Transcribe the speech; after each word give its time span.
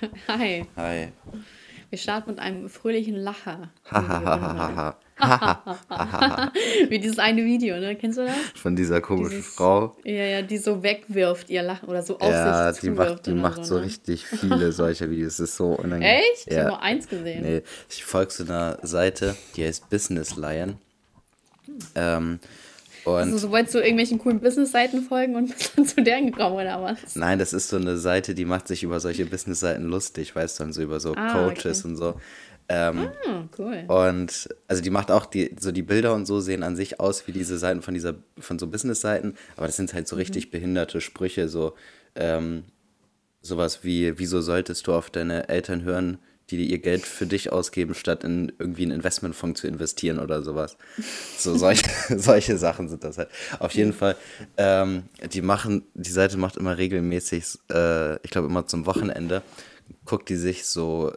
Hi. 0.28 0.64
Hi. 0.76 1.08
Wir 1.90 1.98
starten 1.98 2.30
mit 2.30 2.38
einem 2.38 2.68
fröhlichen 2.70 3.16
Lacher. 3.16 3.70
Wie 6.88 6.98
dieses 6.98 7.18
eine 7.18 7.44
Video, 7.44 7.78
ne? 7.78 7.96
Kennst 7.96 8.18
du 8.18 8.24
das? 8.24 8.34
Von 8.54 8.76
dieser 8.76 9.00
komischen 9.00 9.38
Dieses- 9.38 9.54
Frau. 9.54 9.94
Ja, 10.04 10.12
ja, 10.24 10.42
die 10.42 10.58
so 10.58 10.82
wegwirft, 10.82 11.50
ihr 11.50 11.62
Lachen 11.62 11.88
oder 11.88 12.02
so 12.02 12.18
auf 12.18 12.30
Ja, 12.30 12.72
sich 12.72 12.80
die 12.80 12.90
macht, 12.90 13.26
die 13.26 13.34
macht 13.34 13.64
so 13.66 13.76
ne? 13.76 13.82
richtig 13.82 14.26
viele 14.26 14.72
solcher 14.72 15.10
Videos. 15.10 15.36
Das 15.36 15.50
ist 15.50 15.56
so 15.56 15.66
unangenehm. 15.74 16.20
Echt? 16.32 16.46
Ich 16.46 16.52
Ja. 16.54 16.60
habe 16.60 16.68
nur 16.70 16.82
eins 16.82 17.08
gesehen. 17.08 17.42
Nee, 17.42 17.62
ich 17.90 18.04
folge 18.04 18.32
so 18.32 18.44
einer 18.44 18.78
Seite, 18.82 19.36
die 19.56 19.64
heißt 19.66 19.90
Business 19.90 20.36
Lion. 20.36 20.78
Ähm, 21.94 22.40
und 23.04 23.14
Also, 23.14 23.38
so 23.38 23.50
wolltest 23.50 23.74
du 23.74 23.78
irgendwelchen 23.78 24.18
coolen 24.18 24.40
Business-Seiten 24.40 25.02
folgen 25.02 25.36
und 25.36 25.48
bist 25.56 25.72
dann 25.76 25.86
zu 25.86 26.02
deren 26.02 26.26
gekommen, 26.30 26.54
oder 26.56 26.82
was? 26.82 27.16
nein, 27.16 27.38
das 27.38 27.52
ist 27.52 27.68
so 27.68 27.76
eine 27.76 27.96
Seite, 27.98 28.34
die 28.34 28.44
macht 28.44 28.68
sich 28.68 28.82
über 28.82 29.00
solche 29.00 29.26
Business-Seiten 29.26 29.84
lustig, 29.84 30.34
weißt 30.36 30.60
du, 30.60 30.72
so 30.72 30.82
über 30.82 31.00
so 31.00 31.14
Ah, 31.14 31.32
Coaches 31.32 31.80
okay. 31.80 31.88
und 31.88 31.96
so. 31.96 32.14
Ähm, 32.68 33.08
Hm, 33.24 33.48
cool. 33.58 33.84
Und 33.88 34.48
also 34.68 34.82
die 34.82 34.90
macht 34.90 35.10
auch 35.10 35.26
die, 35.26 35.54
so 35.58 35.72
die 35.72 35.82
Bilder 35.82 36.14
und 36.14 36.26
so 36.26 36.40
sehen 36.40 36.62
an 36.62 36.76
sich 36.76 37.00
aus 37.00 37.26
wie 37.26 37.32
diese 37.32 37.58
Seiten 37.58 37.82
von 37.82 37.92
dieser, 37.92 38.14
von 38.38 38.58
so 38.58 38.66
Business-Seiten, 38.68 39.34
aber 39.56 39.66
das 39.66 39.76
sind 39.76 39.92
halt 39.94 40.06
so 40.08 40.16
richtig 40.16 40.50
behinderte 40.50 41.00
Sprüche, 41.00 41.48
so 41.48 41.74
ähm, 42.14 42.64
sowas 43.40 43.80
wie, 43.82 44.16
wieso 44.18 44.40
solltest 44.40 44.86
du 44.86 44.92
auf 44.92 45.10
deine 45.10 45.48
Eltern 45.48 45.82
hören, 45.82 46.18
die 46.56 46.70
ihr 46.70 46.78
Geld 46.78 47.06
für 47.06 47.26
dich 47.26 47.52
ausgeben, 47.52 47.94
statt 47.94 48.24
in 48.24 48.52
irgendwie 48.58 48.82
einen 48.82 48.92
Investmentfonds 48.92 49.60
zu 49.60 49.66
investieren 49.66 50.18
oder 50.18 50.42
sowas. 50.42 50.76
So 51.38 51.56
solche, 51.58 51.88
solche 52.16 52.58
Sachen 52.58 52.88
sind 52.88 53.04
das 53.04 53.18
halt. 53.18 53.28
Auf 53.58 53.72
jeden 53.74 53.92
Fall, 53.92 54.16
ähm, 54.56 55.04
die 55.32 55.42
machen, 55.42 55.84
die 55.94 56.10
Seite 56.10 56.36
macht 56.36 56.56
immer 56.56 56.78
regelmäßig, 56.78 57.58
äh, 57.70 58.16
ich 58.24 58.30
glaube 58.30 58.48
immer 58.48 58.66
zum 58.66 58.86
Wochenende, 58.86 59.42
guckt 60.04 60.28
die 60.28 60.36
sich 60.36 60.66
so 60.66 61.12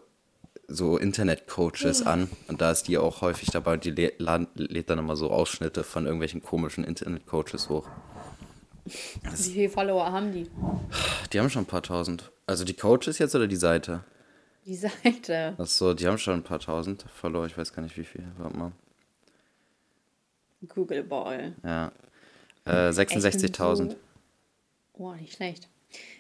so 0.67 0.97
Internet-Coaches 0.97 2.07
an 2.07 2.27
und 2.47 2.59
da 2.59 2.71
ist 2.71 2.87
die 2.87 2.97
auch 2.97 3.21
häufig 3.21 3.49
dabei 3.51 3.73
und 3.73 3.85
die 3.85 3.91
lädt 3.91 4.89
dann 4.89 4.97
immer 4.97 5.15
so 5.15 5.29
Ausschnitte 5.29 5.83
von 5.83 6.05
irgendwelchen 6.05 6.41
komischen 6.41 6.83
Internet-Coaches 6.83 7.69
hoch. 7.69 7.87
Wie 8.85 9.51
viele 9.51 9.69
Follower 9.69 10.11
haben 10.11 10.31
die? 10.31 10.49
Die 11.33 11.39
haben 11.39 11.49
schon 11.49 11.63
ein 11.63 11.67
paar 11.67 11.83
tausend. 11.83 12.31
Also 12.45 12.63
die 12.63 12.75
Coaches 12.75 13.17
jetzt 13.17 13.35
oder 13.35 13.47
die 13.47 13.55
Seite? 13.55 14.03
Die 14.65 14.75
Seite. 14.75 15.55
Ach 15.57 15.67
so, 15.67 15.93
die 15.93 16.07
haben 16.07 16.17
schon 16.17 16.35
ein 16.35 16.43
paar 16.43 16.59
tausend 16.59 17.05
Follower, 17.13 17.45
ich 17.45 17.57
weiß 17.57 17.73
gar 17.73 17.83
nicht 17.83 17.97
wie 17.97 18.03
viel. 18.03 18.23
Warte 18.37 18.57
mal. 18.57 18.71
Google 20.67 21.03
Ball. 21.03 21.53
Ja. 21.63 21.91
Äh, 22.65 22.89
66.000. 22.89 23.91
So, 23.91 23.95
oh, 24.93 25.13
nicht 25.13 25.33
schlecht. 25.33 25.69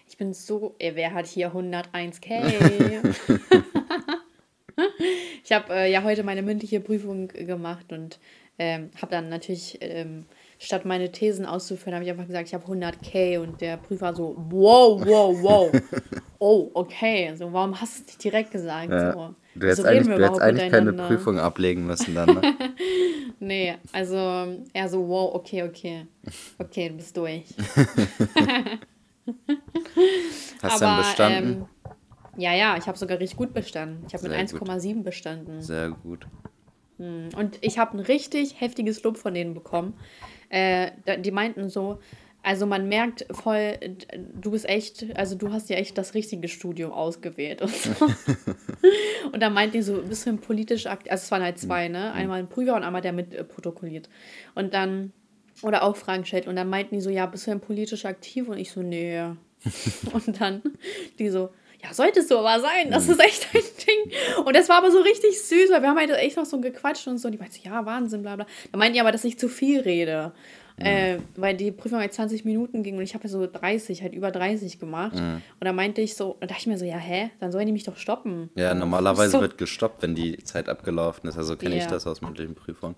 Ich 0.07 0.17
bin 0.17 0.33
so. 0.33 0.75
Ey, 0.77 0.95
wer 0.95 1.13
hat 1.13 1.25
hier 1.25 1.53
101k? 1.53 3.15
ich 5.43 5.51
habe 5.51 5.73
äh, 5.73 5.91
ja 5.91 6.03
heute 6.03 6.23
meine 6.23 6.43
mündliche 6.43 6.79
Prüfung 6.79 7.29
gemacht 7.29 7.91
und 7.91 8.19
ähm, 8.59 8.91
habe 9.01 9.11
dann 9.11 9.29
natürlich, 9.29 9.79
ähm, 9.81 10.25
statt 10.59 10.85
meine 10.85 11.11
Thesen 11.11 11.45
auszuführen, 11.45 11.93
habe 11.95 12.03
ich 12.05 12.11
einfach 12.11 12.27
gesagt, 12.27 12.47
ich 12.47 12.53
habe 12.53 12.65
100k 12.65 13.39
und 13.39 13.61
der 13.61 13.77
Prüfer 13.77 14.13
so, 14.13 14.35
wow, 14.49 15.01
wow, 15.05 15.35
wow. 15.41 15.71
oh, 16.39 16.71
okay. 16.73 17.33
So, 17.35 17.51
warum 17.51 17.79
hast 17.79 17.97
du 17.97 18.01
es 18.01 18.07
nicht 18.07 18.23
direkt 18.23 18.51
gesagt? 18.51 18.91
Ja. 18.91 19.13
So, 19.13 19.35
Du 19.55 19.67
hättest 19.67 19.85
reden 19.85 19.97
eigentlich, 19.97 20.07
wir 20.09 20.17
du 20.17 20.23
hättest 20.25 20.41
eigentlich 20.41 20.71
keine? 20.71 20.93
Prüfung 20.93 21.39
ablegen 21.39 21.85
müssen 21.85 22.13
dann, 22.15 22.33
ne? 22.35 22.41
Nee, 23.39 23.75
also 23.91 24.17
eher 24.73 24.87
so, 24.89 25.07
wow, 25.07 25.35
okay, 25.35 25.63
okay. 25.63 26.07
Okay, 26.57 26.89
du 26.89 26.95
bist 26.95 27.15
durch. 27.17 27.43
Hast 30.61 30.81
du 30.81 30.85
dann 30.85 30.97
bestanden? 30.97 31.51
Ähm, 31.51 31.65
ja, 32.37 32.53
ja, 32.53 32.77
ich 32.77 32.87
habe 32.87 32.97
sogar 32.97 33.19
richtig 33.19 33.37
gut 33.37 33.53
bestanden. 33.53 34.05
Ich 34.07 34.13
habe 34.13 34.27
mit 34.27 34.49
Sehr 34.49 34.59
gut. 34.59 34.69
1,7 34.69 35.03
bestanden. 35.03 35.61
Sehr 35.61 35.89
gut. 35.89 36.27
Und 36.97 37.57
ich 37.61 37.77
habe 37.77 37.97
ein 37.97 37.99
richtig 37.99 38.61
heftiges 38.61 39.03
Lob 39.03 39.17
von 39.17 39.33
denen 39.33 39.53
bekommen. 39.53 39.95
Äh, 40.49 40.91
die 41.19 41.31
meinten 41.31 41.69
so, 41.69 41.99
also 42.45 42.67
man 42.67 42.87
merkt 42.87 43.25
voll, 43.31 43.79
du 44.39 44.51
bist 44.51 44.69
echt, 44.69 45.17
also 45.17 45.35
du 45.35 45.51
hast 45.51 45.67
ja 45.69 45.77
echt 45.77 45.97
das 45.97 46.13
richtige 46.13 46.47
Studium 46.47 46.91
ausgewählt 46.91 47.63
und 47.63 47.71
so. 47.71 47.89
und 49.31 49.41
dann 49.41 49.51
meinten 49.51 49.77
die 49.77 49.81
so, 49.81 50.03
bist 50.03 50.27
du 50.27 50.29
ein 50.29 50.37
politisch 50.37 50.85
aktiv, 50.85 51.11
also 51.11 51.23
es 51.23 51.31
waren 51.31 51.41
halt 51.41 51.57
zwei, 51.57 51.87
ne? 51.87 52.11
Einmal 52.13 52.37
ein 52.37 52.47
Prüfer 52.47 52.75
und 52.75 52.83
einmal 52.83 53.01
der 53.01 53.13
mit 53.13 53.33
äh, 53.33 53.43
protokolliert. 53.43 54.09
Und 54.53 54.75
dann, 54.75 55.11
oder 55.63 55.81
auch 55.81 55.95
Fragen 55.95 56.23
stellt. 56.23 56.47
Und 56.47 56.55
dann 56.55 56.69
meinten 56.69 56.93
die 56.93 57.01
so, 57.01 57.09
ja, 57.09 57.25
bist 57.25 57.47
du 57.47 57.51
denn 57.51 57.61
politisch 57.61 58.05
aktiv? 58.05 58.47
Und 58.47 58.59
ich 58.59 58.71
so, 58.71 58.83
nee. 58.83 59.21
und 60.13 60.39
dann 60.39 60.61
die 61.17 61.29
so, 61.29 61.49
ja, 61.87 61.93
solltest 61.93 62.31
du 62.31 62.37
aber 62.37 62.59
sein, 62.59 62.89
das 62.91 63.07
ist 63.07 63.19
echt 63.19 63.47
ein 63.53 63.61
Ding. 63.61 64.45
Und 64.45 64.55
das 64.55 64.69
war 64.69 64.77
aber 64.77 64.91
so 64.91 64.99
richtig 64.99 65.41
süß, 65.41 65.71
weil 65.71 65.81
wir 65.81 65.89
haben 65.89 65.97
halt 65.97 66.09
echt 66.11 66.37
noch 66.37 66.45
so 66.45 66.59
gequatscht 66.59 67.07
und 67.07 67.17
so. 67.17 67.27
Und 67.27 67.33
die 67.33 67.37
meinte, 67.37 67.57
ja, 67.63 67.85
Wahnsinn, 67.85 68.21
bla 68.21 68.35
bla. 68.35 68.45
Da 68.71 68.77
meinten 68.77 68.93
die 68.95 69.01
aber, 69.01 69.11
dass 69.11 69.23
ich 69.23 69.37
zu 69.37 69.47
viel 69.49 69.81
rede. 69.81 70.31
Äh, 70.77 71.19
weil 71.37 71.55
die 71.55 71.71
Prüfung 71.71 71.99
halt 71.99 72.13
20 72.13 72.43
Minuten 72.43 72.83
ging 72.83 72.97
und 72.97 73.03
ich 73.03 73.13
habe 73.13 73.23
ja 73.23 73.29
so 73.29 73.47
30, 73.47 74.01
halt 74.01 74.13
über 74.13 74.29
30 74.29 74.77
gemacht. 74.77 75.13
Und 75.15 75.41
da 75.61 75.71
meinte 75.71 76.01
ich 76.01 76.15
so, 76.15 76.31
und 76.41 76.51
dachte 76.51 76.59
ich 76.59 76.67
mir 76.67 76.77
so, 76.77 76.83
ja, 76.83 76.97
hä, 76.97 77.29
dann 77.39 77.53
sollen 77.53 77.65
die 77.65 77.71
mich 77.71 77.85
doch 77.85 77.95
stoppen. 77.95 78.49
Ja, 78.55 78.73
normalerweise 78.73 79.31
so, 79.31 79.39
wird 79.41 79.57
gestoppt, 79.57 80.01
wenn 80.03 80.15
die 80.15 80.43
Zeit 80.43 80.67
abgelaufen 80.67 81.29
ist. 81.29 81.37
Also 81.37 81.55
kenne 81.55 81.77
ich 81.77 81.83
Ja. 81.83 81.91
das 81.91 82.05
aus 82.07 82.19
mündlichen 82.21 82.55
Prüfungen. 82.55 82.97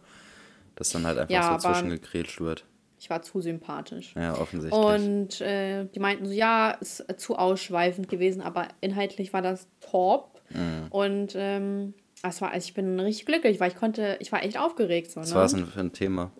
Dass 0.75 0.90
dann 0.90 1.06
halt 1.06 1.19
einfach 1.19 1.34
Ja, 1.34 1.59
so 1.59 1.68
zwischengekrätscht 1.68 2.42
wird. 2.42 2.66
Ich 3.00 3.09
war 3.09 3.22
zu 3.22 3.41
sympathisch. 3.41 4.13
Ja, 4.16 4.38
offensichtlich. 4.38 4.81
Und 4.81 5.41
äh, 5.41 5.85
die 5.85 6.00
meinten 6.00 6.25
so, 6.25 6.31
ja, 6.31 6.72
ist 6.72 7.06
zu 7.18 7.35
ausschweifend 7.35 8.09
gewesen, 8.09 8.41
aber 8.41 8.68
inhaltlich 8.81 9.34
war 9.34 9.41
das 9.41 9.68
top. 9.81 10.41
Mhm. 10.50 10.88
Und 10.90 11.34
ähm, 11.36 11.94
es 12.24 12.41
war, 12.41 12.52
also 12.52 12.66
ich 12.66 12.74
bin 12.74 13.00
richtig 13.00 13.25
glücklich, 13.25 13.59
weil 13.59 13.72
ich 13.72 13.78
konnte, 13.78 14.18
ich 14.19 14.31
war 14.31 14.44
echt 14.44 14.59
aufgeregt. 14.59 15.12
So, 15.12 15.22
Was 15.22 15.30
ne? 15.30 15.36
war 15.36 15.46
es 15.46 15.53
denn 15.53 15.66
für 15.68 15.80
ein 15.80 15.94
Thema? 15.94 16.31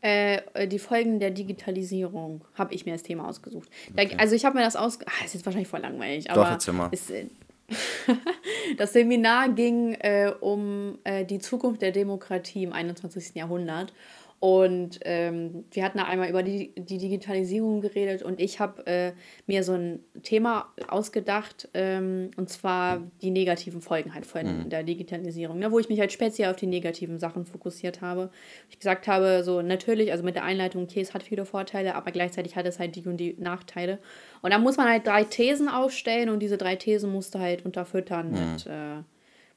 Äh, 0.00 0.40
äh, 0.54 0.68
die 0.68 0.78
Folgen 0.78 1.18
der 1.18 1.30
Digitalisierung 1.30 2.44
habe 2.54 2.74
ich 2.74 2.84
mir 2.84 2.92
als 2.92 3.02
Thema 3.02 3.28
ausgesucht. 3.28 3.68
Da, 3.94 4.02
also 4.18 4.34
ich 4.34 4.44
habe 4.44 4.56
mir 4.56 4.64
das 4.64 4.76
aus... 4.76 4.98
Ah, 5.06 5.24
ist 5.24 5.34
jetzt 5.34 5.46
wahrscheinlich 5.46 5.68
voll 5.68 5.80
langweilig, 5.80 6.30
aber... 6.30 6.48
erzähl 6.48 6.74
mal. 6.74 6.88
Ist, 6.90 7.10
äh, 7.10 7.26
das 8.76 8.92
Seminar 8.92 9.50
ging 9.50 9.94
äh, 9.94 10.32
um 10.40 10.98
äh, 11.04 11.24
die 11.24 11.38
Zukunft 11.38 11.80
der 11.80 11.92
Demokratie 11.92 12.64
im 12.64 12.72
21. 12.72 13.34
Jahrhundert. 13.34 13.94
Und 14.40 15.00
ähm, 15.04 15.64
wir 15.70 15.84
hatten 15.84 15.98
einmal 15.98 16.28
über 16.28 16.42
die, 16.42 16.74
die 16.76 16.98
Digitalisierung 16.98 17.80
geredet 17.80 18.22
und 18.22 18.40
ich 18.40 18.60
habe 18.60 18.86
äh, 18.86 19.12
mir 19.46 19.64
so 19.64 19.72
ein 19.72 20.00
Thema 20.22 20.66
ausgedacht, 20.86 21.70
ähm, 21.72 22.30
und 22.36 22.50
zwar 22.50 23.00
die 23.22 23.30
negativen 23.30 23.80
Folgen 23.80 24.14
halt 24.14 24.26
von 24.26 24.68
der 24.68 24.82
Digitalisierung, 24.82 25.58
ne, 25.58 25.72
wo 25.72 25.78
ich 25.78 25.88
mich 25.88 25.98
halt 25.98 26.12
speziell 26.12 26.50
auf 26.50 26.56
die 26.56 26.66
negativen 26.66 27.18
Sachen 27.18 27.46
fokussiert 27.46 28.02
habe. 28.02 28.30
Ich 28.68 28.78
gesagt 28.78 29.08
habe, 29.08 29.42
so 29.44 29.62
natürlich, 29.62 30.12
also 30.12 30.22
mit 30.22 30.34
der 30.34 30.44
Einleitung, 30.44 30.82
okay, 30.82 31.00
es 31.00 31.14
hat 31.14 31.22
viele 31.22 31.46
Vorteile, 31.46 31.94
aber 31.94 32.10
gleichzeitig 32.10 32.54
hat 32.54 32.66
es 32.66 32.78
halt 32.78 32.96
die 32.96 33.06
und 33.06 33.16
die 33.16 33.36
Nachteile. 33.38 33.98
Und 34.42 34.52
da 34.52 34.58
muss 34.58 34.76
man 34.76 34.88
halt 34.88 35.06
drei 35.06 35.24
Thesen 35.24 35.68
aufstellen 35.68 36.28
und 36.28 36.40
diese 36.40 36.58
drei 36.58 36.76
Thesen 36.76 37.10
musst 37.10 37.34
du 37.34 37.38
halt 37.38 37.64
unterfüttern 37.64 38.30
mit, 38.30 38.66
äh, 38.66 39.02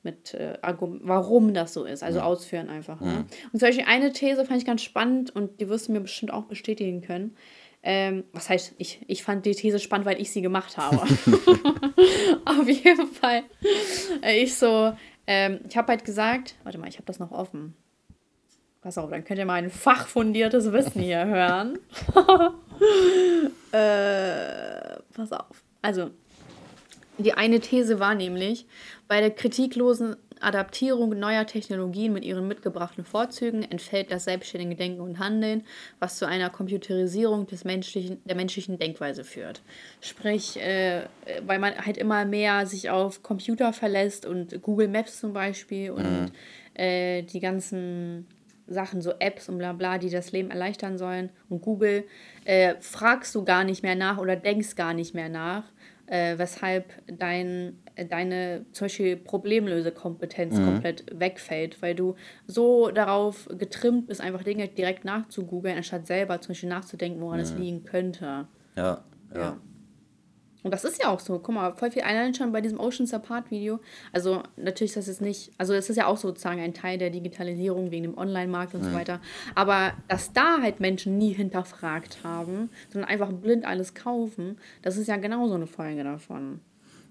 mit 0.07 0.33
äh, 0.33 0.57
warum 0.61 1.53
das 1.53 1.73
so 1.73 1.83
ist, 1.83 2.01
also 2.01 2.21
ausführen 2.21 2.69
einfach. 2.69 3.01
Ne? 3.01 3.25
Und 3.51 3.59
zum 3.59 3.67
Beispiel 3.67 3.85
eine 3.85 4.13
These 4.13 4.45
fand 4.45 4.59
ich 4.59 4.65
ganz 4.65 4.81
spannend 4.81 5.35
und 5.35 5.59
die 5.59 5.67
wirst 5.67 5.87
du 5.89 5.91
mir 5.91 5.99
bestimmt 5.99 6.31
auch 6.31 6.45
bestätigen 6.45 7.01
können. 7.01 7.35
Ähm, 7.83 8.23
was 8.33 8.49
heißt, 8.49 8.75
ich, 8.77 9.01
ich 9.07 9.23
fand 9.23 9.45
die 9.45 9.53
These 9.53 9.79
spannend, 9.79 10.05
weil 10.05 10.19
ich 10.21 10.31
sie 10.31 10.41
gemacht 10.41 10.77
habe. 10.77 10.97
Auf 12.45 12.67
jeden 12.67 13.07
Fall. 13.07 13.43
Äh, 14.21 14.41
Ich 14.43 14.55
so, 14.55 14.93
ähm, 15.27 15.59
ich 15.69 15.75
habe 15.77 15.89
halt 15.89 16.05
gesagt, 16.05 16.55
warte 16.63 16.77
mal, 16.77 16.87
ich 16.87 16.95
habe 16.95 17.05
das 17.05 17.19
noch 17.19 17.31
offen. 17.31 17.75
Pass 18.81 18.97
auf, 18.97 19.09
dann 19.09 19.25
könnt 19.25 19.39
ihr 19.39 19.45
mal 19.45 19.55
ein 19.55 19.69
fachfundiertes 19.69 20.71
Wissen 20.71 21.01
hier 21.01 21.25
hören. 21.25 21.79
äh, 23.73 24.99
pass 25.13 25.31
auf. 25.33 25.63
Also, 25.81 26.11
die 27.17 27.33
eine 27.33 27.59
These 27.59 27.99
war 27.99 28.15
nämlich, 28.15 28.65
bei 29.07 29.21
der 29.21 29.31
kritiklosen 29.31 30.15
Adaptierung 30.39 31.17
neuer 31.17 31.45
Technologien 31.45 32.13
mit 32.13 32.23
ihren 32.23 32.47
mitgebrachten 32.47 33.03
Vorzügen 33.03 33.63
entfällt 33.63 34.11
das 34.11 34.25
selbstständige 34.25 34.75
Denken 34.75 35.01
und 35.01 35.19
Handeln, 35.19 35.63
was 35.99 36.17
zu 36.17 36.27
einer 36.27 36.49
Computerisierung 36.49 37.47
des 37.47 37.63
menschlichen, 37.63 38.21
der 38.25 38.35
menschlichen 38.35 38.77
Denkweise 38.77 39.23
führt. 39.23 39.61
Sprich, 40.01 40.61
äh, 40.61 41.03
weil 41.45 41.59
man 41.59 41.73
halt 41.85 41.97
immer 41.97 42.25
mehr 42.25 42.65
sich 42.65 42.89
auf 42.89 43.23
Computer 43.23 43.73
verlässt 43.73 44.25
und 44.25 44.61
Google 44.61 44.87
Maps 44.87 45.19
zum 45.19 45.33
Beispiel 45.33 45.91
und 45.91 46.31
äh, 46.75 47.23
die 47.23 47.39
ganzen 47.39 48.27
Sachen, 48.67 49.01
so 49.01 49.13
Apps 49.19 49.47
und 49.49 49.57
bla 49.57 49.73
bla, 49.73 49.97
die 49.97 50.09
das 50.09 50.31
Leben 50.33 50.51
erleichtern 50.51 50.97
sollen 50.97 51.29
und 51.49 51.61
Google, 51.61 52.03
äh, 52.45 52.75
fragst 52.81 53.33
du 53.33 53.45
gar 53.45 53.63
nicht 53.63 53.81
mehr 53.81 53.95
nach 53.95 54.17
oder 54.17 54.35
denkst 54.35 54.75
gar 54.75 54.93
nicht 54.93 55.13
mehr 55.15 55.29
nach, 55.29 55.63
äh, 56.07 56.37
weshalb 56.37 56.85
dein, 57.07 57.77
äh, 57.95 58.05
deine 58.05 58.65
zum 58.71 58.85
Beispiel 58.85 59.17
Problemlösekompetenz 59.17 60.55
komplett 60.65 61.05
wegfällt, 61.11 61.81
weil 61.81 61.95
du 61.95 62.15
so 62.47 62.89
darauf 62.91 63.47
getrimmt 63.57 64.07
bist, 64.07 64.21
einfach 64.21 64.43
Dinge 64.43 64.67
direkt 64.67 65.05
nachzugoogeln, 65.05 65.77
anstatt 65.77 66.07
selber 66.07 66.41
zum 66.41 66.49
Beispiel 66.49 66.69
nachzudenken, 66.69 67.21
woran 67.21 67.39
es 67.39 67.53
liegen 67.55 67.83
könnte. 67.83 68.47
Ja, 68.75 69.03
ja. 69.33 69.39
Ja. 69.39 69.57
Und 70.67 70.71
das 70.71 70.83
ist 70.83 71.01
ja 71.01 71.07
auch 71.07 71.21
so. 71.21 71.39
Guck 71.39 71.55
mal, 71.55 71.73
voll 71.75 71.91
viel 71.91 72.01
allein 72.01 72.33
schon 72.33 72.51
bei 72.51 72.59
diesem 72.59 72.77
Oceans 72.77 73.13
Apart 73.13 73.49
Video. 73.51 73.79
Also 74.11 74.43
natürlich 74.57 74.91
ist 74.91 74.97
das 74.97 75.07
jetzt 75.07 75.21
nicht, 75.21 75.53
also 75.57 75.73
es 75.73 75.89
ist 75.89 75.95
ja 75.95 76.07
auch 76.07 76.17
sozusagen 76.17 76.59
ein 76.59 76.73
Teil 76.73 76.97
der 76.97 77.09
Digitalisierung 77.09 77.89
wegen 77.89 78.03
dem 78.03 78.17
Online-Markt 78.17 78.75
und 78.75 78.81
mhm. 78.81 78.87
so 78.87 78.93
weiter. 78.93 79.21
Aber 79.55 79.93
dass 80.09 80.33
da 80.33 80.61
halt 80.61 80.81
Menschen 80.81 81.17
nie 81.17 81.31
hinterfragt 81.31 82.19
haben, 82.25 82.69
sondern 82.91 83.09
einfach 83.09 83.31
blind 83.31 83.63
alles 83.63 83.93
kaufen, 83.93 84.57
das 84.81 84.97
ist 84.97 85.07
ja 85.07 85.15
genauso 85.15 85.55
eine 85.55 85.67
Folge 85.67 86.03
davon. 86.03 86.59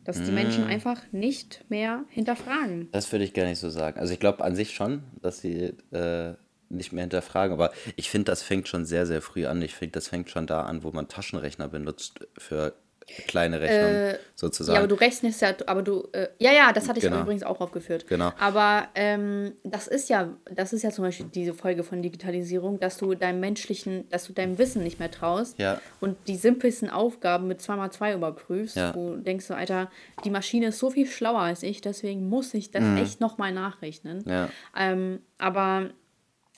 Dass 0.05 0.23
die 0.23 0.32
Menschen 0.32 0.64
mhm. 0.64 0.70
einfach 0.70 1.00
nicht 1.12 1.64
mehr 1.70 2.05
hinterfragen. 2.11 2.91
Das 2.93 3.11
würde 3.11 3.25
ich 3.25 3.32
gar 3.32 3.47
nicht 3.47 3.59
so 3.59 3.70
sagen. 3.70 3.99
Also 3.99 4.12
ich 4.12 4.20
glaube 4.20 4.44
an 4.44 4.55
sich 4.55 4.75
schon, 4.75 5.02
dass 5.23 5.41
sie 5.41 5.73
äh, 5.93 6.35
nicht 6.69 6.93
mehr 6.93 7.05
hinterfragen, 7.05 7.55
aber 7.55 7.73
ich 7.97 8.11
finde, 8.11 8.26
das 8.26 8.43
fängt 8.43 8.69
schon 8.69 8.85
sehr, 8.85 9.06
sehr 9.06 9.23
früh 9.23 9.47
an. 9.47 9.62
Ich 9.62 9.75
finde, 9.75 9.93
das 9.93 10.09
fängt 10.09 10.29
schon 10.29 10.47
da 10.47 10.61
an, 10.61 10.82
wo 10.82 10.91
man 10.91 11.09
Taschenrechner 11.09 11.69
benutzt 11.69 12.20
für 12.37 12.75
kleine 13.06 13.61
Rechnung 13.61 13.91
äh, 13.91 14.19
sozusagen. 14.35 14.75
Ja, 14.75 14.81
aber 14.81 14.88
du 14.88 14.97
rechnest 14.97 15.41
ja, 15.41 15.55
aber 15.67 15.82
du, 15.82 16.08
äh, 16.12 16.29
ja, 16.38 16.53
ja, 16.53 16.73
das 16.73 16.88
hatte 16.88 16.99
ich 16.99 17.05
genau. 17.05 17.23
übrigens 17.23 17.44
auch 17.44 17.61
aufgeführt. 17.61 18.06
Genau. 18.08 18.32
Aber 18.38 18.88
ähm, 18.94 19.53
das 19.62 19.87
ist 19.87 20.08
ja, 20.08 20.37
das 20.53 20.73
ist 20.73 20.82
ja 20.82 20.91
zum 20.91 21.05
Beispiel 21.05 21.26
diese 21.26 21.55
Folge 21.55 21.85
von 21.85 22.03
Digitalisierung, 22.03 22.81
dass 22.81 22.99
du 22.99 23.14
deinem 23.14 23.41
menschlichen, 23.41 24.08
dass 24.11 24.26
du 24.26 24.32
deinem 24.32 24.58
Wissen 24.58 24.82
nicht 24.82 24.99
mehr 24.99 25.11
traust 25.11 25.58
ja. 25.58 25.81
und 26.00 26.17
die 26.26 26.37
simpelsten 26.37 26.91
Aufgaben 26.91 27.47
mit 27.47 27.61
2x2 27.61 28.14
überprüfst. 28.14 28.76
Ja. 28.76 28.93
Du 28.93 29.17
denkst 29.17 29.47
so, 29.47 29.55
Alter, 29.55 29.91
die 30.25 30.31
Maschine 30.31 30.69
ist 30.69 30.79
so 30.79 30.91
viel 30.91 31.06
schlauer 31.06 31.41
als 31.41 31.62
ich, 31.62 31.81
deswegen 31.81 32.29
muss 32.29 32.52
ich 32.55 32.73
das 32.73 32.82
mhm. 32.82 32.97
echt 32.97 33.20
nochmal 33.20 33.52
nachrechnen. 33.52 34.25
Ja. 34.26 34.49
Ähm, 34.76 35.20
aber 35.38 35.91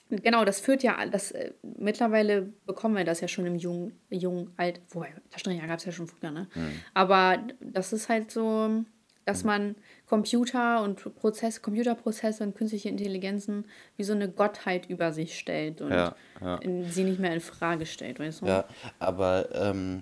Genau, 0.09 0.43
das 0.43 0.59
führt 0.59 0.81
ja, 0.81 1.05
das 1.05 1.31
äh, 1.31 1.53
mittlerweile 1.61 2.41
bekommen 2.65 2.95
wir 2.97 3.03
das 3.03 3.21
ja 3.21 3.27
schon 3.27 3.45
im 3.45 3.55
jungen, 3.55 3.99
jungen 4.09 4.51
Alt, 4.57 4.81
woher, 4.89 5.13
Taschenrechner 5.29 5.67
gab 5.67 5.79
es 5.79 5.85
ja 5.85 5.91
schon 5.91 6.07
früher, 6.07 6.31
ne? 6.31 6.47
Mhm. 6.55 6.71
Aber 6.95 7.37
das 7.59 7.93
ist 7.93 8.09
halt 8.09 8.31
so, 8.31 8.83
dass 9.25 9.43
man 9.43 9.75
Computer 10.07 10.81
und 10.81 11.15
Prozess, 11.15 11.61
Computerprozesse 11.61 12.43
und 12.43 12.55
künstliche 12.55 12.89
Intelligenzen 12.89 13.65
wie 13.97 14.03
so 14.03 14.13
eine 14.13 14.27
Gottheit 14.27 14.89
über 14.89 15.13
sich 15.13 15.37
stellt 15.37 15.81
und 15.81 15.91
ja, 15.91 16.15
ja. 16.41 16.59
Sie 16.89 17.03
nicht 17.03 17.19
mehr 17.19 17.33
in 17.33 17.39
Frage 17.39 17.85
stellt, 17.85 18.19
weißt 18.19 18.41
du? 18.41 18.47
Ja, 18.47 18.65
aber 18.97 19.49
ähm, 19.53 20.01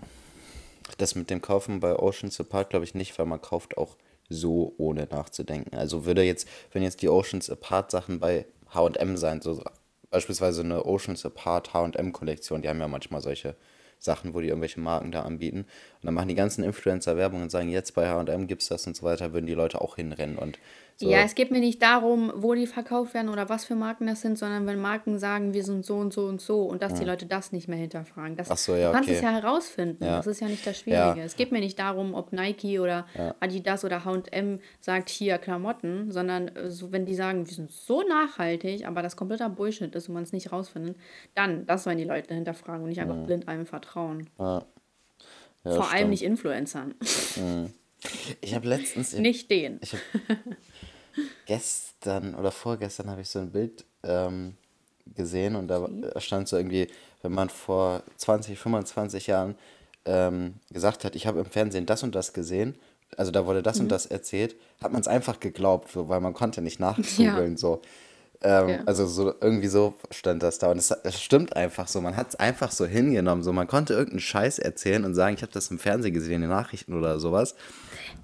das 0.97 1.15
mit 1.15 1.29
dem 1.29 1.41
Kaufen 1.41 1.81
bei 1.81 1.97
Oceans 1.97 2.39
Apart 2.39 2.69
glaube 2.69 2.85
ich 2.85 2.95
nicht, 2.95 3.19
weil 3.19 3.25
man 3.25 3.41
kauft 3.41 3.77
auch 3.77 3.97
so 4.29 4.73
ohne 4.77 5.05
nachzudenken. 5.11 5.75
Also 5.75 6.05
würde 6.05 6.21
jetzt, 6.21 6.47
wenn 6.71 6.83
jetzt 6.83 7.01
die 7.01 7.09
Oceans 7.09 7.49
Apart 7.49 7.91
Sachen 7.91 8.21
bei 8.21 8.45
H&M 8.73 9.17
sein, 9.17 9.41
so 9.41 9.61
beispielsweise 10.09 10.61
eine 10.61 10.85
Oceans 10.85 11.25
Apart 11.25 11.73
HM-Kollektion, 11.73 12.61
die 12.61 12.69
haben 12.69 12.79
ja 12.79 12.87
manchmal 12.87 13.21
solche 13.21 13.55
Sachen, 13.99 14.33
wo 14.33 14.41
die 14.41 14.47
irgendwelche 14.47 14.79
Marken 14.79 15.11
da 15.11 15.23
anbieten. 15.23 15.59
Und 15.61 16.03
dann 16.03 16.13
machen 16.13 16.27
die 16.27 16.35
ganzen 16.35 16.63
Influencer 16.63 17.17
Werbung 17.17 17.41
und 17.41 17.51
sagen, 17.51 17.69
jetzt 17.69 17.95
bei 17.95 18.07
HM 18.07 18.47
gibt 18.47 18.61
es 18.61 18.69
das 18.69 18.85
und 18.87 18.95
so 18.95 19.03
weiter, 19.03 19.33
würden 19.33 19.47
die 19.47 19.53
Leute 19.53 19.81
auch 19.81 19.95
hinrennen. 19.95 20.37
Und 20.37 20.59
so. 20.99 21.07
Ja, 21.07 21.19
es 21.19 21.35
geht 21.35 21.51
mir 21.51 21.59
nicht 21.59 21.79
darum, 21.83 22.33
wo 22.35 22.55
die 22.55 22.65
verkauft 22.65 23.13
werden 23.13 23.29
oder 23.29 23.49
was 23.49 23.65
für 23.65 23.75
Marken 23.75 24.07
das 24.07 24.21
sind, 24.21 24.35
sondern 24.35 24.65
wenn 24.65 24.79
Marken 24.79 25.19
sagen, 25.19 25.53
wir 25.53 25.63
sind 25.63 25.85
so 25.85 25.97
und 25.97 26.11
so 26.11 26.25
und 26.25 26.41
so 26.41 26.63
und 26.63 26.81
dass 26.81 26.93
ja. 26.93 26.99
die 26.99 27.05
Leute 27.05 27.25
das 27.27 27.51
nicht 27.51 27.67
mehr 27.67 27.77
hinterfragen. 27.77 28.35
Das, 28.35 28.49
Ach 28.49 28.57
so, 28.57 28.75
ja, 28.75 28.87
du 28.87 28.93
kannst 28.93 29.09
okay. 29.09 29.17
es 29.17 29.23
ja 29.23 29.29
herausfinden. 29.29 30.03
Ja. 30.03 30.17
Das 30.17 30.25
ist 30.25 30.39
ja 30.39 30.47
nicht 30.47 30.65
das 30.65 30.79
Schwierige. 30.79 31.19
Ja. 31.19 31.25
Es 31.25 31.35
geht 31.35 31.51
mir 31.51 31.59
nicht 31.59 31.77
darum, 31.77 32.15
ob 32.15 32.33
Nike 32.33 32.79
oder 32.79 33.05
Adidas 33.39 33.85
oder 33.85 34.05
H&M 34.05 34.59
sagt, 34.79 35.09
hier 35.09 35.37
Klamotten, 35.37 36.11
sondern 36.11 36.47
äh, 36.47 36.71
so, 36.71 36.91
wenn 36.91 37.05
die 37.05 37.13
sagen, 37.13 37.45
wir 37.45 37.53
sind 37.53 37.71
so 37.71 38.01
nachhaltig, 38.01 38.87
aber 38.87 39.03
das 39.03 39.15
kompletter 39.15 39.49
Bullshit 39.49 39.93
ist 39.93 40.07
und 40.07 40.15
man 40.15 40.23
es 40.23 40.33
nicht 40.33 40.51
rausfindet, 40.51 40.97
dann, 41.35 41.67
das 41.67 41.83
sollen 41.83 41.99
die 41.99 42.05
Leute 42.05 42.33
hinterfragen 42.33 42.81
und 42.81 42.89
nicht 42.89 43.01
einfach 43.01 43.15
mhm. 43.15 43.25
blind 43.25 43.47
einem 43.47 43.67
vertrauen. 43.67 44.27
Vor 44.35 45.83
stimmt. 45.83 45.93
allem 45.93 46.09
nicht 46.09 46.23
Influencern. 46.23 46.95
Ich 48.41 48.53
habe 48.53 48.67
letztens... 48.67 49.13
nicht 49.13 49.49
den. 49.49 49.79
Ich 49.81 49.95
gestern 51.45 52.35
oder 52.35 52.51
vorgestern 52.51 53.09
habe 53.09 53.21
ich 53.21 53.29
so 53.29 53.39
ein 53.39 53.51
Bild 53.51 53.85
ähm, 54.03 54.55
gesehen 55.15 55.55
und 55.55 55.67
da 55.67 55.89
stand 56.17 56.47
so 56.47 56.57
irgendwie, 56.57 56.87
wenn 57.21 57.31
man 57.31 57.49
vor 57.49 58.03
20, 58.17 58.57
25 58.57 59.27
Jahren 59.27 59.55
ähm, 60.05 60.55
gesagt 60.71 61.03
hat, 61.03 61.15
ich 61.15 61.27
habe 61.27 61.39
im 61.39 61.45
Fernsehen 61.45 61.85
das 61.85 62.03
und 62.03 62.13
das 62.15 62.33
gesehen, 62.33 62.75
also 63.15 63.31
da 63.31 63.45
wurde 63.45 63.63
das 63.63 63.77
mhm. 63.77 63.83
und 63.83 63.89
das 63.89 64.05
erzählt, 64.05 64.55
hat 64.81 64.91
man 64.91 65.01
es 65.01 65.07
einfach 65.07 65.39
geglaubt, 65.39 65.91
so, 65.91 66.09
weil 66.09 66.19
man 66.19 66.33
konnte 66.33 66.61
nicht 66.61 66.79
nachgoogeln. 66.79 67.51
Ja. 67.53 67.57
So. 67.57 67.81
Ähm, 68.43 68.69
ja. 68.69 68.79
Also 68.85 69.07
so 69.07 69.33
irgendwie 69.41 69.67
so 69.67 69.95
stand 70.11 70.43
das 70.43 70.59
da. 70.59 70.69
Und 70.69 70.77
es, 70.77 70.91
es 70.91 71.19
stimmt 71.19 71.55
einfach 71.55 71.87
so. 71.87 72.01
Man 72.01 72.15
hat 72.15 72.29
es 72.29 72.35
einfach 72.35 72.71
so 72.71 72.85
hingenommen. 72.85 73.43
So, 73.43 73.51
man 73.53 73.67
konnte 73.67 73.93
irgendeinen 73.93 74.19
Scheiß 74.19 74.59
erzählen 74.59 75.05
und 75.05 75.15
sagen, 75.15 75.35
ich 75.35 75.41
habe 75.41 75.51
das 75.51 75.71
im 75.71 75.79
Fernsehen 75.79 76.13
gesehen, 76.13 76.35
in 76.35 76.41
den 76.41 76.49
Nachrichten 76.51 76.93
oder 76.93 77.19
sowas. 77.19 77.55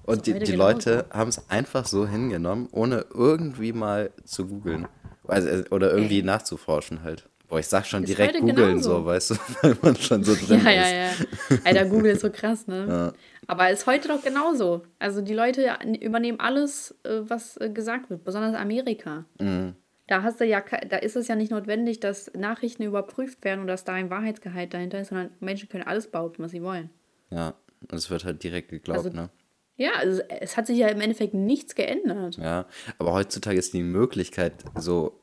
Und 0.06 0.26
die, 0.26 0.38
die 0.38 0.52
Leute 0.52 1.06
haben 1.10 1.28
es 1.28 1.48
einfach 1.48 1.86
so 1.86 2.06
hingenommen, 2.06 2.68
ohne 2.72 3.06
irgendwie 3.14 3.72
mal 3.72 4.10
zu 4.24 4.46
googeln. 4.46 4.86
Also, 5.26 5.48
äh, 5.48 5.64
oder 5.70 5.92
irgendwie 5.92 6.18
Ey. 6.18 6.24
nachzuforschen 6.24 7.02
halt. 7.02 7.28
Boah, 7.48 7.58
ich 7.58 7.66
sag 7.66 7.86
schon 7.86 8.02
ist 8.04 8.08
direkt 8.08 8.38
googeln 8.40 8.82
so, 8.82 9.04
weißt 9.04 9.30
du, 9.30 9.34
weil 9.62 9.76
man 9.82 9.96
schon 9.96 10.24
so 10.24 10.34
drin 10.34 10.62
ja, 10.64 10.70
ist. 10.70 10.76
Ja, 10.76 10.88
ja, 10.88 11.04
ja. 11.04 11.58
Alter, 11.64 11.84
Google 11.86 12.12
ist 12.12 12.22
so 12.22 12.30
krass, 12.30 12.66
ne? 12.66 12.86
Ja. 12.88 13.12
Aber 13.46 13.70
ist 13.70 13.86
heute 13.86 14.08
doch 14.08 14.22
genauso. 14.22 14.82
Also 14.98 15.20
die 15.20 15.34
Leute 15.34 15.78
übernehmen 16.00 16.40
alles, 16.40 16.94
äh, 17.04 17.20
was 17.22 17.56
äh, 17.58 17.70
gesagt 17.70 18.10
wird, 18.10 18.24
besonders 18.24 18.54
Amerika. 18.54 19.24
Mhm. 19.40 19.74
Da 20.06 20.22
hast 20.22 20.40
du 20.40 20.44
ja, 20.44 20.62
da 20.88 20.98
ist 20.98 21.16
es 21.16 21.28
ja 21.28 21.34
nicht 21.34 21.50
notwendig, 21.50 22.00
dass 22.00 22.30
Nachrichten 22.34 22.82
überprüft 22.82 23.42
werden 23.44 23.60
und 23.60 23.68
dass 23.68 23.84
da 23.84 23.94
ein 23.94 24.10
Wahrheitsgehalt 24.10 24.74
dahinter 24.74 25.00
ist, 25.00 25.08
sondern 25.08 25.30
Menschen 25.40 25.68
können 25.68 25.84
alles 25.84 26.10
behaupten, 26.10 26.42
was 26.42 26.50
sie 26.50 26.62
wollen. 26.62 26.90
Ja, 27.30 27.54
und 27.80 27.94
es 27.94 28.10
wird 28.10 28.24
halt 28.24 28.42
direkt 28.42 28.68
geglaubt, 28.68 29.06
also, 29.06 29.16
ne? 29.16 29.30
Ja, 29.76 29.92
also 29.94 30.22
es 30.28 30.56
hat 30.56 30.66
sich 30.66 30.78
ja 30.78 30.88
im 30.88 31.00
Endeffekt 31.00 31.34
nichts 31.34 31.74
geändert. 31.74 32.36
Ja, 32.36 32.66
aber 32.98 33.12
heutzutage 33.12 33.58
ist 33.58 33.72
die 33.72 33.82
Möglichkeit, 33.82 34.52
so 34.76 35.20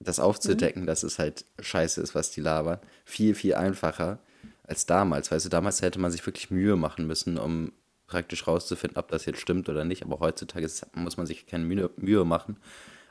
das 0.00 0.20
aufzudecken, 0.20 0.82
mhm. 0.82 0.86
dass 0.86 1.02
es 1.02 1.18
halt 1.18 1.44
scheiße 1.60 2.00
ist, 2.00 2.14
was 2.14 2.30
die 2.30 2.40
labern, 2.40 2.78
viel, 3.04 3.34
viel 3.34 3.54
einfacher 3.54 4.18
als 4.62 4.86
damals. 4.86 5.30
Weißt 5.30 5.46
du, 5.46 5.48
damals 5.48 5.82
hätte 5.82 5.98
man 5.98 6.12
sich 6.12 6.24
wirklich 6.24 6.50
Mühe 6.50 6.76
machen 6.76 7.06
müssen, 7.06 7.38
um 7.38 7.72
praktisch 8.06 8.46
rauszufinden, 8.46 8.98
ob 8.98 9.08
das 9.08 9.24
jetzt 9.26 9.40
stimmt 9.40 9.68
oder 9.68 9.84
nicht. 9.84 10.02
Aber 10.02 10.20
heutzutage 10.20 10.64
ist, 10.64 10.86
muss 10.94 11.16
man 11.16 11.26
sich 11.26 11.46
keine 11.46 11.64
Mühe, 11.64 11.90
Mühe 11.96 12.24
machen. 12.24 12.56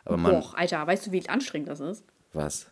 Aber 0.05 0.17
man, 0.17 0.39
Boah, 0.39 0.57
Alter, 0.57 0.85
weißt 0.85 1.07
du, 1.07 1.11
wie 1.11 1.27
anstrengend 1.27 1.69
das 1.69 1.79
ist? 1.79 2.03
Was? 2.33 2.67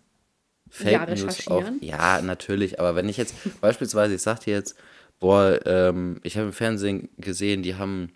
Fake 0.70 0.92
ja, 0.92 1.06
News 1.06 1.48
auch. 1.48 1.64
Ja, 1.82 2.22
natürlich. 2.22 2.80
Aber 2.80 2.96
wenn 2.96 3.10
ich 3.10 3.18
jetzt 3.18 3.36
beispielsweise, 3.62 4.16
ich 4.16 4.22
sag 4.22 4.40
dir 4.40 4.54
jetzt, 4.54 4.76
boah, 5.26 5.60
ähm, 5.66 6.20
ich 6.22 6.38
habe 6.38 6.46
im 6.46 6.54
Fernsehen 6.54 7.10
gesehen, 7.18 7.64
die 7.64 7.74
haben 7.74 8.12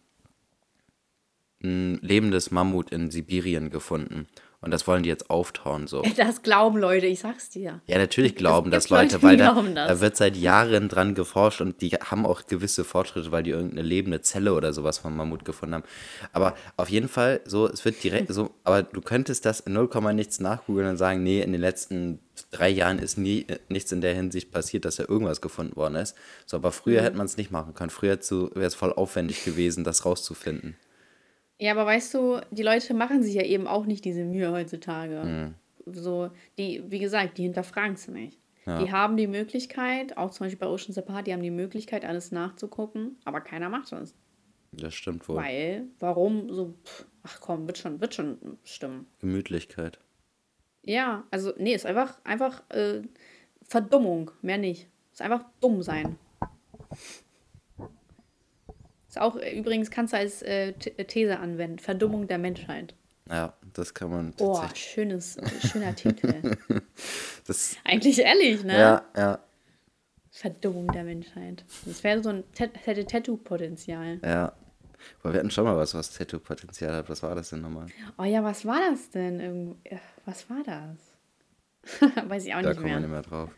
ein 1.64 1.96
lebendes 2.04 2.52
Mammut 2.52 2.92
in 2.92 3.10
Sibirien 3.10 3.72
gefunden. 3.72 4.28
Und 4.62 4.72
das 4.72 4.88
wollen 4.88 5.04
die 5.04 5.10
jetzt 5.10 5.30
auftauen 5.30 5.88
so. 5.88 6.04
Das 6.18 6.42
glauben 6.44 6.80
Leute, 6.80 7.06
ich 7.06 7.22
sag's 7.22 7.50
dir. 7.50 7.82
Ja, 7.88 7.98
natürlich 7.98 8.36
glauben 8.36 8.72
das, 8.72 8.86
das 8.86 8.90
Leute, 8.90 9.16
Leute, 9.16 9.24
weil 9.24 9.38
da, 9.38 9.88
da, 9.88 10.02
wird 10.02 10.18
seit 10.18 10.36
Jahren 10.36 10.90
dran 10.90 11.16
geforscht 11.16 11.62
und 11.62 11.82
die 11.82 11.92
haben 11.92 12.26
auch 12.26 12.46
gewisse 12.46 12.84
Fortschritte, 12.84 13.32
weil 13.32 13.44
die 13.44 13.52
irgendeine 13.52 13.84
lebende 13.84 14.22
Zelle 14.22 14.54
oder 14.54 14.74
sowas 14.74 14.98
vom 14.98 15.16
Mammut 15.16 15.46
gefunden 15.46 15.76
haben. 15.76 15.84
Aber 16.34 16.56
auf 16.76 16.90
jeden 16.90 17.08
Fall, 17.08 17.40
so, 17.46 17.68
es 17.68 17.86
wird 17.86 18.04
direkt 18.04 18.34
so, 18.34 18.52
aber 18.66 18.84
du 18.84 19.02
könntest 19.02 19.46
das 19.46 19.62
in 19.62 19.74
0, 19.74 19.90
nichts 20.14 20.40
nachgoogeln 20.42 20.90
und 20.90 20.98
sagen, 20.98 21.24
nee, 21.24 21.42
in 21.42 21.54
den 21.54 21.62
letzten 21.62 22.20
drei 22.52 22.70
Jahren 22.70 23.00
ist 23.00 23.18
nie 23.18 23.46
äh, 23.48 23.60
nichts 23.70 23.92
in 23.94 24.02
der 24.02 24.14
Hinsicht 24.14 24.52
passiert, 24.52 24.84
dass 24.84 24.98
ja 24.98 25.08
irgendwas 25.08 25.40
gefunden 25.40 25.78
worden 25.78 25.96
ist. 25.96 26.16
So, 26.46 26.58
aber 26.58 26.74
früher 26.74 27.00
mhm. 27.02 27.06
hätte 27.06 27.18
man 27.18 27.26
es 27.28 27.38
nicht 27.38 27.52
machen 27.52 27.74
können. 27.74 27.92
Früher 27.92 28.20
wäre 28.20 28.66
es 28.66 28.76
voll 28.76 28.92
aufwendig 28.92 29.46
gewesen, 29.46 29.86
das 29.86 30.06
rauszufinden. 30.06 30.76
Ja, 31.60 31.72
aber 31.74 31.86
weißt 31.86 32.14
du, 32.14 32.40
die 32.52 32.64
Leute 32.64 32.94
machen 32.94 33.22
sich 33.22 33.36
ja 33.36 33.44
eben 33.44 33.68
auch 33.68 33.86
nicht 33.86 34.06
diese 34.06 34.24
Mühe 34.24 34.52
heutzutage. 34.52 35.24
Mhm. 35.24 35.56
So, 35.94 36.32
die, 36.58 36.84
wie 36.88 37.00
gesagt, 37.00 37.38
die 37.38 37.44
hinterfragen 37.44 37.94
es 37.94 38.08
nicht. 38.08 38.40
Ja. 38.66 38.82
Die 38.82 38.92
haben 38.92 39.18
die 39.18 39.28
Möglichkeit, 39.28 40.18
auch 40.18 40.32
zum 40.32 40.46
Beispiel 40.46 40.60
bei 40.60 40.72
Ocean 40.72 40.98
Apart, 40.98 41.28
die 41.28 41.34
haben 41.34 41.42
die 41.42 41.52
Möglichkeit, 41.52 42.06
alles 42.06 42.32
nachzugucken, 42.32 43.18
aber 43.26 43.42
keiner 43.42 43.70
macht 43.70 43.92
das. 43.92 44.16
Das 44.72 44.94
stimmt 44.94 45.28
wohl. 45.28 45.38
Weil, 45.38 45.88
warum 46.00 46.54
so, 46.54 46.76
pff, 46.86 47.06
ach 47.24 47.40
komm, 47.42 47.68
wird 47.68 47.78
schon, 47.78 48.00
wird 48.00 48.14
schon 48.14 48.38
stimmen. 48.64 49.08
Gemütlichkeit. 49.20 50.00
Ja, 50.84 51.26
also, 51.32 51.54
nee, 51.58 51.74
ist 51.74 51.86
einfach, 51.86 52.24
einfach 52.24 52.64
äh, 52.70 53.02
Verdummung, 53.64 54.32
mehr 54.42 54.58
nicht. 54.58 54.88
Ist 55.12 55.22
einfach 55.22 55.46
dumm 55.60 55.82
sein. 55.82 56.18
Ist 59.10 59.20
auch 59.20 59.36
äh, 59.38 59.58
übrigens 59.58 59.90
kannst 59.90 60.14
du 60.14 60.18
als 60.18 60.44
äh, 60.44 60.70
äh, 60.70 61.06
These 61.06 61.40
anwenden. 61.40 61.80
Verdummung 61.80 62.28
der 62.28 62.38
Menschheit. 62.38 62.94
Ja, 63.28 63.54
das 63.74 63.94
kann 63.94 64.12
man. 64.12 64.34
Oh, 64.40 64.62
schönes, 64.76 65.38
schöner 65.72 65.96
Titel. 65.96 66.56
Das, 67.48 67.78
Eigentlich 67.84 68.20
ehrlich, 68.20 68.64
ne? 68.64 68.78
Ja, 68.78 69.06
ja. 69.18 69.40
Verdummung 70.30 70.88
der 70.90 71.04
Menschheit. 71.04 71.66
Das 71.84 72.04
wäre 72.04 72.22
so 72.22 72.30
ein 72.30 72.44
hätte 72.60 73.08
Tattoo-Potenzial. 73.08 74.20
Ja. 74.24 74.54
Aber 75.24 75.34
wir 75.34 75.40
hatten 75.40 75.50
schon 75.50 75.64
mal 75.64 75.76
was, 75.76 75.96
was 75.96 76.14
Tattoo-Potenzial 76.14 76.94
hat. 76.94 77.10
Was 77.10 77.24
war 77.24 77.34
das 77.34 77.50
denn 77.50 77.62
nochmal? 77.62 77.88
Oh 78.20 78.24
ja, 78.24 78.44
was 78.44 78.66
war 78.66 78.80
das 78.92 79.10
denn? 79.10 79.76
Was 80.26 80.48
war 80.48 80.62
das? 80.64 82.10
Weiß 82.30 82.46
ich 82.46 82.54
auch 82.54 82.62
da 82.62 82.70
nicht 82.70 82.74
mehr. 82.74 82.74
Da 82.74 82.74
kommen 82.76 82.86
wir 82.86 83.00
nicht 83.00 83.10
mehr 83.10 83.22
drauf. 83.24 83.50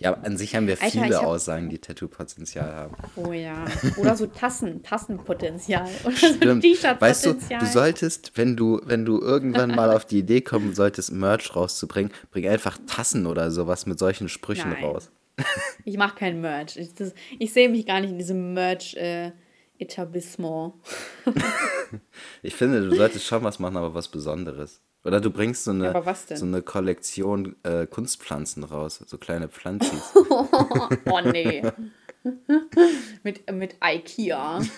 Ja, 0.00 0.14
an 0.14 0.36
sich 0.38 0.56
haben 0.56 0.66
wir 0.66 0.76
viele 0.78 1.14
hab. 1.16 1.24
Aussagen, 1.24 1.68
die 1.68 1.78
Tattoo-Potenzial 1.78 2.74
haben. 2.74 2.96
Oh 3.16 3.32
ja. 3.32 3.66
Oder 3.98 4.16
so 4.16 4.26
Tassen, 4.26 4.82
Tassenpotenzial. 4.82 5.86
Oder 6.04 6.16
so 6.16 6.26
Stimmt. 6.34 6.64
Weißt 7.00 7.26
du, 7.26 7.34
du 7.34 7.38
T-Shirt-Potenzial. 7.38 7.66
solltest, 7.66 8.32
wenn 8.36 8.56
du, 8.56 8.80
wenn 8.84 9.04
du 9.04 9.20
irgendwann 9.20 9.74
mal 9.74 9.94
auf 9.94 10.06
die 10.06 10.20
Idee 10.20 10.40
kommen 10.40 10.74
solltest, 10.74 11.12
Merch 11.12 11.54
rauszubringen, 11.54 12.10
bring 12.30 12.48
einfach 12.48 12.78
Tassen 12.86 13.26
oder 13.26 13.50
sowas 13.50 13.84
mit 13.84 13.98
solchen 13.98 14.30
Sprüchen 14.30 14.70
Nein. 14.70 14.84
raus. 14.84 15.10
Ich 15.84 15.96
mache 15.96 16.16
kein 16.16 16.40
Merch. 16.40 16.76
Ich, 16.76 16.90
ich 17.38 17.52
sehe 17.52 17.68
mich 17.68 17.86
gar 17.86 18.00
nicht 18.00 18.10
in 18.10 18.18
diesem 18.18 18.54
Merch-Etablissement. 18.54 20.74
Ich 22.42 22.54
finde, 22.54 22.88
du 22.88 22.94
solltest 22.94 23.26
schon 23.26 23.42
was 23.42 23.58
machen, 23.58 23.76
aber 23.76 23.94
was 23.94 24.06
Besonderes. 24.08 24.80
Oder 25.04 25.20
du 25.20 25.30
bringst 25.30 25.64
so 25.64 25.70
eine, 25.70 25.92
denn? 26.28 26.36
so 26.36 26.44
eine 26.44 26.62
Kollektion 26.62 27.56
äh, 27.62 27.86
Kunstpflanzen 27.86 28.64
raus, 28.64 29.02
so 29.06 29.16
kleine 29.16 29.48
Pflanzis. 29.48 30.12
oh 30.14 31.20
nee. 31.24 31.62
mit, 33.22 33.50
mit 33.50 33.76
Ikea. 33.82 34.60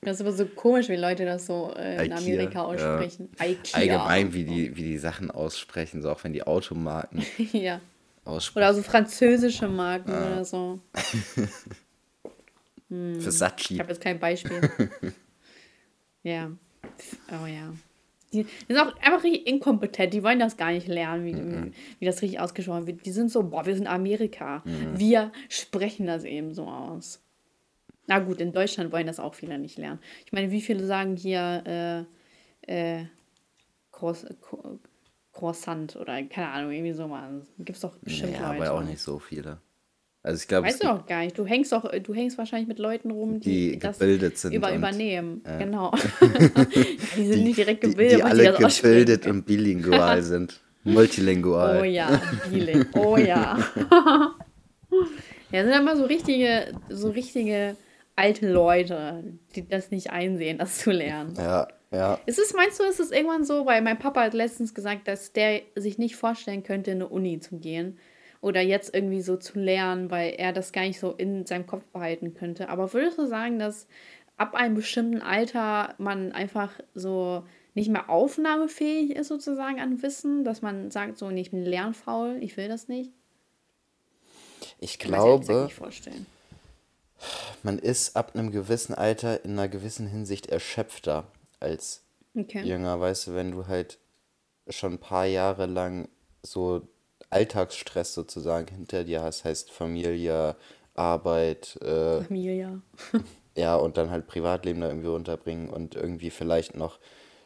Das 0.00 0.14
ist 0.14 0.20
aber 0.20 0.32
so 0.32 0.46
komisch, 0.46 0.88
wie 0.88 0.94
Leute 0.94 1.24
das 1.24 1.46
so 1.46 1.74
äh, 1.76 1.96
in 2.06 2.12
Ikea, 2.12 2.18
Amerika 2.18 2.52
ja. 2.60 2.64
aussprechen. 2.64 3.30
Ikea. 3.42 3.74
Allgemein, 3.74 4.32
wie 4.32 4.44
die, 4.44 4.76
wie 4.76 4.84
die 4.84 4.98
Sachen 4.98 5.32
aussprechen, 5.32 6.02
so 6.02 6.10
auch 6.12 6.22
wenn 6.22 6.32
die 6.32 6.44
Automarken 6.44 7.26
ja. 7.52 7.80
aussprechen. 8.24 8.64
Oder 8.64 8.74
so 8.74 8.82
französische 8.82 9.66
Marken 9.66 10.12
oder 10.12 10.44
so. 10.44 10.78
Ich 12.88 13.22
Versace. 13.22 13.80
habe 13.80 13.88
jetzt 13.88 14.00
kein 14.00 14.20
Beispiel. 14.20 14.70
ja. 16.22 16.52
Oh 17.32 17.46
ja. 17.46 17.74
Die, 18.32 18.44
die 18.44 18.72
sind 18.74 18.78
auch 18.78 18.94
einfach 18.98 19.24
richtig 19.24 19.46
inkompetent. 19.46 20.12
Die 20.12 20.22
wollen 20.22 20.38
das 20.38 20.56
gar 20.56 20.70
nicht 20.72 20.86
lernen, 20.86 21.24
wie, 21.24 21.34
wie, 21.34 21.72
wie 22.00 22.04
das 22.04 22.20
richtig 22.22 22.40
ausgesprochen 22.40 22.86
wird. 22.86 23.06
Die 23.06 23.10
sind 23.10 23.30
so, 23.30 23.42
boah, 23.42 23.64
wir 23.66 23.74
sind 23.74 23.86
Amerika. 23.86 24.62
Wir 24.98 25.32
sprechen 25.48 26.06
das 26.06 26.24
eben 26.24 26.52
so 26.54 26.64
aus. 26.66 27.22
Na 28.06 28.18
gut, 28.20 28.40
in 28.40 28.52
Deutschland 28.52 28.92
wollen 28.92 29.06
das 29.06 29.20
auch 29.20 29.34
viele 29.34 29.58
nicht 29.58 29.78
lernen. 29.78 30.00
Ich 30.26 30.32
meine, 30.32 30.50
wie 30.50 30.60
viele 30.60 30.84
sagen 30.86 31.16
hier 31.16 32.06
äh, 32.66 33.00
äh, 33.00 33.04
Cross, 33.92 34.26
Cro- 34.40 34.78
Croissant 35.32 35.96
oder 35.96 36.22
keine 36.24 36.48
Ahnung, 36.48 36.72
irgendwie 36.72 36.92
so 36.92 37.06
mal. 37.08 37.42
Gibt 37.58 37.70
es 37.76 37.80
doch 37.80 37.96
bestimmt 37.96 38.32
Ja, 38.32 38.52
Leute. 38.52 38.70
aber 38.70 38.78
auch 38.80 38.84
nicht 38.84 39.00
so 39.00 39.18
viele. 39.18 39.60
Also 40.22 40.42
ich 40.42 40.48
glaube, 40.48 40.66
Weißt 40.66 40.82
du 40.82 40.88
auch 40.88 41.06
gar 41.06 41.22
nicht. 41.22 41.38
Du 41.38 41.46
hängst 41.46 41.72
doch, 41.72 41.90
du 41.90 42.14
hängst 42.14 42.38
wahrscheinlich 42.38 42.68
mit 42.68 42.78
Leuten 42.78 43.10
rum, 43.10 43.40
die, 43.40 43.72
Die 43.72 43.78
das 43.78 43.98
sind 43.98 44.52
über, 44.52 44.74
übernehmen. 44.74 45.42
Genau. 45.58 45.92
die 47.16 47.26
sind 47.26 47.44
nicht 47.44 47.58
direkt 47.58 47.84
die, 47.84 47.90
gebildet, 47.90 48.18
die 48.18 48.22
weil 48.22 48.30
alle 48.30 48.52
die 48.56 48.62
das 48.62 48.82
gebildet 48.82 49.26
und 49.26 49.46
bilingual 49.46 50.22
sind. 50.22 50.60
Multilingual. 50.84 51.80
Oh 51.80 51.84
ja, 51.84 52.20
Biele. 52.50 52.86
Oh 52.94 53.16
ja. 53.16 53.58
ja, 55.52 55.64
sind 55.64 55.72
immer 55.72 55.96
so 55.96 56.04
richtige, 56.04 56.72
so 56.88 57.10
richtige 57.10 57.76
alte 58.16 58.50
Leute, 58.50 59.22
die 59.54 59.68
das 59.68 59.90
nicht 59.90 60.10
einsehen, 60.10 60.58
das 60.58 60.78
zu 60.78 60.90
lernen. 60.90 61.34
Ja, 61.36 61.68
ja. 61.92 62.18
Ist 62.26 62.38
es, 62.38 62.54
meinst 62.54 62.80
du, 62.80 62.84
ist 62.84 63.00
es 63.00 63.12
irgendwann 63.12 63.44
so, 63.44 63.66
weil 63.66 63.82
mein 63.82 63.98
Papa 63.98 64.22
hat 64.22 64.34
letztens 64.34 64.74
gesagt, 64.74 65.06
dass 65.06 65.32
der 65.32 65.62
sich 65.76 65.98
nicht 65.98 66.16
vorstellen 66.16 66.64
könnte, 66.64 66.90
in 66.90 66.98
eine 66.98 67.08
Uni 67.08 67.38
zu 67.38 67.58
gehen 67.58 67.98
oder 68.40 68.60
jetzt 68.60 68.94
irgendwie 68.94 69.20
so 69.20 69.36
zu 69.36 69.58
lernen, 69.58 70.10
weil 70.10 70.34
er 70.36 70.52
das 70.52 70.72
gar 70.72 70.82
nicht 70.82 71.00
so 71.00 71.12
in 71.12 71.46
seinem 71.46 71.66
Kopf 71.66 71.84
behalten 71.86 72.34
könnte. 72.34 72.68
Aber 72.68 72.92
würdest 72.92 73.18
du 73.18 73.26
sagen, 73.26 73.58
dass 73.58 73.86
ab 74.36 74.54
einem 74.54 74.74
bestimmten 74.74 75.20
Alter 75.20 75.94
man 75.98 76.32
einfach 76.32 76.72
so 76.94 77.44
nicht 77.74 77.90
mehr 77.90 78.08
aufnahmefähig 78.08 79.10
ist 79.10 79.28
sozusagen 79.28 79.80
an 79.80 80.02
Wissen, 80.02 80.44
dass 80.44 80.62
man 80.62 80.90
sagt, 80.90 81.18
so, 81.18 81.30
nee, 81.30 81.40
ich 81.40 81.50
bin 81.50 81.64
lernfaul, 81.64 82.38
ich 82.40 82.56
will 82.56 82.68
das 82.68 82.88
nicht? 82.88 83.12
Ich 84.80 84.98
glaube, 84.98 85.70
man 87.62 87.78
ist 87.78 88.16
ab 88.16 88.34
einem 88.34 88.52
gewissen 88.52 88.94
Alter 88.94 89.44
in 89.44 89.52
einer 89.52 89.68
gewissen 89.68 90.06
Hinsicht 90.06 90.46
erschöpfter 90.46 91.26
als 91.58 92.04
Okay. 92.36 92.62
jünger, 92.62 93.00
weißt 93.00 93.28
du, 93.28 93.34
wenn 93.34 93.50
du 93.50 93.66
halt 93.66 93.98
schon 94.68 94.94
ein 94.94 94.98
paar 94.98 95.26
Jahre 95.26 95.66
lang 95.66 96.08
so 96.42 96.86
Alltagsstress 97.30 98.14
sozusagen 98.14 98.68
hinter 98.68 99.04
dir 99.04 99.22
hast, 99.22 99.44
heißt 99.44 99.70
Familie, 99.70 100.56
Arbeit, 100.94 101.76
äh, 101.82 102.22
Familie. 102.22 102.82
ja, 103.56 103.76
und 103.76 103.96
dann 103.96 104.10
halt 104.10 104.26
Privatleben 104.26 104.80
da 104.80 104.88
irgendwie 104.88 105.08
unterbringen 105.08 105.70
und 105.70 105.94
irgendwie 105.94 106.30
vielleicht 106.30 106.76
noch, 106.76 106.98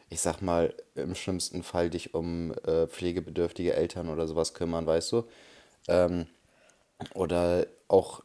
ich 0.09 0.21
sag 0.21 0.41
mal, 0.41 0.73
im 0.95 1.15
schlimmsten 1.15 1.63
Fall 1.63 1.89
dich 1.89 2.13
um 2.13 2.53
äh, 2.65 2.87
pflegebedürftige 2.87 3.73
Eltern 3.73 4.09
oder 4.09 4.27
sowas 4.27 4.53
kümmern, 4.53 4.85
weißt 4.85 5.11
du? 5.11 5.23
Ähm, 5.87 6.27
oder 7.13 7.67
auch 7.87 8.23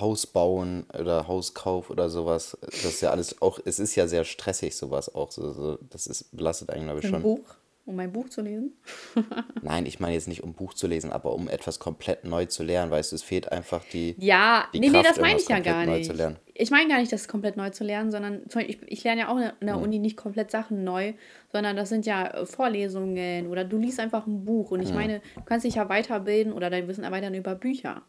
Haus 0.00 0.26
bauen 0.26 0.86
oder 0.98 1.28
Hauskauf 1.28 1.90
oder 1.90 2.08
sowas. 2.08 2.56
Das 2.62 2.84
ist 2.84 3.00
ja 3.00 3.10
alles 3.10 3.40
auch, 3.42 3.60
es 3.64 3.78
ist 3.78 3.94
ja 3.94 4.06
sehr 4.08 4.24
stressig, 4.24 4.76
sowas 4.76 5.14
auch. 5.14 5.30
So, 5.30 5.52
so, 5.52 5.78
das 5.90 6.06
ist, 6.06 6.36
belastet 6.36 6.70
einen, 6.70 6.84
glaube 6.84 7.00
ich, 7.00 7.06
Ein 7.06 7.10
schon. 7.10 7.22
Buch, 7.22 7.54
um 7.86 7.98
ein 7.98 8.12
Buch 8.12 8.28
zu 8.30 8.40
lesen. 8.40 8.72
Nein, 9.62 9.84
ich 9.84 10.00
meine 10.00 10.14
jetzt 10.14 10.28
nicht, 10.28 10.42
um 10.42 10.54
Buch 10.54 10.72
zu 10.72 10.86
lesen, 10.86 11.12
aber 11.12 11.34
um 11.34 11.48
etwas 11.48 11.78
komplett 11.78 12.24
neu 12.24 12.46
zu 12.46 12.62
lernen, 12.62 12.90
weißt 12.90 13.12
du, 13.12 13.16
es 13.16 13.22
fehlt 13.22 13.52
einfach 13.52 13.84
die. 13.84 14.14
Ja, 14.18 14.68
die 14.72 14.80
nee, 14.80 14.88
nee, 14.88 14.92
Kraft, 14.92 15.10
das 15.10 15.20
meine 15.20 15.38
ich 15.38 15.48
ja 15.48 15.60
gar 15.60 15.84
nicht. 15.84 16.12
Ich 16.54 16.70
meine 16.70 16.88
gar 16.88 16.98
nicht, 16.98 17.12
das 17.12 17.28
komplett 17.28 17.56
neu 17.56 17.70
zu 17.70 17.84
lernen, 17.84 18.10
sondern 18.10 18.42
ich, 18.66 18.78
ich 18.86 19.04
lerne 19.04 19.22
ja 19.22 19.28
auch 19.28 19.38
in 19.38 19.66
der 19.66 19.78
Uni 19.78 19.98
nicht 19.98 20.16
komplett 20.16 20.50
Sachen 20.50 20.84
neu, 20.84 21.12
sondern 21.52 21.76
das 21.76 21.88
sind 21.90 22.06
ja 22.06 22.26
äh, 22.26 22.46
Vorlesungen 22.46 23.48
oder 23.48 23.64
du 23.64 23.76
liest 23.76 24.00
einfach 24.00 24.26
ein 24.26 24.44
Buch 24.44 24.70
und 24.70 24.80
ich 24.80 24.94
meine, 24.94 25.20
du 25.34 25.42
kannst 25.44 25.66
dich 25.66 25.74
ja 25.74 25.88
weiterbilden 25.88 26.52
oder 26.52 26.70
dein 26.70 26.88
Wissen 26.88 27.04
erweitern 27.04 27.34
über 27.34 27.54
Bücher. 27.54 28.02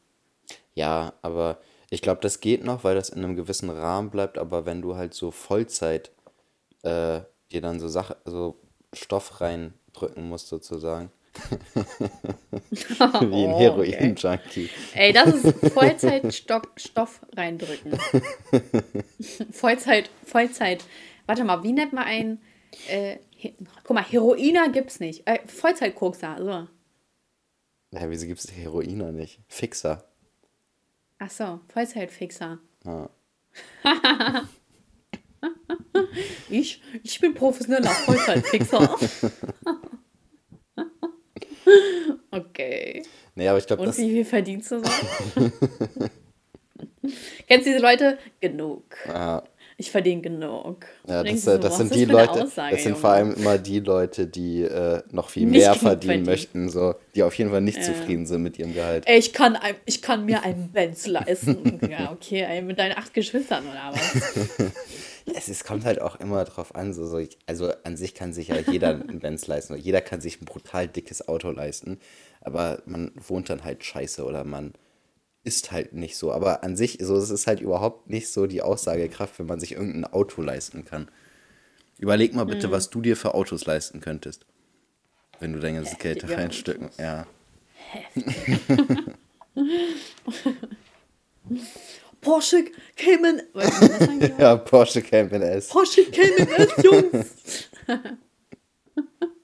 Ja, 0.73 1.13
aber 1.21 1.59
ich 1.89 2.01
glaube, 2.01 2.21
das 2.21 2.39
geht 2.39 2.63
noch, 2.63 2.83
weil 2.83 2.95
das 2.95 3.09
in 3.09 3.23
einem 3.23 3.35
gewissen 3.35 3.69
Rahmen 3.69 4.09
bleibt, 4.09 4.37
aber 4.37 4.65
wenn 4.65 4.81
du 4.81 4.95
halt 4.95 5.13
so 5.13 5.31
Vollzeit 5.31 6.11
äh, 6.83 7.21
dir 7.51 7.61
dann 7.61 7.79
so 7.79 7.87
Sache, 7.87 8.17
so 8.25 8.59
Stoff 8.95 9.41
reindrücken 9.41 10.27
musst 10.27 10.47
sozusagen. 10.47 11.11
Wie 11.73 13.43
ein 13.45 13.53
Oh, 13.53 13.79
okay. 13.79 13.91
Heroin-Junkie. 13.91 14.69
Ey, 14.93 15.11
das 15.11 15.33
ist 15.33 15.73
Vollzeit-Stoff 15.73 17.25
reindrücken. 17.35 17.99
Vollzeit, 19.51 20.09
Vollzeit. 20.25 20.85
Warte 21.25 21.43
mal, 21.43 21.63
wie 21.63 21.73
nennt 21.73 21.93
man 21.93 22.05
einen? 22.05 22.41
Äh, 22.87 23.17
guck 23.83 23.95
mal, 23.95 24.03
Heroiner 24.03 24.69
gibt's 24.69 24.99
nicht. 24.99 25.27
Äh, 25.27 25.39
Vollzeitkokser, 25.45 26.37
so. 26.39 26.67
Ja, 27.97 28.09
wieso 28.09 28.27
gibt 28.27 28.39
es 28.39 28.51
Heroiner 28.51 29.11
nicht? 29.11 29.39
Fixer. 29.47 30.05
Ach 31.19 31.29
so, 31.31 31.59
Vollzeitfixer. 31.69 32.59
Ja. 32.85 33.09
Ich, 36.49 36.81
ich 37.03 37.19
bin 37.19 37.33
professioneller 37.33 37.89
Vollzeitfixer. 37.89 38.95
okay. 42.31 43.03
Nee, 43.35 43.47
aber 43.47 43.57
ich 43.57 43.67
glaube, 43.67 43.81
Und 43.81 43.89
das. 43.89 43.97
wie 43.97 44.09
viel 44.11 44.25
verdienst 44.25 44.71
du 44.71 44.79
so? 44.83 44.85
Kennst 47.47 47.67
du 47.67 47.71
diese 47.71 47.79
Leute? 47.79 48.17
Genug. 48.39 48.95
Ja, 49.07 49.43
Ich 49.77 49.91
verdiene 49.91 50.21
genug. 50.21 50.85
ja, 51.05 51.21
das, 51.21 51.33
äh, 51.33 51.37
so, 51.37 51.57
das 51.57 51.77
sind 51.77 51.93
die 51.93 52.05
Leute, 52.05 52.43
Aussage, 52.43 52.75
das 52.75 52.83
sind 52.83 52.91
Junge? 52.93 53.01
vor 53.01 53.09
allem 53.09 53.33
immer 53.33 53.57
die 53.57 53.81
Leute, 53.81 54.25
die 54.25 54.61
äh, 54.61 55.01
noch 55.11 55.29
viel 55.29 55.47
Nicht 55.47 55.59
mehr 55.59 55.73
verdienen 55.75 55.99
verdienen. 55.99 56.25
möchten, 56.25 56.69
so, 56.69 56.95
die 57.13 57.23
auf 57.23 57.33
jeden 57.35 57.49
Fall 57.49 57.59
nicht 57.59 57.83
zufrieden 57.83 58.25
sind 58.25 58.41
mit 58.41 58.57
ihrem 58.57 58.73
Gehalt. 58.73 59.03
Ey, 59.05 59.19
ich 59.19 59.33
kann, 59.33 59.57
ein, 59.57 59.75
ich 59.85 60.01
kann 60.01 60.25
mir 60.25 60.43
einen 60.43 60.71
Benz 60.71 61.07
leisten. 61.07 61.79
ja, 61.89 62.13
okay, 62.13 62.45
ey, 62.47 62.61
mit 62.61 62.79
deinen 62.79 62.97
acht 62.97 63.13
Geschwistern 63.13 63.65
oder 63.65 63.91
was? 63.91 64.63
Es, 65.33 65.47
es 65.47 65.63
kommt 65.63 65.85
halt 65.85 65.99
auch 65.99 66.19
immer 66.19 66.43
drauf 66.43 66.75
an, 66.75 66.93
so, 66.93 67.07
so 67.07 67.17
ich, 67.17 67.39
also 67.47 67.71
an 67.83 67.97
sich 67.97 68.13
kann 68.13 68.31
sich 68.31 68.49
ja 68.49 68.57
jeder 68.59 68.89
einen 68.89 69.19
Benz 69.19 69.47
leisten. 69.47 69.75
Jeder 69.75 70.01
kann 70.01 70.21
sich 70.21 70.39
ein 70.39 70.45
brutal 70.45 70.87
dickes 70.87 71.27
Auto 71.27 71.49
leisten, 71.49 71.99
aber 72.41 72.83
man 72.85 73.11
wohnt 73.27 73.49
dann 73.49 73.63
halt 73.63 73.83
scheiße 73.83 74.23
oder 74.23 74.43
man 74.43 74.73
ist 75.45 75.71
halt 75.71 75.93
nicht 75.93 76.17
so. 76.17 76.31
Aber 76.33 76.63
an 76.63 76.75
sich, 76.75 76.97
so 77.01 77.15
es 77.15 77.29
ist 77.29 77.47
halt 77.47 77.61
überhaupt 77.61 78.09
nicht 78.09 78.27
so 78.29 78.47
die 78.47 78.61
Aussagekraft, 78.61 79.39
wenn 79.39 79.45
man 79.45 79.59
sich 79.59 79.71
irgendein 79.73 80.05
Auto 80.11 80.41
leisten 80.41 80.83
kann. 80.85 81.07
Überleg 81.99 82.33
mal 82.33 82.43
Mhm. 82.45 82.49
bitte, 82.49 82.71
was 82.71 82.89
du 82.89 83.01
dir 83.01 83.15
für 83.15 83.33
Autos 83.35 83.65
leisten 83.65 84.01
könntest, 84.01 84.45
wenn 85.39 85.53
du 85.53 85.59
dein 85.59 85.75
ganzes 85.75 85.97
Geld 85.99 86.17
da 86.23 86.27
Heftige 86.27 86.41
reinstücken. 86.41 86.89
Ja. 86.99 87.25
Porsche 92.21 92.65
Cayman. 92.95 93.41
Ja, 94.39 94.55
Porsche 94.57 95.01
Cayman 95.01 95.41
S. 95.41 95.67
Porsche 95.69 96.05
Cayman 96.05 96.47
S, 96.49 96.83
Jungs. 96.83 97.25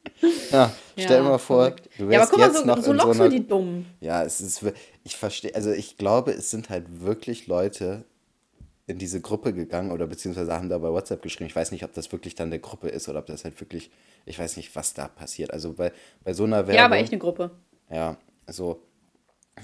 Ja, 0.52 0.74
stell 0.98 1.22
dir 1.24 1.30
mal 1.30 1.38
vor, 1.38 1.66
verrückt. 1.66 1.90
du 1.98 2.04
Ja, 2.06 2.10
wärst 2.10 2.34
aber 2.34 2.44
guck 2.44 2.54
mal, 2.54 2.60
so, 2.60 2.66
noch 2.66 2.78
so 2.78 2.84
so 2.84 2.94
lockst 2.94 3.20
du 3.20 3.24
einer 3.24 3.30
die 3.30 3.48
Dummen. 3.48 3.86
Ja, 4.02 4.24
es 4.24 4.42
ist, 4.42 4.64
ich 5.04 5.16
verstehe, 5.18 5.54
also 5.56 5.72
ich 5.72 5.98
glaube, 5.98 6.32
es 6.32 6.52
sind 6.52 6.70
halt 6.70 7.02
wirklich 7.02 7.48
Leute 7.48 8.06
in 8.88 8.98
diese 8.98 9.22
Gruppe 9.22 9.54
gegangen 9.54 9.92
oder 9.92 10.08
beziehungsweise 10.08 10.54
haben 10.54 10.68
da 10.70 10.78
bei 10.78 10.90
WhatsApp 10.90 11.22
geschrieben. 11.22 11.48
Ich 11.48 11.56
weiß 11.56 11.72
nicht, 11.72 11.84
ob 11.84 11.94
das 11.94 12.12
wirklich 12.12 12.36
dann 12.36 12.48
eine 12.50 12.60
Gruppe 12.60 12.90
ist 12.90 13.08
oder 13.08 13.20
ob 13.20 13.26
das 13.28 13.44
halt 13.46 13.60
wirklich, 13.62 13.90
ich 14.26 14.38
weiß 14.38 14.58
nicht, 14.58 14.76
was 14.76 14.94
da 14.94 15.08
passiert. 15.08 15.52
Also 15.54 15.74
bei, 15.74 15.92
bei 16.24 16.34
so 16.34 16.44
einer 16.44 16.68
Werbung. 16.68 16.76
Ja, 16.76 16.86
aber 16.86 16.98
echt 16.98 17.12
eine 17.14 17.20
Gruppe. 17.20 17.52
Ja, 17.90 18.18
also 18.46 18.82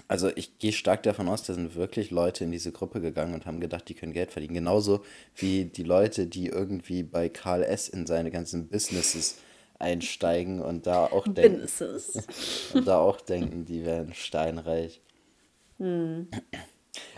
Also 0.07 0.29
ich 0.35 0.59
gehe 0.59 0.71
stark 0.71 1.03
davon 1.03 1.27
aus, 1.27 1.43
da 1.43 1.53
sind 1.53 1.75
wirklich 1.75 2.11
Leute 2.11 2.43
in 2.43 2.51
diese 2.51 2.71
Gruppe 2.71 3.01
gegangen 3.01 3.33
und 3.33 3.45
haben 3.45 3.59
gedacht, 3.59 3.89
die 3.89 3.95
können 3.95 4.13
Geld 4.13 4.31
verdienen. 4.31 4.53
Genauso 4.53 5.03
wie 5.35 5.65
die 5.65 5.83
Leute, 5.83 6.27
die 6.27 6.47
irgendwie 6.47 7.03
bei 7.03 7.27
Karl 7.29 7.63
S. 7.63 7.89
in 7.89 8.05
seine 8.05 8.31
ganzen 8.31 8.67
Businesses 8.67 9.37
einsteigen 9.79 10.61
und 10.61 10.87
da 10.87 11.05
auch 11.05 11.27
denken, 11.27 11.61
Businesses. 11.61 12.71
und 12.73 12.87
da 12.87 12.99
auch 12.99 13.21
denken, 13.21 13.65
die 13.65 13.85
wären 13.85 14.13
steinreich. 14.13 15.01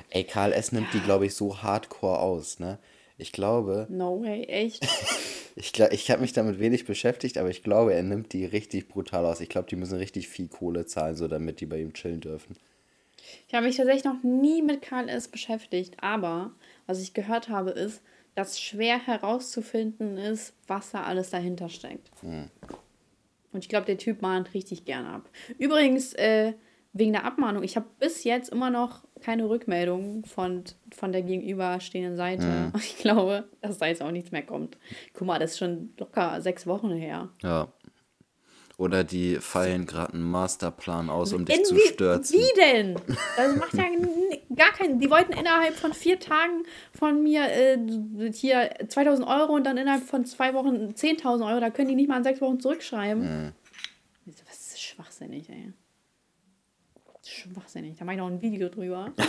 Ey, 0.09 0.23
Karl 0.23 0.53
S. 0.53 0.71
nimmt 0.71 0.93
die, 0.93 0.99
glaube 0.99 1.25
ich, 1.25 1.35
so 1.35 1.61
hardcore 1.61 2.19
aus, 2.19 2.59
ne? 2.59 2.79
Ich 3.17 3.31
glaube, 3.31 3.87
No 3.89 4.21
way, 4.21 4.43
echt. 4.45 4.85
ich, 5.55 5.77
ich 5.77 6.11
habe 6.11 6.21
mich 6.21 6.33
damit 6.33 6.59
wenig 6.59 6.85
beschäftigt, 6.85 7.37
aber 7.37 7.49
ich 7.49 7.63
glaube, 7.63 7.93
er 7.93 8.03
nimmt 8.03 8.33
die 8.33 8.45
richtig 8.45 8.87
brutal 8.87 9.25
aus. 9.25 9.41
Ich 9.41 9.49
glaube, 9.49 9.67
die 9.69 9.75
müssen 9.75 9.97
richtig 9.97 10.29
viel 10.29 10.47
Kohle 10.47 10.85
zahlen, 10.85 11.15
so 11.15 11.27
damit 11.27 11.59
die 11.59 11.65
bei 11.65 11.79
ihm 11.79 11.93
chillen 11.93 12.21
dürfen. 12.21 12.55
Ich 13.47 13.53
habe 13.53 13.65
mich 13.65 13.75
tatsächlich 13.75 14.05
noch 14.05 14.23
nie 14.23 14.61
mit 14.61 14.81
KLS 14.81 15.27
beschäftigt, 15.27 15.95
aber 16.01 16.51
was 16.87 17.01
ich 17.01 17.13
gehört 17.13 17.49
habe, 17.49 17.71
ist, 17.71 18.01
dass 18.39 18.57
schwer 18.57 19.05
herauszufinden 19.05 20.17
ist, 20.17 20.53
was 20.65 20.91
da 20.91 21.03
alles 21.03 21.29
dahinter 21.29 21.67
steckt. 21.67 22.09
Und 23.51 23.63
ich 23.65 23.67
glaube, 23.67 23.85
der 23.85 23.97
Typ 23.97 24.21
mahnt 24.21 24.53
richtig 24.53 24.85
gern 24.85 25.05
ab. 25.05 25.29
Übrigens, 25.57 26.13
äh, 26.13 26.53
wegen 26.93 27.11
der 27.11 27.25
Abmahnung, 27.25 27.63
ich 27.63 27.75
habe 27.75 27.87
bis 27.99 28.23
jetzt 28.23 28.49
immer 28.49 28.69
noch 28.69 29.03
keine 29.19 29.49
Rückmeldung 29.49 30.23
von, 30.23 30.63
von 30.91 31.11
der 31.11 31.21
gegenüberstehenden 31.21 32.15
Seite. 32.15 32.71
Ich 32.77 32.97
glaube, 32.97 33.49
dass 33.59 33.77
da 33.77 33.87
jetzt 33.87 34.01
auch 34.01 34.11
nichts 34.11 34.31
mehr 34.31 34.45
kommt. 34.45 34.77
Guck 35.13 35.27
mal, 35.27 35.37
das 35.37 35.51
ist 35.51 35.57
schon 35.57 35.93
locker 35.97 36.39
sechs 36.41 36.65
Wochen 36.65 36.91
her. 36.91 37.27
Ja. 37.43 37.67
Oder 38.79 39.03
die 39.03 39.35
feilen 39.41 39.85
gerade 39.85 40.13
einen 40.13 40.23
Masterplan 40.23 41.09
aus, 41.09 41.33
um 41.33 41.43
dich 41.43 41.65
zu 41.65 41.75
Inwie- 41.75 41.91
stürzen. 41.93 42.39
Wie 42.39 42.59
denn? 42.61 42.95
Das 43.35 43.55
macht 43.57 43.73
ja 43.73 43.83
gar 44.55 44.71
keinen. 44.71 45.01
Die 45.01 45.09
wollten 45.09 45.33
innerhalb 45.33 45.75
von 45.75 45.93
vier 45.93 46.17
Tagen 46.17 46.63
von 46.97 47.21
mir 47.21 47.41
äh, 47.51 47.77
hier 48.33 48.69
2000 48.87 49.27
Euro 49.27 49.53
und 49.53 49.65
dann 49.65 49.75
innerhalb 49.75 50.03
von 50.03 50.23
zwei 50.25 50.53
Wochen 50.53 50.91
10.000 50.93 51.45
Euro. 51.45 51.59
Da 51.59 51.71
können 51.71 51.89
die 51.89 51.95
nicht 51.95 52.07
mal 52.07 52.15
in 52.17 52.23
sechs 52.23 52.39
Wochen 52.39 52.61
zurückschreiben. 52.61 53.51
So, 54.25 54.43
Was 54.47 54.67
ist 54.69 54.81
schwachsinnig, 54.81 55.49
ey. 55.49 55.73
Schwachsinnig. 57.25 57.97
Da 57.97 58.05
mache 58.05 58.15
ich 58.15 58.19
noch 58.21 58.27
ein 58.27 58.41
Video 58.41 58.69
drüber. 58.69 59.11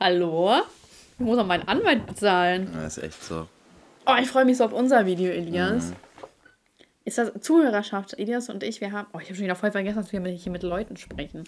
Hallo? 0.00 0.54
Ich 1.18 1.24
muss 1.24 1.38
auch 1.38 1.46
meinen 1.46 1.68
Anwalt 1.68 2.06
bezahlen. 2.06 2.70
Ja, 2.74 2.86
ist 2.86 2.98
echt 2.98 3.22
so. 3.22 3.46
Oh, 4.06 4.14
ich 4.20 4.28
freue 4.28 4.44
mich 4.46 4.56
so 4.56 4.64
auf 4.64 4.72
unser 4.72 5.04
Video, 5.06 5.30
Elias. 5.30 5.92
Ist 7.04 7.18
das 7.18 7.32
Zuhörerschaft? 7.40 8.18
Elias 8.18 8.48
und 8.48 8.62
ich, 8.62 8.80
wir 8.80 8.92
haben. 8.92 9.08
Oh, 9.12 9.18
ich 9.18 9.26
habe 9.26 9.34
schon 9.34 9.44
wieder 9.44 9.56
voll 9.56 9.72
vergessen, 9.72 9.96
dass 9.96 10.12
wir 10.12 10.20
hier 10.24 10.52
mit 10.52 10.62
Leuten 10.62 10.96
sprechen. 10.96 11.44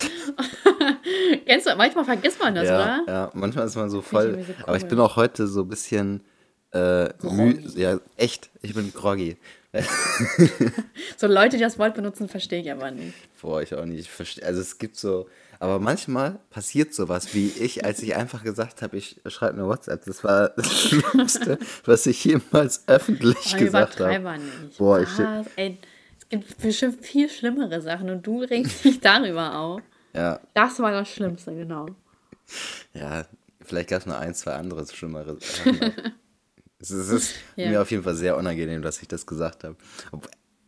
Kennst 1.47 1.67
du? 1.67 1.77
Manchmal 1.77 2.05
vergisst 2.05 2.41
man 2.41 2.55
das, 2.55 2.67
ja, 2.67 2.75
oder? 2.75 3.05
ja, 3.07 3.31
manchmal 3.35 3.67
ist 3.67 3.77
man 3.77 3.89
so 3.89 4.03
voll. 4.03 4.27
irgendwie 4.27 4.53
so 4.53 4.67
Aber 4.67 4.77
ich 4.77 4.83
cool. 4.83 4.89
bin 4.89 5.01
auch 5.01 5.17
heute 5.17 5.47
so 5.47 5.63
ein 5.63 5.69
bisschen. 5.69 6.25
Äh, 6.73 7.11
ja, 7.77 8.01
echt. 8.17 8.51
Ich 8.63 8.75
bin 8.75 8.93
groggy. 8.93 9.37
So 11.17 11.27
Leute, 11.27 11.57
die 11.57 11.63
das 11.63 11.79
Wort 11.79 11.95
benutzen, 11.95 12.29
verstehe 12.29 12.61
ich 12.61 12.71
aber 12.71 12.91
nicht. 12.91 13.15
Boah, 13.41 13.63
ich 13.63 13.75
auch 13.75 13.85
nicht. 13.85 14.01
Ich 14.01 14.11
verstehe. 14.11 14.45
Also 14.45 14.61
es 14.61 14.79
gibt 14.79 14.97
so. 14.97 15.29
Aber 15.61 15.79
manchmal 15.79 16.39
passiert 16.51 16.95
sowas, 16.95 17.35
wie 17.35 17.49
ich, 17.49 17.85
als 17.85 18.03
ich 18.03 18.17
einfach 18.17 18.43
gesagt 18.45 18.83
habe, 18.83 18.97
ich 18.97 19.21
schreibe 19.27 19.55
eine 19.55 19.67
WhatsApp. 19.67 20.05
Das 20.05 20.23
war 20.25 20.49
das 20.57 20.73
Schlimmste, 20.81 21.59
was 21.85 22.07
ich 22.07 22.25
jemals 22.25 22.85
öffentlich 22.89 23.55
Aber 23.55 23.59
gesagt 23.65 24.01
habe. 24.01 24.39
nicht. 24.39 24.79
Boah, 24.79 25.01
ich- 25.01 25.19
Was? 25.19 25.47
Ey, 25.57 25.79
es 26.21 26.29
gibt 26.29 26.59
bestimmt 26.59 27.05
viel 27.05 27.29
schlimmere 27.29 27.81
Sachen 27.81 28.11
und 28.11 28.27
du 28.27 28.43
regst 28.43 28.85
dich 28.85 29.01
darüber 29.01 29.57
auf. 29.59 29.83
Ja, 30.15 30.41
Das 30.55 30.79
war 30.81 30.91
das 30.93 31.09
Schlimmste, 31.09 31.55
genau. 31.55 31.87
ja, 32.93 33.25
vielleicht 33.63 33.91
gab 33.91 34.01
es 34.01 34.07
noch 34.07 34.19
ein, 34.19 34.35
zwei 34.35 34.53
andere 34.55 34.87
schlimmere 34.87 35.37
Sachen. 35.41 35.81
es 36.79 36.91
ist, 36.91 37.09
es 37.09 37.11
ist 37.11 37.35
Ja. 37.57 37.71
mir 37.71 37.83
auf 37.83 37.91
jeden 37.91 38.03
Fall 38.05 38.15
sehr 38.15 38.37
unangenehm, 38.37 38.83
dass 38.83 39.01
ich 39.03 39.09
das 39.09 39.27
gesagt 39.27 39.65
habe. 39.65 39.77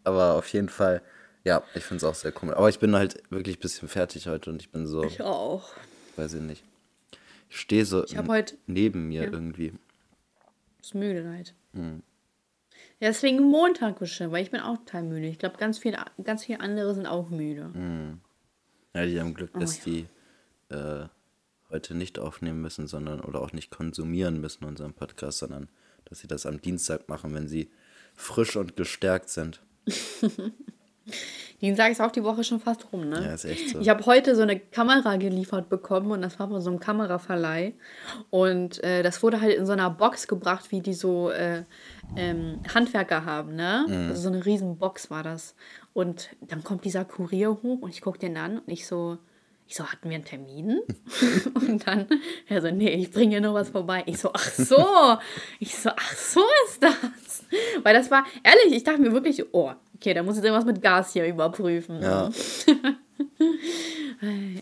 Aber 0.04 0.34
auf 0.34 0.48
jeden 0.48 0.68
Fall, 0.68 1.02
ja, 1.46 1.62
ich 1.74 1.84
finde 1.84 1.98
es 1.98 2.04
auch 2.04 2.14
sehr 2.16 2.32
komisch. 2.32 2.56
Aber 2.56 2.68
ich 2.68 2.78
bin 2.80 2.94
halt 2.96 3.22
wirklich 3.30 3.56
ein 3.58 3.60
bisschen 3.60 3.88
fertig 3.88 4.26
heute 4.26 4.50
und 4.50 4.60
ich 4.60 4.70
bin 4.70 4.86
so, 4.86 5.04
Ich 5.04 5.22
auch. 5.22 5.70
weiß 6.16 6.34
ich 6.34 6.42
nicht. 6.42 6.64
Ich 7.48 7.60
stehe 7.60 7.84
so 7.86 8.04
Ich 8.04 8.18
heute 8.18 8.56
neben 8.66 9.06
mir 9.08 9.24
Ja. 9.24 9.30
irgendwie. 9.30 9.72
ist 10.82 10.94
müde 10.94 11.28
halt. 11.30 11.54
Hm. 11.72 12.02
Ja, 12.98 13.08
deswegen 13.08 13.40
Montag 13.42 13.98
bestimmt, 14.00 14.32
weil 14.32 14.42
ich 14.42 14.50
bin 14.50 14.60
auch 14.60 14.78
total 14.78 15.04
müde. 15.04 15.26
Ich 15.28 15.38
glaube, 15.38 15.56
ganz 15.58 15.78
viele, 15.78 15.98
ganz 16.24 16.44
viele 16.44 16.60
andere 16.60 16.94
sind 16.94 17.06
auch 17.06 17.30
müde. 17.30 17.70
Hm. 17.72 18.20
Ja, 18.94 19.06
die 19.06 19.20
haben 19.20 19.34
Glück, 19.34 19.52
dass 19.58 19.76
Oh 19.86 19.90
ja. 19.90 20.02
die 20.68 20.74
äh, 20.74 21.08
heute 21.70 21.94
nicht 21.94 22.18
aufnehmen 22.18 22.60
müssen, 22.60 22.86
sondern 22.88 23.20
oder 23.20 23.40
auch 23.40 23.52
nicht 23.52 23.70
konsumieren 23.70 24.40
müssen 24.40 24.64
unseren 24.64 24.94
Podcast, 24.94 25.38
sondern 25.38 25.68
dass 26.06 26.18
sie 26.20 26.26
das 26.26 26.44
am 26.46 26.60
Dienstag 26.60 27.08
machen, 27.08 27.34
wenn 27.34 27.46
sie 27.48 27.70
frisch 28.14 28.56
und 28.56 28.74
gestärkt 28.76 29.28
sind. 29.28 29.60
Dienstag 31.60 31.90
ist 31.90 32.00
auch 32.00 32.10
die 32.10 32.22
Woche 32.22 32.44
schon 32.44 32.60
fast 32.60 32.92
rum, 32.92 33.08
ne? 33.08 33.24
Ja, 33.24 33.34
ist 33.34 33.44
echt 33.44 33.70
so. 33.70 33.80
Ich 33.80 33.88
habe 33.88 34.04
heute 34.04 34.36
so 34.36 34.42
eine 34.42 34.58
Kamera 34.58 35.16
geliefert 35.16 35.68
bekommen 35.68 36.10
und 36.10 36.20
das 36.20 36.38
war 36.38 36.48
von 36.48 36.60
so 36.60 36.70
einem 36.70 36.80
Kameraverleih. 36.80 37.72
Und 38.30 38.82
äh, 38.84 39.02
das 39.02 39.22
wurde 39.22 39.40
halt 39.40 39.54
in 39.54 39.64
so 39.64 39.72
einer 39.72 39.88
Box 39.88 40.28
gebracht, 40.28 40.70
wie 40.70 40.80
die 40.80 40.94
so 40.94 41.30
äh, 41.30 41.62
ähm, 42.16 42.60
Handwerker 42.74 43.24
haben, 43.24 43.54
ne? 43.54 43.86
Mhm. 43.88 44.08
Also 44.10 44.22
so 44.22 44.28
eine 44.28 44.44
riesen 44.44 44.76
Box 44.76 45.10
war 45.10 45.22
das. 45.22 45.54
Und 45.94 46.30
dann 46.42 46.62
kommt 46.62 46.84
dieser 46.84 47.04
Kurier 47.04 47.50
hoch 47.62 47.80
und 47.80 47.90
ich 47.90 48.02
gucke 48.02 48.18
den 48.18 48.36
an 48.36 48.58
und 48.58 48.68
ich 48.70 48.86
so, 48.86 49.16
ich 49.68 49.74
so, 49.74 49.86
hatten 49.86 50.10
wir 50.10 50.16
einen 50.16 50.24
Termin? 50.24 50.80
und 51.54 51.86
dann, 51.86 52.06
er 52.48 52.60
so, 52.60 52.70
nee, 52.70 52.90
ich 52.90 53.10
bringe 53.10 53.30
hier 53.30 53.40
noch 53.40 53.54
was 53.54 53.70
vorbei. 53.70 54.02
Ich 54.06 54.18
so, 54.18 54.30
ach 54.32 54.50
so. 54.50 54.76
Ich 55.58 55.74
so, 55.74 55.90
ach 55.90 56.14
so 56.14 56.42
ist 56.68 56.82
das. 56.82 57.44
Weil 57.82 57.94
das 57.94 58.10
war, 58.10 58.24
ehrlich, 58.42 58.76
ich 58.76 58.84
dachte 58.84 59.00
mir 59.00 59.12
wirklich, 59.12 59.42
oh, 59.52 59.72
okay, 59.96 60.14
da 60.14 60.22
muss 60.22 60.38
ich 60.38 60.44
irgendwas 60.44 60.64
mit 60.64 60.80
Gas 60.82 61.12
hier 61.12 61.26
überprüfen. 61.26 62.00
Ja, 62.02 62.30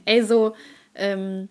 Ey, 0.05 0.23
so, 0.23 0.55
ähm, 0.95 1.49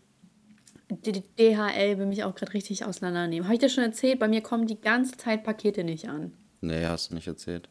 D- 0.89 1.11
D- 1.11 1.23
DHL 1.39 1.97
will 1.97 2.05
mich 2.05 2.23
auch 2.23 2.35
gerade 2.35 2.53
richtig 2.53 2.85
auseinandernehmen. 2.85 3.45
Habe 3.45 3.55
ich 3.55 3.59
dir 3.61 3.69
schon 3.69 3.83
erzählt? 3.83 4.19
Bei 4.19 4.27
mir 4.27 4.41
kommen 4.41 4.67
die 4.67 4.79
ganze 4.79 5.17
Zeit 5.17 5.43
Pakete 5.43 5.83
nicht 5.83 6.07
an. 6.09 6.33
nee, 6.61 6.85
hast 6.85 7.11
du 7.11 7.15
nicht 7.15 7.27
erzählt. 7.27 7.69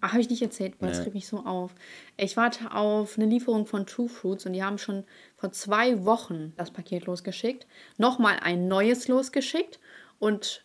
Ach, 0.00 0.12
habe 0.12 0.20
ich 0.20 0.30
nicht 0.30 0.42
erzählt, 0.42 0.74
weil 0.78 0.90
das 0.90 0.98
Nee. 0.98 1.04
regt 1.04 1.14
mich 1.14 1.26
so 1.26 1.38
auf. 1.44 1.72
Ich 2.16 2.36
warte 2.36 2.72
auf 2.72 3.16
eine 3.18 3.26
Lieferung 3.26 3.66
von 3.66 3.84
True 3.84 4.08
Fruits 4.08 4.46
und 4.46 4.52
die 4.52 4.62
haben 4.62 4.78
schon 4.78 5.04
vor 5.36 5.50
zwei 5.52 6.04
Wochen 6.04 6.52
das 6.56 6.70
Paket 6.70 7.06
losgeschickt. 7.06 7.66
Nochmal 7.96 8.38
ein 8.40 8.68
neues 8.68 9.08
losgeschickt 9.08 9.80
und 10.20 10.64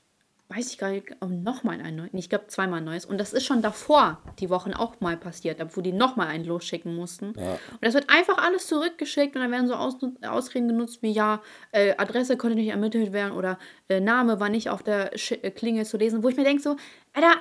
weiß 0.56 0.72
ich 0.72 0.78
gar 0.78 0.90
nicht, 0.92 1.08
oh, 1.22 1.26
nochmal 1.26 1.80
ein 1.82 1.96
neues. 1.96 2.12
Ich 2.14 2.30
glaube 2.30 2.48
zweimal 2.48 2.80
ein 2.80 2.86
neues. 2.86 3.06
Und 3.06 3.18
das 3.18 3.34
ist 3.34 3.46
schon 3.46 3.62
davor 3.62 4.22
die 4.40 4.50
Wochen 4.50 4.74
auch 4.74 5.00
mal 5.00 5.18
passiert, 5.18 5.60
wo 5.76 5.82
die 5.82 5.92
nochmal 5.94 6.28
einen 6.28 6.46
losschicken 6.46 6.96
mussten. 6.96 7.34
Ja. 7.38 7.54
Und 7.54 7.80
das 7.82 7.94
wird 7.94 8.10
einfach 8.10 8.38
alles 8.38 8.68
zurückgeschickt 8.68 9.36
und 9.36 9.42
dann 9.42 9.52
werden 9.52 9.68
so 9.68 9.76
Aus 9.76 9.96
Ausreden 10.22 10.68
genutzt 10.68 11.00
wie, 11.02 11.12
ja, 11.12 11.42
äh, 11.72 11.96
Adresse 11.98 12.38
konnte 12.38 12.56
nicht 12.56 12.70
ermittelt 12.70 13.14
werden 13.14 13.34
oder 13.34 13.58
äh, 13.90 14.00
Name 14.00 14.40
war 14.40 14.50
nicht 14.50 14.70
auf 14.70 14.84
der 14.84 15.18
Sch 15.18 15.32
äh, 15.32 15.52
Klingel 15.52 15.86
zu 15.86 15.98
lesen, 15.98 16.24
wo 16.24 16.30
ich 16.30 16.38
mir 16.38 16.44
denke 16.44 16.62
so, 16.62 16.76
Alter, 17.14 17.34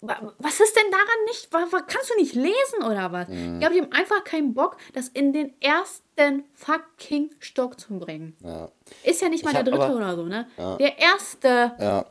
wa- 0.00 0.32
was 0.38 0.60
ist 0.60 0.76
denn 0.76 0.90
daran 0.90 1.24
nicht, 1.26 1.52
wa- 1.52 1.66
wa- 1.70 1.82
kannst 1.86 2.10
du 2.10 2.14
nicht 2.20 2.34
lesen 2.34 2.84
oder 2.86 3.12
was? 3.12 3.28
Mhm. 3.28 3.54
Ich 3.54 3.60
glaube, 3.60 3.74
die 3.74 3.82
haben 3.82 3.92
einfach 3.92 4.24
keinen 4.24 4.54
Bock, 4.54 4.76
das 4.94 5.08
in 5.08 5.32
den 5.32 5.60
ersten 5.60 6.07
fucking 6.54 7.30
Stock 7.40 7.78
zu 7.78 7.98
bringen. 7.98 8.36
Ja, 8.42 8.70
Ist 9.04 9.20
ja 9.22 9.28
nicht 9.28 9.44
mal 9.44 9.50
Ich 9.50 9.56
der 9.56 9.64
dritte 9.64 9.84
aber- 9.84 9.96
oder 9.96 10.16
so, 10.16 10.24
ne? 10.26 10.46
Der 10.78 10.98
erste. 10.98 11.48
ja, 11.78 12.06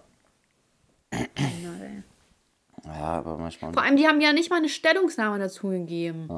Na, 1.12 1.20
ey. 1.84 2.04
ja 2.86 2.94
aber 2.94 3.38
manchmal. 3.38 3.74
Vor 3.74 3.82
allem, 3.84 3.96
die 3.98 4.08
haben 4.08 4.22
ja 4.22 4.34
nicht 4.34 4.50
mal 4.50 4.58
eine 4.58 4.70
Stellungnahme 4.70 5.40
dazu 5.40 5.68
gegeben. 5.70 6.30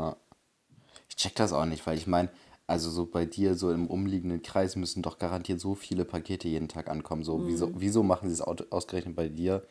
Ich 1.09 1.15
check 1.15 1.35
das 1.35 1.53
auch 1.53 1.65
nicht, 1.65 1.85
weil 1.87 1.97
ich 1.97 2.07
meine, 2.07 2.29
also 2.67 2.89
so 2.89 3.05
bei 3.05 3.25
dir, 3.25 3.55
so 3.55 3.71
im 3.71 3.87
umliegenden 3.87 4.41
Kreis 4.41 4.75
müssen 4.75 5.01
doch 5.01 5.17
garantiert 5.17 5.59
so 5.59 5.75
viele 5.75 6.05
Pakete 6.05 6.47
jeden 6.47 6.67
Tag 6.67 6.87
ankommen. 6.89 7.23
So, 7.23 7.37
Mhm. 7.37 7.47
wieso, 7.47 7.71
wieso 7.75 8.03
machen 8.03 8.29
sie 8.29 8.33
es 8.35 8.41
au- 8.41 8.55
ausgerechnet 8.69 9.15
bei 9.15 9.27
dir 9.27 9.65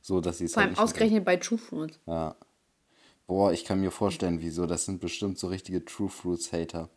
so, 0.00 0.20
dass 0.20 0.38
sie 0.38 0.44
es 0.44 0.54
Vor 0.54 0.62
halt 0.62 0.68
allem 0.68 0.72
nicht 0.74 0.80
ausgerechnet 0.82 1.24
bei 1.24 1.36
True 1.36 1.58
Fruit. 1.58 1.98
Ja. 2.06 2.36
Boah, 3.26 3.52
ich 3.52 3.64
kann 3.64 3.80
mir 3.80 3.90
vorstellen, 3.90 4.40
wieso. 4.40 4.66
Das 4.66 4.84
sind 4.84 5.00
bestimmt 5.00 5.38
so 5.38 5.48
richtige 5.48 5.84
True 5.84 6.08
Fruits 6.10 6.52
Hater. 6.52 6.90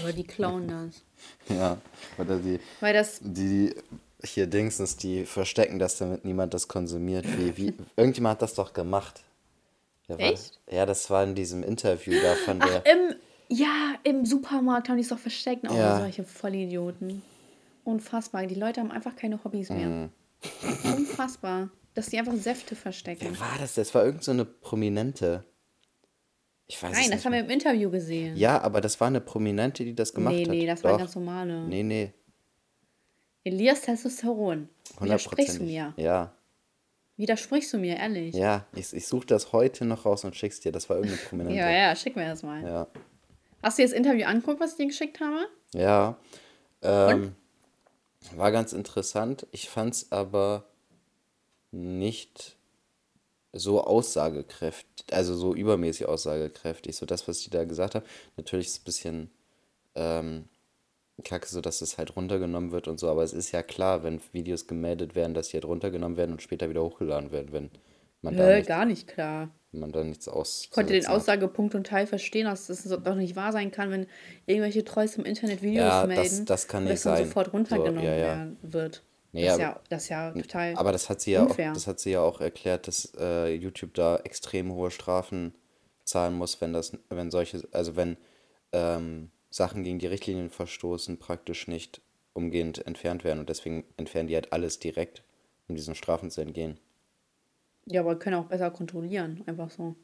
Aber 0.00 0.12
die 0.12 0.24
klauen 0.24 0.68
das. 0.68 1.02
Ja. 1.54 1.76
Oder 2.18 2.38
die, 2.38 2.58
Weil 2.80 2.94
das. 2.94 3.20
die 3.22 3.74
hier 4.24 4.46
Dingsens, 4.46 4.96
die 4.96 5.24
verstecken 5.26 5.78
das, 5.78 5.98
damit 5.98 6.24
niemand 6.24 6.54
das 6.54 6.66
konsumiert. 6.68 7.26
Wie, 7.38 7.56
wie, 7.56 7.74
irgendjemand 7.96 8.32
hat 8.36 8.42
das 8.42 8.54
doch 8.54 8.72
gemacht. 8.72 9.22
War- 10.08 10.18
Echt? 10.18 10.58
Ja, 10.70 10.86
das 10.86 11.08
war 11.10 11.22
in 11.24 11.34
diesem 11.34 11.62
Interview 11.62 12.14
da 12.22 12.34
von 12.36 12.58
der. 12.60 12.84
Im, 12.86 13.14
ja, 13.48 13.94
im 14.04 14.24
Supermarkt 14.24 14.88
haben 14.88 14.96
die 14.96 15.02
es 15.02 15.08
doch 15.08 15.18
versteckt. 15.18 15.64
Oh, 15.68 15.74
Ja. 15.74 15.98
solche 16.00 16.24
Vollidioten. 16.24 17.22
Unfassbar. 17.84 18.46
Die 18.46 18.54
Leute 18.54 18.80
haben 18.80 18.90
einfach 18.90 19.14
keine 19.16 19.42
Hobbys 19.44 19.68
mehr. 19.70 19.86
Mhm. 19.86 20.08
Unfassbar. 20.84 21.68
Dass 21.94 22.06
die 22.06 22.18
einfach 22.18 22.34
Säfte 22.36 22.76
verstecken. 22.76 23.26
Wer 23.30 23.40
war 23.40 23.56
das? 23.58 23.74
Das 23.74 23.94
war 23.94 24.04
irgend 24.04 24.22
so 24.24 24.30
eine 24.30 24.44
Prominente. 24.44 25.44
Ich 26.70 26.80
weiß 26.80 26.92
Nein, 26.92 27.10
das 27.10 27.24
haben 27.24 27.32
wir 27.32 27.40
im 27.40 27.50
Interview 27.50 27.90
gesehen. 27.90 28.36
Ja, 28.36 28.60
aber 28.62 28.80
das 28.80 29.00
war 29.00 29.08
eine 29.08 29.20
Prominente, 29.20 29.84
die 29.84 29.92
das 29.92 30.14
gemacht 30.14 30.36
Nee, 30.36 30.42
hat. 30.44 30.50
nee, 30.50 30.66
das 30.66 30.84
war 30.84 30.96
ganz 30.98 31.16
normale. 31.16 31.66
Nee, 31.66 31.82
nee, 31.82 32.12
Elias 33.42 33.80
Testosteron. 33.80 34.68
Widersprichst 35.00 35.58
du 35.58 35.64
mir? 35.64 35.92
Ja, 35.96 36.32
Widersprichst 37.16 37.72
du 37.72 37.78
mir, 37.78 37.96
ehrlich? 37.96 38.36
ja, 38.36 38.66
ich, 38.72 38.92
ich 38.92 39.04
suche 39.08 39.26
das 39.26 39.50
heute 39.52 39.84
noch 39.84 40.04
raus 40.06 40.22
und 40.24 40.36
schick's 40.36 40.60
dir. 40.60 40.70
Das 40.70 40.88
war 40.88 40.96
irgendeine 40.98 41.22
Prominente. 41.28 41.58
ja, 41.58 41.68
ja, 41.70 41.96
schick 41.96 42.14
mir 42.14 42.26
das 42.28 42.44
mal. 42.44 42.62
Ja, 42.62 42.86
Hast 43.64 43.78
du 43.78 43.82
dir 43.82 43.88
das 43.88 43.96
Interview 43.96 44.26
angeguckt, 44.26 44.60
was 44.60 44.70
ich 44.72 44.76
dir 44.76 44.86
geschickt 44.86 45.18
habe? 45.20 45.48
ja. 45.74 46.16
Ähm, 46.82 47.34
war 48.36 48.52
ganz 48.52 48.72
interessant. 48.72 49.46
Ich 49.50 49.68
fand's 49.68 50.12
aber 50.12 50.66
nicht 51.72 52.56
so 53.52 53.82
aussagekräftig, 53.82 55.06
also 55.12 55.34
so 55.34 55.54
übermäßig 55.54 56.06
aussagekräftig. 56.06 56.96
So 56.96 57.06
das, 57.06 57.26
was 57.28 57.40
die 57.40 57.50
da 57.50 57.64
gesagt 57.64 57.94
haben. 57.94 58.04
Natürlich 58.36 58.66
ist 58.66 58.72
es 58.74 58.80
ein 58.80 58.84
bisschen 58.84 59.30
ähm, 59.94 60.44
kacke, 61.24 61.48
so 61.48 61.60
dass 61.60 61.80
es 61.82 61.98
halt 61.98 62.16
runtergenommen 62.16 62.70
wird 62.72 62.88
und 62.88 62.98
so, 62.98 63.08
aber 63.10 63.22
es 63.22 63.32
ist 63.32 63.52
ja 63.52 63.62
klar, 63.62 64.02
wenn 64.02 64.20
Videos 64.32 64.66
gemeldet 64.66 65.14
werden, 65.14 65.34
dass 65.34 65.48
die 65.48 65.54
halt 65.54 65.64
runtergenommen 65.66 66.16
werden 66.16 66.32
und 66.32 66.42
später 66.42 66.70
wieder 66.70 66.82
hochgeladen 66.82 67.30
werden, 67.32 67.52
wenn 67.52 67.70
man 68.22 68.36
da, 68.36 68.44
Hä, 68.46 68.56
nicht, 68.56 68.68
gar 68.68 68.84
nicht 68.86 69.06
klar. 69.08 69.50
wenn 69.72 69.80
man 69.80 69.92
da 69.92 70.02
nichts 70.04 70.28
aus. 70.28 70.62
Ich 70.64 70.70
konnte 70.70 70.92
den 70.94 71.06
Aussagepunkt 71.06 71.74
und 71.74 71.86
Teil 71.86 72.06
verstehen, 72.06 72.46
dass 72.46 72.68
es 72.70 72.84
doch 72.84 73.14
nicht 73.16 73.36
wahr 73.36 73.52
sein 73.52 73.70
kann, 73.70 73.90
wenn 73.90 74.06
irgendwelche 74.46 74.84
Trolls 74.84 75.16
im 75.16 75.24
Internet 75.26 75.60
Videos 75.62 75.78
Ja, 75.84 76.06
das- 76.06 76.16
melden. 76.16 76.44
das 76.46 76.68
kann 76.68 76.84
und 76.84 76.90
nicht 76.90 77.04
dann 77.04 77.16
sein. 77.16 77.26
sofort 77.26 77.52
runtergenommen 77.52 78.00
So, 78.00 78.06
ja, 78.06 78.14
ja. 78.16 78.26
werden 78.26 78.56
wird. 78.62 79.02
Nee, 79.32 79.44
das, 79.44 79.54
ist 79.58 79.60
aber- 79.60 79.62
ja, 79.62 79.80
das 79.88 80.02
ist 80.02 80.08
ja 80.08 80.30
total. 80.32 80.74
Aber 80.76 80.92
das 80.92 81.08
hat 81.08 81.20
sie 81.20 81.32
ja 81.32 81.42
auch, 81.44 81.48
unfair. 81.50 81.72
das 81.72 81.86
hat 81.86 82.00
sie 82.00 82.10
ja 82.10 82.20
auch 82.20 82.40
erklärt, 82.40 82.88
dass 82.88 83.12
äh, 83.18 83.54
YouTube 83.54 83.94
da 83.94 84.16
extrem 84.18 84.72
hohe 84.72 84.90
Strafen 84.90 85.54
zahlen 86.04 86.34
muss, 86.34 86.60
wenn 86.60 86.72
das, 86.72 86.92
wenn 87.08 87.30
solche, 87.30 87.66
also 87.72 87.94
wenn 87.96 88.16
ähm, 88.72 89.30
Sachen 89.50 89.84
gegen 89.84 89.98
die 89.98 90.06
Richtlinien 90.06 90.50
verstoßen, 90.50 91.18
praktisch 91.18 91.68
nicht 91.68 92.00
umgehend 92.32 92.84
entfernt 92.86 93.22
werden. 93.24 93.38
Und 93.40 93.48
deswegen 93.48 93.84
entfernen 93.96 94.28
die 94.28 94.34
halt 94.34 94.52
alles 94.52 94.78
direkt, 94.78 95.22
um 95.68 95.74
diesen 95.76 95.94
Strafen 95.94 96.30
zu 96.30 96.40
entgehen. 96.40 96.78
ja, 97.86 98.00
aber 98.00 98.18
können 98.18 98.36
auch 98.36 98.46
besser 98.46 98.70
kontrollieren, 98.70 99.42
einfach 99.46 99.70
so. 99.70 99.94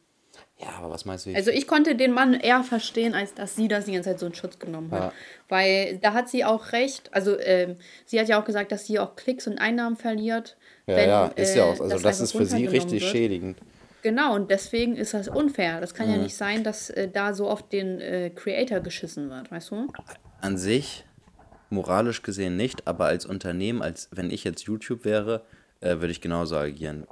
Ja, 0.58 0.68
aber 0.78 0.90
was 0.90 1.04
meinst 1.04 1.26
du? 1.26 1.34
Also 1.34 1.50
ich 1.50 1.66
konnte 1.66 1.94
den 1.96 2.12
Mann 2.12 2.32
eher 2.34 2.62
verstehen, 2.62 3.14
als 3.14 3.34
dass 3.34 3.56
sie 3.56 3.68
das 3.68 3.84
die 3.84 3.92
ganze 3.92 4.10
Zeit 4.10 4.18
so 4.20 4.26
in 4.26 4.34
Schutz 4.34 4.58
genommen 4.58 4.90
hat. 4.90 5.00
Ja. 5.00 5.12
Weil 5.48 5.98
da 5.98 6.14
hat 6.14 6.28
sie 6.30 6.44
auch 6.44 6.72
recht. 6.72 7.12
Also 7.12 7.38
ähm, 7.38 7.76
sie 8.06 8.18
hat 8.18 8.28
ja 8.28 8.40
auch 8.40 8.44
gesagt, 8.44 8.72
dass 8.72 8.86
sie 8.86 8.98
auch 8.98 9.16
Klicks 9.16 9.46
und 9.46 9.58
Einnahmen 9.58 9.96
verliert. 9.96 10.56
ja, 10.86 10.96
wenn, 10.96 11.08
ja, 11.08 11.26
ist 11.28 11.54
ja 11.54 11.64
auch. 11.64 11.78
äh, 11.78 11.82
Also 11.82 11.98
das, 11.98 12.04
einfach 12.06 12.20
ist 12.24 12.32
für 12.32 12.46
sie 12.46 12.64
runtergenommen 12.64 12.68
richtig 12.70 13.02
wird. 13.02 13.12
schädigend. 13.12 13.58
Genau, 14.02 14.34
und 14.34 14.50
deswegen 14.50 14.96
ist 14.96 15.14
das 15.14 15.28
unfair. 15.28 15.80
Das 15.80 15.92
kann 15.92 16.08
ja 16.08 16.16
nicht 16.16 16.36
sein, 16.36 16.62
dass 16.62 16.90
äh, 16.90 17.08
da 17.08 17.34
so 17.34 17.48
auf 17.50 17.68
den 17.68 18.00
äh, 18.00 18.30
Creator 18.30 18.80
geschissen 18.80 19.28
wird, 19.30 19.50
weißt 19.50 19.72
du? 19.72 19.88
An 20.40 20.56
sich, 20.56 21.04
moralisch 21.70 22.22
gesehen 22.22 22.56
nicht, 22.56 22.86
aber 22.86 23.06
als 23.06 23.26
Unternehmen, 23.26 23.82
als 23.82 24.08
wenn 24.12 24.30
ich 24.30 24.44
jetzt 24.44 24.62
YouTube 24.62 25.04
wäre, 25.04 25.44
äh, 25.80 25.96
würde 25.96 26.12
ich 26.12 26.20
genauso 26.20 26.56
agieren. 26.56 27.06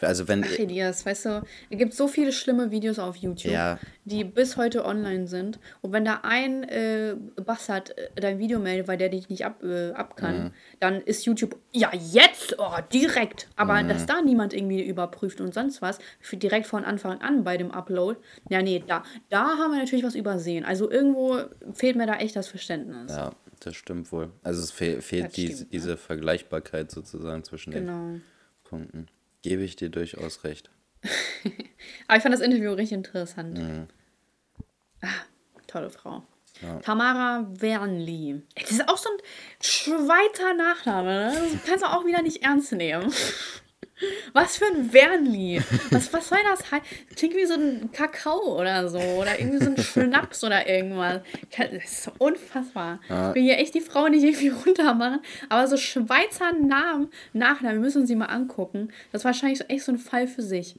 Also 0.00 0.28
wenn. 0.28 0.44
Ach, 0.44 0.58
Elias, 0.58 1.04
weißt 1.04 1.24
du, 1.26 1.42
es 1.70 1.78
gibt 1.78 1.92
so 1.92 2.06
viele 2.06 2.32
schlimme 2.32 2.70
Videos 2.70 2.98
auf 3.00 3.16
YouTube, 3.16 3.52
Ja. 3.52 3.78
die 4.04 4.22
bis 4.22 4.56
heute 4.56 4.84
online 4.84 5.26
sind. 5.26 5.58
Und 5.80 5.92
wenn 5.92 6.04
da 6.04 6.20
ein 6.22 6.62
äh, 6.64 7.16
Bastard 7.44 7.96
äh, 7.98 8.08
dein 8.14 8.38
Video 8.38 8.60
meldet, 8.60 8.86
weil 8.86 8.96
der 8.96 9.08
dich 9.08 9.28
nicht 9.28 9.44
ab, 9.44 9.62
äh, 9.64 9.90
ab 9.92 10.16
kann, 10.16 10.44
Mhm. 10.44 10.50
dann 10.78 11.00
ist 11.00 11.24
YouTube, 11.26 11.56
ja, 11.72 11.90
jetzt, 11.92 12.56
oh, 12.58 12.76
direkt. 12.92 13.48
Aber 13.56 13.82
Mhm. 13.82 13.88
dass 13.88 14.06
da 14.06 14.22
niemand 14.22 14.54
irgendwie 14.54 14.82
überprüft 14.84 15.40
und 15.40 15.52
sonst 15.52 15.82
was, 15.82 15.98
direkt 16.32 16.66
von 16.66 16.84
Anfang 16.84 17.20
an 17.20 17.42
bei 17.42 17.56
dem 17.56 17.70
Upload, 17.72 18.20
ja, 18.50 18.62
nee, 18.62 18.82
da, 18.86 19.02
da 19.30 19.56
haben 19.58 19.72
wir 19.72 19.78
natürlich 19.78 20.04
was 20.04 20.14
übersehen. 20.14 20.64
Also 20.64 20.88
irgendwo 20.90 21.38
fehlt 21.74 21.96
mir 21.96 22.06
da 22.06 22.16
echt 22.18 22.36
das 22.36 22.46
Verständnis. 22.46 23.10
Ja, 23.10 23.32
das 23.60 23.74
stimmt 23.74 24.12
wohl. 24.12 24.30
Also 24.44 24.62
es 24.62 24.70
fehl, 24.70 25.00
fehlt 25.00 25.24
Das 25.26 25.32
die, 25.32 25.46
stimmt, 25.46 25.60
ne? 25.60 25.66
diese 25.72 25.96
Vergleichbarkeit 25.96 26.90
sozusagen 26.92 27.42
zwischen 27.42 27.72
den 27.72 27.86
Genau. 27.86 28.20
Punkten. 28.62 29.08
Gebe 29.42 29.62
ich 29.62 29.76
dir 29.76 29.90
durchaus 29.90 30.44
recht. 30.44 30.70
Aber 32.08 32.16
ich 32.16 32.22
fand 32.22 32.34
das 32.34 32.40
Interview 32.40 32.72
richtig 32.72 32.96
interessant. 32.96 33.58
Mhm. 33.58 33.88
Ah, 35.02 35.24
tolle 35.66 35.90
Frau. 35.90 36.24
Tamara 36.82 37.46
Wernli. 37.60 38.42
Das 38.60 38.72
ist 38.72 38.88
auch 38.88 38.96
so 38.96 39.08
ein 39.08 39.18
Schweizer 39.62 40.54
Nachname, 40.54 41.32
ne? 41.32 41.48
Das 41.52 41.64
kannst 41.64 41.84
du 41.84 41.88
auch 41.88 42.04
wieder 42.04 42.22
nicht 42.22 42.42
ernst 42.42 42.72
nehmen. 42.72 43.12
Was 44.32 44.56
für 44.56 44.66
ein 44.66 44.92
Wernli? 44.92 45.60
Was, 45.90 46.12
was 46.12 46.28
soll 46.28 46.38
das 46.44 46.70
heißen? 46.70 46.86
Klingt 47.16 47.36
wie 47.36 47.46
so 47.46 47.54
ein 47.54 47.90
Kakao 47.92 48.58
oder 48.58 48.88
so. 48.88 48.98
Oder 48.98 49.38
irgendwie 49.38 49.64
so 49.64 49.70
ein 49.70 49.76
Schnaps 49.78 50.44
oder 50.44 50.68
irgendwas. 50.68 51.22
Das 51.56 51.72
ist 51.72 52.02
so 52.04 52.12
unfassbar. 52.18 53.00
Ich 53.30 53.34
will 53.34 53.42
hier 53.42 53.58
echt 53.58 53.74
die 53.74 53.80
Frau 53.80 54.08
nicht 54.08 54.24
irgendwie 54.24 54.48
runtermachen. 54.66 55.20
Aber 55.48 55.66
so 55.66 55.76
Schweizer 55.76 56.52
Namen, 56.52 57.10
Nachnamen, 57.32 57.76
wir 57.78 57.80
müssen 57.84 58.00
uns 58.02 58.08
die 58.08 58.16
mal 58.16 58.26
angucken. 58.26 58.88
Das 59.12 59.22
ist 59.22 59.24
wahrscheinlich 59.24 59.68
echt 59.68 59.84
so 59.84 59.92
ein 59.92 59.98
Fall 59.98 60.26
für 60.28 60.42
sich. 60.42 60.74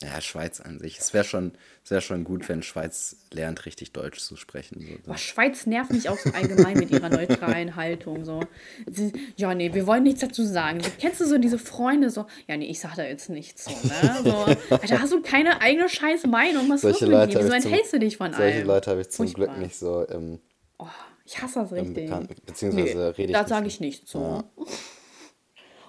Ja, 0.00 0.20
Schweiz 0.20 0.60
an 0.60 0.78
sich. 0.78 0.96
Es 0.98 1.12
wäre 1.12 1.24
schon, 1.24 1.52
es 1.84 1.90
wär 1.90 2.00
schon 2.00 2.22
gut, 2.22 2.48
wenn 2.48 2.62
Schweiz 2.62 3.16
lernt, 3.32 3.66
richtig 3.66 3.92
Deutsch 3.92 4.20
zu 4.20 4.36
sprechen. 4.36 4.80
So. 4.80 5.10
Boah, 5.10 5.18
Schweiz 5.18 5.66
nervt 5.66 5.90
mich 5.90 6.08
auch 6.08 6.16
so 6.16 6.30
allgemein 6.30 6.78
mit 6.78 6.92
ihrer 6.92 7.08
neutralen 7.08 7.74
Haltung. 7.74 8.24
So. 8.24 8.40
Sie, 8.86 9.12
ja, 9.34 9.52
nee, 9.54 9.74
wir 9.74 9.88
wollen 9.88 10.04
nichts 10.04 10.20
dazu 10.20 10.44
sagen. 10.44 10.80
So, 10.80 10.90
kennst 11.00 11.20
du 11.20 11.26
so 11.26 11.36
diese 11.38 11.58
Freunde 11.58 12.10
so, 12.10 12.26
ja, 12.46 12.56
nee, 12.56 12.66
ich 12.66 12.78
sag 12.78 12.94
da 12.94 13.02
jetzt 13.02 13.28
nichts 13.28 13.64
so, 13.64 13.70
ne? 13.72 14.20
So, 14.22 14.76
Alter, 14.76 15.02
hast 15.02 15.12
du 15.12 15.20
keine 15.20 15.60
eigene 15.60 15.88
scheiß 15.88 16.26
Meinung? 16.26 16.70
Was 16.70 16.82
Solche 16.82 17.06
Leute 17.06 17.40
Wieso 17.40 17.52
enthältst 17.52 17.92
du 17.92 17.98
dich 17.98 18.16
von 18.18 18.32
Solche 18.32 18.58
allem? 18.58 18.66
Leute 18.68 18.90
habe 18.92 19.00
ich 19.00 19.10
zum 19.10 19.26
Furchtbar. 19.26 19.46
Glück 19.46 19.58
nicht 19.58 19.76
so 19.76 20.04
im, 20.04 20.38
Oh, 20.78 20.86
ich 21.24 21.42
hasse 21.42 21.58
das 21.60 21.72
richtig. 21.72 22.10
Beziehungsweise 22.46 23.18
rede 23.18 23.32
ich 23.32 23.32
da 23.32 23.40
nicht 23.40 23.48
sage 23.48 23.66
ich 23.66 23.80
nichts 23.80 24.10
so. 24.12 24.44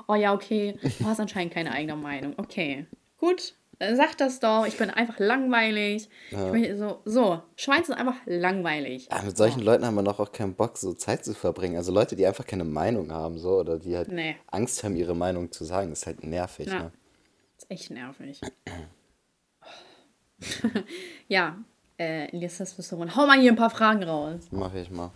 Oh 0.08 0.15
ja, 0.15 0.34
okay. 0.34 0.80
Du 0.98 1.06
hast 1.06 1.19
anscheinend 1.19 1.54
keine 1.54 1.72
eigene 1.72 1.95
Meinung. 1.95 2.34
Okay. 2.38 2.88
Gut. 3.17 3.54
Dann 3.79 3.95
sag 3.95 4.17
das 4.17 4.39
doch. 4.41 4.65
Ich 4.67 4.77
bin 4.77 4.89
einfach 4.89 5.19
langweilig. 5.19 6.09
Ich 6.31 6.37
bin 6.51 6.77
so, 6.77 6.99
so, 7.05 7.41
Schweiz 7.55 7.87
ist 7.87 7.95
einfach 7.95 8.17
langweilig. 8.25 9.07
Ja, 9.09 9.21
mit 9.21 9.37
solchen 9.37 9.61
Leuten 9.61 9.85
haben 9.85 9.95
wir 9.95 10.03
doch 10.03 10.19
auch 10.19 10.33
keinen 10.33 10.53
Bock, 10.53 10.77
so 10.77 10.93
Zeit 10.93 11.23
zu 11.23 11.33
verbringen. 11.33 11.77
Also 11.77 11.93
Leute, 11.93 12.17
die 12.17 12.25
einfach 12.27 12.45
keine 12.45 12.65
Meinung 12.65 13.11
haben, 13.13 13.39
so, 13.39 13.59
oder 13.59 13.79
die 13.79 13.95
halt 13.95 14.09
Nee. 14.09 14.35
Angst 14.47 14.83
haben, 14.83 14.97
ihre 14.97 15.15
Meinung 15.15 15.51
zu 15.51 15.63
sagen, 15.63 15.93
ist 15.93 16.05
halt 16.05 16.23
nervig, 16.25 16.67
Ja. 16.67 16.79
ne? 16.79 16.91
ist 17.57 17.71
echt 17.71 17.89
nervig. 17.91 18.41
ja, 21.27 21.57
äh, 21.97 22.27
Elias 22.33 22.57
Testosteron. 22.57 23.15
Hau 23.15 23.25
mal 23.27 23.39
hier 23.39 23.51
ein 23.51 23.57
paar 23.57 23.69
Fragen 23.69 24.03
raus. 24.03 24.41
Mach 24.51 24.73
ich 24.73 24.89
mal. 24.89 25.11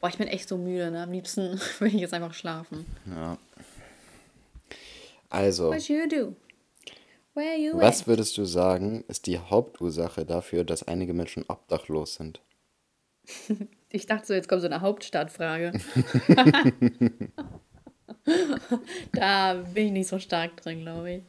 Boah, 0.00 0.08
ich 0.08 0.16
bin 0.18 0.28
echt 0.28 0.48
so 0.48 0.56
müde, 0.56 0.90
ne? 0.90 1.02
Am 1.02 1.12
liebsten 1.12 1.60
würde 1.78 1.94
ich 1.94 2.00
jetzt 2.00 2.14
einfach 2.14 2.32
schlafen. 2.34 2.86
Ja. 3.06 3.36
Also, 5.28 5.70
What 5.72 5.88
you 5.88 6.08
do? 6.08 6.34
Was 7.34 8.06
würdest 8.06 8.36
du 8.38 8.44
sagen, 8.44 9.04
ist 9.08 9.26
die 9.26 9.38
Hauptursache 9.38 10.26
dafür, 10.26 10.64
dass 10.64 10.82
einige 10.82 11.14
Menschen 11.14 11.44
obdachlos 11.48 12.14
sind? 12.14 12.40
Ich 13.92 14.06
dachte 14.06 14.24
so, 14.24 14.34
jetzt 14.34 14.48
kommt 14.48 14.60
so 14.60 14.68
eine 14.68 14.82
Hauptstadtfrage. 14.82 15.72
da 19.12 19.54
bin 19.54 19.86
ich 19.86 19.92
nicht 19.92 20.08
so 20.08 20.20
stark 20.20 20.62
drin, 20.62 20.82
glaube 20.82 21.10
ich. 21.12 21.22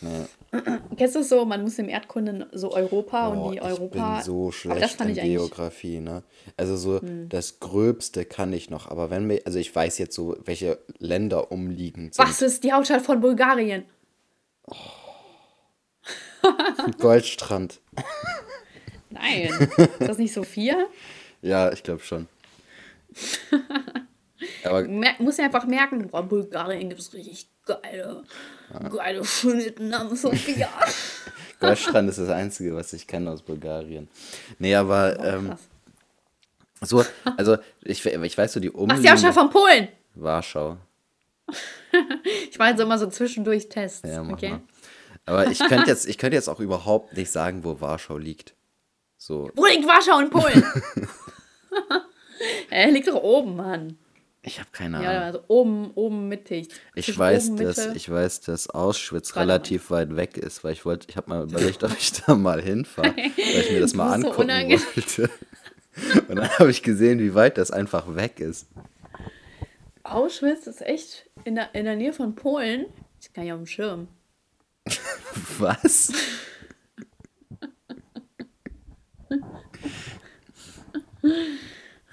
Nee. 0.00 0.24
Kennst 0.96 1.16
du 1.16 1.20
es 1.20 1.28
so, 1.28 1.44
man 1.44 1.62
muss 1.62 1.78
im 1.78 1.90
Erdkunden 1.90 2.46
so 2.52 2.72
Europa 2.72 3.28
Boah, 3.28 3.44
und 3.44 3.52
die 3.52 3.60
Europa. 3.60 4.20
Ich 4.20 4.24
bin 4.24 4.24
so 4.24 4.44
aber 4.44 4.52
schlecht 4.52 4.82
das 4.82 4.92
fand 4.92 5.10
in 5.10 5.16
ich. 5.16 5.22
Hm. 5.22 5.30
Geografie, 5.32 6.00
ne? 6.00 6.22
Also 6.56 6.76
so 6.76 7.00
das 7.00 7.60
Gröbste 7.60 8.24
kann 8.24 8.54
ich 8.54 8.70
noch, 8.70 8.88
aber 8.88 9.10
wenn 9.10 9.28
wir, 9.28 9.42
also 9.44 9.58
ich 9.58 9.74
weiß 9.74 9.98
jetzt 9.98 10.14
so, 10.14 10.36
welche 10.46 10.78
Länder 10.98 11.52
umliegend 11.52 12.14
sind. 12.14 12.26
Was 12.26 12.40
ist 12.40 12.64
die 12.64 12.72
Hauptstadt 12.72 13.02
von 13.02 13.20
Bulgarien? 13.20 13.84
Goldstrand. 16.98 17.80
Nein. 19.10 19.50
ist 19.76 20.08
das 20.08 20.18
nicht 20.18 20.32
Sophia? 20.32 20.76
Ja, 21.42 21.72
ich 21.72 21.82
glaube 21.82 22.02
schon. 22.02 22.28
aber 24.64 24.84
Mer 24.84 25.14
muss 25.18 25.36
ja 25.36 25.44
einfach 25.44 25.66
merken, 25.66 26.08
boah, 26.08 26.22
Bulgarien 26.22 26.88
gibt 26.88 27.00
es 27.00 27.12
richtig 27.12 27.46
geile, 27.66 28.24
geile 28.90 29.24
Schnitten 29.24 29.88
namens 29.88 30.22
Sophia. 30.22 30.68
Goldstrand 31.60 32.08
ist 32.08 32.18
das 32.18 32.30
Einzige, 32.30 32.74
was 32.74 32.92
ich 32.92 33.06
kenne 33.06 33.30
aus 33.30 33.42
Bulgarien. 33.42 34.08
Nee, 34.58 34.74
aber 34.74 35.18
ähm, 35.24 35.48
Krass. 35.48 35.60
so, 36.80 37.04
also 37.36 37.58
ich, 37.82 38.04
ich 38.04 38.38
weiß 38.38 38.52
so 38.52 38.60
die 38.60 38.68
Ach, 38.68 38.72
die 38.72 38.78
umliegende 38.78 39.10
Hauptstadt 39.10 39.34
von 39.34 39.50
Polen. 39.50 39.88
Warschau. 40.14 40.78
Ich 42.50 42.58
war 42.58 42.70
jetzt 42.70 42.80
immer 42.80 42.98
so 42.98 43.06
zwischendurch 43.08 43.68
Tests. 43.68 44.08
Ja, 44.08 44.22
okay. 44.22 44.50
mal. 44.50 44.60
Aber 45.26 45.46
ich 45.50 45.58
könnte 45.60 45.88
jetzt, 45.90 46.06
ich 46.08 46.18
könnte 46.18 46.36
jetzt 46.36 46.48
auch 46.48 46.60
überhaupt 46.60 47.16
nicht 47.16 47.30
sagen, 47.30 47.62
wo 47.64 47.80
Warschau 47.80 48.18
liegt. 48.18 48.54
So, 49.16 49.50
Wo 49.54 49.66
liegt 49.66 49.86
Warschau 49.86 50.18
in 50.18 50.30
Polen? 50.30 50.64
Er 52.70 52.90
liegt 52.90 53.06
doch 53.08 53.22
oben, 53.22 53.54
Mann. 53.56 53.98
Ich 54.44 54.58
habe 54.58 54.68
keine 54.72 55.00
Ja, 55.00 55.10
Ahnung. 55.10 55.22
also 55.22 55.44
oben, 55.46 55.90
oben 55.94 56.28
mittig. 56.28 56.68
Ich 56.96 57.16
weiß, 57.16 57.50
oben, 57.50 57.58
dass, 57.58 57.76
Mitte. 57.76 57.92
ich 57.96 58.10
weiß, 58.10 58.40
dass 58.40 58.68
Auschwitz 58.68 59.32
Ballermann. 59.32 59.50
relativ 59.50 59.90
weit 59.92 60.16
weg 60.16 60.36
ist, 60.36 60.64
weil 60.64 60.72
ich 60.72 60.84
wollte, 60.84 61.06
ich 61.08 61.16
habe 61.16 61.30
mal 61.30 61.44
überlegt, 61.44 61.84
ob 61.84 61.92
ich 61.96 62.10
da 62.12 62.34
mal 62.34 62.60
hinfahre, 62.60 63.14
weil 63.16 63.60
ich 63.60 63.70
mir 63.70 63.78
das 63.80 63.94
mal 63.94 64.06
Das 64.10 64.20
so 64.22 64.26
angucken 64.26 64.42
unangenehm. 64.42 64.80
wollte. 64.96 65.30
Und 66.28 66.36
dann 66.36 66.48
habe 66.58 66.70
ich 66.72 66.82
gesehen, 66.82 67.20
wie 67.20 67.34
weit 67.36 67.58
das 67.58 67.70
einfach 67.70 68.16
weg 68.16 68.40
ist. 68.40 68.66
Auschwitz 70.02 70.66
ist 70.66 70.82
echt 70.82 71.30
in 71.44 71.54
der, 71.54 71.72
in 71.74 71.84
der 71.84 71.94
Nähe 71.94 72.12
von 72.12 72.34
Polen. 72.34 72.86
Ich 73.20 73.32
kann 73.32 73.46
ja 73.46 73.54
auf 73.54 73.60
dem 73.60 73.66
Schirm. 73.66 74.08
Was? 75.58 76.12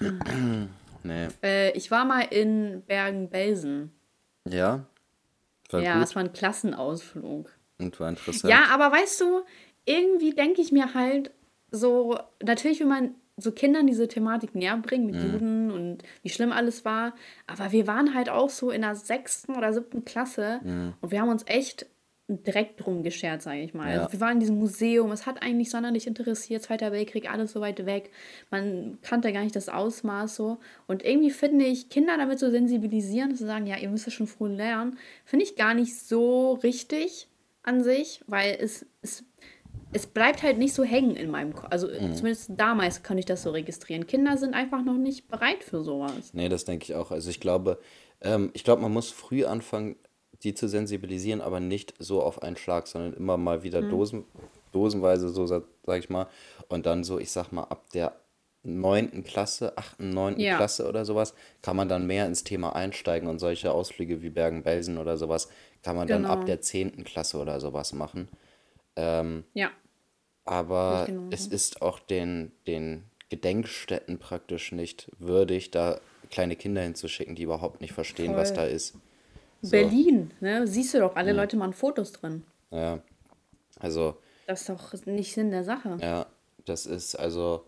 nee. 1.02 1.28
Äh, 1.42 1.72
ich 1.76 1.90
war 1.90 2.04
mal 2.04 2.20
in 2.22 2.82
Bergen-Belsen. 2.86 3.92
Ja? 4.48 4.86
War 5.70 5.80
Ja, 5.82 5.94
gut 5.94 6.04
es 6.04 6.14
war 6.14 6.22
ein 6.24 6.32
Klassenausflug. 6.32 7.50
und 7.78 7.98
war 8.00 8.08
interessant. 8.08 8.50
Ja, 8.50 8.64
aber 8.72 8.92
weißt 8.96 9.20
du, 9.20 9.42
irgendwie 9.84 10.32
denke 10.34 10.60
ich 10.60 10.72
mir 10.72 10.94
halt 10.94 11.30
so, 11.70 12.18
natürlich 12.42 12.80
will 12.80 12.86
man 12.86 13.14
so 13.36 13.52
Kindern 13.52 13.86
diese 13.86 14.06
Thematik 14.08 14.54
näher 14.54 14.76
bringen 14.76 15.06
mit 15.06 15.14
Mhm. 15.16 15.32
Juden 15.32 15.70
und 15.70 16.02
wie 16.22 16.28
schlimm 16.28 16.52
alles 16.52 16.84
war. 16.84 17.14
Aber 17.46 17.72
wir 17.72 17.86
waren 17.86 18.14
halt 18.14 18.28
auch 18.28 18.50
so 18.50 18.70
in 18.70 18.82
der 18.82 18.94
sechsten 18.96 19.54
oder 19.56 19.72
siebten 19.72 20.04
Klasse 20.04 20.60
Mhm. 20.62 20.94
und 21.00 21.10
wir 21.10 21.20
haben 21.22 21.30
uns 21.30 21.44
echt 21.46 21.86
direkt 22.38 22.84
drum 22.84 23.02
geschert, 23.02 23.42
sage 23.42 23.62
ich 23.62 23.74
mal. 23.74 23.92
Ja. 23.92 24.00
Also 24.02 24.12
wir 24.12 24.20
waren 24.20 24.34
in 24.34 24.40
diesem 24.40 24.58
Museum, 24.58 25.10
es 25.12 25.26
hat 25.26 25.42
eigentlich 25.42 25.70
sonderlich 25.70 26.06
interessiert, 26.06 26.62
Zweiter 26.62 26.92
Weltkrieg, 26.92 27.30
alles 27.30 27.52
so 27.52 27.60
weit 27.60 27.84
weg. 27.86 28.10
Man 28.50 28.98
kannte 29.02 29.32
gar 29.32 29.42
nicht 29.42 29.56
das 29.56 29.68
Ausmaß 29.68 30.36
so. 30.36 30.58
Und 30.86 31.04
irgendwie 31.04 31.30
finde 31.30 31.64
ich, 31.64 31.88
Kinder 31.88 32.16
damit 32.16 32.38
zu 32.38 32.50
sensibilisieren, 32.50 33.34
zu 33.34 33.46
sagen, 33.46 33.66
ja, 33.66 33.76
ihr 33.76 33.88
müsst 33.88 34.06
es 34.06 34.14
schon 34.14 34.26
früh 34.26 34.48
lernen, 34.48 34.98
finde 35.24 35.44
ich 35.44 35.56
gar 35.56 35.74
nicht 35.74 35.98
so 35.98 36.54
richtig 36.54 37.28
an 37.62 37.82
sich, 37.82 38.22
weil 38.26 38.56
es, 38.60 38.86
es, 39.02 39.24
es 39.92 40.06
bleibt 40.06 40.42
halt 40.42 40.58
nicht 40.58 40.74
so 40.74 40.84
hängen 40.84 41.16
in 41.16 41.30
meinem 41.30 41.52
Kopf. 41.52 41.68
Also 41.70 41.88
zumindest 41.88 42.50
damals 42.56 43.02
kann 43.02 43.18
ich 43.18 43.26
das 43.26 43.42
so 43.42 43.50
registrieren. 43.50 44.06
Kinder 44.06 44.36
sind 44.36 44.54
einfach 44.54 44.84
noch 44.84 44.96
nicht 44.96 45.28
bereit 45.28 45.64
für 45.64 45.82
sowas. 45.82 46.32
Nee, 46.32 46.48
das 46.48 46.64
denke 46.64 46.84
ich 46.84 46.94
auch. 46.94 47.10
Also 47.10 47.30
ich 47.30 47.40
glaube, 47.40 47.78
ähm, 48.20 48.50
ich 48.52 48.64
glaube, 48.64 48.82
man 48.82 48.92
muss 48.92 49.10
früh 49.10 49.44
anfangen, 49.44 49.96
die 50.42 50.54
zu 50.54 50.68
sensibilisieren, 50.68 51.40
aber 51.40 51.60
nicht 51.60 51.94
so 51.98 52.22
auf 52.22 52.42
einen 52.42 52.56
Schlag, 52.56 52.86
sondern 52.86 53.14
immer 53.14 53.36
mal 53.36 53.62
wieder 53.62 53.82
Dosen, 53.82 54.24
dosenweise, 54.72 55.28
so 55.28 55.46
sa- 55.46 55.62
sag 55.84 55.98
ich 55.98 56.08
mal. 56.10 56.26
Und 56.68 56.86
dann 56.86 57.04
so, 57.04 57.18
ich 57.18 57.30
sag 57.30 57.52
mal, 57.52 57.64
ab 57.64 57.84
der 57.92 58.14
neunten 58.62 59.24
Klasse, 59.24 59.76
achten, 59.78 60.10
neunten 60.10 60.40
Ja. 60.42 60.56
Klasse 60.56 60.86
oder 60.88 61.04
sowas, 61.04 61.34
kann 61.62 61.76
man 61.76 61.88
dann 61.88 62.06
mehr 62.06 62.26
ins 62.26 62.44
Thema 62.44 62.74
einsteigen 62.76 63.28
und 63.28 63.38
solche 63.38 63.72
Ausflüge 63.72 64.22
wie 64.22 64.28
Bergen-Belsen 64.30 64.98
oder 64.98 65.16
sowas, 65.16 65.48
kann 65.82 65.96
man 65.96 66.06
dann 66.08 66.24
ab 66.26 66.40
Genau. 66.40 66.46
der 66.46 66.60
zehnten 66.60 67.04
Klasse 67.04 67.38
oder 67.38 67.58
sowas 67.60 67.92
machen. 67.94 68.28
Ähm, 68.96 69.44
Ja. 69.54 69.70
aber 70.44 71.04
genauso. 71.06 71.28
es 71.30 71.46
ist 71.46 71.80
auch 71.82 71.98
den, 72.00 72.52
den 72.66 73.04
Gedenkstätten 73.30 74.18
praktisch 74.18 74.72
nicht 74.72 75.10
würdig, 75.18 75.70
da 75.70 76.00
kleine 76.30 76.56
Kinder 76.56 76.82
hinzuschicken, 76.82 77.34
die 77.36 77.44
überhaupt 77.44 77.80
nicht 77.80 77.92
verstehen, 77.92 78.36
was 78.36 78.48
Voll. 78.50 78.56
da 78.56 78.64
ist. 78.66 78.94
So, 79.62 79.70
Berlin, 79.72 80.30
ne? 80.40 80.66
Siehst 80.66 80.94
du 80.94 81.00
doch, 81.00 81.16
alle 81.16 81.32
Leute 81.32 81.56
machen 81.56 81.72
Fotos 81.74 82.12
drin. 82.12 82.44
Ja, 82.70 83.00
also, 83.78 84.16
Das 84.46 84.60
ist 84.62 84.68
doch 84.68 85.06
nicht 85.06 85.32
Sinn 85.34 85.50
der 85.50 85.64
Sache. 85.64 85.96
ja, 86.00 86.26
das 86.66 86.86
ist 86.86 87.14
also, 87.16 87.64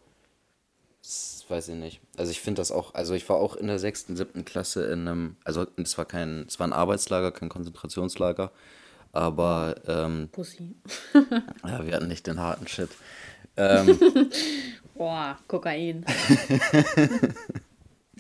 das 1.03 1.45
weiß 1.49 1.69
ich 1.69 1.75
nicht. 1.77 2.01
Also 2.17 2.31
ich 2.31 2.41
finde 2.41 2.61
das 2.61 2.71
auch, 2.71 2.95
also 2.95 3.15
ich 3.15 3.29
war 3.29 3.37
auch 3.37 3.57
in 3.57 3.67
der 3.67 3.79
sechsten, 3.79 4.17
siebten 4.17 4.45
Klasse 4.45 4.87
in 4.87 5.09
einem, 5.09 5.37
also 5.45 5.67
es 5.77 5.99
war 5.99 6.05
kein, 6.05 6.45
es 6.47 6.61
war 6.61 6.67
ein 6.69 6.73
Arbeitslager, 6.73 7.33
kein 7.33 7.49
Konzentrationslager, 7.49 8.53
aber 9.13 9.75
ähm, 9.87 10.29
Pussy. 10.31 10.77
ja, 11.65 11.85
wir 11.85 11.95
hatten 11.95 12.09
nicht 12.09 12.27
den 12.27 12.39
harten 12.41 12.69
Shit. 12.69 12.91
Boah, 14.95 15.39
Kokain. 15.49 16.07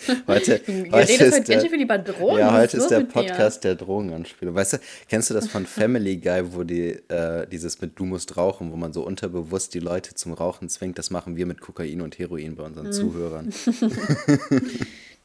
Heute, 0.27 0.59
Du 0.61 0.73
heute 0.91 1.09
redest 1.09 1.21
ist 1.21 1.33
heute 1.33 1.43
der, 1.45 1.55
ganz 1.57 1.63
schön 1.63 1.71
viel 1.71 1.83
über 1.83 1.99
Drogen. 1.99 2.39
Ja, 2.39 2.53
heute 2.53 2.77
ist 2.77 2.89
der? 2.89 3.01
Podcast 3.01 3.65
der 3.65 3.75
Drogenanspielung. 3.77 4.55
Weißt 4.55 4.75
du, 4.75 4.79
kennst 5.09 5.31
du 5.31 5.35
das 5.35 5.49
von 5.49 5.67
Family 5.81 6.17
Guy, 6.17 6.55
wo 6.55 6.65
die 6.65 6.91
äh, 7.09 7.47
dieses 7.47 7.81
mit 7.81 7.99
Du 7.99 8.05
musst 8.05 8.37
rauchen, 8.37 8.73
wo 8.73 8.77
man 8.77 8.93
so 8.93 9.03
unterbewusst 9.05 9.75
die 9.75 9.79
Leute 9.81 10.15
zum 10.15 10.33
Rauchen 10.33 10.69
zwingt? 10.69 10.99
Das 10.99 11.11
machen 11.11 11.37
wir 11.37 11.47
mit 11.47 11.61
Kokain 11.61 12.01
und 12.01 12.19
Heroin 12.19 12.55
bei 12.57 12.63
Mhm. 12.63 12.69
unseren 12.69 12.93
Zuhörern. 12.93 13.53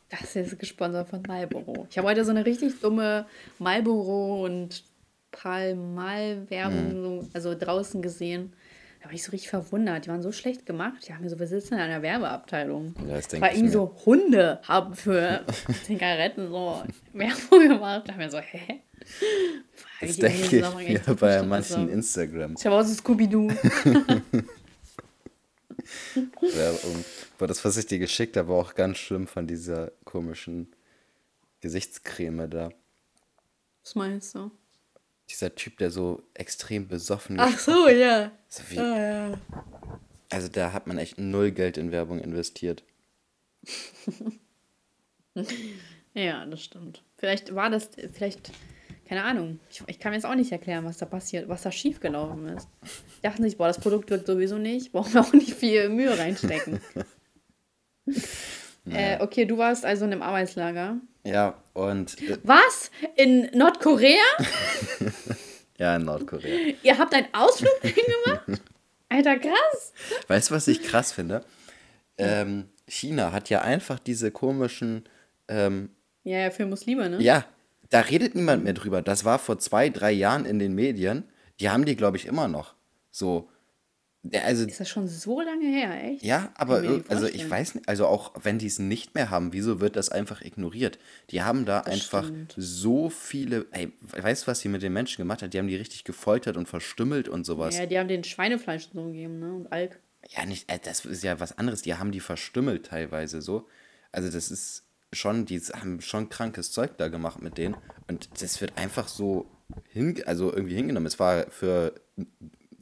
Das 0.10 0.38
ist 0.38 0.58
gesponsert 0.58 1.10
von 1.10 1.22
Marlboro. 1.28 1.86
Ich 1.90 1.98
habe 1.98 2.08
heute 2.08 2.24
so 2.24 2.32
eine 2.32 2.46
richtig 2.46 2.80
dumme 2.80 3.26
Marlboro 3.60 4.46
und 4.46 4.82
Palmal-Werbung 5.32 6.92
so, 6.94 7.28
also 7.34 7.54
draußen 7.56 8.02
gesehen. 8.02 8.54
Da 9.08 9.12
war 9.12 9.16
ich 9.16 9.24
so 9.24 9.32
richtig 9.32 9.50
verwundert. 9.50 10.04
Die 10.06 10.10
waren 10.10 10.22
so 10.22 10.34
schlecht 10.34 10.66
gemacht. 10.66 11.08
Die 11.08 11.14
haben 11.14 11.24
mir 11.24 11.30
so, 11.30 11.40
wir 11.40 11.48
sitzen 11.48 11.76
in 11.76 11.80
einer 11.80 12.02
Werbeabteilung. 12.02 12.94
Ja, 13.08 13.16
das 13.16 13.30
denk 13.30 13.42
Weil 13.42 13.52
ich 13.52 13.60
irgendwie 13.60 13.78
mir. 13.78 13.84
so 13.84 13.96
Hunde 14.06 14.60
haben 14.64 14.96
für 14.96 15.46
Zigaretten 15.86 16.50
so 16.50 16.84
Werbung 17.14 17.70
gemacht. 17.70 18.10
Da 18.10 18.12
haben 18.14 18.20
wir 18.20 18.30
so, 18.30 18.40
hä? 18.40 18.82
Das 20.02 20.18
dem 20.18 20.26
denke 20.28 20.58
ich 20.58 21.06
mir 21.08 21.16
bei 21.16 21.42
manchen 21.44 21.88
so. 21.88 21.94
Instagrams. 21.94 22.60
Ich 22.60 22.66
habe 22.66 22.76
aus 22.76 22.94
Scooby-Doo. 22.98 23.48
Werbung. 26.42 27.06
Aber 27.38 27.48
das, 27.48 27.64
was 27.64 27.78
ich 27.78 27.86
dir 27.86 28.00
geschickt 28.00 28.36
habe, 28.36 28.50
war 28.50 28.58
auch 28.58 28.76
ganz 28.76 28.98
schlimm 28.98 29.26
von 29.26 29.48
dieser 29.48 29.94
komischen 30.04 30.68
Gesichtscreme 31.62 32.50
da. 32.50 32.72
Was 33.84 33.96
meinst 33.96 34.36
du? 34.36 34.52
Dieser 35.30 35.54
Typ, 35.56 35.78
der 35.78 35.92
so 35.92 36.24
extrem 36.34 36.88
besoffen 36.88 37.40
Ach 37.40 37.58
so, 37.60 37.88
ja. 37.90 38.32
So 38.48 38.64
wie, 38.70 38.80
Ah, 38.80 38.98
ja. 39.32 39.42
also 40.30 40.48
da 40.48 40.72
hat 40.74 40.88
man 40.88 40.98
echt 40.98 41.18
null 41.20 41.52
Geld 41.52 41.78
in 41.78 41.92
Werbung 41.92 42.20
investiert. 42.20 42.84
Ja, 46.14 46.46
das 46.48 46.64
stimmt. 46.64 47.04
Vielleicht 47.18 47.54
war 47.54 47.70
das, 47.70 47.90
vielleicht, 48.14 48.52
keine 49.08 49.24
Ahnung. 49.24 49.60
Ich, 49.70 49.84
ich 49.86 50.00
kann 50.00 50.12
mir 50.12 50.16
jetzt 50.18 50.26
auch 50.26 50.34
nicht 50.34 50.52
erklären, 50.52 50.84
was 50.84 50.98
da 50.98 51.06
passiert, 51.06 51.48
was 51.48 51.62
da 51.62 51.72
schiefgelaufen 51.72 52.48
ist. 52.48 52.68
Ich 52.84 53.22
dachte 53.22 53.44
nicht, 53.44 53.60
boah, 53.60 53.68
das 53.68 53.80
Produkt 53.80 54.10
wirkt 54.10 54.26
sowieso 54.26 54.58
nicht, 54.58 54.92
brauchen 54.94 55.14
wir 55.14 55.22
auch 55.22 55.34
nicht 55.34 55.54
viel 55.54 55.90
Mühe 55.90 56.18
reinstecken. 56.18 56.82
äh, 58.92 59.18
okay, 59.22 59.46
du 59.46 59.58
warst 59.58 59.86
also 59.86 60.06
in 60.06 60.12
einem 60.12 60.22
Arbeitslager. 60.22 60.98
Ja, 61.24 61.56
und 61.74 62.22
äh, 62.22 62.38
Was? 62.44 62.92
In 63.16 63.50
Nordkorea? 63.54 64.18
ja, 65.78 65.96
in 65.96 66.06
Nordkorea. 66.06 66.74
Ihr 66.82 66.98
habt 66.98 67.14
einen 67.14 67.28
Ausflug 67.34 67.72
dahin 67.82 68.04
gemacht? 68.24 68.62
Alter, 69.10 69.38
krass. 69.38 69.94
Weißt 70.28 70.50
du, 70.50 70.56
was 70.56 70.68
ich 70.68 70.84
krass 70.84 71.12
finde? 71.12 71.44
Ähm, 72.18 72.70
China 72.88 73.32
hat 73.32 73.50
ja 73.50 73.62
einfach 73.62 74.00
diese 74.00 74.32
komischen, 74.32 75.04
ähm, 75.48 75.90
Ja, 76.24 76.40
ja, 76.40 76.52
für 76.52 76.66
Muslime, 76.66 77.10
ne? 77.10 77.22
ja, 77.22 77.46
da 77.90 78.02
redet 78.02 78.36
niemand 78.36 78.64
mehr 78.64 78.74
drüber. 78.74 79.02
Das 79.02 79.24
war 79.24 79.40
vor 79.40 79.60
zwei, 79.60 79.90
drei 79.90 80.12
Jahren 80.12 80.46
in 80.46 80.60
den 80.60 80.74
Medien. 80.74 81.24
Die 81.60 81.70
haben 81.70 81.86
die, 81.86 81.96
glaube 81.96 82.18
ich, 82.18 82.26
immer 82.26 82.48
noch. 82.48 82.76
So, 83.12 83.50
also, 84.34 84.66
Ist 84.66 84.80
das 84.80 84.90
schon 84.90 85.08
so 85.08 85.42
lange 85.42 85.66
her, 85.66 86.04
echt? 86.04 86.24
ja, 86.24 86.52
aber 86.56 86.84
also 87.08 87.28
ich 87.28 87.50
weiß 87.50 87.76
nicht, 87.76 87.90
also 87.90 88.08
auch 88.08 88.34
wenn 88.42 88.60
die 88.60 88.68
es 88.68 88.80
nicht 88.80 89.16
mehr 89.16 89.30
haben, 89.30 89.54
wieso 89.54 89.80
wird 89.80 89.96
das 89.96 90.10
einfach 90.10 90.42
ignoriert? 90.42 91.00
Die 91.30 91.44
haben 91.44 91.66
da 91.66 91.82
einfach 91.82 92.26
stimmt. 92.26 92.54
so 92.58 93.10
viele, 93.10 93.66
ey, 93.72 93.92
weißt 94.02 94.44
du, 94.44 94.48
was 94.48 94.60
die 94.62 94.70
mit 94.70 94.82
den 94.82 94.94
Menschen 94.94 95.18
gemacht 95.18 95.42
hat? 95.42 95.54
Die 95.54 95.60
haben 95.60 95.68
die 95.68 95.76
richtig 95.76 96.04
gefoltert 96.04 96.58
und 96.58 96.68
verstümmelt 96.68 97.30
und 97.30 97.46
sowas. 97.46 97.78
Ja, 97.78 97.86
die 97.86 97.98
haben 98.00 98.08
den 98.08 98.24
Schweinefleisch 98.24 98.90
so 98.94 99.06
gegeben, 99.06 99.40
ne? 99.40 99.54
Und 99.54 99.72
Alk. 99.72 100.00
Ja, 100.30 100.46
nicht, 100.46 100.72
äh, 100.72 100.80
das 100.84 101.06
ist 101.06 101.24
ja 101.24 101.40
was 101.40 101.58
anderes. 101.58 101.82
Die 101.82 101.96
haben 101.96 102.12
die 102.12 102.20
verstümmelt 102.20 102.88
teilweise 102.88 103.42
so. 103.42 103.68
Also 104.12 104.30
das 104.30 104.52
ist 104.52 104.84
schon, 105.14 105.46
die 105.46 105.60
haben 105.60 106.02
schon 106.02 106.30
krankes 106.30 106.72
Zeug 106.72 106.98
da 106.98 107.08
gemacht 107.08 107.42
mit 107.42 107.58
denen. 107.58 107.78
Und 108.08 108.30
das 108.42 108.60
wird 108.62 108.78
einfach 108.78 109.08
so 109.08 109.50
hin, 109.90 110.22
also 110.26 110.54
irgendwie 110.54 110.76
hingenommen. 110.76 111.08
Es 111.08 111.20
war 111.20 111.50
für 111.50 111.94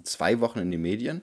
zwei 0.05 0.39
Wochen 0.39 0.59
in 0.59 0.71
den 0.71 0.81
Medien 0.81 1.21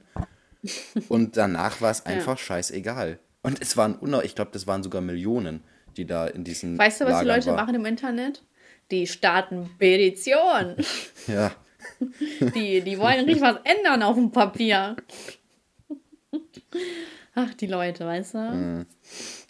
und 1.09 1.37
danach 1.37 1.81
war 1.81 1.91
es 1.91 2.05
einfach 2.07 2.39
scheißegal. 2.39 3.19
Und 3.43 3.61
es 3.61 3.77
waren, 3.77 3.99
ich 4.23 4.35
glaube, 4.35 4.51
das 4.53 4.67
waren 4.67 4.83
sogar 4.83 5.01
Millionen, 5.01 5.63
die 5.97 6.07
da 6.07 6.27
in 6.27 6.45
diesen 6.45 6.79
Weißt 6.79 7.01
du, 7.01 7.05
was 7.07 7.21
die 7.21 7.27
Lagern 7.27 7.37
Leute 7.37 7.47
war. 7.51 7.57
machen 7.57 7.75
im 7.75 7.87
Internet? 7.87 8.43
Die 8.91 9.07
starten 9.07 9.71
Petition. 9.79 10.77
Ja, 11.27 11.53
Die, 12.55 12.81
die 12.81 12.99
wollen 12.99 13.25
richtig 13.25 13.43
was 13.43 13.57
ändern 13.65 14.03
auf 14.03 14.15
dem 14.17 14.31
Papier. 14.31 14.97
Ach, 17.35 17.55
die 17.55 17.67
Leute, 17.67 18.07
weißt 18.07 18.35
du? 18.35 18.39
Mhm. 18.39 18.87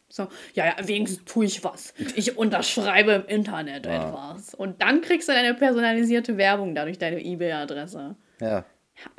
So, 0.09 0.29
ja, 0.55 0.66
ja, 0.66 0.75
wenigstens 0.87 1.25
tue 1.25 1.47
ich 1.47 1.64
was. 1.64 1.95
Ich 2.16 2.37
unterschreibe 2.37 3.12
im 3.12 3.27
Internet 3.27 3.87
etwas. 3.87 4.55
Und 4.55 4.83
dann 4.83 5.01
kriegst 5.01 5.29
du 5.29 5.33
deine 5.33 5.55
personalisierte 5.55 6.37
Werbung 6.37 6.75
dadurch 6.75 6.99
deine 6.99 7.21
E-Mail-Adresse. 7.21 8.16
ja. 8.40 8.64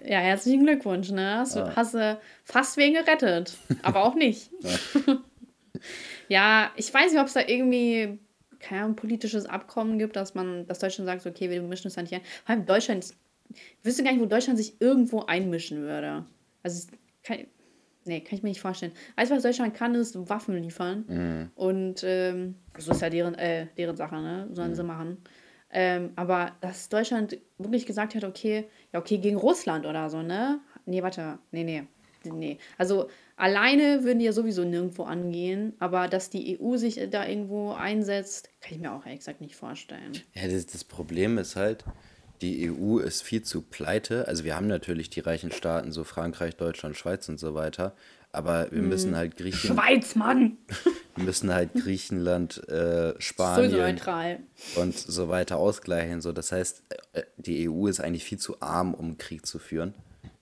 Ja, 0.05 0.19
herzlichen 0.19 0.63
Glückwunsch, 0.65 1.09
ne? 1.11 1.37
Hast 1.37 1.55
du 1.55 1.75
hast 1.75 1.93
du 1.93 2.19
fast 2.43 2.77
wen 2.77 2.93
gerettet. 2.93 3.53
Aber 3.81 4.03
auch 4.05 4.15
nicht. 4.15 4.49
ja, 6.27 6.71
ich 6.75 6.93
weiß 6.93 7.11
nicht, 7.11 7.21
ob 7.21 7.27
es 7.27 7.33
da 7.33 7.41
irgendwie 7.45 8.19
kein 8.59 8.95
politisches 8.95 9.45
Abkommen 9.45 9.99
gibt, 9.99 10.15
dass 10.15 10.35
man, 10.35 10.65
dass 10.67 10.79
Deutschland 10.79 11.07
sagt, 11.07 11.25
okay, 11.25 11.49
wir 11.49 11.61
mischen 11.61 11.87
uns 11.87 11.95
da 11.95 12.01
nicht 12.01 12.13
ein. 12.13 12.21
Vor 12.45 12.55
allem 12.55 12.65
Deutschland, 12.65 13.05
ich 13.49 13.85
wüsste 13.85 14.03
gar 14.03 14.11
nicht, 14.11 14.21
wo 14.21 14.25
Deutschland 14.25 14.57
sich 14.57 14.79
irgendwo 14.79 15.21
einmischen 15.25 15.81
würde. 15.81 16.25
Also, 16.63 16.87
kann, 17.23 17.39
nee, 18.05 18.21
kann 18.21 18.37
ich 18.37 18.43
mir 18.43 18.49
nicht 18.49 18.61
vorstellen. 18.61 18.93
Alles, 19.17 19.31
was 19.31 19.43
Deutschland 19.43 19.73
kann, 19.75 19.95
ist 19.95 20.29
Waffen 20.29 20.55
liefern. 20.61 21.03
Mhm. 21.07 21.51
Und 21.55 22.03
ähm, 22.05 22.55
so 22.77 22.91
ist 22.91 23.01
ja 23.01 23.09
deren, 23.09 23.35
äh, 23.35 23.67
deren 23.77 23.97
Sache, 23.97 24.15
ne? 24.15 24.47
Sollen 24.53 24.71
Mhm. 24.71 24.75
sie 24.75 24.83
machen. 24.83 25.17
Ähm, 25.73 26.11
aber 26.15 26.51
dass 26.61 26.87
Deutschland 26.87 27.37
wirklich 27.57 27.85
gesagt 27.85 28.13
hat, 28.13 28.23
okay, 28.23 28.65
ja, 28.93 28.99
okay, 28.99 29.17
gegen 29.17 29.37
Russland 29.37 29.85
oder 29.85 30.09
so, 30.09 30.21
ne? 30.21 30.59
Nee, 30.85 31.01
warte, 31.01 31.39
nee, 31.51 31.63
nee. 31.63 31.83
Nee. 32.25 32.57
Also 32.77 33.09
alleine 33.35 34.05
würden 34.05 34.19
die 34.19 34.25
ja 34.25 34.31
sowieso 34.31 34.63
nirgendwo 34.63 35.03
angehen, 35.03 35.73
aber 35.79 36.07
dass 36.07 36.29
die 36.29 36.57
EU 36.57 36.77
sich 36.77 36.99
da 37.09 37.27
irgendwo 37.27 37.73
einsetzt, 37.73 38.49
kann 38.61 38.75
ich 38.75 38.79
mir 38.79 38.93
auch 38.93 39.03
gesagt 39.03 39.41
nicht 39.41 39.55
vorstellen. 39.55 40.13
Ja, 40.33 40.47
das, 40.47 40.65
das 40.67 40.85
Problem 40.85 41.37
ist 41.37 41.57
halt, 41.57 41.83
die 42.41 42.71
EU 42.71 42.99
ist 42.99 43.23
viel 43.23 43.41
zu 43.41 43.61
pleite. 43.61 44.27
Also 44.27 44.43
wir 44.43 44.55
haben 44.55 44.67
natürlich 44.67 45.09
die 45.09 45.19
reichen 45.19 45.51
Staaten, 45.51 45.91
so 45.91 46.03
Frankreich, 46.03 46.55
Deutschland, 46.55 46.95
Schweiz 46.95 47.27
und 47.27 47.39
so 47.39 47.55
weiter. 47.55 47.93
Aber 48.35 48.67
wir 48.71 48.81
müssen 48.81 49.15
halt 49.15 49.37
Griechenland, 49.37 49.79
Schweiz, 49.79 50.15
Mann! 50.15 50.57
wir 51.15 51.23
müssen 51.23 51.53
halt 51.53 51.71
Griechenland, 51.75 52.67
äh, 52.67 53.13
Spanien 53.21 53.71
neutral. 53.71 54.39
und 54.75 54.97
so 54.97 55.29
weiter 55.29 55.57
ausgleichen. 55.57 56.19
So, 56.19 56.31
das 56.31 56.51
heißt, 56.51 56.83
äh, 57.13 57.21
die 57.37 57.69
EU 57.69 57.85
ist 57.85 57.99
eigentlich 57.99 58.23
viel 58.23 58.39
zu 58.39 58.59
arm, 58.59 58.95
um 58.95 59.19
Krieg 59.19 59.45
zu 59.45 59.59
führen, 59.59 59.93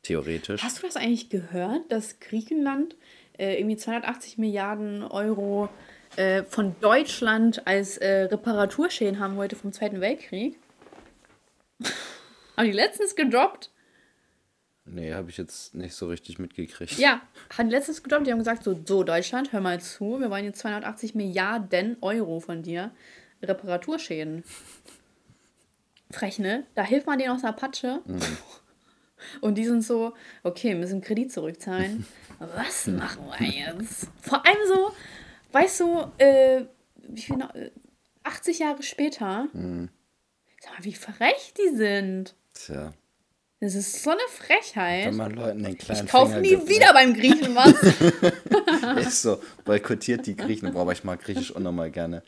theoretisch. 0.03 0.63
Hast 0.63 0.81
du 0.81 0.87
das 0.87 0.95
eigentlich 0.95 1.29
gehört, 1.29 1.91
dass 1.91 2.21
Griechenland 2.21 2.95
äh, 3.37 3.59
irgendwie 3.59 3.75
280 3.75 4.37
Milliarden 4.37 5.03
Euro 5.03 5.67
äh, 6.15 6.43
von 6.43 6.77
Deutschland 6.79 7.67
als 7.67 7.97
äh, 7.97 8.23
Reparaturschäden 8.23 9.19
haben 9.19 9.35
wollte 9.35 9.57
vom 9.57 9.73
Zweiten 9.73 9.99
Weltkrieg? 9.99 10.57
haben 12.55 12.67
die 12.67 12.71
letztens 12.71 13.17
gedroppt? 13.17 13.70
Nee, 14.85 15.13
habe 15.13 15.29
ich 15.29 15.37
jetzt 15.37 15.75
nicht 15.75 15.93
so 15.93 16.07
richtig 16.07 16.39
mitgekriegt. 16.39 16.97
Ja, 16.97 17.21
die 17.57 17.63
letztens 17.69 18.01
gedroppt. 18.01 18.25
Die 18.25 18.31
haben 18.31 18.39
gesagt, 18.39 18.63
so, 18.63 18.79
so 18.85 19.03
Deutschland, 19.03 19.53
hör 19.53 19.61
mal 19.61 19.79
zu, 19.79 20.19
wir 20.19 20.29
wollen 20.29 20.45
jetzt 20.45 20.59
280 20.59 21.15
Milliarden 21.15 21.97
Euro 22.01 22.39
von 22.39 22.63
dir 22.63 22.91
Reparaturschäden. 23.43 24.43
Frech, 26.09 26.39
ne? 26.39 26.65
Da 26.75 26.83
hilft 26.83 27.07
man 27.07 27.19
denen 27.19 27.31
aus 27.31 27.41
der 27.41 27.53
Patsche. 27.53 28.01
Und 29.39 29.55
die 29.55 29.65
sind 29.65 29.83
so, 29.83 30.13
okay, 30.43 30.73
müssen 30.75 31.01
Kredit 31.01 31.31
zurückzahlen. 31.31 32.05
Was 32.39 32.87
machen 32.87 33.25
wir 33.37 33.47
jetzt? 33.47 34.07
Vor 34.21 34.45
allem 34.45 34.57
so, 34.67 34.91
weißt 35.51 35.79
du, 35.79 36.11
äh, 36.17 36.65
wie 37.07 37.21
viel 37.21 37.37
noch, 37.37 37.53
äh, 37.53 37.71
80 38.23 38.59
Jahre 38.59 38.83
später, 38.83 39.47
sag 40.59 40.73
mal, 40.73 40.83
wie 40.83 40.93
frech 40.93 41.53
die 41.57 41.75
sind. 41.75 42.35
Tja, 42.53 42.93
Das 43.61 43.75
ist 43.75 44.01
so 44.01 44.09
eine 44.09 44.19
Frechheit. 44.27 45.05
wenn 45.05 45.17
man 45.17 45.31
Leuten 45.33 45.61
den 45.61 45.77
kleinen 45.77 46.05
Ich 46.05 46.11
kaufe 46.11 46.39
nie 46.39 46.55
ne? 46.55 46.67
wieder 46.67 46.93
beim 46.93 47.13
Griechen 47.13 47.55
was. 47.55 48.97
Ist 49.07 49.21
so, 49.21 49.39
boykottiert 49.65 50.25
die 50.25 50.35
Griechen. 50.35 50.73
Boah, 50.73 50.81
aber 50.81 50.93
ich 50.93 51.03
mag 51.03 51.21
Griechisch 51.21 51.51
unnormal 51.51 51.91
gerne. 51.91 52.23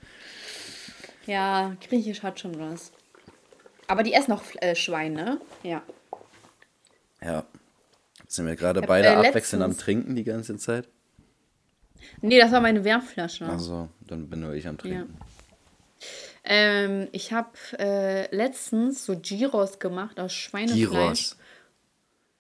ja, 1.26 1.76
Griechisch 1.88 2.22
hat 2.22 2.40
schon 2.40 2.60
was. 2.60 2.92
Aber 3.88 4.04
die 4.04 4.14
essen 4.14 4.30
noch 4.30 4.44
äh, 4.62 4.76
Schwein, 4.76 5.14
ne? 5.14 5.42
Ja. 5.64 5.82
Ja. 7.24 7.46
Sind 8.28 8.46
wir 8.46 8.56
gerade 8.56 8.82
beide 8.84 9.08
äh, 9.08 9.28
abwechselnd 9.28 9.64
am 9.64 9.76
Trinken 9.76 10.16
die 10.16 10.24
ganze 10.24 10.58
Zeit? 10.58 10.88
Nee, 12.22 12.40
das 12.40 12.52
war 12.52 12.62
meine 12.62 12.84
Wärmflasche. 12.84 13.48
Also, 13.48 13.90
dann 14.02 14.30
bin 14.30 14.42
nur 14.42 14.54
ich 14.54 14.68
am 14.68 14.78
Trinken. 14.78 15.18
Ähm, 16.46 17.08
ich 17.12 17.32
habe 17.32 17.52
äh, 17.80 18.36
letztens 18.36 19.06
so 19.06 19.18
Gyros 19.18 19.80
gemacht 19.80 20.20
aus 20.20 20.34
Schweinefleisch. 20.34 20.90
Gyros. 20.90 21.38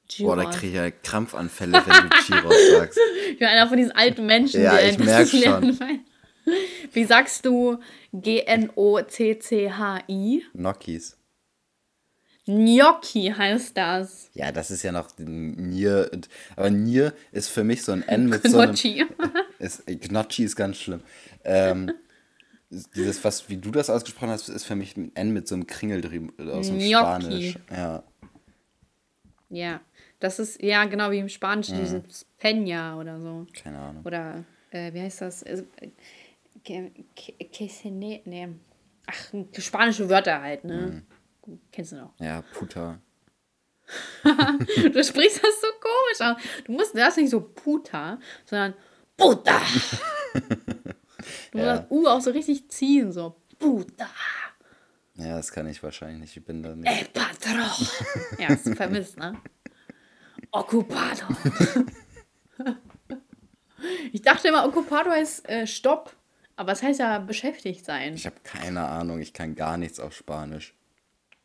Gyros. 0.10 0.36
Boah, 0.36 0.36
da 0.36 0.50
kriege 0.52 0.68
ich 0.68 0.74
ja 0.76 0.92
Krampfanfälle, 0.92 1.82
wenn 1.86 2.10
du 2.10 2.16
Gyros 2.28 2.56
sagst. 2.72 3.00
Ich 3.32 3.40
bin 3.40 3.48
einer 3.48 3.68
von 3.68 3.78
diesen 3.78 3.94
alten 3.94 4.26
Menschen, 4.26 4.62
Ja, 4.62 4.78
die 4.78 4.90
ich 4.90 4.98
das 4.98 5.06
merk 5.06 5.34
nicht 5.34 5.46
lernen. 5.46 5.80
Wie 6.92 7.06
sagst 7.06 7.46
du 7.46 7.80
G-N-O-C-C-H-I? 9.14 10.44
Gnocchis. 10.54 11.18
Gnocchi 12.46 13.34
heißt 13.36 13.78
das. 13.78 14.30
Ja, 14.34 14.52
das 14.52 14.70
ist 14.70 14.84
ja 14.84 14.92
noch 14.92 15.08
Nier. 15.18 16.12
Aber 16.58 16.70
Nier 16.70 17.14
ist 17.32 17.48
für 17.50 17.64
mich 17.64 17.84
so 17.84 17.94
ein 17.94 18.06
N 18.06 18.28
mit 18.28 18.46
so 18.46 18.60
einem. 18.60 18.72
Gnocchi. 18.74 19.06
Ist, 19.60 19.86
Gnocchi 19.88 20.44
ist 20.44 20.58
ganz 20.58 20.76
schlimm. 20.78 21.00
Ähm, 21.46 21.94
dieses, 22.96 23.24
was, 23.24 23.50
wie 23.50 23.58
du 23.58 23.72
das 23.72 23.90
ausgesprochen 23.90 24.30
hast, 24.30 24.50
ist 24.50 24.66
für 24.66 24.76
mich 24.76 24.96
ein 24.98 25.16
N 25.16 25.32
mit 25.34 25.48
so 25.48 25.56
einem 25.56 25.68
Kringel 25.68 26.02
drüben 26.02 26.34
aus 26.50 26.68
dem 26.68 26.80
Gnocchi. 26.80 27.52
Spanisch. 27.52 27.60
Ja. 27.72 28.04
Ja, 29.50 29.82
das 30.20 30.40
ist, 30.40 30.62
ja, 30.64 30.86
genau 30.86 31.12
wie 31.12 31.20
im 31.20 31.30
Spanischen, 31.30 31.78
Mhm. 31.78 31.82
dieses 31.82 32.26
Peña 32.42 32.98
oder 33.00 33.20
so. 33.22 33.46
Keine 33.54 33.78
Ahnung. 33.80 34.04
Oder, 34.04 34.44
äh, 34.72 34.92
wie 34.94 35.02
heißt 35.02 35.22
das? 35.22 35.44
Äh, 35.44 35.64
que- 36.64 36.92
que- 37.16 37.34
que 37.46 37.68
se 37.68 37.90
ne- 37.92 38.22
nee. 38.26 38.48
Ach, 39.06 39.34
spanische 39.60 40.10
Wörter 40.10 40.42
halt, 40.42 40.64
ne? 40.64 41.04
Mhm. 41.46 41.60
Kennst 41.72 41.92
du 41.92 41.98
noch. 41.98 42.14
Ja, 42.20 42.42
Puta. 42.54 43.00
Du 44.94 45.04
sprichst 45.04 45.44
das 45.44 45.62
so 45.62 45.68
komisch 45.82 46.22
aus. 46.22 46.42
Du 46.66 46.72
musst 46.72 46.98
das 46.98 47.18
nicht 47.18 47.30
so 47.30 47.42
puta, 47.42 48.18
sondern 48.46 48.74
puta. 49.18 49.62
Du 51.54 51.60
musst 51.60 51.70
das 51.70 51.86
U 51.92 52.08
auch 52.08 52.20
so 52.20 52.32
richtig 52.32 52.70
ziehen, 52.70 53.12
so 53.12 53.36
puta. 53.60 54.10
Ja, 55.16 55.36
das 55.38 55.52
kann 55.52 55.68
ich 55.68 55.84
wahrscheinlich 55.84 56.22
nicht. 56.22 56.38
Ich 56.38 56.44
bin 56.44 56.64
da 56.64 56.76
nicht. 56.76 56.90
El 56.90 57.06
patron. 57.06 57.88
ja, 58.40 58.50
hast 58.50 58.66
du 58.66 58.76
vermisst, 58.76 59.18
ne? 59.18 59.40
Occupado. 60.50 61.22
ich 64.12 64.24
dachte 64.24 64.48
immer, 64.48 64.66
Occupado 64.66 65.12
heißt 65.12 65.48
äh, 65.48 65.68
Stopp. 65.68 66.16
Aber 66.56 66.72
es 66.72 66.82
heißt 66.82 67.00
ja 67.00 67.20
beschäftigt 67.20 67.86
sein. 67.86 68.16
Ich 68.16 68.26
habe 68.26 68.38
keine 68.44 68.88
Ahnung. 68.88 69.20
Ich 69.20 69.34
kann 69.34 69.56
gar 69.56 69.78
nichts 69.78 70.00
auf 70.00 70.16
Spanisch. 70.16 70.74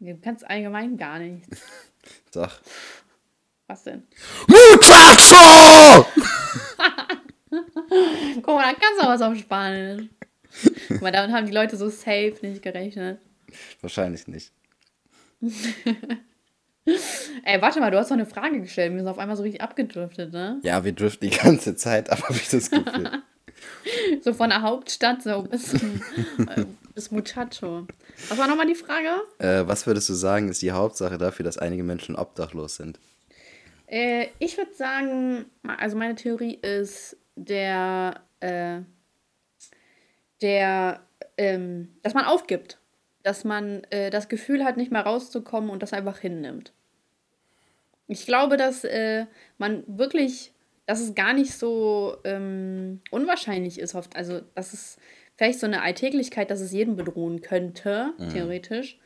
Du 0.01 0.17
kannst 0.19 0.49
allgemein 0.49 0.97
gar 0.97 1.19
nichts. 1.19 1.61
Doch. 2.33 2.61
Was 3.67 3.85
denn? 3.85 4.07
Muchacho! 4.47 6.07
Guck 8.43 8.47
mal, 8.47 8.73
da 8.73 8.79
kannst 8.79 9.01
du 9.01 9.05
auch 9.05 9.09
was 9.09 9.23
auf 9.23 9.37
Spanisch. 9.37 10.09
Guck 10.89 11.03
mal, 11.03 11.13
damit 11.13 11.35
haben 11.35 11.47
die 11.47 11.53
Leute 11.53 11.77
so 11.77 11.89
safe 11.89 12.35
nicht 12.43 12.63
gerechnet. 12.63 13.21
Wahrscheinlich 13.81 14.27
nicht. 14.29 14.53
Ey, 17.45 17.61
warte 17.61 17.81
mal, 17.81 17.91
du 17.91 17.99
hast 17.99 18.11
doch 18.11 18.17
eine 18.17 18.27
Frage 18.27 18.61
gestellt. 18.61 18.93
Wir 18.93 19.01
sind 19.01 19.09
auf 19.09 19.19
einmal 19.19 19.37
so 19.37 19.43
richtig 19.43 19.61
abgedriftet, 19.61 20.33
ne? 20.33 20.59
Ja, 20.63 20.85
wir 20.85 20.93
driften 20.93 21.29
die 21.29 21.37
ganze 21.37 21.77
Zeit 21.77 22.11
ab, 22.11 22.23
habe 22.25 22.35
ich 22.35 22.49
das 22.49 22.71
Gefühl. 22.71 23.11
So 24.23 24.35
von 24.35 24.51
der 24.51 24.63
Hauptstadt 24.63 25.25
so 25.25 25.43
bis, 25.43 25.75
äh, 25.75 26.65
bis 26.95 27.11
Muchacho. 27.11 27.89
Was 28.29 28.39
war 28.39 28.47
nochmal 28.47 28.69
die 28.69 28.77
Frage? 28.77 29.09
äh, 29.39 29.67
was 29.67 29.85
würdest 29.85 30.09
du 30.09 30.15
sagen, 30.15 30.49
ist 30.49 30.63
die 30.63 30.71
Hauptsache 30.71 31.19
dafür, 31.19 31.45
dass 31.45 31.59
einige 31.59 31.83
Menschen 31.83 32.15
obdachlos 32.15 32.77
sind? 32.77 33.01
Äh, 33.89 34.29
ich 34.39 34.57
würde 34.59 34.73
sagen, 34.75 35.47
also 35.67 35.97
meine 35.97 36.15
Theorie 36.15 36.55
ist, 36.55 37.17
der, 37.45 38.21
äh, 38.41 38.81
der, 40.43 41.01
ähm, 41.37 41.97
dass 42.03 42.15
man 42.15 42.25
aufgibt. 42.25 42.79
Dass 43.23 43.45
man 43.45 43.85
äh, 43.91 44.11
das 44.11 44.29
Gefühl 44.29 44.65
hat, 44.65 44.77
nicht 44.77 44.93
mehr 44.93 45.03
rauszukommen 45.03 45.71
und 45.71 45.83
das 45.83 45.93
einfach 45.93 46.19
hinnimmt. 46.19 46.73
Ich 48.07 48.25
glaube, 48.25 48.57
dass 48.57 48.85
äh, 48.85 49.27
man 49.59 49.85
wirklich, 49.87 50.53
dass 50.87 51.01
es 51.01 51.15
gar 51.15 51.35
nicht 51.35 51.53
so 51.53 52.17
ähm, 52.25 53.01
unwahrscheinlich 53.11 53.79
ist, 53.79 53.95
oft. 53.95 54.17
Also, 54.17 54.41
dass 54.55 54.73
es 54.73 54.97
vielleicht 55.37 55.61
so 55.61 55.67
eine 55.67 55.83
Alltäglichkeit, 55.83 56.51
dass 56.51 56.61
es 56.61 56.73
jeden 56.73 56.97
bedrohen 56.97 57.43
könnte, 57.43 58.13
theoretisch. 58.33 58.99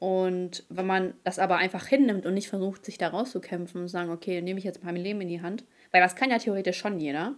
Und 0.00 0.64
wenn 0.68 0.86
man 0.86 1.14
das 1.24 1.40
aber 1.40 1.56
einfach 1.56 1.86
hinnimmt 1.86 2.24
und 2.24 2.34
nicht 2.34 2.48
versucht, 2.48 2.84
sich 2.84 2.98
da 2.98 3.08
rauszukämpfen 3.08 3.80
und 3.80 3.88
sagen, 3.88 4.10
okay, 4.10 4.40
nehme 4.42 4.58
ich 4.58 4.64
jetzt 4.64 4.84
mal 4.84 4.92
mein 4.92 5.02
Leben 5.02 5.20
in 5.22 5.28
die 5.28 5.42
Hand, 5.42 5.64
weil 5.92 6.00
das 6.02 6.16
kann 6.16 6.30
ja 6.30 6.38
theoretisch 6.38 6.78
schon 6.78 6.98
jeder, 7.00 7.34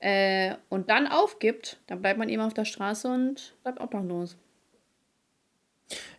äh, 0.00 0.56
und 0.68 0.90
dann 0.90 1.06
aufgibt, 1.06 1.78
dann 1.86 2.00
bleibt 2.02 2.18
man 2.18 2.28
eben 2.28 2.42
auf 2.42 2.54
der 2.54 2.64
Straße 2.64 3.08
und 3.08 3.54
bleibt 3.62 3.80
obdachlos. 3.80 4.36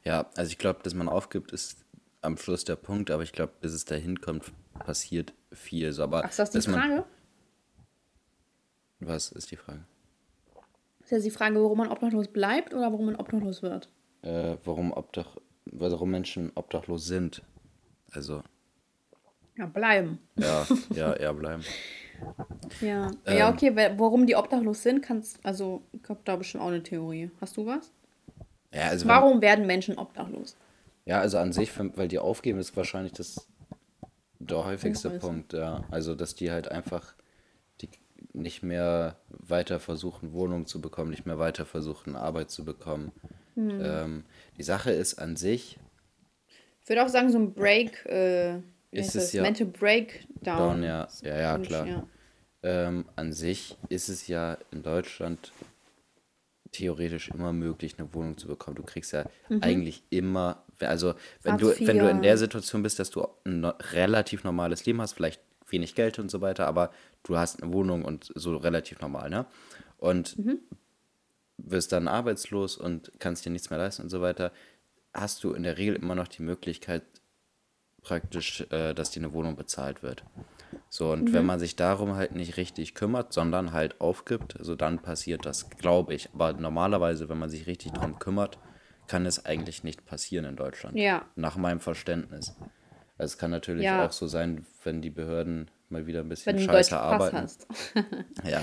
Ja, 0.04 0.30
also 0.36 0.50
ich 0.50 0.58
glaube, 0.58 0.82
dass 0.84 0.94
man 0.94 1.10
aufgibt, 1.10 1.52
ist 1.52 1.84
am 2.22 2.38
Schluss 2.38 2.64
der 2.64 2.76
Punkt, 2.76 3.12
aber 3.12 3.24
ich 3.24 3.32
glaube, 3.34 3.54
bis 3.62 3.74
es 3.74 3.86
dahin 3.86 4.22
kommt, 4.22 4.52
passiert 4.80 5.34
viel. 5.52 5.92
So, 5.94 6.04
aber 6.04 6.24
Ach, 6.26 6.30
ist 6.30 6.40
das 6.40 6.52
die 6.52 6.70
man- 6.70 6.80
Frage? 6.80 7.06
Was 9.00 9.32
ist 9.32 9.52
die 9.52 9.58
Frage? 9.58 9.86
Ist 11.02 11.12
das 11.12 11.24
die 11.24 11.30
Frage, 11.32 11.62
warum 11.62 11.78
man 11.78 11.90
obdachlos 11.92 12.28
bleibt 12.28 12.74
oder 12.74 12.92
warum 12.92 13.06
man 13.08 13.16
obdachlos 13.16 13.62
wird? 13.62 13.90
Äh, 14.24 14.58
warum, 14.64 14.92
Obdach, 14.92 15.38
warum 15.66 16.10
Menschen 16.10 16.52
obdachlos 16.56 17.06
sind. 17.06 17.44
Also, 18.12 18.42
Ja, 19.58 19.66
bleiben. 19.68 20.20
ja, 20.38 20.66
ja, 20.94 21.14
eher 21.14 21.34
bleiben. 21.34 21.64
Ja. 22.82 23.12
Ähm. 23.26 23.38
ja, 23.38 23.50
okay, 23.50 23.74
warum 23.98 24.26
die 24.26 24.36
obdachlos 24.36 24.84
sind, 24.84 25.02
kannst, 25.02 25.40
also, 25.46 25.82
ich 25.92 26.04
glaube, 26.04 26.22
da 26.26 26.36
bestimmt 26.36 26.64
auch 26.64 26.68
eine 26.68 26.84
Theorie. 26.84 27.32
Hast 27.40 27.56
du 27.58 27.66
was? 27.66 27.92
Ja, 28.74 28.90
also 28.90 29.06
wenn, 29.06 29.16
Warum 29.16 29.42
werden 29.42 29.66
Menschen 29.66 29.98
obdachlos? 29.98 30.58
ja, 31.06 31.20
also 31.22 31.38
an 31.38 31.54
sich, 31.54 31.78
wenn- 31.80 31.96
weil 31.98 32.08
die 32.08 32.20
aufgeben, 32.20 32.60
ist 32.60 32.76
wahrscheinlich 32.76 33.14
das 33.14 33.48
der 34.40 34.66
häufigste. 34.66 35.12
Punkt, 35.12 35.54
ja. 35.54 35.84
Also, 35.92 36.16
dass 36.16 36.36
die 36.36 36.52
halt 36.52 36.70
einfach 36.70 37.14
die 37.82 37.90
nicht 38.34 38.64
mehr 38.64 39.16
weiter 39.30 39.80
versuchen, 39.80 40.34
Wohnung 40.34 40.66
zu 40.66 40.82
bekommen, 40.82 41.12
nicht 41.12 41.26
mehr 41.26 41.40
weiter 41.40 41.66
versuchen, 41.66 42.16
Arbeit 42.16 42.50
zu 42.52 42.66
bekommen. 42.66 43.12
Hm. 43.56 43.80
Ähm, 43.82 44.26
die 44.58 44.64
Sache 44.64 44.92
ist 44.92 45.16
an 45.20 45.36
sich, 45.38 45.80
Ich 46.84 46.90
würde 46.90 47.04
auch 47.04 47.10
sagen, 47.10 47.32
so 47.32 47.40
ein 47.40 47.54
Break, 47.54 48.06
äh, 48.06 48.60
Ist 49.00 49.16
es 49.16 49.34
ja- 49.34 49.42
Mental 49.44 49.68
Breakdown. 49.68 50.58
Down, 50.58 50.84
ja. 50.84 51.08
Ja, 51.22 51.38
ja, 51.40 51.58
klar. 51.60 51.88
ja. 51.88 52.08
ähm, 52.64 53.06
an 53.16 53.32
sich 53.34 53.78
ist 53.90 54.10
es 54.10 54.28
ja 54.28 54.58
in 54.72 54.82
Deutschland 54.84 55.52
theoretisch 56.72 57.30
immer 57.30 57.54
möglich, 57.54 57.96
eine 57.98 58.14
Wohnung 58.14 58.38
zu 58.38 58.48
bekommen. 58.48 58.76
Du 58.76 58.84
kriegst 58.84 59.14
ja 59.14 59.26
eigentlich 59.62 60.04
immer, 60.10 60.64
also 60.80 61.14
wenn 61.44 61.58
du, 61.58 61.68
Mhm. 61.68 61.88
Wenn 61.88 62.00
du 62.00 62.10
in 62.10 62.22
der 62.22 62.38
Situation 62.38 62.84
bist, 62.84 63.00
dass 63.00 63.12
du 63.12 63.26
ein 63.46 63.64
relativ 63.64 64.44
normales 64.44 64.86
Leben 64.86 65.00
hast, 65.02 65.14
vielleicht 65.14 65.42
wenig 65.70 65.96
Geld 65.96 66.20
und 66.20 66.30
so 66.30 66.42
weiter, 66.42 66.68
aber 66.68 66.92
du 67.24 67.38
hast 67.38 67.62
eine 67.64 67.72
Wohnung 67.72 68.04
und 68.04 68.32
so 68.36 68.56
relativ 68.58 69.00
normal, 69.00 69.30
ne? 69.30 69.46
Und 69.98 70.38
Mhm. 70.38 70.60
wirst 71.58 71.92
dann 71.94 72.08
arbeitslos 72.08 72.78
und 72.78 73.12
kannst 73.20 73.46
dir 73.46 73.50
nichts 73.52 73.70
mehr 73.70 73.80
leisten 73.80 74.04
und 74.04 74.10
so 74.10 74.22
weiter, 74.22 74.52
hast 75.14 75.44
du 75.44 75.54
in 75.54 75.64
der 75.64 75.78
Regel 75.78 75.96
immer 75.96 76.14
noch 76.16 76.28
die 76.28 76.42
Möglichkeit, 76.42 77.04
praktisch, 78.06 78.66
äh, 78.70 78.94
dass 78.94 79.12
dir 79.12 79.20
eine 79.20 79.34
Wohnung 79.34 79.56
bezahlt 79.56 80.04
wird. 80.04 80.24
So, 80.90 81.12
und 81.12 81.34
wenn 81.34 81.46
man 81.46 81.60
sich 81.60 81.76
darum 81.76 82.16
halt 82.16 82.36
nicht 82.36 82.58
richtig 82.58 82.96
kümmert, 82.96 83.34
sondern 83.34 83.74
halt 83.74 84.00
aufgibt, 84.00 84.56
so 84.60 84.76
dann 84.76 85.00
passiert 85.00 85.46
das, 85.46 85.70
glaube 85.70 86.14
ich. 86.14 86.30
Aber 86.34 86.54
normalerweise, 86.54 87.28
wenn 87.28 87.38
man 87.38 87.50
sich 87.50 87.66
richtig 87.68 87.92
drum 87.94 88.20
kümmert, 88.20 88.60
kann 89.08 89.26
es 89.26 89.46
eigentlich 89.46 89.84
nicht 89.84 90.06
passieren 90.06 90.46
in 90.46 90.56
Deutschland. 90.56 90.98
Ja. 90.98 91.26
Nach 91.36 91.58
meinem 91.58 91.80
Verständnis. 91.80 92.56
Also 93.18 93.34
es 93.34 93.38
kann 93.38 93.52
natürlich 93.52 93.86
Ja. 93.86 94.06
auch 94.06 94.12
so 94.12 94.28
sein, 94.28 94.66
wenn 94.84 95.02
die 95.02 95.10
Behörden 95.10 95.72
mal 95.90 96.06
wieder 96.08 96.22
ein 96.22 96.30
bisschen 96.30 96.60
scheiße 96.60 96.98
arbeiten. 96.98 97.48
Ja. 98.44 98.62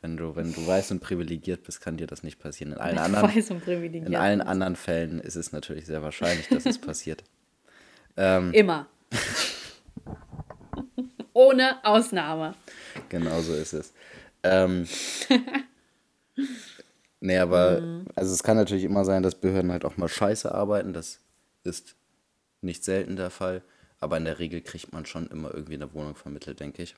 Wenn 0.00 0.16
du, 0.16 0.36
wenn 0.36 0.52
du 0.52 0.66
weiß 0.66 0.90
und 0.90 1.00
privilegiert 1.00 1.62
bist, 1.62 1.80
kann 1.80 1.96
dir 1.96 2.06
das 2.06 2.22
nicht 2.22 2.38
passieren. 2.38 2.72
In 2.72 2.78
allen 2.78 2.98
anderen, 2.98 3.34
weiß 3.34 3.50
und 3.52 3.64
privilegiert 3.64 4.06
in 4.06 4.16
allen 4.16 4.42
anderen 4.42 4.76
Fällen 4.76 5.18
ist 5.18 5.36
es 5.36 5.52
natürlich 5.52 5.86
sehr 5.86 6.02
wahrscheinlich, 6.02 6.48
dass 6.48 6.66
es 6.66 6.78
passiert. 6.78 7.24
Ähm, 8.16 8.52
Immer. 8.52 8.86
Ohne 11.32 11.84
Ausnahme. 11.84 12.54
Genau 13.08 13.40
so 13.40 13.54
ist 13.54 13.72
es. 13.72 13.92
Ähm, 14.42 14.86
nee, 17.20 17.38
aber 17.38 17.80
Mhm. 17.80 18.06
also 18.14 18.32
es 18.32 18.42
kann 18.42 18.56
natürlich 18.56 18.84
immer 18.84 19.04
sein, 19.04 19.22
dass 19.22 19.34
Behörden 19.34 19.72
halt 19.72 19.84
auch 19.84 19.96
mal 19.96 20.08
scheiße 20.08 20.52
arbeiten. 20.54 20.92
Das 20.92 21.20
ist 21.64 21.96
nicht 22.60 22.84
selten 22.84 23.16
der 23.16 23.30
Fall. 23.30 23.62
Aber 24.00 24.16
in 24.16 24.24
der 24.26 24.38
Regel 24.38 24.60
kriegt 24.60 24.92
man 24.92 25.06
schon 25.06 25.26
immer 25.28 25.52
irgendwie 25.54 25.74
eine 25.74 25.92
Wohnung 25.94 26.14
vermittelt, 26.14 26.60
denke 26.60 26.82
ich. 26.82 26.94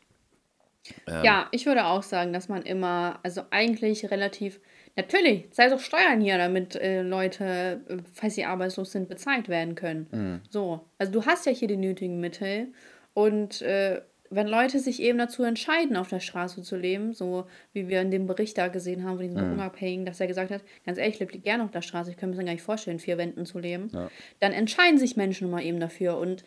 Ähm, 1.06 1.24
Ja, 1.24 1.48
ich 1.52 1.66
würde 1.66 1.84
auch 1.86 2.02
sagen, 2.02 2.32
dass 2.32 2.48
man 2.48 2.62
immer, 2.62 3.20
also 3.22 3.42
eigentlich 3.50 4.10
relativ, 4.10 4.60
natürlich, 4.96 5.46
sei 5.52 5.68
doch 5.68 5.80
Steuern 5.80 6.20
hier, 6.20 6.38
damit 6.38 6.74
äh, 6.76 7.02
Leute, 7.02 7.80
äh, 7.88 7.96
falls 8.14 8.34
sie 8.34 8.44
arbeitslos 8.44 8.92
sind, 8.92 9.08
bezahlt 9.08 9.48
werden 9.48 9.74
können. 9.74 10.06
Mhm. 10.10 10.40
So, 10.50 10.80
also 10.98 11.12
du 11.12 11.24
hast 11.26 11.46
ja 11.46 11.52
hier 11.52 11.68
die 11.68 11.76
nötigen 11.76 12.20
Mittel 12.20 12.68
und 13.14 13.62
äh, 13.62 14.00
wenn 14.28 14.48
Leute 14.48 14.80
sich 14.80 15.00
eben 15.00 15.18
dazu 15.18 15.44
entscheiden, 15.44 15.96
auf 15.96 16.08
der 16.08 16.18
Straße 16.18 16.60
zu 16.62 16.76
leben, 16.76 17.12
so 17.14 17.46
wie 17.72 17.86
wir 17.86 18.00
in 18.00 18.10
dem 18.10 18.26
Bericht 18.26 18.58
da 18.58 18.66
gesehen 18.66 19.04
haben 19.04 19.18
von 19.18 19.26
Mhm. 19.26 19.30
diesem 19.36 19.52
Unabhängigen, 19.52 20.04
dass 20.04 20.18
er 20.18 20.26
gesagt 20.26 20.50
hat, 20.50 20.62
ganz 20.84 20.98
ehrlich, 20.98 21.14
ich 21.14 21.20
lebe 21.20 21.38
gerne 21.38 21.62
auf 21.62 21.70
der 21.70 21.82
Straße, 21.82 22.10
ich 22.10 22.16
kann 22.16 22.30
mir 22.30 22.36
das 22.36 22.44
gar 22.44 22.52
nicht 22.52 22.62
vorstellen, 22.62 22.98
vier 22.98 23.18
Wänden 23.18 23.46
zu 23.46 23.60
leben, 23.60 23.88
Ja. 23.92 24.10
dann 24.40 24.52
entscheiden 24.52 24.98
sich 24.98 25.16
Menschen 25.16 25.46
immer 25.46 25.62
eben 25.62 25.78
dafür. 25.78 26.18
Und 26.18 26.42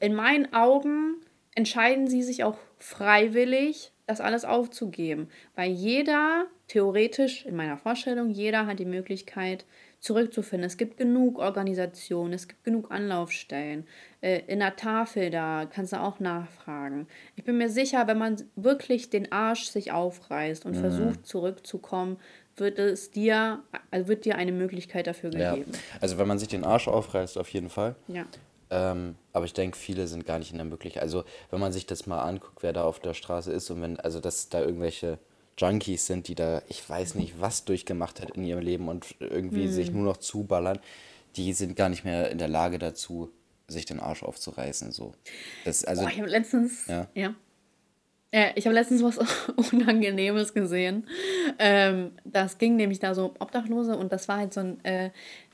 in 0.00 0.12
meinen 0.14 0.52
Augen 0.52 1.18
entscheiden 1.54 2.08
sie 2.08 2.22
sich 2.24 2.42
auch 2.42 2.58
freiwillig, 2.78 3.92
das 4.10 4.20
alles 4.20 4.44
aufzugeben. 4.44 5.28
Weil 5.54 5.70
jeder, 5.70 6.46
theoretisch, 6.68 7.46
in 7.46 7.56
meiner 7.56 7.76
Vorstellung, 7.76 8.30
jeder 8.30 8.66
hat 8.66 8.78
die 8.78 8.84
Möglichkeit, 8.84 9.64
zurückzufinden. 10.00 10.66
Es 10.66 10.78
gibt 10.78 10.96
genug 10.96 11.38
Organisationen, 11.38 12.32
es 12.32 12.48
gibt 12.48 12.64
genug 12.64 12.90
Anlaufstellen. 12.90 13.86
Äh, 14.22 14.40
in 14.46 14.60
der 14.60 14.76
Tafel 14.76 15.30
da 15.30 15.66
kannst 15.66 15.92
du 15.92 16.00
auch 16.00 16.20
nachfragen. 16.20 17.06
Ich 17.36 17.44
bin 17.44 17.58
mir 17.58 17.68
sicher, 17.68 18.06
wenn 18.06 18.18
man 18.18 18.36
wirklich 18.56 19.10
den 19.10 19.30
Arsch 19.30 19.64
sich 19.64 19.92
aufreißt 19.92 20.64
und 20.64 20.74
versucht 20.74 21.26
zurückzukommen, 21.26 22.16
wird 22.56 22.78
es 22.78 23.10
dir, 23.10 23.62
also 23.90 24.08
wird 24.08 24.24
dir 24.24 24.36
eine 24.36 24.52
Möglichkeit 24.52 25.06
dafür 25.06 25.30
ja. 25.34 25.52
gegeben. 25.52 25.72
Also 26.00 26.18
wenn 26.18 26.28
man 26.28 26.38
sich 26.38 26.48
den 26.48 26.64
Arsch 26.64 26.88
aufreißt, 26.88 27.36
auf 27.36 27.48
jeden 27.50 27.68
Fall. 27.68 27.94
Ja. 28.08 28.26
Ähm, 28.70 29.16
aber 29.32 29.44
ich 29.44 29.52
denke, 29.52 29.76
viele 29.76 30.06
sind 30.06 30.26
gar 30.26 30.38
nicht 30.38 30.52
in 30.52 30.58
der 30.58 30.64
Möglichkeit. 30.64 31.02
Also, 31.02 31.24
wenn 31.50 31.60
man 31.60 31.72
sich 31.72 31.86
das 31.86 32.06
mal 32.06 32.22
anguckt, 32.22 32.62
wer 32.62 32.72
da 32.72 32.84
auf 32.84 33.00
der 33.00 33.14
Straße 33.14 33.50
ist 33.52 33.68
und 33.70 33.82
wenn, 33.82 33.98
also, 33.98 34.20
dass 34.20 34.48
da 34.48 34.60
irgendwelche 34.60 35.18
Junkies 35.58 36.06
sind, 36.06 36.28
die 36.28 36.34
da, 36.34 36.62
ich 36.68 36.88
weiß 36.88 37.16
nicht, 37.16 37.40
was 37.40 37.64
durchgemacht 37.64 38.20
hat 38.20 38.30
in 38.30 38.44
ihrem 38.44 38.60
Leben 38.60 38.88
und 38.88 39.16
irgendwie 39.18 39.64
Hm. 39.64 39.72
sich 39.72 39.90
nur 39.90 40.04
noch 40.04 40.16
zuballern, 40.18 40.78
die 41.36 41.52
sind 41.52 41.76
gar 41.76 41.88
nicht 41.88 42.04
mehr 42.04 42.30
in 42.30 42.38
der 42.38 42.48
Lage 42.48 42.78
dazu, 42.78 43.30
sich 43.68 43.84
den 43.84 44.00
Arsch 44.00 44.22
aufzureißen. 44.22 44.90
So. 44.92 45.12
Das, 45.64 45.84
also, 45.84 46.02
Boah, 46.02 46.10
ich 46.10 46.18
habe 46.18 46.30
letztens. 46.30 46.86
Ja. 46.86 47.08
Ja. 47.14 47.34
Äh, 48.32 48.52
ich 48.54 48.66
habe 48.66 48.74
letztens 48.74 49.02
was 49.02 49.18
Unangenehmes 49.72 50.54
gesehen. 50.54 51.06
Ähm, 51.58 52.12
das 52.24 52.58
ging 52.58 52.76
nämlich 52.76 53.00
da 53.00 53.14
so 53.14 53.26
um 53.26 53.34
Obdachlose 53.40 53.96
und 53.96 54.12
das 54.12 54.28
war 54.28 54.38
halt 54.38 54.54
so 54.54 54.60
ein. 54.60 54.84
Äh, 54.84 55.10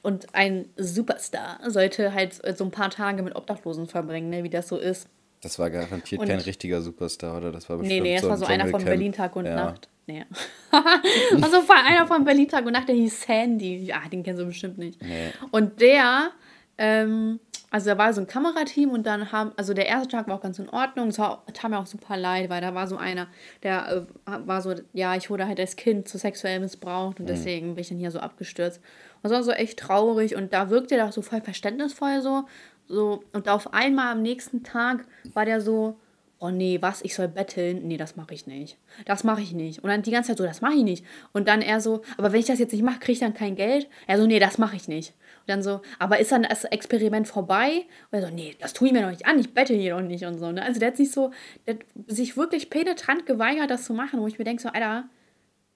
und 0.06 0.32
ein 0.34 0.68
Superstar 0.76 1.58
sollte 1.66 2.14
halt 2.14 2.40
so 2.56 2.64
ein 2.64 2.70
paar 2.70 2.90
Tage 2.90 3.24
mit 3.24 3.34
Obdachlosen 3.34 3.88
verbringen, 3.88 4.30
ne, 4.30 4.44
wie 4.44 4.48
das 4.50 4.68
so 4.68 4.76
ist. 4.78 5.08
das 5.42 5.58
war 5.58 5.68
garantiert 5.68 6.20
Und- 6.20 6.28
kein 6.28 6.38
richtiger 6.38 6.80
Superstar, 6.80 7.36
oder? 7.38 7.50
Das 7.50 7.68
war 7.68 7.78
bestimmt 7.78 8.02
Nee, 8.02 8.10
nee, 8.10 8.14
das 8.14 8.22
so 8.22 8.28
war 8.28 8.36
so 8.36 8.46
einer 8.46 8.68
von. 8.68 8.84
Berlin 8.84 9.10
Tag 9.12 9.34
und 9.34 9.46
ja. 9.46 9.56
Nacht. 9.56 9.88
Nee. 10.06 10.24
also 11.42 11.60
von 11.62 11.76
einer 11.76 12.06
von 12.06 12.24
Berlin 12.24 12.46
Tag 12.48 12.64
und 12.66 12.72
Nacht, 12.72 12.86
der 12.88 12.94
hieß 12.94 13.22
Sandy. 13.22 13.78
Ja, 13.84 14.02
den 14.10 14.22
kennst 14.22 14.40
du 14.40 14.46
bestimmt 14.46 14.78
nicht. 14.78 15.02
Nee. 15.02 15.32
Und 15.50 15.80
der, 15.80 16.30
ähm, 16.78 17.40
also 17.70 17.90
da 17.90 17.98
war 17.98 18.12
so 18.12 18.20
ein 18.20 18.28
Kamerateam 18.28 18.90
und 18.90 19.04
dann 19.04 19.32
haben, 19.32 19.50
also 19.56 19.74
der 19.74 19.86
erste 19.86 20.08
Tag 20.08 20.28
war 20.28 20.36
auch 20.36 20.40
ganz 20.40 20.60
in 20.60 20.68
Ordnung. 20.68 21.08
Es 21.08 21.18
war, 21.18 21.44
tat 21.52 21.68
mir 21.70 21.78
auch 21.80 21.86
super 21.86 22.16
leid, 22.16 22.48
weil 22.48 22.60
da 22.60 22.74
war 22.74 22.86
so 22.86 22.96
einer, 22.96 23.26
der 23.64 24.06
äh, 24.26 24.46
war 24.46 24.62
so, 24.62 24.74
ja, 24.92 25.16
ich 25.16 25.30
wurde 25.30 25.48
halt 25.48 25.58
als 25.58 25.74
Kind 25.74 26.06
so 26.08 26.16
sexuell 26.16 26.60
missbraucht 26.60 27.18
und 27.18 27.28
deswegen 27.28 27.74
bin 27.74 27.82
ich 27.82 27.88
dann 27.88 27.98
hier 27.98 28.12
so 28.12 28.20
abgestürzt. 28.20 28.80
Es 29.22 29.30
war 29.30 29.42
so 29.42 29.52
echt 29.52 29.78
traurig 29.78 30.36
und 30.36 30.52
da 30.52 30.70
wirkte 30.70 30.94
der 30.96 31.06
auch 31.06 31.12
so 31.12 31.22
voll 31.22 31.40
verständnisvoll 31.40 32.22
so. 32.22 32.44
so 32.86 33.22
und 33.32 33.48
auf 33.48 33.74
einmal 33.74 34.12
am 34.12 34.22
nächsten 34.22 34.62
Tag 34.62 35.04
war 35.34 35.44
der 35.44 35.60
so, 35.60 35.96
oh 36.38 36.50
nee, 36.50 36.78
was, 36.80 37.02
ich 37.02 37.14
soll 37.14 37.28
betteln? 37.28 37.86
Nee, 37.88 37.96
das 37.96 38.16
mache 38.16 38.34
ich 38.34 38.46
nicht. 38.46 38.76
Das 39.06 39.24
mache 39.24 39.40
ich 39.40 39.52
nicht. 39.52 39.82
Und 39.82 39.88
dann 39.88 40.02
die 40.02 40.10
ganze 40.10 40.28
Zeit 40.28 40.38
so, 40.38 40.44
das 40.44 40.60
mache 40.60 40.74
ich 40.74 40.82
nicht. 40.82 41.04
Und 41.32 41.48
dann 41.48 41.62
er 41.62 41.80
so, 41.80 42.02
aber 42.16 42.32
wenn 42.32 42.40
ich 42.40 42.46
das 42.46 42.58
jetzt 42.58 42.72
nicht 42.72 42.82
mache, 42.82 42.98
kriege 42.98 43.12
ich 43.12 43.18
dann 43.20 43.34
kein 43.34 43.56
Geld? 43.56 43.88
Er 44.06 44.18
so, 44.18 44.26
nee, 44.26 44.38
das 44.38 44.58
mache 44.58 44.76
ich 44.76 44.86
nicht. 44.86 45.14
Und 45.40 45.48
dann 45.48 45.62
so, 45.62 45.80
aber 45.98 46.18
ist 46.18 46.32
dann 46.32 46.42
das 46.42 46.64
Experiment 46.64 47.26
vorbei? 47.26 47.86
Und 48.10 48.18
er 48.18 48.26
so, 48.28 48.34
nee, 48.34 48.54
das 48.58 48.74
tue 48.74 48.88
ich 48.88 48.92
mir 48.92 49.00
noch 49.00 49.10
nicht 49.10 49.26
an, 49.26 49.38
ich 49.38 49.54
bettel 49.54 49.78
hier 49.78 49.94
doch 49.94 50.02
nicht 50.02 50.24
und 50.24 50.38
so. 50.38 50.52
Ne? 50.52 50.62
Also 50.62 50.78
der 50.78 50.88
hat 50.88 50.96
sich 50.96 51.10
so, 51.10 51.30
der 51.66 51.74
hat 51.74 51.80
sich 52.06 52.36
wirklich 52.36 52.68
penetrant 52.68 53.24
geweigert, 53.24 53.70
das 53.70 53.84
zu 53.84 53.94
machen, 53.94 54.20
wo 54.20 54.26
ich 54.26 54.38
mir 54.38 54.44
denke 54.44 54.62
so, 54.62 54.68
Alter, 54.68 55.04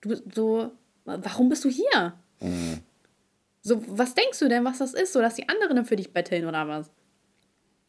du 0.02 0.16
so, 0.34 0.72
warum 1.04 1.48
bist 1.48 1.64
du 1.64 1.70
hier? 1.70 2.14
So, 3.62 3.82
was 3.88 4.14
denkst 4.14 4.38
du 4.38 4.48
denn, 4.48 4.64
was 4.64 4.78
das 4.78 4.94
ist? 4.94 5.12
So, 5.12 5.20
dass 5.20 5.34
die 5.34 5.48
anderen 5.48 5.76
dann 5.76 5.84
für 5.84 5.96
dich 5.96 6.12
betteln 6.12 6.46
oder 6.46 6.66
was? 6.66 6.90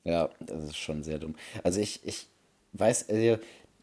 Ja, 0.03 0.29
das 0.39 0.63
ist 0.65 0.77
schon 0.77 1.03
sehr 1.03 1.19
dumm. 1.19 1.35
Also, 1.63 1.79
ich, 1.79 2.01
ich 2.05 2.27
weiß, 2.73 3.09
also, 3.09 3.37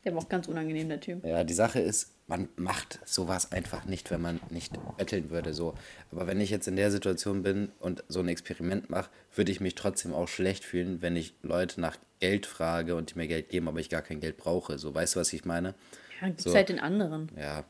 Der 0.04 0.14
war 0.14 0.22
auch 0.22 0.28
ganz 0.28 0.48
unangenehm, 0.48 0.88
der 0.88 1.00
Typ. 1.00 1.24
Ja, 1.24 1.44
die 1.44 1.54
Sache 1.54 1.80
ist, 1.80 2.10
man 2.26 2.48
macht 2.56 2.98
sowas 3.06 3.52
einfach 3.52 3.86
nicht, 3.86 4.10
wenn 4.10 4.20
man 4.20 4.40
nicht 4.50 4.74
betteln 4.98 5.30
würde. 5.30 5.54
So. 5.54 5.74
Aber 6.12 6.26
wenn 6.26 6.40
ich 6.40 6.50
jetzt 6.50 6.68
in 6.68 6.76
der 6.76 6.90
Situation 6.90 7.42
bin 7.42 7.70
und 7.80 8.04
so 8.08 8.20
ein 8.20 8.28
Experiment 8.28 8.90
mache, 8.90 9.08
würde 9.34 9.50
ich 9.50 9.60
mich 9.60 9.74
trotzdem 9.74 10.12
auch 10.12 10.28
schlecht 10.28 10.64
fühlen, 10.64 11.00
wenn 11.00 11.16
ich 11.16 11.32
Leute 11.42 11.80
nach 11.80 11.96
Geld 12.20 12.44
frage 12.46 12.96
und 12.96 13.12
die 13.14 13.18
mir 13.18 13.28
Geld 13.28 13.48
geben, 13.48 13.66
aber 13.68 13.80
ich 13.80 13.88
gar 13.88 14.02
kein 14.02 14.20
Geld 14.20 14.36
brauche. 14.36 14.76
So, 14.78 14.94
weißt 14.94 15.16
du, 15.16 15.20
was 15.20 15.32
ich 15.32 15.44
meine? 15.46 15.74
Ja, 16.20 16.26
gibt's 16.26 16.44
So. 16.44 16.54
halt 16.54 16.68
den 16.68 16.80
anderen. 16.80 17.30
Ja. 17.38 17.64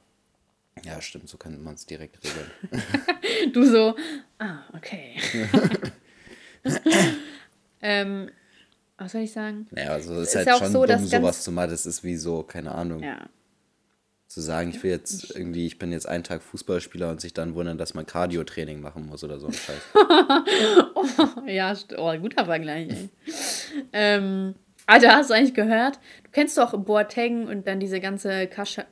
Ja, 0.85 1.01
stimmt, 1.01 1.29
so 1.29 1.37
kann 1.39 1.63
man 1.63 1.75
es 1.75 1.87
direkt 1.87 2.19
regeln. 2.25 2.51
Du 3.53 3.65
so, 3.65 3.95
ah, 4.39 4.59
okay. 4.75 5.17
ähm, 7.83 8.31
was 8.97 9.13
soll 9.13 9.23
ich 9.23 9.33
sagen? 9.33 9.67
Naja, 9.71 9.91
also 9.93 10.15
es 10.15 10.21
ist 10.21 10.29
Ist 10.31 10.37
halt 10.37 10.47
ja 10.49 10.55
auch 10.55 10.59
schon 10.59 10.73
so, 10.73 10.87
dumm, 10.87 11.07
sowas 11.07 11.43
zu 11.45 11.53
machen. 11.53 11.71
Das 11.71 11.87
ist 11.87 12.03
wie 12.05 12.17
so, 12.17 12.43
keine 12.43 12.75
Ahnung, 12.75 13.03
Ja. 13.03 13.29
zu 14.27 14.41
sagen, 14.41 14.71
ich 14.71 14.83
will 14.83 14.91
jetzt 14.91 15.35
irgendwie, 15.37 15.67
ich 15.67 15.79
bin 15.79 15.93
jetzt 15.93 16.07
einen 16.09 16.25
Tag 16.25 16.43
Fußballspieler 16.43 17.11
und 17.11 17.21
sich 17.21 17.33
dann 17.33 17.55
wundern, 17.55 17.79
dass 17.79 17.95
man 17.95 18.07
Cardio-Training 18.07 18.81
machen 18.81 19.07
muss 19.07 19.23
oder 19.25 19.39
so 19.39 19.47
ein 19.47 19.53
Scheiß. 19.55 19.83
Ja, 21.47 21.73
st- 21.73 21.97
oh, 21.97 22.17
guter 22.21 22.45
Vergleich, 22.45 22.89
ey. 22.91 23.09
ähm, 23.93 24.55
Alter, 24.87 25.13
hast 25.13 25.31
du 25.31 25.35
eigentlich 25.35 25.55
gehört? 25.55 25.97
Du 26.25 26.31
kennst 26.33 26.59
doch 26.59 26.77
Boateng 26.79 27.47
und 27.47 27.67
dann 27.67 27.81
diese 27.81 28.01
ganze 28.01 28.47
Kascha 28.47 28.85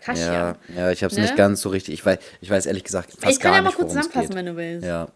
Kasia. 0.00 0.32
Ja, 0.32 0.56
ja 0.74 0.90
ich 0.90 1.02
habe 1.02 1.10
es 1.10 1.16
ne? 1.16 1.22
nicht 1.22 1.36
ganz 1.36 1.60
so 1.60 1.68
richtig. 1.68 1.94
Ich 1.94 2.04
weiß, 2.04 2.18
ich 2.40 2.50
weiß 2.50 2.66
ehrlich 2.66 2.84
gesagt 2.84 3.12
fast 3.12 3.24
ich 3.24 3.24
gar 3.24 3.32
nicht, 3.32 3.38
Ich 3.38 3.42
kann 3.42 3.54
ja 3.54 3.62
mal 3.62 3.72
kurz 3.72 3.92
zusammenfassen, 3.92 4.34
wenn 4.34 4.46
du 4.46 4.56
willst. 4.56 4.86
Ja. 4.86 5.08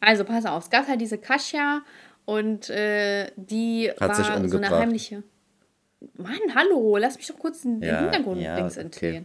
Also, 0.00 0.24
pass 0.24 0.46
auf. 0.46 0.64
Es 0.64 0.70
gab 0.70 0.86
halt 0.86 1.00
diese 1.00 1.18
Kasia 1.18 1.82
und 2.24 2.70
äh, 2.70 3.30
die 3.36 3.90
Hat 3.90 4.18
war 4.18 4.48
so 4.48 4.56
eine 4.56 4.70
heimliche. 4.70 5.22
Mann, 6.16 6.38
hallo, 6.54 6.96
lass 6.98 7.16
mich 7.16 7.26
doch 7.26 7.38
kurz 7.38 7.64
ein 7.64 7.82
ja, 7.82 8.00
Hintergrund-Dings 8.00 8.76
ja, 8.76 8.84
okay. 8.84 9.24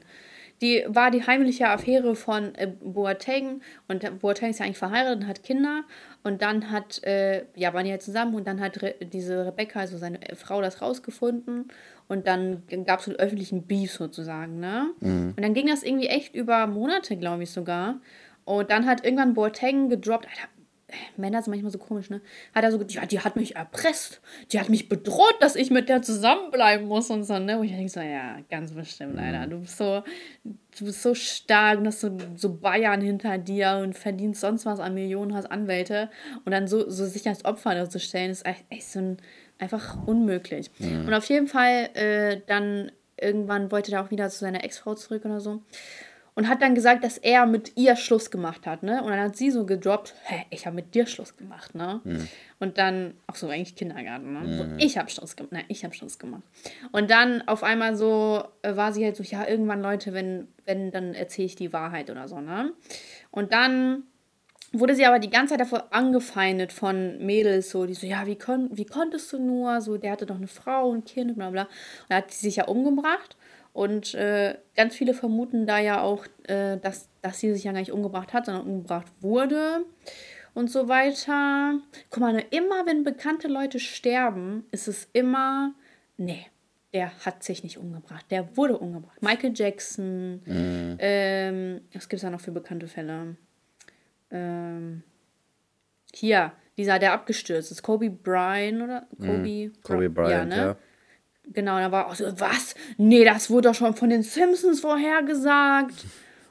Die 0.61 0.83
war 0.87 1.09
die 1.09 1.25
heimliche 1.25 1.69
Affäre 1.69 2.15
von 2.15 2.53
äh, 2.55 2.67
Boateng 2.67 3.61
und 3.87 4.19
Boateng 4.19 4.49
ist 4.49 4.59
ja 4.59 4.65
eigentlich 4.65 4.77
verheiratet 4.77 5.23
und 5.23 5.27
hat 5.27 5.43
Kinder 5.43 5.83
und 6.23 6.41
dann 6.41 6.69
hat, 6.69 7.01
äh, 7.03 7.45
ja, 7.55 7.73
waren 7.73 7.85
die 7.85 7.91
halt 7.91 8.01
zusammen 8.01 8.35
und 8.35 8.45
dann 8.45 8.59
hat 8.59 8.81
Re 8.81 8.95
diese 8.99 9.45
Rebecca, 9.45 9.79
also 9.79 9.97
seine 9.97 10.19
Frau, 10.35 10.61
das 10.61 10.81
rausgefunden 10.81 11.71
und 12.10 12.28
dann 12.28 12.64
gab 12.86 12.99
es 12.99 13.07
einen 13.07 13.18
öffentlichen 13.18 13.68
Beef 13.68 13.93
sozusagen, 13.93 14.60
ne? 14.60 14.91
Mhm. 14.99 15.36
Und 15.38 15.41
dann 15.41 15.53
ging 15.53 15.68
das 15.68 15.84
irgendwie 15.84 16.07
echt 16.07 16.36
über 16.36 16.68
Monate, 16.68 17.16
glaube 17.16 17.43
ich 17.43 17.51
sogar. 17.51 18.01
Und 18.43 18.72
dann 18.72 18.88
hat 18.88 19.05
irgendwann 19.05 19.36
Boateng 19.36 19.89
gedroppt, 19.89 20.28
Alter, 20.28 20.49
Männer 21.18 21.43
sind 21.43 21.51
manchmal 21.51 21.72
so 21.72 21.78
komisch, 21.78 22.10
ne? 22.10 22.22
Hat 22.55 22.64
er 22.64 22.72
so, 22.72 22.82
ja, 22.82 23.05
die 23.05 23.20
hat 23.20 23.36
mich 23.36 23.55
erpresst, 23.55 24.22
die 24.51 24.60
hat 24.60 24.70
mich 24.70 24.89
bedroht, 24.89 25.36
dass 25.39 25.55
ich 25.55 25.70
mit 25.70 25.88
der 25.88 26.01
zusammenbleiben 26.01 26.88
muss 26.88 27.12
und 27.12 27.24
so, 27.26 27.38
ne? 27.38 27.60
Wo 27.60 27.64
ich 27.64 27.72
denke 27.72 27.89
so, 27.89 27.99
ja, 27.99 28.39
ganz 28.49 28.74
bestimmt, 28.74 29.14
mhm. 29.14 29.20
Alter. 29.20 29.45
Du 29.45 29.60
bist 29.60 29.78
so, 29.78 30.01
du 30.43 30.86
bist 30.86 31.03
so 31.03 31.14
stark, 31.14 31.84
dass 31.84 32.01
du 32.01 32.18
so 32.36 32.55
Bayern 32.55 33.01
hinter 33.01 33.38
dir 33.38 33.80
und 33.84 33.95
verdienst 33.95 34.41
sonst 34.41 34.66
was 34.66 34.80
an 34.80 34.95
Millionen, 34.95 35.36
hast 35.36 35.51
Anwälte 35.51 36.10
und 36.43 36.51
dann 36.51 36.68
so, 36.68 36.89
so 36.89 37.05
sich 37.05 37.28
als 37.28 37.45
Opfer 37.45 37.76
da 37.76 37.88
zu 37.88 37.99
stellen, 37.99 38.32
ist 38.32 38.47
echt, 38.47 38.66
echt 38.70 38.88
so 38.88 38.99
ein, 38.99 39.18
einfach 39.60 40.07
unmöglich. 40.07 40.72
Mhm. 40.80 41.07
Und 41.07 41.14
auf 41.14 41.26
jeden 41.26 41.47
Fall, 41.47 41.89
äh, 41.93 42.41
dann 42.47 42.91
irgendwann 43.18 43.72
wollte 43.72 43.91
er 43.91 44.03
auch 44.03 44.12
wieder 44.12 44.30
zu 44.30 44.39
seiner 44.39 44.64
Ex-Frau 44.64 44.95
zurück 44.95 45.26
oder 45.26 45.41
so 45.41 45.62
und 46.39 46.47
hat 46.47 46.62
dann 46.62 46.74
gesagt, 46.74 47.03
dass 47.03 47.18
er 47.18 47.45
mit 47.45 47.76
ihr 47.76 47.97
Schluss 47.97 48.32
gemacht 48.32 48.66
hat, 48.66 48.82
ne? 48.82 49.03
Und 49.03 49.10
dann 49.10 49.20
hat 49.20 49.36
sie 49.36 49.51
so 49.51 49.66
gedroppt, 49.66 50.16
hä, 50.24 50.45
ich 50.51 50.66
habe 50.66 50.76
mit 50.78 50.95
dir 50.95 51.05
Schluss 51.05 51.36
gemacht, 51.36 51.76
ne? 51.76 51.99
Mhm. 52.05 52.30
Und 52.60 52.78
dann, 52.78 53.16
ach 53.28 53.36
so, 53.36 53.49
eigentlich 53.49 53.76
Kindergarten, 53.76 54.32
ne? 54.32 54.39
Mhm. 54.39 54.57
So, 54.57 54.66
ich 54.78 54.97
habe 54.97 55.10
Schluss 55.10 55.36
gemacht, 55.36 55.51
nein, 55.51 55.66
ich 55.68 55.84
habe 55.84 55.93
Schluss 55.93 56.18
gemacht. 56.18 56.43
Und 56.93 57.12
dann 57.12 57.45
auf 57.45 57.62
einmal 57.62 57.97
so 57.97 58.41
äh, 58.62 58.78
war 58.78 58.93
sie 58.93 59.03
halt 59.03 59.18
so, 59.18 59.24
ja, 59.24 59.45
irgendwann 59.45 59.82
Leute, 59.82 60.14
wenn, 60.14 60.47
wenn, 60.64 60.91
dann 60.91 61.14
erzähle 61.14 61.47
ich 61.47 61.57
die 61.57 61.74
Wahrheit 61.74 62.10
oder 62.10 62.30
so, 62.30 62.39
ne? 62.39 62.72
Und 63.32 63.51
dann 63.51 64.03
wurde 64.74 64.95
sie 64.95 65.05
aber 65.05 65.20
die 65.20 65.30
ganze 65.30 65.53
Zeit 65.53 65.61
davor 65.61 65.88
angefeindet 65.91 66.72
von 66.72 67.17
Mädels, 67.26 67.70
so, 67.70 67.86
die 67.86 67.93
so, 67.93 68.05
ja, 68.05 68.26
wie, 68.26 68.38
kon 68.38 68.70
wie 68.72 68.86
konntest 68.86 69.32
du 69.34 69.39
nur, 69.39 69.82
so, 69.82 69.97
der 69.97 70.11
hatte 70.11 70.26
doch 70.26 70.36
eine 70.36 70.47
Frau 70.47 70.89
und 70.89 71.05
Kind, 71.05 71.36
bla 71.36 71.49
bla. 71.49 71.63
Und 71.63 71.70
dann 72.09 72.17
hat 72.20 72.32
sie 72.32 72.47
sich 72.47 72.57
ja 72.57 72.65
umgebracht 72.65 73.36
und 73.74 74.13
äh, 74.15 74.57
ganz 74.76 74.95
viele 74.95 75.13
vermuten 75.13 75.65
da 75.65 75.80
ja 75.80 76.01
auch, 76.01 76.26
äh, 76.47 76.78
dass, 76.78 77.09
dass 77.22 77.39
sie 77.39 77.53
sich 77.53 77.63
ja 77.63 77.72
gar 77.72 77.80
nicht 77.80 77.91
umgebracht 77.91 78.34
hat, 78.34 78.45
sondern 78.45 78.65
umgebracht 78.65 79.07
wurde 79.22 79.86
und 80.53 80.70
so 80.70 80.88
weiter. 80.88 81.80
Guck 82.09 82.22
mal, 82.22 82.34
ne, 82.34 82.43
immer 82.51 82.86
wenn 82.86 83.03
bekannte 83.03 83.47
Leute 83.47 83.80
sterben, 83.80 84.65
ist 84.72 84.88
es 84.88 85.07
immer, 85.13 85.74
nee, 86.17 86.45
der 86.93 87.11
hat 87.26 87.43
sich 87.43 87.63
nicht 87.63 87.78
umgebracht, 87.78 88.26
der 88.32 88.57
wurde 88.57 88.78
umgebracht. 88.78 89.22
Michael 89.22 89.53
Jackson, 89.55 90.41
mhm. 90.45 90.97
ähm, 90.99 91.82
was 91.93 92.09
gibt 92.09 92.17
es 92.17 92.22
da 92.22 92.30
noch 92.30 92.41
für 92.41 92.51
bekannte 92.51 92.88
Fälle? 92.88 93.36
Ähm, 94.32 95.03
hier, 96.13 96.53
dieser, 96.77 96.99
der 96.99 97.13
abgestürzt 97.13 97.71
ist, 97.71 97.84
Kobe 97.84 98.09
Bryant 98.09 98.82
oder? 98.82 99.07
Kobe, 99.17 99.38
mhm. 99.38 99.73
Kobe 99.84 100.09
Bryant, 100.09 100.51
ja. 100.51 100.57
Ne? 100.57 100.63
ja. 100.63 100.77
Genau, 101.51 101.80
da 101.80 101.91
war 101.91 102.07
auch 102.07 102.15
so, 102.15 102.25
was? 102.39 102.75
Nee, 102.97 103.25
das 103.25 103.49
wurde 103.49 103.69
doch 103.69 103.75
schon 103.75 103.95
von 103.95 104.09
den 104.09 104.21
Simpsons 104.21 104.82
vorhergesagt. 104.82 106.05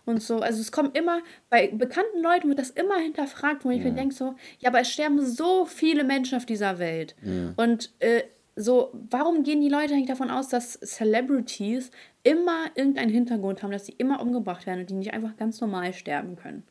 Und 0.04 0.22
so, 0.22 0.40
also 0.40 0.60
es 0.60 0.72
kommt 0.72 0.96
immer, 0.96 1.20
bei 1.50 1.68
bekannten 1.68 2.22
Leuten 2.22 2.48
wird 2.48 2.58
das 2.58 2.70
immer 2.70 2.96
hinterfragt, 2.96 3.64
wo 3.64 3.70
ich 3.70 3.78
ja. 3.78 3.84
mir 3.84 3.92
denke 3.92 4.14
so, 4.14 4.34
ja, 4.58 4.70
aber 4.70 4.80
es 4.80 4.90
sterben 4.90 5.24
so 5.24 5.66
viele 5.66 6.02
Menschen 6.02 6.36
auf 6.36 6.46
dieser 6.46 6.78
Welt. 6.78 7.14
Ja. 7.22 7.52
Und 7.56 7.92
äh, 7.98 8.22
so, 8.56 8.90
warum 9.10 9.44
gehen 9.44 9.60
die 9.60 9.68
Leute 9.68 9.92
eigentlich 9.92 10.08
davon 10.08 10.30
aus, 10.30 10.48
dass 10.48 10.80
Celebrities 10.80 11.90
immer 12.22 12.66
irgendeinen 12.74 13.10
Hintergrund 13.10 13.62
haben, 13.62 13.70
dass 13.70 13.86
sie 13.86 13.94
immer 13.98 14.20
umgebracht 14.20 14.66
werden 14.66 14.80
und 14.80 14.90
die 14.90 14.94
nicht 14.94 15.12
einfach 15.12 15.36
ganz 15.36 15.60
normal 15.60 15.92
sterben 15.92 16.36
können? 16.36 16.64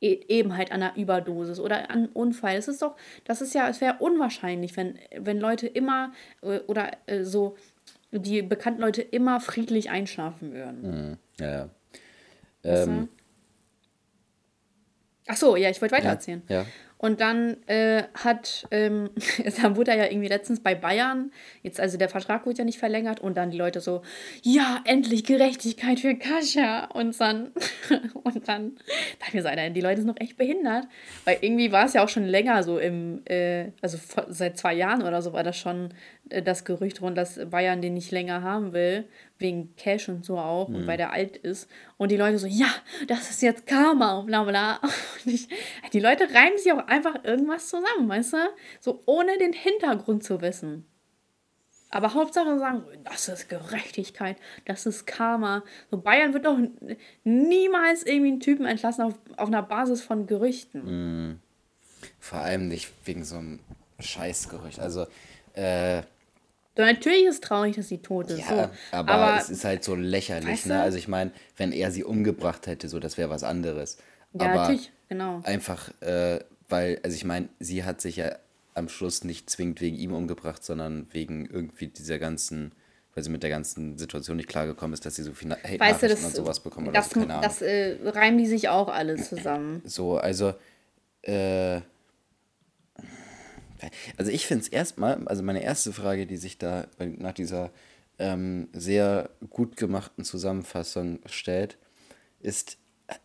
E, 0.00 0.20
eben 0.28 0.56
halt 0.56 0.72
an 0.72 0.82
einer 0.82 0.96
Überdosis 0.96 1.60
oder 1.60 1.90
an 1.90 2.04
einem 2.04 2.08
Unfall. 2.12 2.56
Es 2.56 2.68
ist 2.68 2.80
doch, 2.82 2.96
das 3.24 3.42
ist 3.42 3.54
ja, 3.54 3.68
es 3.68 3.80
wäre 3.80 3.96
unwahrscheinlich, 3.98 4.76
wenn, 4.76 4.98
wenn 5.16 5.38
Leute 5.38 5.66
immer 5.66 6.12
äh, 6.42 6.60
oder 6.60 6.90
äh, 7.06 7.24
so 7.24 7.56
die 8.10 8.42
bekannten 8.42 8.80
Leute 8.80 9.02
immer 9.02 9.40
friedlich 9.40 9.90
einschlafen 9.90 10.52
würden. 10.52 10.82
Mhm. 10.82 11.16
Ja, 11.38 11.50
ja. 11.50 11.70
Ähm, 12.64 13.08
Ach 15.26 15.36
so, 15.36 15.54
ja, 15.56 15.70
ich 15.70 15.80
wollte 15.80 15.94
weitererzählen. 15.94 16.42
Ja, 16.48 16.62
ja. 16.62 16.66
Und 17.00 17.22
dann 17.22 17.56
äh, 17.66 18.02
hat, 18.12 18.68
ähm, 18.70 19.08
dann 19.62 19.74
wurde 19.74 19.92
er 19.92 19.96
ja 19.96 20.04
irgendwie 20.04 20.28
letztens 20.28 20.60
bei 20.60 20.74
Bayern, 20.74 21.32
jetzt 21.62 21.80
also 21.80 21.96
der 21.96 22.10
Vertrag 22.10 22.44
wurde 22.44 22.58
ja 22.58 22.64
nicht 22.66 22.78
verlängert 22.78 23.20
und 23.20 23.38
dann 23.38 23.50
die 23.50 23.56
Leute 23.56 23.80
so, 23.80 24.02
ja, 24.42 24.82
endlich 24.84 25.24
Gerechtigkeit 25.24 25.98
für 25.98 26.14
Kascha. 26.16 26.90
Und 26.92 27.18
dann, 27.18 27.52
und 28.22 28.46
dann 28.46 28.76
dachte 29.18 29.34
mir 29.34 29.42
so, 29.42 29.48
die 29.72 29.80
Leute 29.80 30.02
sind 30.02 30.08
noch 30.08 30.20
echt 30.20 30.36
behindert. 30.36 30.88
Weil 31.24 31.38
irgendwie 31.40 31.72
war 31.72 31.86
es 31.86 31.94
ja 31.94 32.04
auch 32.04 32.10
schon 32.10 32.26
länger 32.26 32.62
so 32.62 32.78
im, 32.78 33.22
äh, 33.24 33.70
also 33.80 33.96
seit 34.28 34.58
zwei 34.58 34.74
Jahren 34.74 35.02
oder 35.02 35.22
so 35.22 35.32
war 35.32 35.42
das 35.42 35.56
schon 35.56 35.94
äh, 36.28 36.42
das 36.42 36.66
Gerücht 36.66 37.00
rund, 37.00 37.16
dass 37.16 37.40
Bayern 37.48 37.80
den 37.80 37.94
nicht 37.94 38.10
länger 38.10 38.42
haben 38.42 38.74
will, 38.74 39.04
wegen 39.38 39.74
Cash 39.76 40.08
und 40.08 40.24
so 40.24 40.38
auch 40.38 40.68
mhm. 40.68 40.76
und 40.76 40.86
weil 40.86 40.96
der 40.96 41.12
alt 41.12 41.36
ist. 41.38 41.68
Und 41.96 42.10
die 42.10 42.16
Leute 42.16 42.38
so, 42.38 42.46
ja, 42.46 42.68
das 43.08 43.30
ist 43.30 43.42
jetzt 43.42 43.66
Karma 43.66 44.18
und 44.18 44.26
bla 44.26 44.44
bla. 44.44 44.80
Und 45.24 45.34
ich, 45.34 45.48
die 45.92 46.00
Leute 46.00 46.24
reimen 46.32 46.56
sich 46.56 46.72
auch 46.72 46.86
einfach 46.90 47.24
irgendwas 47.24 47.68
zusammen, 47.68 48.08
weißt 48.08 48.34
du? 48.34 48.36
So 48.80 49.02
ohne 49.06 49.38
den 49.38 49.52
Hintergrund 49.52 50.24
zu 50.24 50.40
wissen. 50.40 50.86
Aber 51.90 52.14
Hauptsache 52.14 52.58
sagen, 52.58 52.84
das 53.02 53.28
ist 53.28 53.48
Gerechtigkeit, 53.48 54.36
das 54.64 54.86
ist 54.86 55.06
Karma. 55.06 55.64
So 55.90 55.98
Bayern 55.98 56.32
wird 56.32 56.46
doch 56.46 56.56
niemals 57.24 58.04
irgendwie 58.04 58.30
einen 58.30 58.40
Typen 58.40 58.64
entlassen 58.64 59.04
auf, 59.04 59.14
auf 59.36 59.48
einer 59.48 59.62
Basis 59.62 60.00
von 60.00 60.26
Gerüchten. 60.26 61.30
Mhm. 61.30 61.40
Vor 62.20 62.38
allem 62.38 62.68
nicht 62.68 62.92
wegen 63.04 63.24
so 63.24 63.36
einem 63.36 63.58
Scheißgerücht. 63.98 64.78
Also, 64.78 65.06
äh, 65.54 66.02
so, 66.76 66.84
natürlich 66.84 67.24
ist 67.24 67.34
es 67.34 67.40
traurig, 67.40 67.74
dass 67.74 67.88
sie 67.88 67.98
tot 67.98 68.30
ist. 68.30 68.38
Ja, 68.38 68.46
so. 68.46 68.70
aber, 68.96 69.12
aber, 69.12 69.40
es 69.40 69.50
ist 69.50 69.64
halt 69.64 69.82
so 69.82 69.96
lächerlich. 69.96 70.48
Weißt 70.48 70.66
du? 70.66 70.70
ne? 70.70 70.82
Also 70.82 70.96
ich 70.96 71.08
meine, 71.08 71.32
wenn 71.56 71.72
er 71.72 71.90
sie 71.90 72.04
umgebracht 72.04 72.68
hätte, 72.68 72.88
so 72.88 73.00
das 73.00 73.18
wäre 73.18 73.28
was 73.28 73.42
anderes. 73.42 73.98
Ja, 74.32 74.46
aber 74.46 74.54
natürlich, 74.54 74.92
genau. 75.08 75.40
Einfach, 75.42 75.90
äh, 76.00 76.38
weil, 76.70 77.00
also 77.02 77.14
ich 77.14 77.24
meine, 77.24 77.48
sie 77.58 77.84
hat 77.84 78.00
sich 78.00 78.16
ja 78.16 78.36
am 78.74 78.88
Schluss 78.88 79.24
nicht 79.24 79.50
zwingend 79.50 79.80
wegen 79.80 79.96
ihm 79.96 80.12
umgebracht, 80.12 80.64
sondern 80.64 81.06
wegen 81.12 81.46
irgendwie 81.46 81.88
dieser 81.88 82.18
ganzen, 82.18 82.72
weil 83.14 83.24
sie 83.24 83.30
mit 83.30 83.42
der 83.42 83.50
ganzen 83.50 83.98
Situation 83.98 84.36
nicht 84.36 84.48
klargekommen 84.48 84.94
ist, 84.94 85.04
dass 85.04 85.16
sie 85.16 85.22
so 85.22 85.34
viel 85.34 85.50
Hate 85.50 85.80
weißt 85.80 86.02
du, 86.02 86.08
das, 86.08 86.24
und 86.24 86.34
sowas 86.34 86.60
bekommen 86.60 86.88
oder 86.88 86.94
das, 86.94 87.10
so, 87.10 87.20
keine 87.20 87.34
Ahnung. 87.34 87.42
Das 87.42 87.62
äh, 87.62 87.96
reimen 88.04 88.38
die 88.38 88.46
sich 88.46 88.68
auch 88.68 88.88
alle 88.88 89.16
zusammen. 89.16 89.82
So, 89.90 90.16
also, 90.16 90.54
äh, 91.22 91.80
also 94.16 94.30
ich 94.30 94.46
finde 94.46 94.62
es 94.62 94.68
erstmal, 94.68 95.26
also 95.26 95.42
meine 95.42 95.62
erste 95.62 95.92
Frage, 95.92 96.26
die 96.26 96.36
sich 96.36 96.58
da 96.58 96.86
nach 96.98 97.32
dieser 97.32 97.70
ähm, 98.18 98.68
sehr 98.72 99.30
gut 99.48 99.76
gemachten 99.76 100.24
Zusammenfassung 100.24 101.20
stellt, 101.26 101.78
ist, 102.40 102.76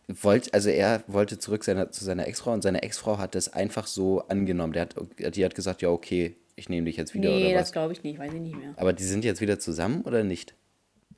wollt, 0.08 0.52
also 0.54 0.70
er 0.70 1.02
wollte 1.06 1.38
zurück 1.38 1.64
seiner, 1.64 1.90
zu 1.90 2.04
seiner 2.04 2.26
Ex-Frau 2.26 2.52
und 2.52 2.62
seine 2.62 2.82
Ex-Frau 2.82 3.18
hat 3.18 3.34
das 3.34 3.52
einfach 3.52 3.86
so 3.86 4.20
angenommen. 4.28 4.72
Der 4.72 4.82
hat, 4.82 4.96
die 5.36 5.44
hat 5.44 5.54
gesagt, 5.54 5.82
ja, 5.82 5.90
okay, 5.90 6.36
ich 6.56 6.68
nehme 6.68 6.86
dich 6.86 6.96
jetzt 6.96 7.14
wieder 7.14 7.28
nee, 7.28 7.46
oder 7.46 7.54
was? 7.56 7.62
das 7.62 7.72
glaube 7.72 7.92
ich 7.92 8.02
nicht, 8.02 8.18
weiß 8.18 8.32
ich 8.32 8.40
nicht 8.40 8.56
mehr. 8.56 8.74
Aber 8.76 8.92
die 8.92 9.04
sind 9.04 9.24
jetzt 9.24 9.40
wieder 9.40 9.58
zusammen 9.58 10.02
oder 10.02 10.24
nicht? 10.24 10.54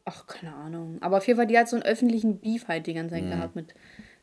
Ach, 0.05 0.27
keine 0.27 0.55
Ahnung. 0.55 0.99
Aber 1.01 1.19
auf 1.19 1.27
jeden 1.27 1.37
Fall, 1.37 1.47
die 1.47 1.59
hat 1.59 1.69
so 1.69 1.77
einen 1.77 1.85
öffentlichen 1.85 2.39
Beef 2.41 2.67
halt 2.67 2.87
die 2.87 2.95
ganze 2.95 3.15
Zeit 3.15 3.25
mhm. 3.25 3.31
gehabt 3.31 3.57
mit 3.57 3.75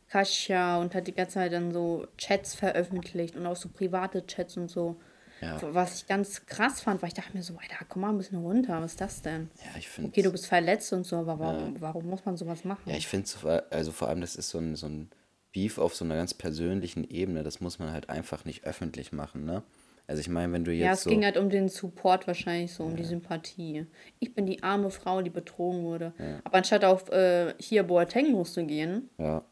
Kasia 0.10 0.80
und 0.80 0.94
hat 0.96 1.08
die 1.08 1.14
ganze 1.14 1.36
Zeit 1.36 1.54
dann 1.54 1.72
so 1.72 2.08
Chats 2.18 2.56
veröffentlicht 2.56 3.36
und 3.36 3.46
auch 3.46 3.56
so 3.56 3.70
private 3.70 4.26
Chats 4.26 4.58
und 4.58 4.70
so. 4.70 4.98
Ja. 5.42 5.60
Was 5.74 5.96
ich 5.96 6.08
ganz 6.08 6.46
krass 6.46 6.82
fand, 6.82 7.02
weil 7.02 7.10
ich 7.10 7.14
dachte 7.14 7.36
mir 7.36 7.44
so, 7.44 7.58
Alter, 7.58 7.86
komm 7.88 8.04
mal 8.04 8.10
ein 8.10 8.18
bisschen 8.18 8.40
runter, 8.40 8.82
was 8.82 8.94
ist 8.94 9.02
das 9.02 9.22
denn? 9.22 9.50
Ja, 9.64 9.78
ich 9.78 9.90
finde. 9.90 10.10
Okay, 10.10 10.22
du 10.22 10.32
bist 10.32 10.48
verletzt 10.48 10.94
und 10.94 11.06
so, 11.06 11.18
aber 11.18 11.40
warum, 11.40 11.76
ja. 11.76 11.82
warum 11.82 12.08
muss 12.08 12.26
man 12.26 12.38
sowas 12.38 12.64
machen? 12.64 12.82
Ja, 12.86 12.96
ich 12.96 13.08
finde, 13.08 13.28
also 13.70 13.92
vor 13.92 14.08
allem, 14.08 14.22
das 14.22 14.36
ist 14.36 14.50
so 14.50 14.60
ein, 14.60 14.76
so 14.76 14.88
ein 14.88 15.10
Beef 15.52 15.78
auf 15.78 15.96
so 15.96 16.06
einer 16.06 16.16
ganz 16.16 16.34
persönlichen 16.34 17.04
Ebene, 17.10 17.44
das 17.44 17.60
muss 17.60 17.80
man 17.80 17.92
halt 17.92 18.10
einfach 18.10 18.46
nicht 18.46 18.66
öffentlich 18.66 19.12
machen, 19.12 19.46
ne? 19.46 19.64
Also 20.08 20.20
ich 20.20 20.30
meine, 20.30 20.54
wenn 20.54 20.64
du 20.64 20.72
jetzt. 20.72 20.86
Ja, 20.86 20.94
es 20.94 21.04
so 21.04 21.10
ging 21.10 21.24
halt 21.24 21.38
um 21.38 21.50
den 21.50 21.68
Support 21.68 22.28
wahrscheinlich, 22.28 22.74
so 22.74 22.84
um 22.84 22.92
ja. 22.92 22.98
die 22.98 23.04
Sympathie. 23.06 23.88
Ich 24.20 24.36
bin 24.36 24.46
die 24.46 24.62
arme 24.62 24.92
Frau, 24.92 25.22
die 25.22 25.32
betrogen 25.32 25.84
wurde. 25.84 26.14
Ja. 26.20 26.42
Aber 26.44 26.58
anstatt 26.58 26.86
auf 26.86 27.10
äh, 27.10 27.54
hier 27.60 27.84
Boateng 27.84 28.32
loszugehen 28.32 29.10
ja. 29.18 29.44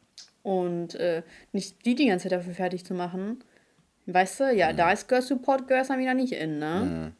und 0.43 0.95
äh, 0.95 1.23
nicht 1.53 1.83
die 1.85 1.95
die 1.95 2.07
ganze 2.07 2.29
Zeit 2.29 2.39
dafür 2.39 2.53
fertig 2.53 2.85
zu 2.85 2.93
machen, 2.93 3.43
Weißt 4.05 4.41
du, 4.41 4.53
ja, 4.53 4.71
mhm. 4.71 4.77
da 4.77 4.91
ist 4.91 5.07
Girl 5.07 5.21
Support 5.21 5.67
Girls 5.67 5.87
dann 5.87 5.99
wieder 5.99 6.13
nicht 6.13 6.33
in, 6.33 6.59
ne? 6.59 7.13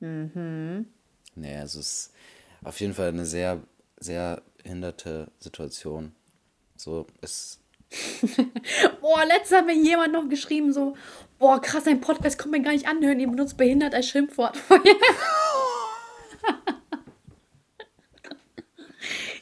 Mhm. 0.00 0.28
Mhm. 0.34 0.86
Nee, 1.36 1.56
also 1.56 1.80
es 1.80 1.86
ist 1.86 2.12
auf 2.64 2.80
jeden 2.80 2.94
Fall 2.94 3.08
eine 3.08 3.24
sehr, 3.24 3.62
sehr 3.98 4.42
behinderte 4.62 5.30
Situation. 5.38 6.14
So, 6.76 7.06
es. 7.20 7.60
boah, 9.00 9.24
letztens 9.26 9.58
hat 9.60 9.66
mir 9.66 9.74
jemand 9.76 10.12
noch 10.12 10.28
geschrieben, 10.28 10.72
so, 10.72 10.96
boah, 11.38 11.60
krass, 11.60 11.84
dein 11.84 12.00
Podcast 12.00 12.38
kommt 12.38 12.52
mir 12.52 12.62
gar 12.62 12.72
nicht 12.72 12.88
anhören, 12.88 13.20
ihr 13.20 13.28
benutzt 13.28 13.56
behindert 13.56 13.94
als 13.94 14.08
Schimpfwort. 14.08 14.56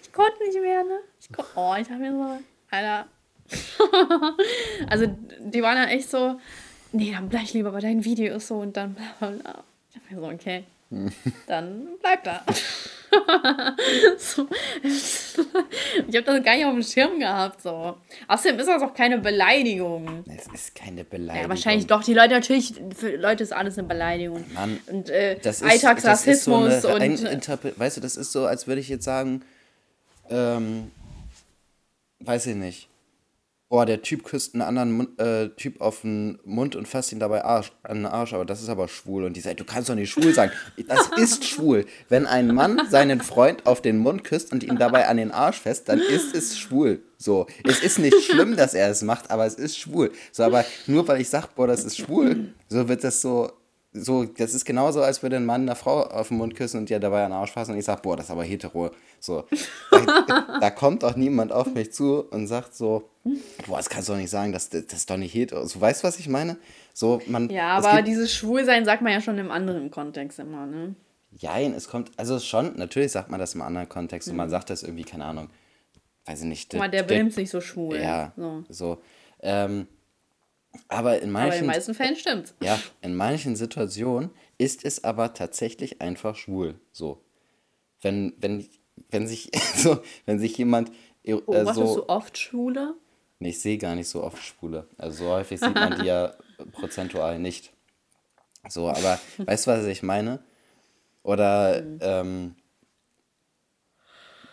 ich 0.03 0.13
konnte 0.13 0.43
nicht 0.45 0.61
mehr, 0.61 0.83
ne? 0.85 0.99
Ich 1.21 1.29
oh, 1.55 1.75
ich 1.81 1.89
habe 1.89 2.01
mir 2.01 2.13
so, 2.13 2.39
Alter. 2.71 3.07
also, 4.89 5.07
die 5.41 5.63
waren 5.63 5.77
ja 5.77 5.87
echt 5.87 6.11
so, 6.11 6.39
nee, 6.93 7.13
dann 7.13 7.29
bleib 7.29 7.45
ich 7.45 7.55
lieber 7.55 7.73
bei 7.73 7.81
deinen 7.81 8.05
Videos 8.05 8.49
so 8.49 8.57
und 8.59 8.77
dann 8.77 8.95
bla 8.95 9.05
bla 9.19 9.31
bla. 9.31 9.65
Ich 9.91 9.97
hab 9.97 10.11
mir 10.11 10.21
so, 10.21 10.29
okay, 10.29 10.65
dann 11.47 11.89
bleib 12.01 12.25
da. 12.25 12.45
so. 14.19 14.47
Ich 14.83 16.17
habe 16.17 16.23
das 16.23 16.45
gar 16.45 16.55
nicht 16.55 16.65
auf 16.65 16.75
dem 16.75 16.83
Schirm 16.83 17.19
gehabt. 17.19 17.61
So. 17.61 17.97
Außerdem 18.29 18.61
ist 18.61 18.69
das 18.69 18.83
auch 18.83 18.95
keine 18.95 19.19
Beleidigung. 19.19 20.25
Es 20.29 20.47
ist 20.47 20.75
keine 20.77 21.03
Beleidigung. 21.03 21.43
Ja, 21.43 21.49
wahrscheinlich 21.49 21.87
doch. 21.89 22.05
Die 22.05 22.15
Leute, 22.15 22.35
natürlich, 22.35 22.75
für 22.95 23.17
Leute 23.17 23.43
ist 23.43 23.53
alles 23.53 23.79
eine 23.79 23.89
Beleidigung. 23.89 24.45
Mann, 24.55 24.79
und 24.87 25.11
äh, 25.11 25.39
das 25.41 25.61
ist, 25.61 25.69
Alltagsrassismus 25.69 26.67
das 26.67 26.75
ist 26.77 26.83
so 26.83 26.95
und. 26.95 27.79
Weißt 27.79 27.97
du, 27.97 28.01
das 28.01 28.17
ist 28.17 28.31
so, 28.31 28.47
als 28.47 28.69
würde 28.69 28.81
ich 28.81 28.89
jetzt 28.89 29.05
sagen, 29.05 29.43
ähm, 30.29 30.93
weiß 32.21 32.47
ich 32.47 32.55
nicht 32.55 32.90
boah, 33.71 33.87
der 33.87 34.03
Typ 34.03 34.25
küsst 34.25 34.53
einen 34.55 34.63
anderen 34.63 35.17
äh, 35.19 35.49
Typ 35.51 35.81
auf 35.81 36.03
den 36.03 36.41
Mund 36.45 36.75
und 36.75 36.89
fasst 36.89 37.13
ihn 37.13 37.21
dabei 37.21 37.45
Arsch, 37.45 37.73
an 37.85 37.99
den 37.99 38.07
Arsch, 38.07 38.35
aber 38.35 38.45
das 38.45 38.61
ist 38.61 38.69
aber 38.69 38.89
schwul. 38.89 39.25
Und 39.25 39.37
die 39.37 39.41
sagt, 39.41 39.61
du 39.61 39.65
kannst 39.65 39.89
doch 39.89 39.95
nicht 39.95 40.11
schwul 40.11 40.35
sagen. 40.35 40.53
Das 40.89 41.09
ist 41.17 41.45
schwul. 41.49 41.87
Wenn 42.09 42.27
ein 42.27 42.53
Mann 42.53 42.83
seinen 42.91 43.21
Freund 43.21 43.67
auf 43.67 43.81
den 43.81 43.99
Mund 43.99 44.25
küsst 44.25 44.53
und 44.53 44.65
ihn 44.65 44.77
dabei 44.77 45.07
an 45.07 45.17
den 45.17 45.31
Arsch 45.31 45.61
fest, 45.61 45.89
dann 45.89 46.01
ist 46.01 46.35
es 46.35 46.59
schwul. 46.59 47.01
So, 47.17 47.47
es 47.65 47.81
ist 47.81 48.01
nicht 48.01 48.25
schlimm, 48.25 48.57
dass 48.57 48.75
er 48.75 48.91
es 48.91 49.03
macht, 49.03 49.31
aber 49.31 49.47
es 49.47 49.55
ist 49.55 49.79
schwul. 49.79 50.11
So, 50.33 50.43
aber 50.43 50.65
nur 50.89 51.07
weil 51.07 51.21
ich 51.21 51.29
sage, 51.29 51.49
boah, 51.55 51.69
das 51.69 51.85
ist 51.85 51.97
schwul, 51.97 52.53
so 52.69 52.89
wird 52.89 53.05
das 53.05 53.21
so 53.21 53.53
so, 53.93 54.25
das 54.25 54.55
ist 54.55 54.65
genauso, 54.65 55.03
als 55.03 55.23
würde 55.23 55.37
ein 55.37 55.45
Mann 55.45 55.63
einer 55.63 55.75
Frau 55.75 56.03
auf 56.03 56.29
den 56.29 56.39
Mund 56.39 56.55
küssen 56.55 56.79
und 56.79 56.91
ihr 56.91 57.01
dabei 57.01 57.25
an 57.25 57.31
den 57.31 57.39
Arsch 57.39 57.51
fassen 57.51 57.73
und 57.73 57.79
ich 57.79 57.85
sage, 57.85 58.01
boah, 58.03 58.17
das 58.17 58.27
ist 58.27 58.31
aber 58.31 58.45
hetero. 58.45 58.91
So, 59.19 59.45
da, 59.91 60.59
da, 60.61 60.71
kommt 60.71 61.03
doch 61.03 61.17
niemand 61.17 61.51
auf 61.51 61.67
mich 61.75 61.93
zu 61.93 62.25
und 62.31 62.47
sagt 62.47 62.75
so, 62.75 63.11
boah, 63.67 63.79
das 63.79 63.89
kannst 63.89 64.09
du 64.09 64.13
doch 64.13 64.21
nicht 64.21 64.31
sagen, 64.31 64.53
das, 64.53 64.71
das 64.71 64.85
ist 64.93 65.11
doch 65.11 65.17
nicht 65.17 65.35
hetero. 65.35 65.67
So, 65.67 65.81
weißt 65.81 66.03
du, 66.03 66.07
was 66.07 66.21
ich 66.21 66.29
meine? 66.29 66.57
So, 66.95 67.21
man, 67.27 67.51
ja, 67.51 67.77
aber 67.77 68.03
dieses 68.03 68.33
Schwulsein 68.33 68.85
sagt 68.85 69.03
man 69.03 69.13
ja 69.13 69.21
schon 69.21 69.39
im 69.39 69.51
anderen 69.51 69.91
Kontext 69.91 70.39
immer, 70.39 70.67
ne? 70.67 70.95
Jein, 71.33 71.75
es 71.75 71.89
kommt, 71.89 72.11
also 72.17 72.39
schon, 72.39 72.77
natürlich 72.77 73.13
sagt 73.13 73.31
man 73.31 73.41
das 73.41 73.55
im 73.55 73.63
anderen 73.63 73.89
Kontext 73.89 74.29
mhm. 74.29 74.33
und 74.33 74.37
man 74.37 74.47
mhm. 74.47 74.53
sagt 74.53 74.71
das 74.71 74.85
irgendwie, 74.85 75.05
keine 75.05 75.25
Ahnung, 75.25 75.49
weiß 76.27 76.43
ich 76.43 76.47
nicht. 76.47 76.71
Guck 76.71 76.79
mal, 76.79 76.91
der 76.91 77.03
benimmt 77.03 77.33
sich 77.33 77.51
so 77.51 77.61
schwul. 77.61 77.97
Ja, 78.01 78.33
so. 78.37 78.65
so 78.69 79.03
ähm, 79.41 79.89
aber 80.89 81.21
in 81.21 81.31
manchen. 81.31 81.53
Aber 81.53 81.61
in 81.61 81.67
meisten 81.67 81.95
Fällen 81.95 82.17
stimmt. 82.17 82.55
Ja, 82.63 82.79
in 83.01 83.15
manchen 83.15 83.57
Situationen 83.57 84.31
ist 84.59 84.85
es 84.85 85.05
aber 85.05 85.35
tatsächlich 85.35 86.01
einfach 86.01 86.37
schwul. 86.37 86.81
So. 86.93 87.23
Wenn, 88.01 88.35
wenn, 88.39 88.69
wenn 89.11 89.27
sich, 89.27 89.51
so, 89.77 90.03
wenn 90.27 90.39
sich 90.39 90.57
jemand. 90.57 90.91
Äh, 91.23 91.35
Beobachtest 91.35 91.77
so, 91.77 91.97
du 91.97 92.09
oft 92.09 92.39
Schwule? 92.39 92.95
Nee, 93.39 93.51
ich 93.51 93.61
sehe 93.61 93.79
gar 93.79 93.95
nicht 93.95 94.09
so 94.09 94.23
oft 94.23 94.43
Schwule. 94.43 94.87
Also 94.99 95.25
so 95.25 95.31
häufig 95.31 95.61
sieht 95.61 95.75
man 95.75 95.99
die 95.99 96.07
ja 96.07 96.35
prozentual 96.73 97.39
nicht. 97.39 97.73
So, 98.69 98.89
aber 98.89 99.19
weißt 99.39 99.67
du, 99.67 99.71
was 99.71 99.87
ich 99.87 100.03
meine? 100.03 100.43
Oder, 101.23 101.83
mhm. 101.83 101.99
ähm, 102.03 102.57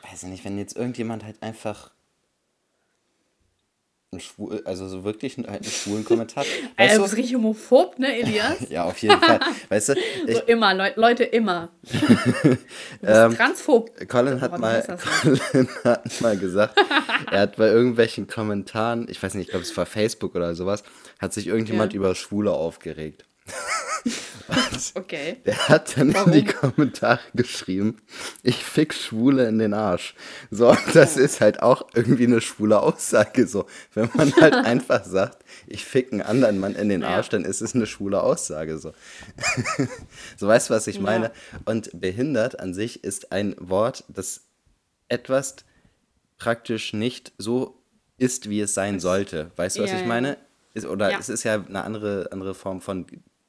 weiß 0.04 0.24
ich 0.24 0.30
nicht, 0.30 0.46
wenn 0.46 0.58
jetzt 0.58 0.76
irgendjemand 0.76 1.24
halt 1.24 1.42
einfach 1.44 1.92
ein 4.14 4.22
schwul, 4.22 4.62
also 4.64 4.88
so 4.88 5.04
wirklich 5.04 5.38
einen, 5.38 5.48
einen 5.48 5.64
schwulen 5.66 6.06
Kommentar. 6.06 6.46
Weißt 6.78 6.98
du 6.98 7.02
bist 7.02 7.18
richtig 7.18 7.36
homophob, 7.36 8.00
ne, 8.00 8.20
Elias? 8.20 8.58
ja, 8.70 8.86
auf 8.86 8.98
jeden 9.00 9.20
Fall. 9.20 9.40
Weißt 9.70 9.90
du, 9.90 9.94
ich, 10.28 10.36
so 10.36 10.42
immer, 10.44 10.74
Le 10.74 10.94
Leute, 10.96 11.26
immer. 11.26 11.70
ähm, 13.04 13.36
transphob. 13.36 13.92
Colin 14.08 14.40
hat, 14.40 14.58
mal, 14.58 14.82
Colin 15.22 15.68
hat 15.84 16.22
mal 16.22 16.38
gesagt, 16.38 16.80
er 17.32 17.42
hat 17.42 17.58
bei 17.58 17.68
irgendwelchen 17.68 18.28
Kommentaren, 18.28 19.08
ich 19.10 19.22
weiß 19.22 19.34
nicht, 19.34 19.48
ich 19.48 19.52
glaube, 19.52 19.64
es 19.64 19.76
war 19.76 19.86
Facebook 19.86 20.36
oder 20.36 20.56
sowas, 20.56 20.84
hat 21.20 21.34
sich 21.34 21.48
irgendjemand 21.48 21.92
ja. 21.94 21.98
über 22.00 22.16
Schwule 22.16 22.52
aufgeregt. 22.52 23.26
Okay. 24.96 25.38
Der 25.46 25.70
hat 25.70 25.98
dann 25.98 26.14
Warum? 26.14 26.32
in 26.32 26.40
die 26.40 26.46
Kommentare 26.46 27.20
geschrieben, 27.34 28.02
ich 28.44 28.64
fick 28.64 28.94
Schwule 28.94 29.48
in 29.48 29.60
den 29.60 29.74
Arsch. 29.74 30.16
So, 30.52 30.76
das 30.94 31.18
oh. 31.18 31.22
ist 31.22 31.42
halt 31.42 31.62
auch 31.62 31.88
irgendwie 31.94 32.26
eine 32.26 32.42
schwule 32.42 32.80
Aussage. 32.80 33.48
So, 33.48 33.66
wenn 33.94 34.10
man 34.14 34.34
halt 34.36 34.54
einfach 34.66 35.04
sagt, 35.04 35.44
ich 35.68 35.86
fick 35.86 36.12
einen 36.12 36.22
anderen 36.22 36.60
Mann 36.60 36.76
in 36.76 36.90
den 36.90 37.02
ja. 37.02 37.10
Arsch, 37.10 37.30
dann 37.30 37.46
ist 37.46 37.62
es 37.62 37.76
eine 37.76 37.86
schwule 37.86 38.22
Aussage. 38.22 38.78
So, 38.78 38.94
so 40.38 40.48
weißt 40.48 40.70
du, 40.70 40.74
was 40.74 40.88
ich 40.88 41.00
meine? 41.00 41.26
Ja. 41.26 41.32
Und 41.66 41.90
behindert 42.00 42.60
an 42.60 42.74
sich 42.74 43.04
ist 43.04 43.32
ein 43.32 43.56
Wort, 43.60 44.04
das 44.08 44.42
etwas 45.10 45.56
praktisch 46.38 46.94
nicht 46.94 47.34
so 47.38 47.82
ist, 48.18 48.50
wie 48.50 48.62
es 48.62 48.74
sein 48.74 49.00
sollte. 49.00 49.52
Weißt 49.56 49.78
du, 49.78 49.84
was 49.84 49.92
ja, 49.92 50.00
ich 50.00 50.06
meine? 50.06 50.38
Ist, 50.74 50.86
oder 50.86 51.12
ja. 51.12 51.20
es 51.20 51.30
ist 51.30 51.44
ja 51.44 51.56
eine 51.56 51.84
andere, 51.84 52.30
andere 52.32 52.54
Form 52.54 52.82
von 52.82 53.06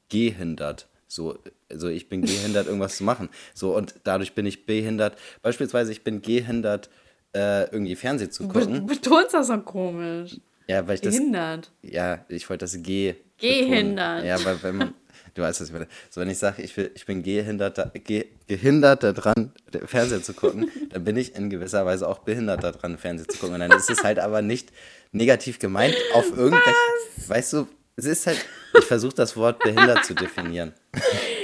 gehindert. 0.09 0.89
So, 1.07 1.39
also 1.71 1.89
ich 1.89 2.09
bin 2.09 2.23
gehindert, 2.23 2.67
irgendwas 2.67 2.99
zu 2.99 3.05
machen. 3.05 3.31
So, 3.55 3.75
und 3.75 3.95
dadurch 4.05 4.35
bin 4.35 4.45
ich 4.47 4.67
behindert. 4.67 5.17
Beispielsweise, 5.43 5.91
ich 5.91 6.05
bin 6.05 6.21
gehindert, 6.21 6.91
äh, 7.35 7.65
irgendwie 7.71 7.97
Fernsehen 7.97 8.31
zu 8.31 8.47
gucken. 8.47 8.75
Du 8.75 8.87
betonst 8.87 9.35
das 9.35 9.47
so 9.47 9.59
komisch. 9.59 10.37
Ja, 10.67 10.87
weil 10.87 10.97
ich 10.97 11.01
das. 11.01 11.15
Gehindert. 11.15 11.73
Ja, 11.83 12.25
ich 12.29 12.49
wollte 12.51 12.65
das 12.65 12.81
G. 12.83 13.15
Gehindert. 13.39 14.25
Ja, 14.25 14.45
weil 14.45 14.63
wenn 14.63 14.77
man. 14.77 14.95
Du 15.35 15.43
weißt, 15.43 15.61
was 15.61 15.69
ich 15.69 15.73
meine. 15.73 15.87
So, 16.11 16.21
wenn 16.21 16.31
ich 16.31 16.39
sage, 16.39 16.63
ich, 16.63 16.77
ich 16.77 17.07
bin 17.07 17.23
gehindert, 17.23 17.93
ge, 18.05 18.27
gehindert 18.47 19.03
daran, 19.03 19.53
Fernsehen 19.87 20.23
zu 20.23 20.35
gucken, 20.35 20.71
dann 20.91 21.05
bin 21.05 21.17
ich 21.17 21.37
in 21.37 21.49
gewisser 21.49 21.87
Weise 21.87 22.09
auch 22.09 22.19
behindert 22.19 22.65
daran, 22.65 22.99
Fernsehen 22.99 23.29
zu 23.29 23.39
gucken. 23.39 23.55
Und 23.55 23.61
dann 23.61 23.71
ist 23.71 23.89
es 23.89 24.03
halt 24.03 24.19
aber 24.19 24.43
nicht 24.43 24.73
negativ 25.13 25.59
gemeint 25.59 25.95
auf 26.15 26.37
irgendwelche. 26.37 26.75
Weißt 27.29 27.53
du, 27.53 27.69
es 27.99 28.05
ist 28.05 28.27
halt, 28.29 28.47
ich 28.79 28.85
versuche 28.85 29.15
das 29.15 29.37
Wort 29.37 29.59
behindert 29.59 30.05
zu 30.05 30.15
definieren. 30.15 30.73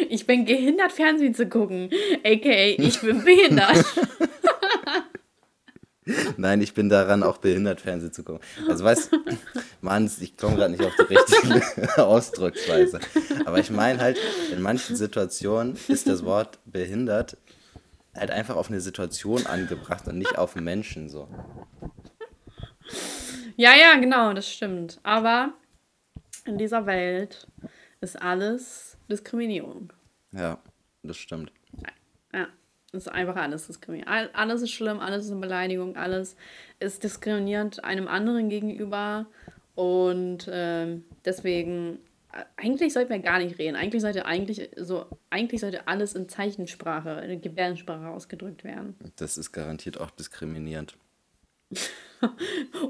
Ich 0.08 0.24
bin 0.24 0.46
gehindert, 0.46 0.92
Fernsehen 0.92 1.34
zu 1.34 1.48
gucken. 1.48 1.90
AKA, 2.22 2.76
ich 2.78 3.00
bin 3.00 3.24
behindert. 3.24 3.84
Nein, 6.36 6.60
ich 6.60 6.72
bin 6.72 6.88
daran 6.88 7.24
auch 7.24 7.38
behindert, 7.38 7.80
Fernsehen 7.80 8.12
zu 8.12 8.22
gucken. 8.22 8.40
Also 8.68 8.84
weißt 8.84 9.12
du, 9.12 9.16
Mann, 9.80 10.08
ich 10.20 10.36
komme 10.36 10.54
gerade 10.54 10.70
nicht 10.70 10.84
auf 10.84 10.92
die 10.96 11.14
richtige 11.14 11.96
Ausdrucksweise. 12.06 13.00
Aber 13.46 13.58
ich 13.58 13.70
meine 13.70 13.98
halt, 13.98 14.18
in 14.52 14.62
manchen 14.62 14.94
Situationen 14.94 15.76
ist 15.88 16.06
das 16.06 16.24
Wort 16.24 16.60
behindert 16.66 17.36
halt 18.14 18.30
einfach 18.30 18.54
auf 18.54 18.68
eine 18.68 18.80
Situation 18.80 19.44
angebracht 19.46 20.06
und 20.06 20.18
nicht 20.18 20.38
auf 20.38 20.54
einen 20.54 20.64
Menschen 20.64 21.08
so. 21.08 21.26
Ja, 23.56 23.74
ja, 23.74 23.96
genau, 23.98 24.32
das 24.34 24.48
stimmt. 24.48 25.00
Aber 25.02 25.52
in 26.44 26.58
dieser 26.58 26.86
Welt 26.86 27.46
ist 28.00 28.20
alles 28.20 28.98
Diskriminierung. 29.10 29.92
Ja, 30.32 30.58
das 31.02 31.16
stimmt. 31.16 31.52
Ja, 32.32 32.48
ist 32.92 33.08
einfach 33.08 33.36
alles 33.36 33.66
Diskriminierung. 33.66 34.12
Alles 34.32 34.62
ist 34.62 34.70
schlimm, 34.70 35.00
alles 35.00 35.26
ist 35.26 35.32
eine 35.32 35.40
Beleidigung, 35.40 35.96
alles 35.96 36.36
ist 36.80 37.02
diskriminierend 37.02 37.84
einem 37.84 38.08
anderen 38.08 38.48
gegenüber. 38.48 39.26
Und 39.74 40.46
äh, 40.48 40.98
deswegen, 41.24 41.98
eigentlich 42.56 42.92
sollten 42.92 43.10
wir 43.10 43.18
gar 43.18 43.38
nicht 43.38 43.58
reden. 43.58 43.76
Eigentlich 43.76 44.02
sollte 44.02 44.26
eigentlich 44.26 44.70
so, 44.76 45.06
eigentlich 45.30 45.60
sollte 45.60 45.88
alles 45.88 46.14
in 46.14 46.28
Zeichensprache, 46.28 47.24
in 47.26 47.40
Gebärdensprache 47.40 48.08
ausgedrückt 48.08 48.64
werden. 48.64 48.96
Das 49.16 49.36
ist 49.36 49.52
garantiert 49.52 50.00
auch 50.00 50.10
diskriminierend. 50.10 50.96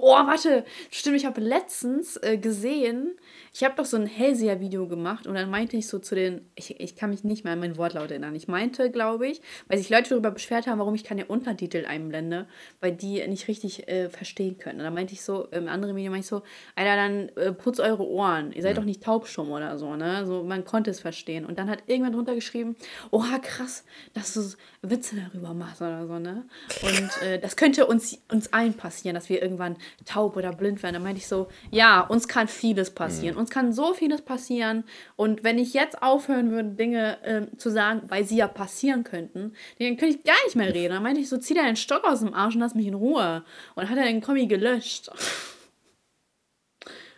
oh, 0.01 0.13
warte, 0.13 0.65
stimmt, 0.91 1.17
ich 1.17 1.25
habe 1.25 1.41
letztens 1.41 2.17
äh, 2.19 2.37
gesehen, 2.37 3.17
ich 3.55 3.65
habe 3.65 3.75
doch 3.77 3.85
so 3.85 3.97
ein 3.97 4.07
Hellseher-Video 4.07 4.87
gemacht 4.87 5.27
und 5.27 5.35
dann 5.35 5.51
meinte 5.51 5.77
ich 5.77 5.89
so 5.89 5.99
zu 5.99 6.15
den, 6.15 6.47
ich, 6.55 6.79
ich 6.81 6.97
kann 6.97 7.11
mich 7.11 7.25
nicht 7.25 7.45
mehr 7.45 7.55
an 7.55 7.61
mein 7.61 7.77
Wortlaut 7.77 8.11
erinnern. 8.11 8.35
Ich 8.35 8.49
meinte, 8.49 8.91
glaube 8.91 9.27
ich, 9.27 9.41
weil 9.69 9.79
sich 9.79 9.91
Leute 9.91 10.11
darüber 10.11 10.31
beschwert 10.31 10.67
haben, 10.67 10.79
warum 10.79 10.95
ich 10.95 11.05
keine 11.05 11.25
Untertitel 11.27 11.85
einblende, 11.87 12.47
weil 12.81 12.93
die 12.93 13.27
nicht 13.27 13.49
richtig 13.49 13.89
äh, 13.89 14.09
verstehen 14.09 14.59
können. 14.59 14.79
Und 14.79 14.85
dann 14.85 14.95
meinte 14.95 15.15
ich 15.15 15.23
so, 15.23 15.47
im 15.51 15.69
anderen 15.69 15.97
Video 15.97 16.11
meinte 16.11 16.25
ich 16.25 16.29
so, 16.29 16.43
Alter, 16.77 16.97
dann 16.97 17.29
äh, 17.31 17.53
putzt 17.53 17.81
eure 17.81 18.07
Ohren. 18.07 18.53
Ihr 18.53 18.63
seid 18.63 18.73
ja. 18.73 18.81
doch 18.81 18.87
nicht 18.87 19.03
taubstumm 19.03 19.51
oder 19.51 19.79
so, 19.79 19.97
ne? 19.97 20.27
So, 20.27 20.43
man 20.43 20.65
konnte 20.65 20.91
es 20.91 21.01
verstehen. 21.01 21.45
Und 21.45 21.59
dann 21.59 21.69
hat 21.69 21.85
irgendwann 21.87 22.13
drunter 22.13 22.35
geschrieben, 22.35 22.77
oha, 23.11 23.39
krass, 23.41 23.85
dass 24.13 24.35
du 24.35 24.43
Witze 24.83 25.17
darüber 25.17 25.55
machst 25.55 25.81
oder 25.81 26.07
so, 26.07 26.19
ne? 26.19 26.45
Und 26.83 27.23
äh, 27.23 27.39
das 27.41 27.57
könnte 27.57 27.87
uns, 27.87 28.19
uns 28.31 28.53
allen 28.53 28.75
passieren. 28.75 29.15
Das 29.15 29.25
dass 29.25 29.31
wir 29.31 29.43
irgendwann 29.43 29.77
taub 30.05 30.37
oder 30.37 30.53
blind 30.53 30.83
werden. 30.83 30.95
Da 30.95 31.01
meinte 31.01 31.19
ich 31.19 31.27
so, 31.27 31.49
ja, 31.71 32.01
uns 32.01 32.29
kann 32.29 32.47
vieles 32.47 32.91
passieren. 32.91 33.37
Mhm. 33.37 33.41
Uns 33.45 33.51
kann 33.51 33.75
so 33.75 33.93
vieles 33.93 34.23
passieren. 34.23 34.85
Und 35.17 35.45
wenn 35.45 35.59
ich 35.59 35.75
jetzt 35.75 36.01
aufhören 36.01 36.51
würde, 36.51 36.71
Dinge 36.71 37.23
äh, 37.25 37.55
zu 37.59 37.69
sagen, 37.69 38.01
weil 38.09 38.25
sie 38.25 38.37
ja 38.37 38.49
passieren 38.49 39.05
könnten, 39.05 39.53
dann 39.79 39.99
könnte 39.99 40.17
ich 40.17 40.25
gar 40.25 40.43
nicht 40.47 40.57
mehr 40.57 40.73
reden. 40.73 40.95
Da 40.95 41.01
meinte 41.01 41.21
ich 41.21 41.29
so, 41.29 41.37
zieh 41.37 41.53
dir 41.53 41.63
einen 41.63 41.77
Stock 41.77 42.05
aus 42.05 42.21
dem 42.21 42.33
Arsch 42.33 42.55
und 42.55 42.63
lass 42.63 42.75
mich 42.75 42.87
in 42.87 42.95
Ruhe. 42.95 43.45
Und 43.75 43.91
hat 43.91 43.99
er 43.99 44.05
den 44.05 44.23
Kommi 44.23 44.47
gelöscht. 44.47 45.11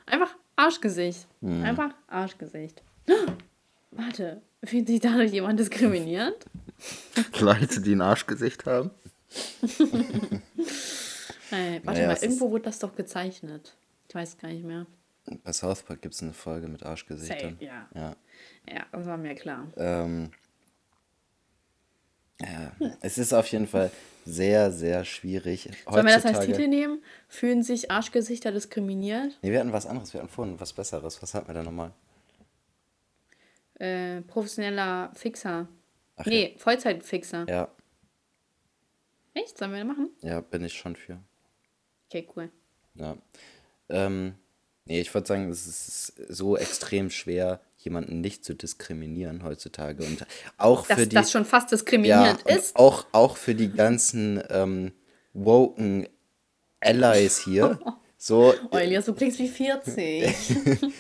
Einfach 0.07 0.35
Arschgesicht. 0.57 1.29
Mhm. 1.43 1.63
Einfach 1.63 1.91
Arschgesicht. 2.09 2.83
Warte, 3.93 4.43
fühlt 4.65 4.89
sich 4.89 4.99
dadurch 4.99 5.31
jemand 5.31 5.61
diskriminiert? 5.61 6.45
Leute, 7.39 7.81
die 7.81 7.95
ein 7.95 8.01
Arschgesicht 8.01 8.67
haben? 8.67 8.91
hey, 11.51 11.81
warte 11.85 12.01
naja, 12.01 12.09
mal, 12.09 12.19
irgendwo 12.21 12.51
wurde 12.51 12.65
das 12.65 12.81
doch 12.81 12.97
gezeichnet. 12.97 13.77
Ich 14.09 14.15
weiß 14.15 14.39
gar 14.39 14.49
nicht 14.49 14.65
mehr. 14.65 14.87
Bei 15.43 15.53
South 15.53 15.83
Park 15.83 16.03
gibt 16.03 16.15
es 16.15 16.23
eine 16.23 16.33
Folge 16.33 16.69
mit 16.69 16.85
Arschgesichtern. 16.85 17.57
Say, 17.59 17.67
ja. 17.67 17.89
ja. 17.95 18.17
Ja, 18.69 18.87
das 18.93 19.07
war 19.07 19.17
mir 19.17 19.35
klar. 19.35 19.67
Ähm, 19.77 20.31
ja, 22.41 22.73
hm. 22.79 22.93
es 23.01 23.19
ist 23.19 23.33
auf 23.33 23.47
jeden 23.49 23.67
Fall 23.67 23.91
sehr, 24.25 24.71
sehr 24.71 25.05
schwierig. 25.05 25.71
Sollen 25.89 26.07
wir 26.07 26.15
das 26.15 26.27
als 26.27 26.45
Titel 26.45 26.69
nehmen? 26.69 27.03
Fühlen 27.29 27.63
sich 27.63 27.91
Arschgesichter 27.91 28.53
diskriminiert? 28.53 29.39
Nee, 29.43 29.53
wir 29.53 29.61
hatten 29.61 29.73
was 29.73 29.87
anderes. 29.87 30.13
Wir 30.13 30.21
hatten 30.21 30.31
vorhin 30.31 30.61
was 30.61 30.73
Besseres. 30.73 31.23
Was 31.23 31.35
hatten 31.35 31.49
wir 31.49 31.55
da 31.55 31.63
nochmal? 31.63 31.93
Äh, 33.79 34.23
professioneller 34.23 35.13
Fixer. 35.15 35.69
Ach, 36.17 36.27
nee, 36.27 36.53
ja. 36.53 36.59
Vollzeitfixer. 36.59 37.47
Ja. 37.49 37.69
Echt? 39.35 39.59
Sollen 39.59 39.73
wir 39.73 39.79
das 39.79 39.87
machen? 39.87 40.11
Ja, 40.21 40.41
bin 40.41 40.65
ich 40.65 40.75
schon 40.75 40.97
für. 40.97 41.21
Okay, 42.09 42.29
cool. 42.35 42.51
Ja. 42.95 43.17
Ähm, 43.89 44.35
nee, 44.87 45.01
ich 45.01 45.13
würde 45.13 45.27
sagen, 45.27 45.51
es 45.51 45.67
ist 45.67 46.13
so 46.29 46.57
extrem 46.57 47.11
schwer, 47.11 47.61
jemanden 47.79 48.21
nicht 48.21 48.45
zu 48.45 48.55
diskriminieren 48.55 49.45
heutzutage. 49.45 50.05
Und 50.05 50.27
auch 50.57 50.87
Dass 50.87 50.99
für 50.99 51.07
die. 51.07 51.15
das 51.15 51.31
schon 51.31 51.45
fast 51.45 51.71
diskriminierend 51.71 52.43
ja, 52.49 52.57
ist. 52.57 52.77
Auch, 52.77 53.07
auch 53.13 53.37
für 53.37 53.55
die 53.55 53.71
ganzen 53.71 54.43
ähm, 54.51 54.93
woken 55.33 56.09
Allies 56.81 57.39
hier. 57.39 57.79
So, 58.19 58.55
oh, 58.71 58.77
Elias, 58.77 59.05
du 59.05 59.13
klingst 59.13 59.39
wie 59.39 59.47
40. 59.47 60.35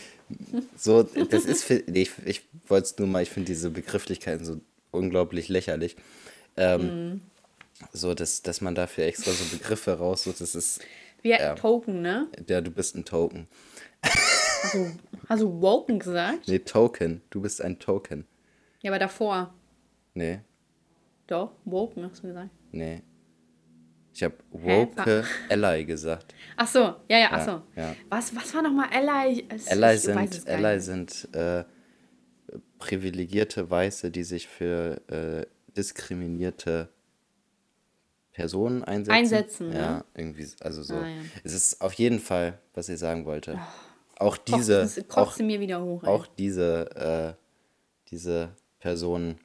so, 0.76 1.02
das 1.02 1.46
ist 1.46 1.64
für, 1.64 1.82
nee, 1.86 2.02
ich, 2.02 2.10
ich 2.26 2.42
wollte 2.68 2.84
es 2.84 2.98
nur 2.98 3.08
mal, 3.08 3.22
ich 3.22 3.30
finde 3.30 3.46
diese 3.46 3.70
Begrifflichkeiten 3.70 4.44
so 4.44 4.60
unglaublich 4.90 5.48
lächerlich. 5.48 5.96
Ähm, 6.58 7.14
mm. 7.14 7.20
So, 7.92 8.14
dass, 8.14 8.42
dass 8.42 8.60
man 8.60 8.74
dafür 8.74 9.04
extra 9.06 9.32
so 9.32 9.44
Begriffe 9.56 9.92
raussucht, 9.98 10.40
das 10.40 10.54
ist. 10.54 10.80
Wie 11.22 11.30
ja, 11.30 11.54
Token, 11.54 12.02
ne? 12.02 12.28
Ja, 12.48 12.60
du 12.60 12.70
bist 12.70 12.94
ein 12.94 13.04
Token. 13.04 13.48
Hast 14.04 14.74
du, 14.74 14.90
hast 15.28 15.42
du 15.42 15.60
Woken 15.60 15.98
gesagt? 15.98 16.48
Nee, 16.48 16.58
Token. 16.60 17.22
Du 17.30 17.40
bist 17.40 17.62
ein 17.62 17.78
Token. 17.78 18.26
Ja, 18.82 18.90
aber 18.90 18.98
davor. 18.98 19.54
Nee. 20.14 20.40
Doch, 21.26 21.52
Woken 21.64 22.04
hast 22.04 22.22
du 22.22 22.28
gesagt. 22.28 22.50
Nee. 22.72 23.02
Ich 24.14 24.22
habe 24.22 24.34
Woke 24.50 25.24
Ally 25.50 25.84
gesagt. 25.84 26.34
Ach 26.56 26.66
so, 26.66 26.94
ja, 27.08 27.18
ja, 27.18 27.28
ach 27.30 27.44
so. 27.44 27.50
Ja, 27.76 27.88
ja. 27.88 27.96
Was, 28.08 28.34
was 28.34 28.54
war 28.54 28.62
nochmal 28.62 28.88
Ally? 28.90 29.46
Ally 29.68 29.98
sind, 29.98 30.48
Ally 30.48 30.80
sind 30.80 31.28
äh, 31.34 31.64
privilegierte 32.78 33.68
Weiße, 33.68 34.10
die 34.10 34.22
sich 34.22 34.48
für 34.48 35.02
äh, 35.08 35.46
diskriminierte 35.76 36.88
Personen 38.36 38.84
einsetzen. 38.84 39.12
Einsetzen, 39.16 39.72
ja. 39.72 39.78
Ja, 39.78 40.04
irgendwie, 40.14 40.46
also 40.60 40.82
so. 40.82 40.94
Ah, 40.94 41.08
ja. 41.08 41.22
Es 41.42 41.54
ist 41.54 41.80
auf 41.80 41.94
jeden 41.94 42.18
Fall, 42.18 42.58
was 42.74 42.90
ich 42.90 42.98
sagen 42.98 43.24
wollte. 43.24 43.58
Oh. 43.58 44.26
Auch 44.26 44.36
diese, 44.36 44.86
Koch, 45.08 45.16
auch, 45.16 45.38
mir 45.38 45.58
wieder 45.58 45.82
hoch, 45.82 46.04
auch 46.04 46.26
diese, 46.26 47.36
äh, 47.36 48.10
diese 48.10 48.50
Personen 48.78 49.38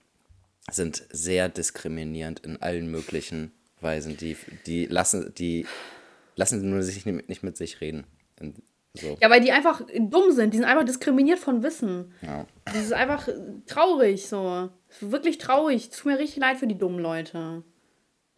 sind 0.69 1.05
sehr 1.09 1.47
diskriminierend 1.47 2.41
in 2.41 2.61
allen 2.61 2.91
möglichen 2.91 3.53
Weisen. 3.79 4.17
Die, 4.17 4.35
die 4.65 4.87
lassen, 4.87 5.33
die 5.37 5.65
lassen 6.35 6.69
nur 6.69 6.83
sich 6.83 7.05
nicht 7.05 7.43
mit 7.43 7.55
sich 7.55 7.79
reden. 7.79 8.05
So. 8.93 9.17
Ja, 9.21 9.29
weil 9.29 9.39
die 9.39 9.53
einfach 9.53 9.81
dumm 9.97 10.31
sind. 10.31 10.53
Die 10.53 10.57
sind 10.57 10.67
einfach 10.67 10.85
diskriminiert 10.85 11.39
von 11.39 11.63
Wissen. 11.63 12.13
Ja. 12.21 12.45
Das 12.65 12.75
ist 12.75 12.93
einfach 12.93 13.29
traurig 13.67 14.27
so. 14.27 14.69
Wirklich 14.99 15.37
traurig. 15.37 15.91
Tut 15.91 16.05
mir 16.05 16.19
richtig 16.19 16.41
leid 16.41 16.57
für 16.57 16.67
die 16.67 16.77
dummen 16.77 16.99
Leute. 16.99 17.63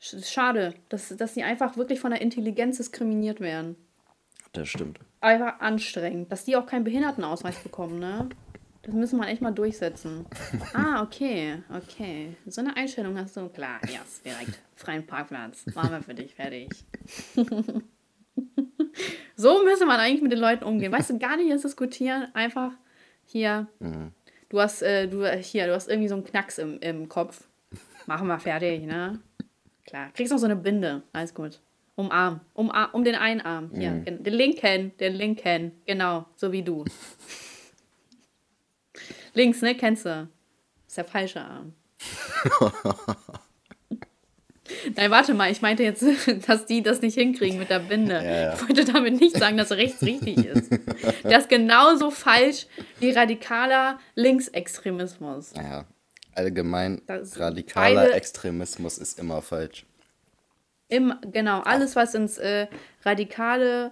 Schade, 0.03 0.73
dass, 0.89 1.15
dass 1.15 1.33
sie 1.33 1.43
einfach 1.43 1.77
wirklich 1.77 2.01
von 2.01 2.11
der 2.11 2.21
Intelligenz 2.21 2.77
diskriminiert 2.77 3.39
werden. 3.39 3.77
Das 4.51 4.67
stimmt. 4.67 4.99
Einfach 5.21 5.61
anstrengend. 5.61 6.29
Dass 6.31 6.43
die 6.43 6.57
auch 6.57 6.65
keinen 6.65 6.83
Behindertenausweis 6.83 7.57
bekommen, 7.59 7.99
ne? 7.99 8.27
Das 8.81 8.93
müssen 8.93 9.17
wir 9.17 9.27
echt 9.27 9.41
mal 9.41 9.51
durchsetzen. 9.51 10.25
ah, 10.73 11.01
okay, 11.01 11.63
okay. 11.73 12.35
So 12.45 12.59
eine 12.59 12.75
Einstellung 12.75 13.17
hast 13.17 13.37
du. 13.37 13.47
Klar, 13.47 13.79
ja, 13.85 14.01
yes, 14.01 14.21
direkt. 14.23 14.59
Freien 14.75 15.07
Parkplatz. 15.07 15.65
Machen 15.73 15.91
wir 15.91 16.01
für 16.01 16.13
dich, 16.13 16.35
fertig. 16.35 16.69
so 19.37 19.63
müsste 19.63 19.85
man 19.85 20.01
eigentlich 20.01 20.21
mit 20.21 20.33
den 20.33 20.39
Leuten 20.39 20.65
umgehen. 20.65 20.91
Weißt 20.91 21.11
du, 21.11 21.17
gar 21.17 21.37
nicht 21.37 21.47
erst 21.47 21.63
diskutieren. 21.63 22.27
Einfach 22.33 22.73
hier. 23.23 23.67
Mhm. 23.79 24.11
Du 24.49 24.59
hast, 24.59 24.81
äh, 24.81 25.07
du, 25.07 25.25
hier, 25.37 25.67
du 25.67 25.73
hast 25.73 25.87
irgendwie 25.87 26.09
so 26.09 26.15
einen 26.15 26.25
Knacks 26.25 26.57
im, 26.57 26.77
im 26.79 27.07
Kopf. 27.07 27.47
Machen 28.05 28.27
wir 28.27 28.37
fertig, 28.37 28.83
ne? 28.83 29.21
Klar. 29.85 30.11
Kriegst 30.13 30.31
noch 30.31 30.39
so 30.39 30.45
eine 30.45 30.55
Binde. 30.55 31.03
Alles 31.13 31.33
gut. 31.33 31.59
Umarm. 31.95 32.41
Umarm. 32.53 32.89
Um 32.93 33.03
den 33.03 33.15
einen 33.15 33.41
Arm. 33.41 33.71
Hier. 33.73 33.91
Mhm. 33.91 34.23
Den 34.23 34.33
linken. 34.33 34.97
Den 34.97 35.13
linken. 35.13 35.71
Genau. 35.85 36.25
So 36.35 36.51
wie 36.51 36.63
du. 36.63 36.85
Links, 39.33 39.61
ne? 39.61 39.75
Kennst 39.75 40.05
du. 40.05 40.27
Ist 40.87 40.97
der 40.97 41.05
falsche 41.05 41.41
Arm. 41.41 41.73
Nein, 44.95 45.11
warte 45.11 45.33
mal, 45.33 45.51
ich 45.51 45.61
meinte 45.61 45.83
jetzt, 45.83 46.05
dass 46.47 46.65
die 46.65 46.81
das 46.81 47.01
nicht 47.01 47.15
hinkriegen 47.15 47.59
mit 47.59 47.69
der 47.69 47.79
Binde. 47.79 48.15
Ja, 48.15 48.23
ja. 48.23 48.53
Ich 48.53 48.61
wollte 48.61 48.85
damit 48.85 49.19
nicht 49.19 49.37
sagen, 49.37 49.57
dass 49.57 49.71
rechts 49.71 50.01
richtig 50.03 50.45
ist. 50.45 50.71
Das 51.23 51.43
ist 51.43 51.49
genauso 51.49 52.11
falsch 52.11 52.67
wie 52.99 53.11
radikaler 53.11 53.99
Linksextremismus. 54.15 55.53
Ja, 55.55 55.85
allgemein 56.35 57.01
radikaler 57.07 58.13
Extremismus 58.13 58.97
ist 58.97 59.19
immer 59.19 59.41
falsch. 59.41 59.85
Im, 60.89 61.13
genau, 61.31 61.61
alles, 61.61 61.95
was 61.95 62.13
ins 62.13 62.37
äh, 62.37 62.67
Radikale 63.03 63.91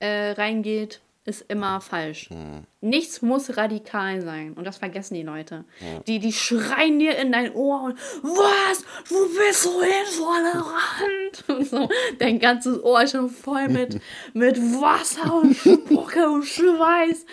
äh, 0.00 0.32
reingeht, 0.32 1.00
ist 1.26 1.44
immer 1.48 1.80
falsch. 1.80 2.30
Hm. 2.30 2.64
Nichts 2.80 3.20
muss 3.20 3.56
radikal 3.56 4.22
sein. 4.22 4.52
Und 4.54 4.64
das 4.64 4.78
vergessen 4.78 5.14
die 5.14 5.24
Leute. 5.24 5.64
Ja. 5.80 6.00
Die, 6.06 6.20
die 6.20 6.32
schreien 6.32 7.00
dir 7.00 7.16
in 7.18 7.32
dein 7.32 7.52
Ohr 7.52 7.82
und 7.82 7.98
was? 8.22 8.84
Du 9.08 9.28
bist 9.36 9.62
so 9.62 9.80
intolerant. 9.80 11.44
Und 11.48 11.66
so. 11.66 11.88
Dein 12.18 12.38
ganzes 12.38 12.82
Ohr 12.82 13.02
ist 13.02 13.12
schon 13.12 13.28
voll 13.28 13.68
mit, 13.68 14.00
mit 14.32 14.56
Wasser 14.56 15.34
und 15.34 15.54
Spucke 15.54 16.28
und 16.28 16.44
Schweiß. 16.44 17.26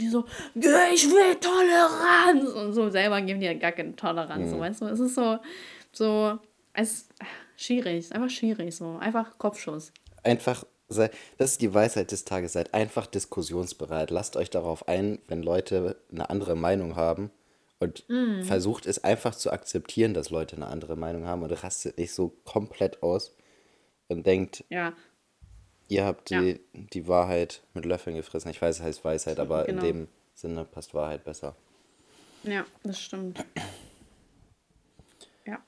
Die 0.00 0.08
so, 0.08 0.24
ich 0.54 1.06
will 1.10 1.36
Toleranz. 1.36 2.50
Und 2.50 2.72
so 2.72 2.90
selber 2.90 3.20
geben 3.20 3.40
die 3.40 3.46
ja 3.46 3.54
gar 3.54 3.72
keine 3.72 3.94
Toleranz. 3.96 4.46
Mhm. 4.46 4.50
So, 4.50 4.58
weißt 4.60 4.80
du, 4.82 4.86
es 4.86 5.00
ist 5.00 5.14
so, 5.14 5.38
so, 5.92 6.38
es 6.72 6.92
ist 6.92 7.12
schwierig, 7.56 8.12
einfach 8.14 8.30
schwierig, 8.30 8.74
so. 8.74 8.96
Einfach 8.98 9.38
Kopfschuss. 9.38 9.92
Einfach, 10.22 10.64
das 10.88 11.52
ist 11.52 11.62
die 11.62 11.72
Weisheit 11.72 12.10
des 12.10 12.24
Tages, 12.24 12.54
seid 12.54 12.74
einfach 12.74 13.06
diskussionsbereit. 13.06 14.10
Lasst 14.10 14.36
euch 14.36 14.50
darauf 14.50 14.88
ein, 14.88 15.18
wenn 15.28 15.42
Leute 15.42 15.96
eine 16.10 16.30
andere 16.30 16.56
Meinung 16.56 16.96
haben 16.96 17.30
und 17.78 18.04
mm. 18.08 18.42
versucht 18.42 18.86
es 18.86 19.02
einfach 19.02 19.34
zu 19.34 19.50
akzeptieren, 19.52 20.14
dass 20.14 20.30
Leute 20.30 20.56
eine 20.56 20.66
andere 20.66 20.96
Meinung 20.96 21.26
haben 21.26 21.42
und 21.42 21.50
rastet 21.62 21.98
nicht 21.98 22.12
so 22.12 22.36
komplett 22.44 23.02
aus 23.02 23.34
und 24.08 24.26
denkt, 24.26 24.64
ja. 24.68 24.92
Ihr 25.90 26.04
habt 26.04 26.30
die, 26.30 26.34
ja. 26.34 26.56
die 26.72 27.08
Wahrheit 27.08 27.62
mit 27.74 27.84
Löffeln 27.84 28.14
gefressen. 28.14 28.48
Ich 28.52 28.62
weiß, 28.62 28.78
es 28.78 28.82
heißt 28.82 29.04
Weisheit, 29.04 29.40
aber 29.40 29.64
genau. 29.64 29.82
in 29.82 29.86
dem 29.86 30.08
Sinne 30.36 30.64
passt 30.64 30.94
Wahrheit 30.94 31.24
besser. 31.24 31.56
Ja, 32.44 32.64
das 32.84 33.00
stimmt. 33.00 33.44
Ja, 35.44 35.58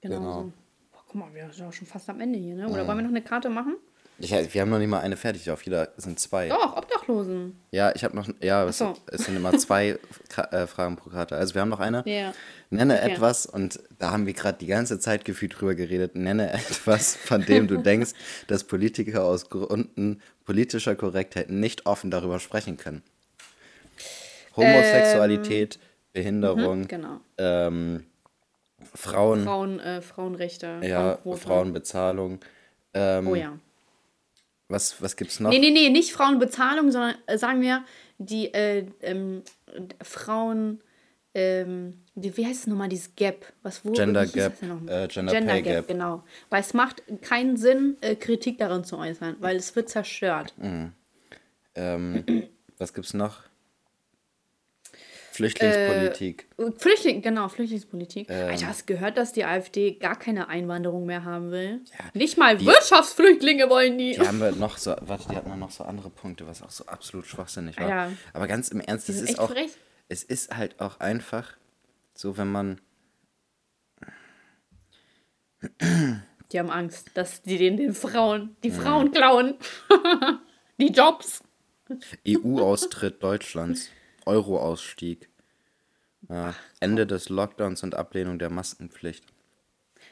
genau, 0.00 0.18
genau. 0.18 0.32
so. 0.34 0.52
Boah, 0.92 1.02
guck 1.08 1.14
mal, 1.16 1.34
wir 1.34 1.52
sind 1.52 1.66
auch 1.66 1.72
schon 1.72 1.88
fast 1.88 2.08
am 2.08 2.20
Ende 2.20 2.38
hier, 2.38 2.54
ne? 2.54 2.68
Oder 2.68 2.84
mhm. 2.84 2.86
wollen 2.86 2.98
wir 2.98 3.02
noch 3.02 3.10
eine 3.10 3.22
Karte 3.22 3.50
machen? 3.50 3.76
Ich, 4.18 4.30
wir 4.30 4.60
haben 4.60 4.70
noch 4.70 4.78
nicht 4.78 4.88
mal 4.88 5.00
eine 5.00 5.16
fertig, 5.16 5.50
auf 5.50 5.64
jeder 5.64 5.92
sind 5.96 6.20
zwei. 6.20 6.48
Doch, 6.48 6.84
Obdachlosen. 7.02 7.60
Ja, 7.70 7.92
ich 7.94 8.04
habe 8.04 8.16
noch, 8.16 8.28
ja, 8.40 8.64
es, 8.64 8.78
so. 8.78 8.94
es, 9.06 9.24
sind 9.24 9.36
immer 9.36 9.56
zwei 9.58 9.98
äh, 10.50 10.66
Fragen 10.66 10.96
pro 10.96 11.10
Karte. 11.10 11.36
Also 11.36 11.54
wir 11.54 11.60
haben 11.60 11.68
noch 11.68 11.80
eine. 11.80 12.02
Ja. 12.06 12.32
Nenne 12.70 12.94
okay. 12.94 13.12
etwas, 13.12 13.46
und 13.46 13.80
da 13.98 14.12
haben 14.12 14.26
wir 14.26 14.32
gerade 14.32 14.58
die 14.58 14.66
ganze 14.66 14.98
Zeit 14.98 15.24
gefühlt 15.24 15.60
drüber 15.60 15.74
geredet, 15.74 16.14
nenne 16.14 16.52
etwas, 16.52 17.16
von 17.16 17.44
dem 17.44 17.68
du 17.68 17.76
denkst, 17.82 18.12
dass 18.46 18.64
Politiker 18.64 19.24
aus 19.24 19.50
Gründen 19.50 20.22
politischer 20.44 20.96
Korrektheit 20.96 21.50
nicht 21.50 21.86
offen 21.86 22.10
darüber 22.10 22.40
sprechen 22.40 22.76
können. 22.76 23.02
Homosexualität, 24.56 25.76
ähm, 25.76 25.80
Behinderung, 26.12 26.80
mhm, 26.80 26.88
genau. 26.88 27.20
ähm, 27.38 28.04
Frauen, 28.94 29.44
Frauen 29.44 29.80
äh, 29.80 30.02
Frauenrechte, 30.02 30.80
ja, 30.82 31.18
Frauenbezahlung. 31.24 32.40
Ähm, 32.94 33.26
oh 33.28 33.34
ja 33.34 33.58
Was, 34.68 35.00
was 35.02 35.16
gibt's 35.16 35.40
noch? 35.40 35.50
Nee, 35.50 35.58
nee, 35.58 35.70
nee, 35.70 35.90
nicht 35.90 36.12
Frauenbezahlung, 36.12 36.90
sondern 36.90 37.14
äh, 37.26 37.36
sagen 37.36 37.60
wir, 37.60 37.84
die 38.18 38.52
äh, 38.54 38.86
ähm, 39.02 39.42
Frauen, 40.02 40.80
ähm, 41.34 42.02
die, 42.14 42.36
wie 42.36 42.46
heißt 42.46 42.60
es 42.60 42.66
nochmal, 42.66 42.88
dieses 42.88 43.14
Gap? 43.14 43.52
Was, 43.62 43.84
wo, 43.84 43.92
Gender 43.92 44.26
Gap, 44.26 44.62
äh, 44.86 45.08
Gender 45.08 45.40
Pay 45.40 45.62
Gap. 45.62 45.88
genau. 45.88 46.24
Weil 46.50 46.60
es 46.60 46.74
macht 46.74 47.02
keinen 47.22 47.56
Sinn, 47.56 47.96
äh, 48.00 48.16
Kritik 48.16 48.58
daran 48.58 48.84
zu 48.84 48.98
äußern, 48.98 49.36
weil 49.40 49.56
es 49.56 49.74
wird 49.76 49.88
zerstört. 49.88 50.54
Ähm, 51.74 52.24
was 52.78 52.94
gibt's 52.94 53.14
noch? 53.14 53.40
Flüchtlingspolitik. 55.50 56.46
Flüchtling, 56.78 57.22
genau, 57.22 57.48
Flüchtlingspolitik. 57.48 58.28
Ähm. 58.30 58.50
Alter, 58.50 58.66
hast 58.68 58.86
gehört, 58.86 59.16
dass 59.16 59.32
die 59.32 59.44
AfD 59.44 59.92
gar 59.92 60.18
keine 60.18 60.48
Einwanderung 60.48 61.06
mehr 61.06 61.24
haben 61.24 61.50
will? 61.50 61.80
Ja, 61.98 62.04
Nicht 62.14 62.38
mal 62.38 62.56
die- 62.56 62.66
Wirtschaftsflüchtlinge 62.66 63.68
wollen 63.68 63.98
die. 63.98 64.12
Die 64.12 64.20
haben 64.26 64.40
wir 64.40 64.52
noch 64.52 64.78
so, 64.78 64.94
warte, 65.00 65.28
die 65.28 65.36
hatten 65.36 65.58
noch 65.58 65.70
so 65.70 65.84
andere 65.84 66.10
Punkte, 66.10 66.46
was 66.46 66.62
auch 66.62 66.70
so 66.70 66.86
absolut 66.86 67.26
schwachsinnig 67.26 67.78
war. 67.78 67.88
Ja. 67.88 68.12
Aber 68.32 68.46
ganz 68.46 68.68
im 68.68 68.80
Ernst, 68.80 69.08
es 69.08 69.20
ist 69.20 69.38
auch, 69.38 69.50
frech. 69.50 69.70
es 70.08 70.22
ist 70.22 70.56
halt 70.56 70.80
auch 70.80 71.00
einfach 71.00 71.56
so, 72.14 72.36
wenn 72.36 72.50
man, 72.50 72.80
Die 76.52 76.58
haben 76.58 76.70
Angst, 76.70 77.10
dass 77.14 77.42
die 77.42 77.56
den, 77.58 77.76
den 77.76 77.94
Frauen, 77.94 78.56
die 78.62 78.70
Frauen 78.70 79.10
klauen. 79.12 79.54
die 80.78 80.88
Jobs. 80.88 81.42
EU-Austritt 82.26 83.22
Deutschlands, 83.22 83.90
Euro-Ausstieg, 84.26 85.28
ja, 86.32 86.54
Ende 86.80 87.06
des 87.06 87.28
Lockdowns 87.28 87.82
und 87.82 87.94
Ablehnung 87.94 88.38
der 88.38 88.50
Maskenpflicht. 88.50 89.24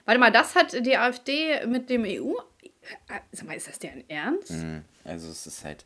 Warte 0.04 0.20
mal, 0.20 0.30
das 0.32 0.54
hat 0.54 0.72
die 0.86 0.96
AfD 0.96 1.66
mit 1.66 1.88
dem 1.90 2.04
EU. 2.04 2.32
Äh, 3.08 3.20
Sag 3.32 3.46
mal, 3.46 3.54
ist 3.56 3.68
das 3.68 3.78
deren 3.78 4.08
Ernst? 4.08 4.50
Hm, 4.50 4.82
Also 5.04 5.28
es 5.30 5.46
ist 5.46 5.64
halt, 5.64 5.84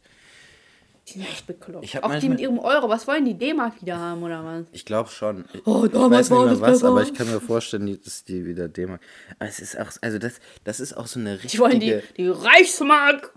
Die 1.09 1.15
sind 1.15 1.23
echt 1.29 1.47
bekloppt. 1.47 1.85
Ich 1.85 2.03
Auch 2.03 2.15
die 2.19 2.29
mit 2.29 2.41
ihrem 2.41 2.59
Euro. 2.59 2.89
Was 2.89 3.07
wollen 3.07 3.25
die 3.27 3.35
D-Mark 3.35 3.83
wieder 3.83 3.99
haben 3.99 4.23
oder 4.23 4.43
was? 4.45 4.65
ich 4.73 4.85
glaube 4.87 5.11
schon. 5.11 5.45
Ich, 5.53 5.67
Oh, 5.67 5.85
ich 5.85 5.93
damals 5.93 6.13
weiß 6.13 6.31
nicht 6.31 6.39
war 6.39 6.45
mehr 6.45 6.53
das 6.55 6.61
was, 6.63 6.71
besser. 6.73 6.89
aber 6.89 7.03
ich 7.03 7.13
kann 7.15 7.31
mir 7.31 7.41
vorstellen, 7.41 8.01
dass 8.03 8.25
die 8.25 8.47
wieder 8.47 8.69
D-Mark. 8.69 9.01
Aber 9.39 9.49
es 9.49 9.59
ist 9.61 9.79
auch, 9.79 9.91
also 10.01 10.19
das, 10.19 10.35
das 10.63 10.81
ist 10.81 10.97
auch 10.97 11.07
so 11.07 11.19
eine 11.21 11.37
Die 11.39 11.59
wollen 11.59 11.81
die, 11.81 11.93
richtige, 11.93 12.15
die 12.15 12.29
Reichsmark. 12.29 13.33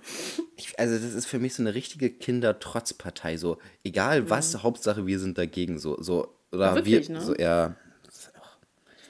ich, 0.55 0.79
also 0.79 0.95
das 0.95 1.13
ist 1.13 1.25
für 1.25 1.39
mich 1.39 1.55
so 1.55 1.63
eine 1.63 1.73
richtige 1.73 2.09
Kindertrotzpartei. 2.11 3.35
So, 3.37 3.57
egal 3.83 4.29
was, 4.29 4.63
Hauptsache 4.63 5.05
wir 5.05 5.19
sind 5.19 5.37
dagegen. 5.37 5.77
So, 5.79 6.01
so 6.01 6.33
oder 6.51 6.75
Wirklich, 6.75 7.07
wir, 7.09 7.15
ne? 7.15 7.21
so, 7.21 7.35
ja. 7.35 7.75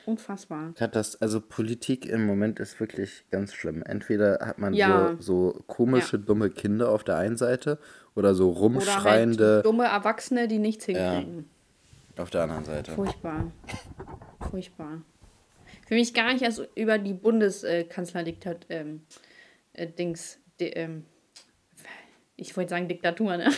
Unfassbar. 0.05 0.73
Hat 0.79 0.95
das, 0.95 1.21
also 1.21 1.41
Politik 1.41 2.05
im 2.05 2.25
Moment 2.25 2.61
ist 2.61 2.79
wirklich 2.79 3.25
ganz 3.29 3.53
schlimm. 3.53 3.83
Entweder 3.83 4.39
hat 4.41 4.57
man 4.57 4.73
Ja. 4.73 5.17
so, 5.19 5.51
so 5.51 5.63
komische, 5.67 6.17
dumme 6.17 6.49
Kinder 6.49 6.89
auf 6.91 7.03
der 7.03 7.17
einen 7.17 7.35
Seite 7.35 7.77
oder 8.15 8.33
so 8.33 8.51
Oder 8.51 8.59
rumschreiende 8.59 9.55
halt 9.55 9.65
dumme 9.65 9.83
Erwachsene, 9.85 10.47
die 10.47 10.59
nichts 10.59 10.85
hinkriegen. 10.85 11.49
auf 12.17 12.29
der 12.29 12.43
anderen 12.43 12.63
Seite. 12.63 12.93
Furchtbar. 12.93 13.51
Furchtbar. 14.49 15.01
Für 15.88 15.95
mich 15.95 16.13
gar 16.13 16.31
nicht 16.31 16.41
erst 16.41 16.65
über 16.75 16.97
die 16.99 17.13
Bundeskanzlerdiktat 17.13 18.65
ähm, 18.69 19.01
äh, 19.73 19.88
Dings, 19.88 20.39
di, 20.59 20.67
ähm, 20.67 21.03
ich 22.38 22.55
wollte 22.55 22.69
sagen 22.69 22.88
Diktatur, 22.88 23.35
ne? 23.35 23.51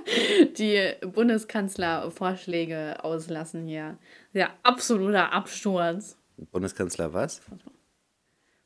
die 0.58 0.94
Bundeskanzlervorschläge 1.06 3.04
auslassen 3.04 3.66
hier. 3.66 3.98
Ja, 4.32 4.50
absoluter 4.62 5.32
Absturz. 5.32 6.16
Bundeskanzler 6.50 7.12
was? 7.12 7.42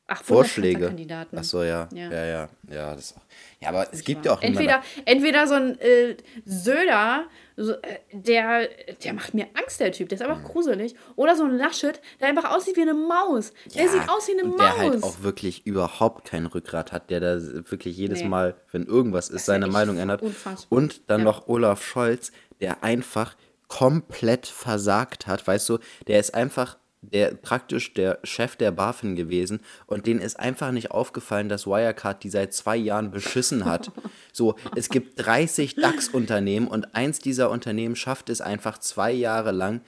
Ach, 0.08 0.22
Vorschläge. 0.22 0.88
Bundeskanzlerkandidaten. 0.88 1.38
Ach 1.38 1.44
so, 1.44 1.62
ja. 1.64 1.88
Ja. 1.92 2.10
Ja, 2.12 2.24
ja. 2.26 2.48
Ja, 2.70 2.94
das. 2.94 3.14
Ja, 3.60 3.70
aber 3.70 3.92
es 3.92 4.04
gibt 4.04 4.24
ja 4.24 4.34
auch 4.34 4.42
entweder, 4.42 4.82
entweder 5.04 5.46
so 5.48 5.54
ein 5.54 5.80
äh, 5.80 6.16
Söder, 6.44 7.24
so, 7.56 7.72
äh, 7.72 7.98
der, 8.12 8.68
der 9.02 9.12
macht 9.14 9.34
mir 9.34 9.46
Angst, 9.54 9.80
der 9.80 9.90
Typ, 9.92 10.08
der 10.08 10.16
ist 10.16 10.22
einfach 10.24 10.44
gruselig. 10.44 10.94
Oder 11.16 11.34
so 11.34 11.44
ein 11.44 11.56
Laschet, 11.56 12.00
der 12.20 12.28
einfach 12.28 12.54
aussieht 12.54 12.76
wie 12.76 12.82
eine 12.82 12.94
Maus. 12.94 13.52
Der 13.74 13.84
Ja, 13.84 13.88
sieht 13.90 14.08
aus 14.08 14.28
wie 14.28 14.32
eine 14.32 14.44
und 14.44 14.50
Maus. 14.50 14.60
der 14.60 14.76
halt 14.76 15.02
auch 15.02 15.22
wirklich 15.22 15.66
überhaupt 15.66 16.28
kein 16.28 16.46
Rückgrat 16.46 16.92
hat, 16.92 17.10
der 17.10 17.20
da 17.20 17.40
wirklich 17.70 17.96
jedes 17.96 18.22
Nee. 18.22 18.28
Mal, 18.28 18.54
wenn 18.70 18.84
irgendwas 18.86 19.28
ist, 19.28 19.48
ja 19.48 19.54
seine 19.54 19.66
Meinung 19.66 19.98
ändert. 19.98 20.22
unfassbar. 20.22 20.76
Und 20.78 21.10
dann 21.10 21.20
Ja. 21.20 21.24
noch 21.24 21.48
Olaf 21.48 21.84
Scholz, 21.84 22.30
der 22.60 22.84
einfach 22.84 23.34
komplett 23.68 24.46
versagt 24.46 25.26
hat, 25.26 25.44
weißt 25.46 25.68
du, 25.68 25.78
der 26.06 26.20
ist 26.20 26.34
einfach 26.34 26.78
der 27.12 27.34
praktisch 27.34 27.94
der 27.94 28.18
Chef 28.24 28.56
der 28.56 28.70
BaFin 28.70 29.16
gewesen 29.16 29.60
und 29.86 30.06
denen 30.06 30.20
ist 30.20 30.38
einfach 30.38 30.72
nicht 30.72 30.90
aufgefallen, 30.90 31.48
dass 31.48 31.66
Wirecard 31.66 32.22
die 32.22 32.30
seit 32.30 32.54
zwei 32.54 32.76
Jahren 32.76 33.10
beschissen 33.10 33.64
hat. 33.64 33.90
So, 34.32 34.56
es 34.74 34.88
gibt 34.88 35.24
30 35.24 35.76
DAX-Unternehmen 35.76 36.68
und 36.68 36.94
eins 36.94 37.18
dieser 37.18 37.50
Unternehmen 37.50 37.96
schafft 37.96 38.30
es 38.30 38.40
einfach 38.40 38.78
zwei 38.78 39.12
Jahre 39.12 39.52
lang, 39.52 39.80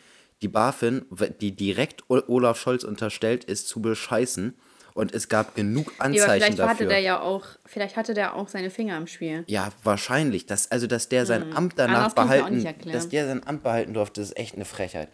die 0.42 0.48
BaFin, 0.48 1.04
die 1.40 1.54
direkt 1.56 2.04
Olaf 2.08 2.60
Scholz 2.60 2.84
unterstellt 2.84 3.44
ist, 3.44 3.68
zu 3.68 3.82
bescheißen. 3.82 4.54
Und 4.94 5.14
es 5.14 5.28
gab 5.28 5.54
genug 5.54 5.92
Ja, 5.98 6.04
Anzeichen 6.06 6.26
vielleicht 6.26 6.50
hatte 6.50 6.56
dafür. 6.56 6.86
der 6.88 6.98
ja 7.00 7.20
auch, 7.20 7.46
vielleicht 7.64 7.96
hatte 7.96 8.14
der 8.14 8.34
auch 8.34 8.48
seine 8.48 8.68
Finger 8.68 8.96
im 8.96 9.06
Spiel. 9.06 9.44
Ja, 9.46 9.68
wahrscheinlich. 9.84 10.46
Das, 10.46 10.72
also, 10.72 10.88
dass 10.88 11.08
der 11.08 11.24
sein 11.24 11.52
Amt 11.54 11.74
danach 11.76 12.14
behalten, 12.14 12.66
dass 12.90 13.08
der 13.08 13.28
sein 13.28 13.46
Amt 13.46 13.62
behalten 13.62 13.94
durfte, 13.94 14.20
ist 14.20 14.36
echt 14.36 14.56
eine 14.56 14.64
Frechheit. 14.64 15.08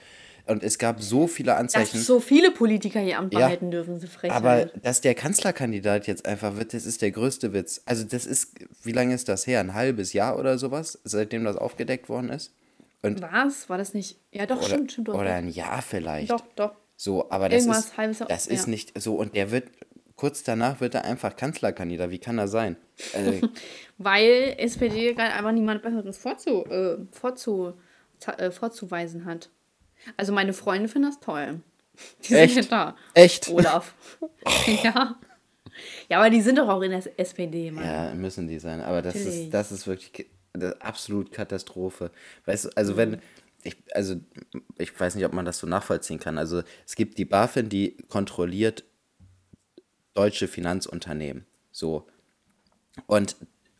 Und 0.46 0.62
es 0.62 0.78
gab 0.78 1.00
so 1.02 1.26
viele 1.26 1.52
Dass 1.52 1.58
Anzeichen. 1.60 2.00
so 2.00 2.20
viele 2.20 2.50
Politiker 2.50 3.00
ihr 3.02 3.18
Amt 3.18 3.32
Ja, 3.32 3.40
behalten 3.40 3.70
dürfen, 3.70 3.98
sie 3.98 4.06
frech. 4.06 4.30
aber 4.30 4.66
dass 4.82 5.00
der 5.00 5.14
Kanzlerkandidat 5.14 6.06
jetzt 6.06 6.26
einfach 6.26 6.56
wird, 6.56 6.74
das 6.74 6.84
ist 6.84 7.00
der 7.00 7.12
größte 7.12 7.52
Witz. 7.54 7.80
Also 7.86 8.04
das 8.04 8.26
ist, 8.26 8.52
wie 8.82 8.92
lange 8.92 9.14
ist 9.14 9.28
das 9.30 9.46
her? 9.46 9.60
Ein 9.60 9.72
halbes 9.72 10.12
Jahr 10.12 10.38
oder 10.38 10.58
sowas, 10.58 10.98
seitdem 11.04 11.44
das 11.44 11.56
aufgedeckt 11.56 12.08
worden 12.10 12.28
ist? 12.28 12.52
Und, 13.02 13.22
Was? 13.22 13.68
War 13.70 13.78
das 13.78 13.94
nicht? 13.94 14.18
Ja, 14.32 14.44
doch, 14.46 14.58
oder, 14.58 14.66
stimmt, 14.66 14.92
stimmt. 14.92 15.08
Doch, 15.08 15.14
oder 15.14 15.34
ein 15.34 15.48
Jahr 15.48 15.80
vielleicht. 15.82 16.30
doch, 16.30 16.42
doch. 16.56 16.72
So, 16.96 17.30
aber 17.30 17.48
das 17.48 17.62
Irgendwas 17.62 17.86
ist, 17.86 17.96
halbes 17.96 18.18
Jahr- 18.18 18.28
das 18.28 18.46
ist 18.46 18.64
ja. 18.66 18.70
nicht 18.70 19.00
so. 19.00 19.14
Und 19.16 19.34
der 19.34 19.50
wird, 19.50 19.64
kurz 20.16 20.42
danach 20.42 20.80
wird 20.80 20.94
er 20.94 21.04
einfach 21.04 21.36
Kanzlerkandidat. 21.36 22.10
Wie 22.10 22.18
kann 22.18 22.36
das 22.36 22.50
sein? 22.50 22.76
Also, 23.14 23.48
Weil 23.98 24.54
SPD 24.58 25.14
gerade 25.14 25.32
einfach 25.32 25.52
niemand 25.52 25.82
Besseres 25.82 26.18
vorzu, 26.18 26.64
äh, 26.66 26.96
vorzu, 27.12 27.72
äh, 28.38 28.50
vorzuweisen 28.50 29.24
hat. 29.24 29.48
Also 30.16 30.32
meine 30.32 30.52
Freunde 30.52 30.88
finden 30.88 31.08
das 31.08 31.20
toll. 31.20 31.60
Die 32.28 32.34
Echt? 32.34 32.54
sind 32.54 32.70
ja 32.70 32.92
da. 32.92 32.96
Echt? 33.14 33.48
Olaf. 33.48 33.94
ja. 34.82 35.16
Ja, 36.08 36.18
aber 36.18 36.30
die 36.30 36.40
sind 36.40 36.58
doch 36.58 36.68
auch 36.68 36.82
in 36.82 36.90
der 36.90 37.18
SPD, 37.18 37.70
Mann. 37.70 37.84
Ja, 37.84 38.14
müssen 38.14 38.46
die 38.48 38.58
sein. 38.58 38.80
Aber 38.80 39.02
das 39.02 39.14
Natürlich. 39.14 39.44
ist, 39.44 39.54
das 39.54 39.72
ist 39.72 39.86
wirklich 39.86 40.26
das 40.52 40.80
absolut 40.80 41.32
Katastrophe. 41.32 42.10
Weißt 42.44 42.66
du, 42.66 42.68
also 42.76 42.96
wenn, 42.96 43.20
ich, 43.64 43.76
also 43.92 44.16
ich 44.78 44.98
weiß 44.98 45.16
nicht, 45.16 45.24
ob 45.24 45.32
man 45.32 45.44
das 45.44 45.58
so 45.58 45.66
nachvollziehen 45.66 46.20
kann. 46.20 46.38
Also 46.38 46.62
es 46.86 46.94
gibt 46.94 47.18
die 47.18 47.24
BaFin, 47.24 47.68
die 47.68 47.96
kontrolliert 48.08 48.84
deutsche 50.14 50.46
Finanzunternehmen. 50.46 51.44
So. 51.72 52.06
Und 53.06 53.36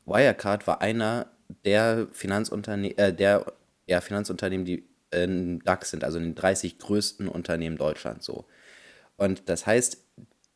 Wirecard 0.07 0.67
war 0.67 0.81
einer 0.81 1.31
der 1.65 2.09
Finanzunternehmen, 2.13 2.99
äh, 2.99 3.15
der 3.15 3.47
ja, 3.87 4.01
Finanzunternehmen, 4.01 4.65
die 4.65 4.85
in 5.15 5.61
DAX 5.61 5.91
sind, 5.91 6.05
also 6.05 6.19
in 6.19 6.25
den 6.25 6.35
30 6.35 6.79
größten 6.79 7.29
Unternehmen 7.29 7.77
Deutschlands 7.77 8.27
so. 8.27 8.47
Und 9.17 9.49
das 9.49 9.67
heißt, 9.67 9.99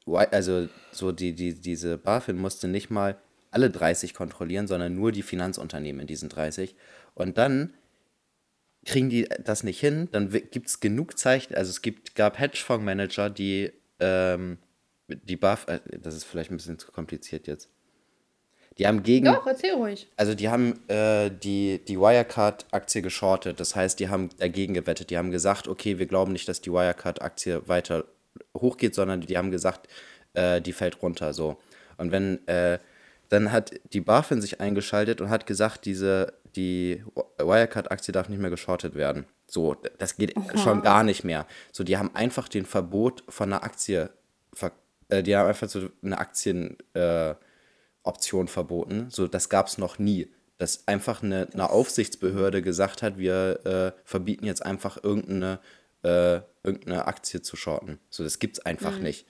also 0.07 0.69
so 0.93 1.13
die, 1.13 1.35
die, 1.35 1.55
diese 1.55 1.99
BaFin 1.99 2.37
musste 2.37 2.69
nicht 2.69 2.91
mal 2.91 3.19
alle 3.51 3.71
30 3.71 4.15
kontrollieren, 4.15 4.67
sondern 4.67 4.95
nur 4.95 5.13
die 5.13 5.23
Finanzunternehmen 5.23 6.01
in 6.03 6.07
diesen 6.07 6.29
30. 6.29 6.75
Und 7.15 7.39
dann 7.39 7.75
kriegen 8.85 9.11
die 9.11 9.29
das 9.43 9.65
nicht 9.65 9.81
hin, 9.81 10.09
dann 10.13 10.31
gibt 10.31 10.69
es 10.69 10.81
genug 10.81 11.19
Zeichen, 11.19 11.55
also 11.55 11.71
es 11.71 11.83
gibt, 11.83 12.15
gab 12.15 12.39
Hedgefondsmanager, 12.39 13.29
die 13.29 13.73
ähm, 14.01 14.59
die 15.09 15.37
BAF, 15.37 15.67
äh, 15.69 15.81
das 16.01 16.15
ist 16.15 16.25
vielleicht 16.25 16.51
ein 16.51 16.57
bisschen 16.57 16.79
zu 16.79 16.93
kompliziert 16.93 17.47
jetzt. 17.47 17.69
Die 18.77 18.87
haben 18.87 19.03
gegen, 19.03 19.27
Doch, 19.27 19.47
erzähl 19.47 19.73
ruhig. 19.73 20.07
also 20.17 20.35
die 20.35 20.49
haben 20.49 20.79
äh, 20.89 21.31
die, 21.31 21.81
die 21.87 21.99
Wirecard-Aktie 21.99 23.03
geschortet. 23.03 23.59
Das 23.59 23.75
heißt, 23.75 23.99
die 23.99 24.09
haben 24.09 24.29
dagegen 24.39 24.75
gewettet. 24.75 25.11
Die 25.11 25.19
haben 25.19 25.31
gesagt, 25.31 25.67
okay, 25.67 25.99
wir 25.99 26.07
glauben 26.07 26.33
nicht, 26.33 26.49
dass 26.49 26.61
die 26.61 26.71
Wirecard-Aktie 26.73 27.67
weiter 27.69 28.05
hochgeht, 28.57 28.95
sondern 28.95 29.21
die 29.23 29.37
haben 29.37 29.51
gesagt, 29.51 29.89
äh, 30.35 30.61
die 30.61 30.73
fällt 30.73 31.03
runter 31.03 31.33
so. 31.33 31.57
Und 31.97 32.13
wenn, 32.13 32.47
äh, 32.47 32.79
dann 33.29 33.53
hat 33.53 33.73
die 33.93 34.01
BaFin 34.01 34.41
sich 34.41 34.61
eingeschaltet 34.61 35.21
und 35.21 35.29
hat 35.29 35.47
gesagt, 35.47 35.85
diese, 35.85 36.33
die 36.57 37.03
Wirecard-Aktie 37.39 38.13
darf 38.13 38.29
nicht 38.29 38.41
mehr 38.41 38.51
geschortet 38.51 38.95
werden. 38.95 39.27
So, 39.47 39.75
das 39.99 40.17
geht 40.17 40.35
schon 40.57 40.83
gar 40.83 41.03
nicht 41.03 41.25
mehr. 41.25 41.47
So, 41.73 41.83
die 41.85 41.97
haben 41.97 42.15
einfach 42.15 42.49
den 42.49 42.67
Verbot 42.67 43.25
von 43.29 43.53
einer 43.53 43.65
Aktie, 43.65 44.11
äh, 45.09 45.23
die 45.23 45.37
haben 45.37 45.49
einfach 45.49 45.69
so 45.69 45.89
eine 46.03 46.19
Aktien, 46.19 46.77
äh, 46.95 47.35
Option 48.09 48.49
verboten. 48.49 49.07
So, 49.11 49.29
das 49.29 49.49
gab 49.49 49.69
es 49.69 49.79
noch 49.79 49.99
nie. 49.99 50.29
Dass 50.59 50.89
einfach 50.89 51.23
eine, 51.23 51.49
eine 51.53 51.71
Aufsichtsbehörde 51.71 52.63
gesagt 52.63 53.03
hat, 53.03 53.17
wir 53.17 53.65
äh, 53.65 54.01
verbieten 54.05 54.45
jetzt 54.45 54.67
einfach 54.67 54.99
irgendeine, 55.03 55.61
äh, 56.03 56.41
irgendeine 56.65 57.07
Aktie 57.07 57.43
zu 57.43 57.57
shorten. 57.57 58.01
So, 58.11 58.25
das 58.25 58.41
gibt's 58.41 58.59
einfach 58.59 58.99
nicht. 58.99 59.27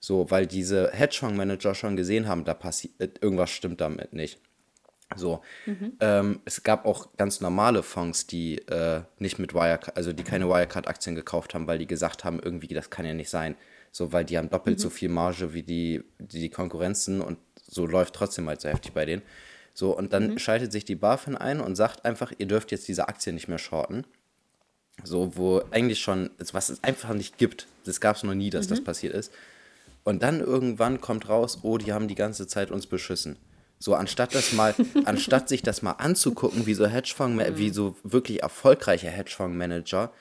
So, 0.00 0.30
weil 0.30 0.46
diese 0.46 0.90
Hedgefonds-Manager 0.92 1.74
schon 1.74 1.96
gesehen 1.96 2.28
haben, 2.28 2.44
da 2.44 2.54
passiert 2.54 3.22
irgendwas 3.22 3.50
stimmt 3.50 3.80
damit 3.80 4.12
nicht. 4.12 4.40
So, 5.16 5.40
ähm, 6.00 6.40
es 6.44 6.62
gab 6.62 6.84
auch 6.84 7.16
ganz 7.16 7.40
normale 7.40 7.82
Fonds, 7.82 8.26
die 8.26 8.58
äh, 8.68 9.02
nicht 9.18 9.38
mit 9.38 9.54
Wirecard, 9.54 9.96
also 9.96 10.12
die 10.12 10.22
keine 10.22 10.48
Wirecard-Aktien 10.48 11.14
gekauft 11.14 11.54
haben, 11.54 11.66
weil 11.66 11.78
die 11.78 11.86
gesagt 11.86 12.24
haben, 12.24 12.38
irgendwie, 12.40 12.68
das 12.68 12.90
kann 12.90 13.06
ja 13.06 13.14
nicht 13.14 13.30
sein. 13.30 13.56
So, 13.90 14.12
weil 14.12 14.26
die 14.26 14.36
haben 14.36 14.50
doppelt 14.50 14.78
so 14.78 14.90
viel 14.90 15.08
Marge 15.08 15.54
wie 15.54 15.62
die, 15.62 16.04
die, 16.18 16.40
die 16.40 16.50
Konkurrenzen 16.50 17.22
und 17.22 17.38
so 17.68 17.86
läuft 17.86 18.14
trotzdem 18.14 18.48
halt 18.48 18.60
so 18.60 18.68
heftig 18.68 18.92
bei 18.92 19.04
denen. 19.04 19.22
So, 19.74 19.96
und 19.96 20.12
dann 20.12 20.40
schaltet 20.40 20.72
sich 20.72 20.84
die 20.84 20.96
BaFin 20.96 21.36
ein 21.36 21.60
und 21.60 21.76
sagt 21.76 22.04
einfach, 22.04 22.32
ihr 22.36 22.46
dürft 22.46 22.72
jetzt 22.72 22.88
diese 22.88 23.06
Aktien 23.06 23.36
nicht 23.36 23.46
mehr 23.46 23.58
shorten. 23.58 24.04
So, 25.04 25.36
wo 25.36 25.62
eigentlich 25.70 26.00
schon, 26.00 26.30
was 26.52 26.68
es 26.68 26.82
einfach 26.82 27.14
nicht 27.14 27.38
gibt. 27.38 27.68
Das 27.84 28.00
gab 28.00 28.16
es 28.16 28.24
noch 28.24 28.34
nie, 28.34 28.50
dass 28.50 28.66
das 28.66 28.82
passiert 28.82 29.14
ist. 29.14 29.32
Und 30.02 30.22
dann 30.24 30.40
irgendwann 30.40 31.00
kommt 31.00 31.28
raus, 31.28 31.60
oh, 31.62 31.78
die 31.78 31.92
haben 31.92 32.08
die 32.08 32.16
ganze 32.16 32.48
Zeit 32.48 32.72
uns 32.72 32.86
beschissen. 32.88 33.36
So, 33.78 33.94
anstatt 33.94 34.34
das 34.34 34.52
mal, 34.52 34.74
anstatt 35.04 35.48
sich 35.48 35.62
das 35.62 35.82
mal 35.82 35.92
anzugucken, 35.92 36.66
wie 36.66 36.74
so 36.74 36.86
Hedgefonds, 36.86 37.44
wie 37.54 37.70
so 37.70 37.96
wirklich 38.02 38.42
erfolgreiche 38.42 39.08
Hedgefondsmanager 39.08 40.12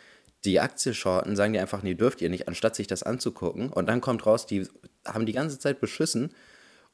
die 0.46 0.60
Aktie 0.60 0.94
shorten, 0.94 1.36
sagen 1.36 1.54
die 1.54 1.60
einfach, 1.60 1.82
nee, 1.82 1.96
dürft 1.96 2.22
ihr 2.22 2.30
nicht, 2.30 2.48
anstatt 2.48 2.76
sich 2.76 2.88
das 2.88 3.04
anzugucken. 3.04 3.70
Und 3.70 3.88
dann 3.88 4.02
kommt 4.02 4.26
raus, 4.26 4.46
die 4.46 4.68
haben 5.06 5.26
die 5.26 5.34
ganze 5.34 5.58
Zeit 5.58 5.82
beschissen. 5.82 6.32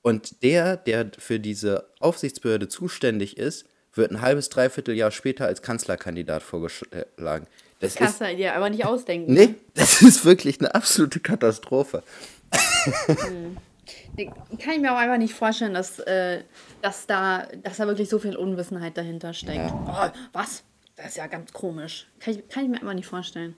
Und 0.04 0.44
der, 0.44 0.78
der 0.78 1.12
für 1.18 1.40
diese 1.40 1.88
Aufsichtsbehörde 2.00 2.68
zuständig 2.68 3.38
ist, 3.38 3.66
wird 3.96 4.12
ein 4.12 4.22
halbes, 4.22 4.50
dreiviertel 4.50 4.96
Jahr 4.96 5.12
später 5.12 5.46
als 5.48 5.62
Kanzlerkandidat 5.64 6.44
vorgeschlagen. 6.44 7.48
Das 7.80 7.94
Das 7.94 7.96
kannst 7.96 8.22
ist, 8.22 8.30
du 8.32 8.36
dir 8.36 8.56
aber 8.56 8.70
nicht 8.70 8.86
ausdenken. 8.86 9.34
nee, 9.34 9.56
das 9.74 10.02
ist 10.02 10.24
wirklich 10.26 10.60
eine 10.60 10.76
absolute 10.76 11.20
Katastrophe. 11.20 12.04
Nee, 14.16 14.32
Kann 14.60 14.74
ich 14.76 14.80
mir 14.82 14.94
auch 14.94 14.98
einfach 14.98 15.18
nicht 15.18 15.34
vorstellen, 15.34 15.74
dass, 15.74 16.00
äh, 16.00 16.44
dass, 16.82 17.08
da, 17.08 17.48
dass 17.64 17.78
da 17.78 17.88
wirklich 17.88 18.10
so 18.10 18.20
viel 18.20 18.36
Unwissenheit 18.36 18.98
dahinter 18.98 19.34
steckt. 19.34 19.72
Oh, 19.72 20.10
was? 20.34 20.64
Das 20.96 21.08
ist 21.08 21.18
ja 21.18 21.28
ganz 21.28 21.52
komisch. 21.54 22.08
Kann 22.20 22.36
ich, 22.36 22.48
kann 22.50 22.64
ich 22.66 22.70
mir 22.70 22.78
einfach 22.78 22.94
nicht 22.94 23.08
vorstellen. 23.08 23.56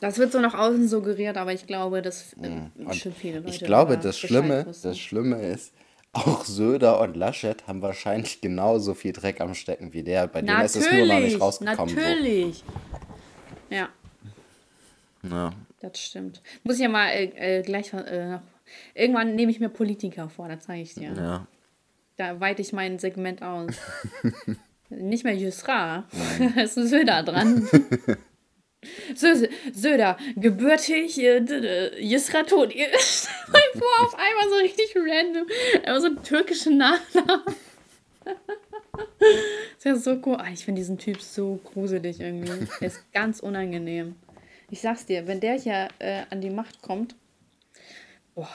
Das 0.00 0.18
wird 0.18 0.32
so 0.32 0.40
nach 0.40 0.54
außen 0.54 0.88
suggeriert, 0.88 1.36
aber 1.36 1.52
ich 1.52 1.66
glaube, 1.66 2.00
dass 2.02 2.32
äh, 2.42 2.62
Und 2.82 2.94
schon 2.96 3.12
viele 3.12 3.40
Leute 3.40 3.50
ich 3.50 3.60
glaube, 3.60 3.98
das 3.98 4.18
Schlimme, 4.18 4.66
das 4.82 4.98
Schlimme 4.98 5.40
ist, 5.42 5.72
auch 6.12 6.44
Söder 6.44 7.00
und 7.00 7.16
Laschet 7.16 7.66
haben 7.68 7.82
wahrscheinlich 7.82 8.40
genauso 8.40 8.94
viel 8.94 9.12
Dreck 9.12 9.40
am 9.40 9.54
Stecken 9.54 9.92
wie 9.92 10.02
der. 10.02 10.26
Bei 10.26 10.42
denen 10.42 10.60
ist 10.62 10.74
es 10.76 10.90
nur 10.90 11.06
noch 11.06 11.20
nicht 11.20 11.38
Natürlich, 11.38 11.40
rausgekommen. 11.40 11.94
natürlich. 11.94 12.64
Ja, 13.70 13.88
So. 15.22 15.28
Ja. 15.36 15.52
das 15.80 16.00
stimmt. 16.00 16.42
Muss 16.64 16.76
ich 16.76 16.82
ja 16.82 16.88
mal 16.88 17.08
äh, 17.10 17.58
äh, 17.58 17.62
gleich 17.62 17.92
äh, 17.92 18.30
noch. 18.32 18.42
Irgendwann 18.94 19.34
nehme 19.36 19.52
ich 19.52 19.60
mir 19.60 19.68
Politiker 19.68 20.28
vor, 20.28 20.48
das 20.48 20.64
zeige 20.64 20.82
ich 20.82 20.94
dir. 20.94 21.12
ja. 21.12 21.46
Da 22.16 22.38
weite 22.40 22.60
ich 22.60 22.72
mein 22.72 22.98
Segment 22.98 23.42
aus. 23.42 23.72
Nicht 24.90 25.24
mehr 25.24 25.34
Jusra. 25.36 26.04
Es 26.56 26.76
ist 26.76 26.90
Söder 26.90 27.22
dran. 27.22 27.66
Sö 29.14 29.46
Söder, 29.72 30.16
gebürtig, 30.36 31.18
äh, 31.18 31.40
d- 31.40 31.60
d- 31.60 32.00
Yusra 32.02 32.42
tot. 32.44 32.74
Ihr- 32.74 32.88
Stell 32.98 33.30
mal 33.52 33.60
vor, 33.78 34.06
auf 34.06 34.14
einmal 34.14 34.48
so 34.48 34.54
richtig 34.56 34.94
random. 34.96 35.46
Aber 35.86 36.00
so 36.00 36.06
einen 36.06 36.22
türkischen 36.22 36.78
Nachnamen. 36.78 37.44
ist 39.76 39.84
ja 39.84 39.96
so 39.96 40.20
cool. 40.24 40.36
Ah, 40.38 40.48
ich 40.52 40.64
finde 40.64 40.80
diesen 40.80 40.98
Typ 40.98 41.20
so 41.20 41.60
gruselig 41.64 42.20
irgendwie. 42.20 42.66
Der 42.80 42.88
ist 42.88 43.04
ganz 43.12 43.40
unangenehm. 43.40 44.16
Ich 44.70 44.80
sag's 44.80 45.04
dir, 45.06 45.26
wenn 45.26 45.40
der 45.40 45.58
hier 45.58 45.88
äh, 45.98 46.22
an 46.30 46.40
die 46.40 46.50
Macht 46.50 46.80
kommt, 46.80 47.16
boah, 48.34 48.48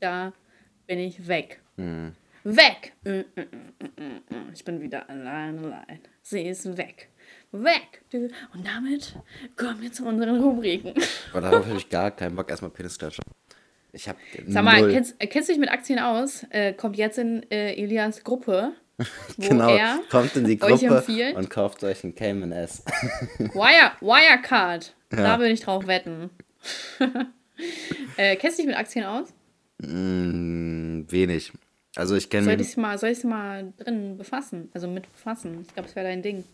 da 0.00 0.32
bin 0.86 0.98
ich 0.98 1.28
weg. 1.28 1.60
Weg! 2.42 2.92
Mm, 3.04 3.10
mm, 3.10 3.24
mm, 3.36 4.04
mm. 4.30 4.52
Ich 4.54 4.64
bin 4.64 4.80
wieder 4.80 5.08
allein, 5.10 5.58
allein. 5.62 6.00
Sie 6.22 6.40
ist 6.42 6.76
weg. 6.78 7.10
Weg! 7.52 8.02
Und 8.54 8.66
damit 8.66 9.14
kommen 9.56 9.82
wir 9.82 9.92
zu 9.92 10.04
unseren 10.04 10.40
Rubriken. 10.40 10.94
Aber 11.32 11.40
darauf 11.40 11.66
habe 11.66 11.76
ich 11.76 11.88
gar 11.88 12.10
keinen 12.12 12.36
Bock. 12.36 12.48
Erstmal 12.48 12.70
Penisklatsche. 12.70 13.22
Ich 13.92 14.08
habe 14.08 14.18
Sag 14.46 14.62
mal, 14.64 14.80
null. 14.82 14.92
kennst, 14.92 15.18
kennst 15.18 15.48
du 15.48 15.52
dich 15.52 15.60
mit 15.60 15.70
Aktien 15.70 15.98
aus? 15.98 16.46
Äh, 16.50 16.72
kommt 16.74 16.96
jetzt 16.96 17.18
in 17.18 17.44
äh, 17.50 17.74
Elias 17.74 18.22
Gruppe, 18.22 18.72
wo 19.36 19.48
genau, 19.48 19.74
er 19.74 19.98
kommt 20.10 20.36
in 20.36 20.44
die 20.44 20.58
Gruppe 20.58 21.02
und 21.34 21.50
kauft 21.50 21.82
euch 21.82 22.04
einen 22.04 22.14
Cayman 22.14 22.52
S. 22.52 22.84
Wire, 23.38 23.92
Wirecard. 24.00 24.94
Da 25.10 25.16
Ja. 25.16 25.38
würde 25.40 25.52
ich 25.52 25.60
drauf 25.60 25.88
wetten. 25.88 26.30
äh, 28.16 28.36
kennst 28.36 28.58
du 28.58 28.62
dich 28.62 28.68
mit 28.68 28.76
Aktien 28.78 29.04
aus? 29.06 29.34
mm, 29.78 31.02
wenig. 31.08 31.52
Also 31.96 32.14
ich 32.14 32.30
kenne 32.30 32.44
Soll 32.44 32.56
mich, 32.58 32.68
ich 32.68 32.76
mal, 32.76 32.96
soll 32.98 33.10
ich 33.10 33.24
mal 33.24 33.72
drin 33.76 34.16
befassen? 34.16 34.70
Also 34.72 34.86
mit 34.86 35.10
befassen. 35.10 35.64
Ich 35.66 35.74
glaube, 35.74 35.88
es 35.88 35.96
wäre 35.96 36.06
dein 36.06 36.22
Ding. 36.22 36.44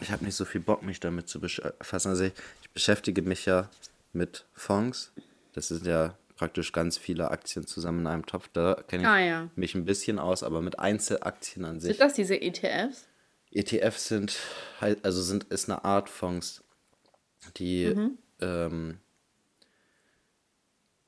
Ich 0.00 0.10
habe 0.10 0.24
nicht 0.24 0.34
so 0.34 0.44
viel 0.44 0.60
Bock, 0.60 0.82
mich 0.82 1.00
damit 1.00 1.28
zu 1.28 1.40
befassen. 1.40 2.08
Also 2.08 2.24
ich, 2.24 2.32
ich 2.62 2.70
beschäftige 2.70 3.22
mich 3.22 3.46
ja 3.46 3.68
mit 4.12 4.44
Fonds. 4.52 5.12
Das 5.54 5.68
sind 5.68 5.86
ja 5.86 6.16
praktisch 6.36 6.72
ganz 6.72 6.98
viele 6.98 7.30
Aktien 7.30 7.66
zusammen 7.66 8.00
in 8.00 8.06
einem 8.08 8.26
Topf. 8.26 8.48
Da 8.52 8.74
kenne 8.88 9.02
ich 9.02 9.08
Ah, 9.08 9.18
ja. 9.20 9.50
mich 9.56 9.74
ein 9.74 9.84
bisschen 9.84 10.18
aus, 10.18 10.42
aber 10.42 10.60
mit 10.60 10.78
Einzelaktien 10.78 11.64
an 11.64 11.80
sich. 11.80 11.96
Sind 11.96 12.00
das 12.00 12.14
diese 12.14 12.40
ETFs? 12.40 13.06
ETFs 13.52 14.08
sind 14.08 14.36
halt, 14.80 15.04
also 15.04 15.22
sind, 15.22 15.44
ist 15.44 15.68
eine 15.68 15.84
Art 15.84 16.08
Fonds, 16.08 16.62
die, 17.58 17.94
ähm, 18.40 18.98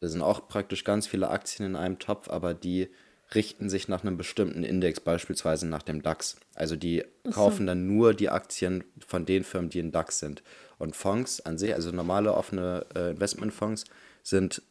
da 0.01 0.09
sind 0.09 0.21
auch 0.23 0.47
praktisch 0.49 0.85
ganz 0.85 1.07
viele 1.07 1.31
Aktien 1.31 1.67
in 1.67 1.77
einem 1.77 1.99
Topf, 1.99 2.29
aber 2.29 2.53
die 2.53 2.91
richten 3.35 3.69
sich 3.69 3.89
nach 3.89 4.03
einem 4.03 4.17
bestimmten 4.17 4.65
Index, 4.65 5.01
beispielsweise 5.01 5.67
nach 5.67 5.83
dem 5.83 6.03
DAX. 6.03 6.37
Also 6.55 6.77
die 6.77 7.05
kaufen 7.31 7.67
dann 7.67 7.87
nur 7.87 8.15
die 8.15 8.29
Aktien 8.29 8.85
von 9.07 9.25
den 9.25 9.45
Firmen, 9.45 9.71
die 9.71 9.79
in 9.79 9.93
DAX 9.93 10.19
sind. 10.19 10.43
Und 10.79 10.97
Fonds 10.97 11.41
an 11.41 11.59
sich, 11.59 11.75
also 11.75 11.91
normale 11.91 12.35
offene 12.35 12.87
äh, 12.95 13.11
Investmentfonds, 13.11 13.85
sind 14.23 14.63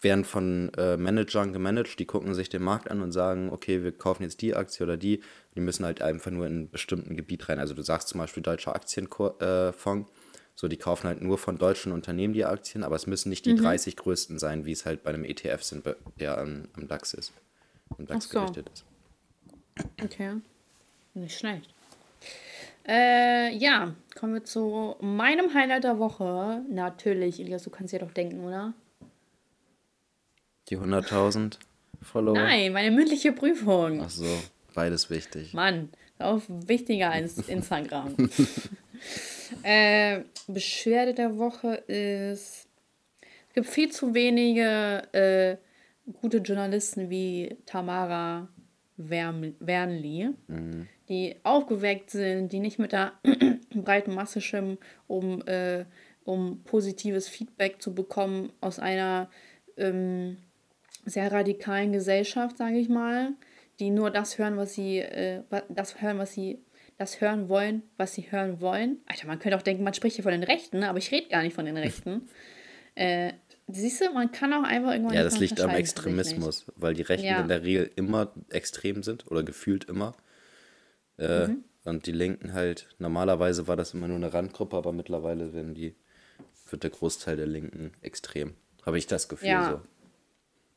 werden 0.00 0.24
von 0.24 0.70
äh, 0.76 0.96
Managern 0.96 1.52
gemanagt, 1.52 1.98
die 1.98 2.04
gucken 2.04 2.34
sich 2.34 2.48
den 2.48 2.62
Markt 2.62 2.90
an 2.90 3.00
und 3.00 3.12
sagen, 3.12 3.50
okay, 3.50 3.82
wir 3.82 3.92
kaufen 3.92 4.22
jetzt 4.24 4.42
die 4.42 4.54
Aktie 4.54 4.84
oder 4.84 4.96
die. 4.96 5.22
Die 5.54 5.60
müssen 5.60 5.84
halt 5.84 6.02
einfach 6.02 6.30
nur 6.30 6.46
in 6.46 6.62
ein 6.62 6.70
bestimmten 6.70 7.16
Gebiet 7.16 7.48
rein. 7.48 7.58
Also 7.58 7.74
du 7.74 7.82
sagst 7.82 8.08
zum 8.08 8.20
Beispiel 8.20 8.42
Deutscher 8.42 8.74
Aktienfonds, 8.76 9.40
äh, 9.40 10.12
so 10.54 10.68
die 10.68 10.76
kaufen 10.76 11.08
halt 11.08 11.22
nur 11.22 11.38
von 11.38 11.58
deutschen 11.58 11.92
Unternehmen 11.92 12.34
die 12.34 12.44
Aktien, 12.44 12.82
aber 12.82 12.96
es 12.96 13.06
müssen 13.06 13.30
nicht 13.30 13.46
die 13.46 13.54
30 13.54 13.96
größten 13.96 14.38
sein, 14.38 14.64
wie 14.64 14.72
es 14.72 14.86
halt 14.86 15.02
bei 15.02 15.10
einem 15.10 15.24
ETF 15.24 15.62
sind, 15.62 15.84
der 16.18 16.38
am, 16.38 16.68
am 16.74 16.88
DAX 16.88 17.12
ist. 17.12 17.32
DAX 17.98 18.26
Ach 18.26 18.30
so. 18.30 18.40
gerichtet 18.40 18.70
ist. 18.72 18.84
Okay. 20.02 20.36
Nicht 21.14 21.38
schlecht. 21.38 21.72
Äh, 22.86 23.56
ja, 23.56 23.94
kommen 24.18 24.34
wir 24.34 24.44
zu 24.44 24.96
meinem 25.00 25.52
Highlight 25.54 25.84
der 25.84 25.98
Woche. 25.98 26.62
Natürlich, 26.70 27.40
Elias, 27.40 27.64
du 27.64 27.70
kannst 27.70 27.92
dir 27.92 27.98
doch 27.98 28.12
denken, 28.12 28.44
oder? 28.44 28.74
Die 30.68 30.78
100.000 30.78 31.58
Follower. 32.02 32.34
Nein, 32.34 32.72
meine 32.72 32.90
mündliche 32.90 33.32
Prüfung. 33.32 34.02
Ach 34.02 34.10
so, 34.10 34.26
beides 34.74 35.10
wichtig. 35.10 35.52
Mann, 35.52 35.90
auch 36.18 36.42
wichtiger 36.48 37.10
als 37.10 37.38
Instagram. 37.48 38.14
äh, 39.62 40.20
Beschwerde 40.46 41.14
der 41.14 41.38
Woche 41.38 41.74
ist, 41.74 42.68
es 43.48 43.54
gibt 43.54 43.66
viel 43.66 43.90
zu 43.90 44.14
wenige 44.14 45.02
äh, 45.12 45.56
gute 46.20 46.38
Journalisten 46.38 47.10
wie 47.10 47.56
Tamara 47.66 48.48
Wern 48.96 49.54
Wernli, 49.58 50.30
die 51.08 51.36
aufgeweckt 51.42 52.10
sind, 52.10 52.52
die 52.52 52.60
nicht 52.60 52.78
mit 52.78 52.92
der 52.92 53.12
breiten 53.74 54.14
Masse 54.14 54.40
schwimmen, 54.40 54.78
um, 55.06 55.46
äh, 55.46 55.84
um 56.24 56.62
positives 56.64 57.28
Feedback 57.28 57.82
zu 57.82 57.94
bekommen 57.94 58.52
aus 58.60 58.78
einer 58.78 59.28
ähm, 59.76 60.38
sehr 61.04 61.30
radikalen 61.30 61.92
Gesellschaft, 61.92 62.56
sage 62.56 62.78
ich 62.78 62.88
mal, 62.88 63.32
die 63.78 63.90
nur 63.90 64.10
das 64.10 64.38
hören, 64.38 64.56
was 64.56 64.74
sie, 64.74 64.98
äh, 64.98 65.42
das 65.68 66.00
hören, 66.00 66.18
was 66.18 66.32
sie, 66.32 66.58
das 66.96 67.20
hören 67.20 67.48
wollen, 67.48 67.82
was 67.98 68.14
sie 68.14 68.30
hören 68.30 68.60
wollen. 68.60 68.98
Alter, 69.06 69.26
man 69.26 69.38
könnte 69.38 69.56
auch 69.56 69.62
denken, 69.62 69.84
man 69.84 69.94
spricht 69.94 70.16
hier 70.16 70.22
von 70.22 70.32
den 70.32 70.42
Rechten, 70.42 70.82
aber 70.82 70.98
ich 70.98 71.12
rede 71.12 71.28
gar 71.28 71.42
nicht 71.42 71.54
von 71.54 71.66
den 71.66 71.76
Rechten. 71.76 72.28
äh, 72.94 73.34
siehst 73.68 74.00
du, 74.00 74.10
man 74.12 74.30
kann 74.32 74.52
auch 74.52 74.62
einfach 74.62 74.92
irgendwann 74.92 75.14
Ja, 75.14 75.22
das 75.24 75.38
liegt 75.38 75.60
am. 75.60 75.70
Extremismus, 75.70 76.66
weil 76.76 76.94
die 76.94 77.02
Rechten 77.02 77.26
Ja. 77.26 77.40
in 77.40 77.48
der 77.48 77.62
Regel 77.62 77.90
immer 77.96 78.32
extrem 78.50 79.02
sind 79.02 79.30
oder 79.30 79.42
gefühlt 79.42 79.84
immer. 79.84 80.14
Äh, 81.18 81.48
Mhm. 81.48 81.64
Und 81.84 82.06
die 82.06 82.12
Linken 82.12 82.52
halt, 82.52 82.88
normalerweise 82.98 83.68
war 83.68 83.76
das 83.76 83.94
immer 83.94 84.08
nur 84.08 84.16
eine 84.16 84.34
Randgruppe, 84.34 84.76
aber 84.76 84.92
mittlerweile 84.92 85.52
werden 85.54 85.72
die, 85.74 85.94
wird 86.68 86.82
der 86.82 86.90
Großteil 86.90 87.36
der 87.36 87.46
Linken 87.46 87.92
extrem. 88.02 88.54
Habe 88.84 88.98
ich 88.98 89.06
das 89.06 89.28
Gefühl 89.28 89.48
Ja, 89.50 89.64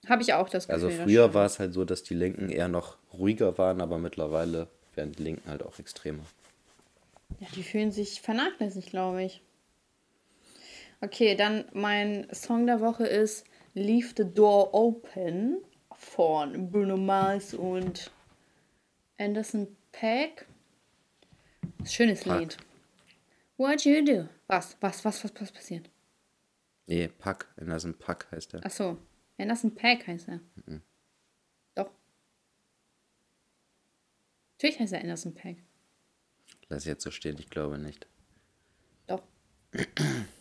so. 0.06 0.08
Habe 0.08 0.22
ich 0.22 0.34
auch 0.34 0.50
das 0.50 0.68
Gefühl. 0.68 0.90
Also 0.90 1.04
früher 1.04 1.34
war 1.34 1.46
es 1.48 1.58
halt 1.58 1.74
so, 1.74 1.84
dass 1.84 2.04
die 2.04 2.14
Linken 2.14 2.50
eher 2.50 2.68
noch 2.68 2.98
ruhiger 3.12 3.58
waren, 3.58 3.82
aber 3.82 3.98
mittlerweile 3.98 4.68
werden 4.94 5.14
die 5.14 5.24
Linken 5.24 5.50
halt 5.50 5.64
auch 5.64 5.80
extremer. 5.80 6.24
Ja, 7.40 7.48
die 7.56 7.64
fühlen 7.64 7.92
sich 7.92 8.22
vernachlässigt, 8.22 8.92
glaube 8.92 9.24
ich. 9.24 9.42
Okay, 11.02 11.36
dann 11.36 11.66
mein 11.74 12.28
Song 12.34 12.66
der 12.66 12.82
Woche 12.82 13.06
ist 13.08 13.46
Leave 13.74 14.14
the 14.18 14.26
Door 14.26 14.74
Open 14.74 15.64
von 15.96 16.70
Bruno 16.70 16.98
Mars 16.98 17.54
und 17.54 18.12
Anderson 19.18 19.68
Paak. 19.94 20.46
Schönes 21.86 22.24
Paak. 22.24 22.40
Lied. 22.40 22.58
What 23.58 23.86
you 23.86 24.04
do? 24.04 24.28
Was? 24.48 24.76
Was? 24.82 25.06
Was? 25.06 25.24
Was, 25.24 25.34
was 25.40 25.52
passiert? 25.52 25.90
Nee, 26.88 27.08
Pack. 27.08 27.48
Anderson 27.58 27.98
Pack 27.98 28.28
heißt 28.32 28.56
er. 28.56 28.62
Ach 28.64 28.72
so. 28.72 28.98
Anderson 29.38 29.74
Paak 29.74 30.06
heißt 30.06 30.28
er. 30.28 30.42
Doch. 31.76 31.92
Natürlich 34.58 34.80
heißt 34.80 34.94
er 34.94 35.02
Anderson 35.02 35.34
Paak. 35.34 35.58
Lass 36.68 36.86
jetzt 36.86 37.04
so 37.04 37.12
stehen, 37.12 37.38
ich 37.40 37.50
glaube 37.50 37.80
nicht. 37.80 38.08
Doch. 39.08 39.24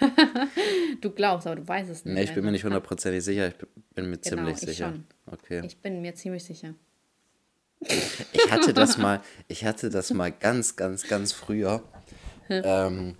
du 1.00 1.10
glaubst, 1.10 1.46
aber 1.46 1.56
du 1.56 1.66
weißt 1.68 1.90
es 1.90 2.04
nicht. 2.04 2.14
Nee, 2.14 2.22
ich 2.22 2.28
bin 2.34 2.42
mir 2.42 2.48
einfach. 2.48 2.52
nicht 2.52 2.64
hundertprozentig 2.64 3.24
sicher, 3.24 3.48
ich 3.48 3.54
bin 3.94 4.10
mir 4.10 4.18
Genau, 4.18 4.36
ziemlich 4.36 4.54
ich 4.54 4.60
sicher. 4.60 4.86
schon. 4.86 5.04
Okay. 5.30 5.62
Ich 5.64 5.76
bin 5.78 6.00
mir 6.02 6.14
ziemlich 6.14 6.44
sicher. 6.44 6.74
Ich 8.32 8.50
hatte 8.50 8.72
das 8.72 8.96
mal, 8.98 9.20
ich 9.48 9.64
hatte 9.64 9.90
das 9.90 10.12
mal 10.12 10.30
ganz, 10.32 10.76
ganz, 10.76 11.06
ganz 11.08 11.32
früher. 11.32 11.82
Ähm, 12.48 13.16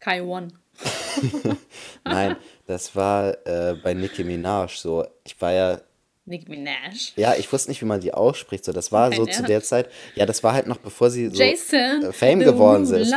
Kai 0.00 0.22
One. 0.22 0.48
nein, 2.04 2.36
das 2.66 2.96
war 2.96 3.36
äh, 3.46 3.74
bei 3.82 3.94
Nicki 3.94 4.24
Minaj 4.24 4.76
so. 4.76 5.06
Ich 5.24 5.40
war 5.40 5.52
ja, 5.52 5.80
Nicki 6.26 6.50
Minaj. 6.50 7.12
ja, 7.16 7.34
ich 7.36 7.52
wusste 7.52 7.70
nicht, 7.70 7.80
wie 7.82 7.86
man 7.86 8.00
die 8.00 8.12
ausspricht. 8.12 8.64
So, 8.64 8.72
das 8.72 8.90
war 8.90 9.12
so 9.12 9.24
Dein 9.24 9.34
zu 9.34 9.42
der 9.44 9.62
Zeit. 9.62 9.88
Ja, 10.16 10.26
das 10.26 10.42
war 10.42 10.52
halt 10.54 10.66
noch 10.66 10.78
bevor 10.78 11.10
sie 11.10 11.28
so 11.28 11.40
Jason. 11.42 12.02
äh, 12.04 12.12
Fame 12.12 12.40
geworden 12.40 12.86
sind. 12.86 13.12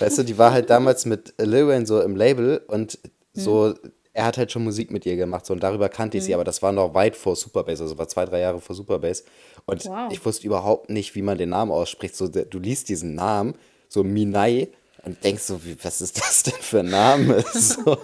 Weißt 0.00 0.18
du, 0.18 0.22
die 0.22 0.38
war 0.38 0.52
halt 0.52 0.70
damals 0.70 1.06
mit 1.06 1.34
Lil 1.38 1.66
Wayne 1.68 1.86
so 1.86 2.00
im 2.00 2.16
Label 2.16 2.62
und 2.68 2.98
Hm. 3.34 3.42
so, 3.42 3.74
er 4.12 4.24
hat 4.24 4.36
halt 4.38 4.50
schon 4.50 4.64
Musik 4.64 4.90
mit 4.90 5.06
ihr 5.06 5.16
gemacht 5.16 5.46
so, 5.46 5.52
und 5.52 5.62
darüber 5.62 5.88
kannte 5.88 6.18
ich 6.18 6.24
sie, 6.24 6.34
aber 6.34 6.44
das 6.44 6.60
war 6.62 6.72
noch 6.72 6.94
weit 6.94 7.14
vor 7.16 7.36
Superbass, 7.36 7.80
also 7.80 7.96
war 7.98 8.08
zwei, 8.08 8.24
drei 8.24 8.40
Jahre 8.40 8.60
vor 8.60 8.74
Superbass. 8.74 9.22
Und 9.66 9.84
Wow. 9.84 10.10
ich 10.10 10.24
wusste 10.24 10.46
überhaupt 10.46 10.90
nicht, 10.90 11.14
wie 11.14 11.22
man 11.22 11.38
den 11.38 11.50
Namen 11.50 11.70
ausspricht. 11.70 12.16
So, 12.16 12.26
du 12.28 12.58
liest 12.58 12.88
diesen 12.88 13.14
Namen, 13.14 13.54
so 13.88 14.02
Minai, 14.02 14.68
und 15.04 15.22
denkst 15.22 15.44
so, 15.44 15.64
wie, 15.64 15.76
was 15.82 16.00
ist 16.00 16.18
das 16.20 16.42
denn 16.42 16.54
für 16.60 16.80
ein 16.80 16.90
Name? 16.90 17.44
So. 17.52 17.98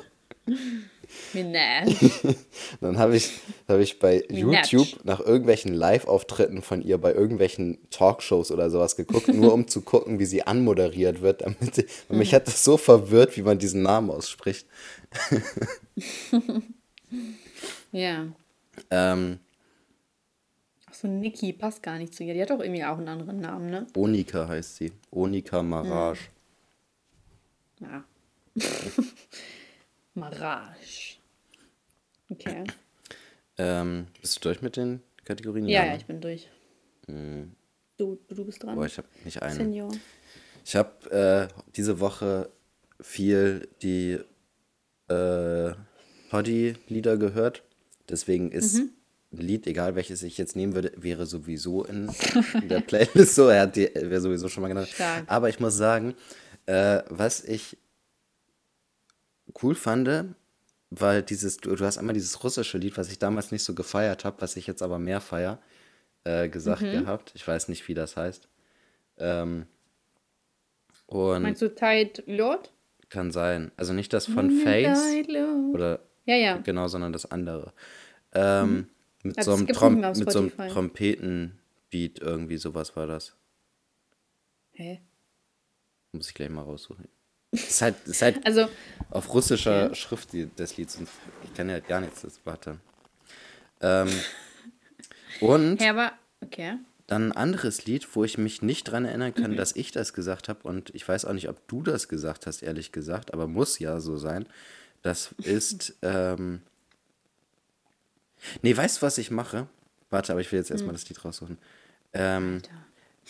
Minaj. 1.33 1.95
Dann 2.81 2.99
habe 2.99 3.17
ich, 3.17 3.31
hab 3.69 3.79
ich 3.79 3.99
bei 3.99 4.25
Minaj. 4.29 4.65
YouTube 4.71 5.05
nach 5.05 5.21
irgendwelchen 5.21 5.75
Live-Auftritten 5.75 6.63
von 6.63 6.83
ihr 6.83 6.99
bei 6.99 7.13
irgendwelchen 7.13 7.79
Talkshows 7.91 8.51
oder 8.51 8.71
sowas 8.71 8.97
geguckt, 8.97 9.29
nur 9.29 9.53
um 9.53 9.69
zu 9.69 9.81
gucken, 9.81 10.19
wie 10.19 10.27
sie 10.27 10.47
anmoderiert 10.47 11.23
wird. 11.23 11.43
Damit 11.43 11.75
sie, 11.75 11.87
mich 12.09 12.35
hat 12.35 12.47
das 12.47 12.65
so 12.65 12.77
verwirrt, 12.77 13.37
wie 13.37 13.43
man 13.43 13.59
diesen 13.59 13.83
Namen 13.83 14.11
ausspricht. 14.11 14.67
Ja. 17.93 18.27
Ähm, 18.91 19.39
Achso, 20.87 21.07
Niki 21.07 21.53
passt 21.53 21.81
gar 21.81 21.97
nicht 21.97 22.13
zu 22.13 22.25
ihr. 22.25 22.35
Die 22.35 22.43
hat 22.43 22.51
doch 22.51 22.59
irgendwie 22.59 22.85
auch 22.85 22.99
einen 22.99 23.09
anderen 23.09 23.41
Namen, 23.41 23.71
ne? 23.71 23.87
Onika 23.97 24.49
heißt 24.49 24.77
sie. 24.77 24.93
Onika 25.13 25.63
Maraj. 25.63 26.19
Ja. 27.81 28.05
Marage. 30.15 31.17
Okay. 32.31 32.65
Ähm, 33.59 34.07
bist 34.21 34.37
du 34.37 34.41
durch 34.49 34.63
mit 34.63 34.77
den 34.77 35.01
Kategorien? 35.25 35.69
Ja, 35.69 35.85
ja, 35.85 35.97
ich 35.97 36.07
bin 36.07 36.21
durch. 36.21 36.49
Du, 37.07 38.19
du 38.29 38.45
bist 38.45 38.63
dran. 38.63 38.75
Boah, 38.77 38.87
ich 38.87 38.97
habe 38.99 39.09
nicht 39.25 39.43
eine. 39.43 39.55
Senior. 39.55 39.93
Ich 40.65 40.75
habe 40.75 41.11
äh, 41.51 41.63
diese 41.77 42.01
Woche 42.01 42.51
viel 43.01 43.69
die 43.83 44.19
äh, 45.09 45.73
Hoddy-Lieder 46.33 47.17
gehört. 47.19 47.63
Deswegen 48.09 48.51
ist 48.51 48.75
Mhm. 48.75 48.91
ein 49.33 49.39
Lied, 49.39 49.67
egal 49.67 49.95
welches 49.95 50.23
ich 50.23 50.39
jetzt 50.39 50.57
nehmen 50.57 50.75
würde, 50.75 50.93
wäre 50.97 51.27
sowieso 51.27 51.85
in, 51.85 52.11
in 52.63 52.69
der 52.69 52.81
Playlist 52.81 53.35
so. 53.35 53.49
Er 53.49 53.63
hat 53.63 53.77
die, 53.77 53.91
wäre 53.95 54.21
sowieso 54.21 54.49
schon 54.49 54.63
mal 54.63 54.69
genannt. 54.69 54.89
Stark. 54.89 55.25
Aber 55.27 55.49
ich 55.49 55.61
muss 55.61 55.77
sagen, 55.77 56.15
äh, 56.67 57.03
was 57.11 57.45
ich 57.45 57.77
cool 59.63 59.75
fand, 59.75 60.35
weil 60.91 61.23
dieses, 61.23 61.57
du, 61.59 61.75
du 61.75 61.85
hast 61.85 61.99
einmal 61.99 62.15
dieses 62.15 62.43
russische 62.45 62.79
Lied, 62.79 62.97
was 62.97 63.11
ich 63.11 63.19
damals 63.19 63.51
nicht 63.53 63.65
so 63.65 63.75
gefeiert 63.75 64.25
habe, 64.25 64.41
was 64.43 64.57
ich 64.57 64.67
jetzt 64.67 64.83
aber 64.83 64.99
mehr 64.99 65.21
feier, 65.21 65.61
äh, 66.25 66.49
gesagt 66.49 66.83
Mhm. 66.83 66.91
gehabt. 66.91 67.33
Ich 67.35 67.47
weiß 67.47 67.69
nicht, 67.69 67.87
wie 67.89 67.95
das 67.95 68.17
heißt. 68.17 68.49
Ähm, 69.19 69.67
und 71.07 71.43
Meinst 71.43 71.63
du 71.63 71.75
Tide 71.75 72.23
Lord? 72.27 72.73
kann 73.11 73.31
sein. 73.31 73.71
Also 73.77 73.93
nicht 73.93 74.13
das 74.13 74.27
von 74.27 74.51
Face 74.51 75.15
oder 75.73 76.01
Ja, 76.25 76.37
ja. 76.37 76.57
genau, 76.59 76.89
sondern 76.89 77.13
das 77.13 77.31
andere. 77.31 77.73
Ähm, 78.33 78.89
mit, 79.23 79.37
Ja, 79.37 79.43
so 79.45 79.53
einem 79.53 79.67
Trom 79.69 80.01
mit 80.01 80.31
so 80.33 80.39
einem. 80.41 80.53
Trompetenbeat, 80.69 82.19
irgendwie 82.21 82.57
sowas 82.57 82.97
war 82.97 83.07
das. 83.07 83.37
Hä? 84.73 85.01
Muss 86.13 86.29
ich 86.29 86.35
gleich 86.35 86.51
mal 86.51 86.63
raussuchen. 86.63 87.07
Ist 87.55 87.83
halt, 87.83 87.95
ist 88.07 88.23
halt 88.23 88.45
Also, 88.47 88.69
auf 89.11 89.33
russischer 89.33 89.95
Schrift 89.95 90.33
die, 90.33 90.49
das 90.57 90.77
Lied. 90.77 90.95
und 90.99 91.09
Ich 91.45 91.55
kann 91.55 91.69
ja 91.69 91.75
halt 91.75 91.89
gar 91.89 92.01
nichts. 92.01 92.23
Das, 92.23 92.41
warte. 92.45 92.79
Ähm, 93.81 94.09
und 95.41 95.81
hä, 95.81 95.89
aber, 95.91 96.13
okay. 96.43 96.79
dann 97.07 97.29
ein 97.29 97.33
anderes 97.33 97.85
Lied, 97.87 98.07
wo 98.17 98.25
ich 98.25 98.39
mich 98.39 98.63
nicht 98.63 98.85
dran 98.85 99.05
erinnern 99.05 99.33
Mhm. 99.37 99.41
kann, 99.43 99.57
dass 99.57 99.75
ich 99.77 99.93
das 99.93 100.13
gesagt 100.13 100.49
habe. 100.49 100.67
Und 100.67 100.95
ich 100.95 101.07
weiß 101.07 101.25
auch 101.25 101.33
nicht, 101.33 101.49
ob 101.49 101.67
du 101.69 101.83
das 101.83 102.09
gesagt 102.09 102.47
hast, 102.47 102.63
ehrlich 102.63 102.93
gesagt. 102.93 103.33
Aber 103.33 103.47
muss 103.47 103.79
ja 103.79 104.01
so 104.01 104.17
sein. 104.17 104.47
Das 105.03 105.35
ist. 105.43 105.95
Ähm, 106.03 106.61
nee, 108.63 108.77
weißt 108.77 108.99
du, 108.99 109.03
was 109.07 109.19
ich 109.19 109.31
mache? 109.31 109.67
Warte, 110.11 110.33
aber 110.33 110.41
ich 110.41 110.51
will 110.53 110.59
jetzt 110.59 110.71
erstmal 110.71 110.91
Hm. 110.95 111.01
das 111.01 111.09
Lied 111.09 111.25
raussuchen. 111.25 111.59
Ähm, 112.13 112.63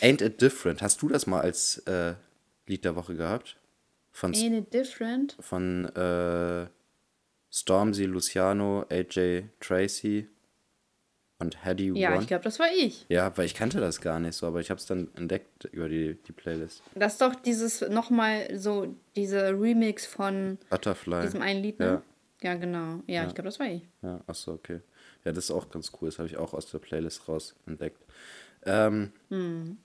Ain't 0.00 0.22
It 0.24 0.40
Different. 0.40 0.82
Hast 0.82 1.00
du 1.02 1.08
das 1.08 1.26
mal 1.26 1.40
als 1.40 1.78
äh, 1.86 2.14
Lied 2.66 2.84
der 2.84 2.96
Woche 2.96 3.14
gehabt? 3.14 3.56
Von, 4.16 4.32
Ain't 4.32 4.56
it 4.56 4.72
different? 4.72 5.36
von 5.40 5.86
äh, 5.86 6.66
Stormzy, 7.50 8.04
Luciano, 8.04 8.86
AJ 8.88 9.48
Tracy 9.60 10.28
und 11.40 11.64
Hedy 11.64 11.90
Ja, 11.98 12.12
One. 12.12 12.20
ich 12.22 12.28
glaube, 12.28 12.44
das 12.44 12.60
war 12.60 12.68
ich. 12.72 13.06
Ja, 13.08 13.36
weil 13.36 13.46
ich 13.46 13.54
kannte 13.54 13.80
das 13.80 14.00
gar 14.00 14.20
nicht 14.20 14.36
so, 14.36 14.46
aber 14.46 14.60
ich 14.60 14.70
habe 14.70 14.78
es 14.78 14.86
dann 14.86 15.08
entdeckt 15.16 15.64
über 15.72 15.88
die, 15.88 16.14
die 16.14 16.32
Playlist. 16.32 16.80
Das 16.94 17.14
ist 17.14 17.20
doch 17.22 17.34
dieses 17.34 17.80
nochmal 17.82 18.56
so, 18.56 18.94
dieser 19.16 19.50
Remix 19.60 20.06
von 20.06 20.58
Butterfly. 20.70 21.22
diesem 21.22 21.42
einen 21.42 21.62
Lied, 21.62 21.80
ne? 21.80 22.00
Ja, 22.40 22.54
genau. 22.54 23.02
Ja, 23.08 23.26
ich 23.26 23.34
glaube, 23.34 23.48
das 23.48 23.58
war 23.58 23.66
ich. 23.66 23.82
Ja, 24.02 24.20
achso, 24.28 24.52
okay. 24.52 24.80
Ja, 25.24 25.32
das 25.32 25.44
ist 25.46 25.50
auch 25.50 25.68
ganz 25.70 25.90
cool. 26.00 26.08
Das 26.08 26.18
habe 26.20 26.28
ich 26.28 26.36
auch 26.36 26.54
aus 26.54 26.70
der 26.70 26.78
Playlist 26.78 27.26
raus 27.28 27.56
entdeckt. 27.66 28.00
Ähm, 28.64 29.12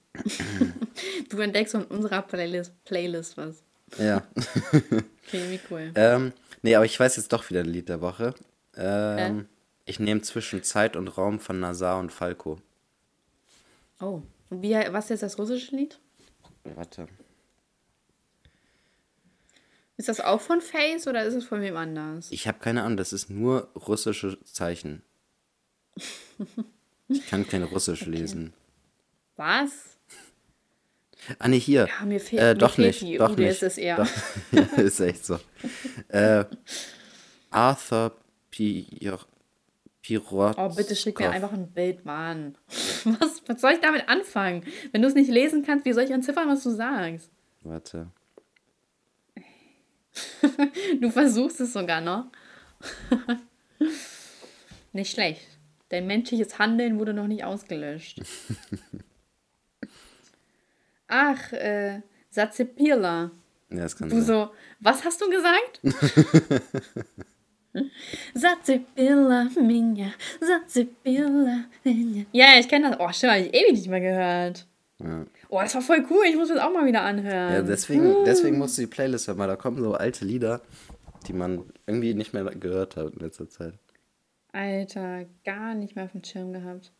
Du 1.29 1.39
entdeckst 1.39 1.71
von 1.71 1.85
unserer 1.85 2.21
Playlist, 2.21 2.73
Playlist 2.85 3.37
was. 3.37 3.63
Ja. 3.97 4.27
Okay, 5.27 5.49
wie 5.51 5.59
cool. 5.71 5.91
ähm, 5.95 6.33
nee, 6.61 6.75
aber 6.75 6.85
ich 6.85 6.99
weiß 6.99 7.15
jetzt 7.17 7.31
doch 7.33 7.49
wieder 7.49 7.61
ein 7.61 7.65
Lied 7.65 7.89
der 7.89 8.01
Woche. 8.01 8.33
Ähm, 8.75 9.47
Ich 9.85 9.99
nehme 9.99 10.21
zwischen 10.21 10.61
Zeit 10.63 10.95
und 10.95 11.07
Raum 11.07 11.39
von 11.39 11.59
Nazar 11.59 11.99
und 11.99 12.11
Falco. 12.11 12.59
Oh. 13.99 14.21
Und 14.49 14.61
wie, 14.61 14.73
was 14.73 15.05
ist 15.05 15.09
jetzt 15.09 15.23
das 15.23 15.37
russische 15.37 15.75
Lied? 15.75 15.99
Warte. 16.63 17.07
Ist 19.97 20.07
das 20.07 20.21
auch 20.21 20.39
von 20.39 20.61
Face 20.61 21.07
oder 21.07 21.23
ist 21.25 21.33
es 21.33 21.45
von 21.45 21.59
wem 21.61 21.75
anders? 21.75 22.27
Ich 22.31 22.47
habe 22.47 22.59
keine 22.59 22.83
Ahnung, 22.83 22.97
das 22.97 23.11
ist 23.11 23.29
nur 23.29 23.69
russische 23.75 24.37
Zeichen. 24.45 25.01
Ich 27.09 27.27
kann 27.27 27.45
kein 27.47 27.63
Russisch 27.63 28.05
lesen. 28.05 28.53
Was? 29.35 29.97
Ah, 31.37 31.47
nee, 31.47 31.59
hier. 31.59 31.87
Ja, 31.99 32.05
mir 32.05 32.19
fehlt- 32.19 32.41
äh, 32.41 32.45
mir 32.53 32.55
doch 32.55 32.73
fehlt 32.75 32.87
nicht. 32.87 33.01
die 33.01 33.17
Doch 33.17 33.31
UdSSR. 33.31 33.99
nicht. 33.99 34.13
Doch, 34.51 34.77
ja, 34.77 34.83
ist 34.83 34.99
echt 34.99 35.25
so. 35.25 35.39
Äh, 36.09 36.45
Arthur 37.51 38.15
Pir 38.51 39.19
Pirot. 40.01 40.55
Oh, 40.57 40.69
bitte 40.69 40.95
schick 40.95 41.19
mir 41.19 41.29
einfach 41.29 41.51
ein 41.51 41.67
Bild, 41.71 42.05
Mann. 42.05 42.57
Was, 43.05 43.41
was 43.47 43.61
soll 43.61 43.73
ich 43.73 43.79
damit 43.81 44.07
anfangen? 44.09 44.63
Wenn 44.91 45.01
du 45.01 45.07
es 45.07 45.13
nicht 45.13 45.29
lesen 45.29 45.63
kannst, 45.65 45.85
wie 45.85 45.93
soll 45.93 46.03
ich 46.03 46.11
entziffern, 46.11 46.47
was 46.49 46.63
du 46.63 46.69
sagst? 46.71 47.29
Warte. 47.63 48.07
Du 50.99 51.09
versuchst 51.11 51.59
es 51.61 51.71
sogar 51.73 52.01
noch. 52.01 52.25
nicht 54.93 55.11
schlecht. 55.11 55.45
Dein 55.89 56.07
menschliches 56.07 56.59
Handeln 56.59 56.99
wurde 56.99 57.13
noch 57.13 57.27
nicht 57.27 57.43
ausgelöscht. 57.43 58.21
Ach, 61.09 61.51
äh, 61.53 62.01
Satzepirla. 62.29 63.31
Ja, 63.71 63.77
das 63.77 63.95
kann 63.97 64.09
Du 64.09 64.15
sein. 64.21 64.25
so, 64.25 64.49
was 64.79 65.03
hast 65.03 65.21
du 65.21 65.29
gesagt? 65.29 65.81
Satzepirla, 68.33 69.47
minja, 69.61 70.07
Satzepirla, 70.39 71.65
minja. 71.83 72.25
Ja, 72.31 72.45
ich 72.59 72.67
kenne 72.67 72.91
das. 72.91 72.99
Oh, 72.99 73.09
stimmt, 73.11 73.33
habe 73.33 73.41
ich 73.43 73.53
ewig 73.53 73.73
nicht 73.73 73.87
mehr 73.89 73.99
gehört. 74.01 74.65
Ja. 75.03 75.25
Oh, 75.49 75.59
das 75.61 75.75
war 75.75 75.81
voll 75.81 76.05
cool. 76.09 76.25
Ich 76.27 76.35
muss 76.35 76.49
das 76.49 76.59
auch 76.59 76.71
mal 76.73 76.85
wieder 76.85 77.01
anhören. 77.03 77.53
Ja, 77.53 77.61
deswegen, 77.61 78.25
deswegen 78.25 78.57
musst 78.57 78.77
du 78.77 78.81
die 78.81 78.87
Playlist 78.87 79.27
hören, 79.27 79.37
weil 79.37 79.47
da 79.47 79.55
kommen 79.55 79.77
so 79.77 79.93
alte 79.93 80.25
Lieder, 80.25 80.61
die 81.27 81.33
man 81.33 81.63
irgendwie 81.87 82.13
nicht 82.13 82.33
mehr 82.33 82.43
gehört 82.43 82.97
hat 82.97 83.13
in 83.13 83.19
letzter 83.19 83.47
Zeit. 83.49 83.75
Alter, 84.51 85.25
gar 85.45 85.75
nicht 85.75 85.95
mehr 85.95 86.05
auf 86.05 86.11
dem 86.11 86.23
Schirm 86.23 86.51
gehabt. 86.53 86.91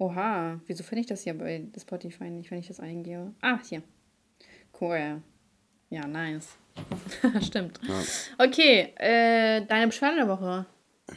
Oha, 0.00 0.58
wieso 0.66 0.82
finde 0.82 1.02
ich 1.02 1.06
das 1.08 1.24
hier 1.24 1.34
bei 1.36 1.62
Spotify 1.78 2.30
nicht, 2.30 2.50
wenn 2.50 2.58
ich 2.58 2.68
das 2.68 2.80
eingebe? 2.80 3.34
Ah, 3.42 3.58
hier. 3.68 3.82
Cool. 4.80 5.20
Ja, 5.90 6.06
nice. 6.06 6.56
Stimmt. 7.42 7.78
Ja. 7.86 8.46
Okay, 8.46 8.94
äh, 8.96 9.66
deine 9.66 9.88
Beschwerde 9.88 10.16
der 10.16 10.28
Woche. 10.28 10.64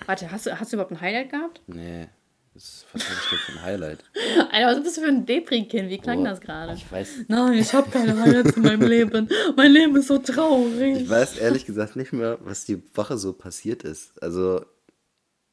Warte, 0.05 0.30
hast 0.30 0.47
du, 0.47 0.60
hast 0.60 0.73
du 0.73 0.76
überhaupt 0.76 0.91
ein 0.91 0.99
Highlight 0.99 1.30
gehabt? 1.30 1.61
Nee, 1.68 2.10
das 2.53 2.64
ist 2.64 2.85
für 2.91 3.53
ein 3.53 3.61
Highlight? 3.61 4.03
Alter, 4.51 4.76
was 4.76 4.84
bist 4.84 4.97
du 4.97 5.01
für 5.01 5.07
ein 5.07 5.26
Depri-Kind? 5.26 5.89
Wie 5.89 5.99
klang 5.99 6.18
Boah, 6.18 6.31
das 6.31 6.41
gerade? 6.41 6.73
Ich 6.73 6.91
weiß, 6.91 7.26
Nein, 7.30 7.53
ich 7.53 7.72
habe 7.72 7.89
keine 7.89 8.19
Highlights 8.19 8.57
in 8.57 8.64
meinem 8.64 8.85
Leben. 8.85 9.30
Mein 9.55 9.72
Leben 9.72 9.95
ist 9.95 10.07
so 10.07 10.18
traurig. 10.18 11.03
ich 11.03 11.10
weiß 11.10 11.38
ehrlich 11.38 11.65
gesagt 11.65 11.95
nicht 11.95 12.11
mehr, 12.11 12.38
was 12.41 12.65
die 12.65 12.84
Woche 12.97 13.18
so 13.18 13.31
passiert 13.31 13.84
ist. 13.84 14.22
Also, 14.22 14.65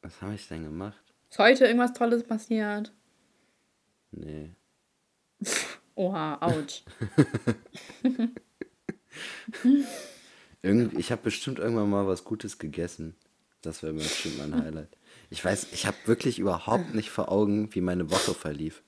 was 0.02 0.20
habe 0.20 0.34
ich 0.34 0.48
denn 0.48 0.64
gemacht? 0.64 1.00
Ist 1.30 1.38
heute 1.38 1.66
irgendwas 1.66 1.92
Tolles 1.92 2.24
passiert? 2.24 2.92
Nee. 4.12 4.50
Oha, 5.94 6.38
ouch. 6.40 6.82
Irgend, 10.62 10.98
ich 10.98 11.10
habe 11.10 11.22
bestimmt 11.22 11.58
irgendwann 11.58 11.88
mal 11.90 12.06
was 12.06 12.24
Gutes 12.24 12.58
gegessen. 12.58 13.16
Das 13.62 13.82
wäre 13.82 13.92
bestimmt 13.94 14.38
mein 14.38 14.62
Highlight. 14.62 14.88
Ich 15.30 15.44
weiß, 15.44 15.68
ich 15.72 15.86
habe 15.86 15.96
wirklich 16.06 16.38
überhaupt 16.38 16.94
nicht 16.94 17.10
vor 17.10 17.30
Augen, 17.30 17.74
wie 17.74 17.80
meine 17.80 18.10
Woche 18.10 18.34
verlief. 18.34 18.82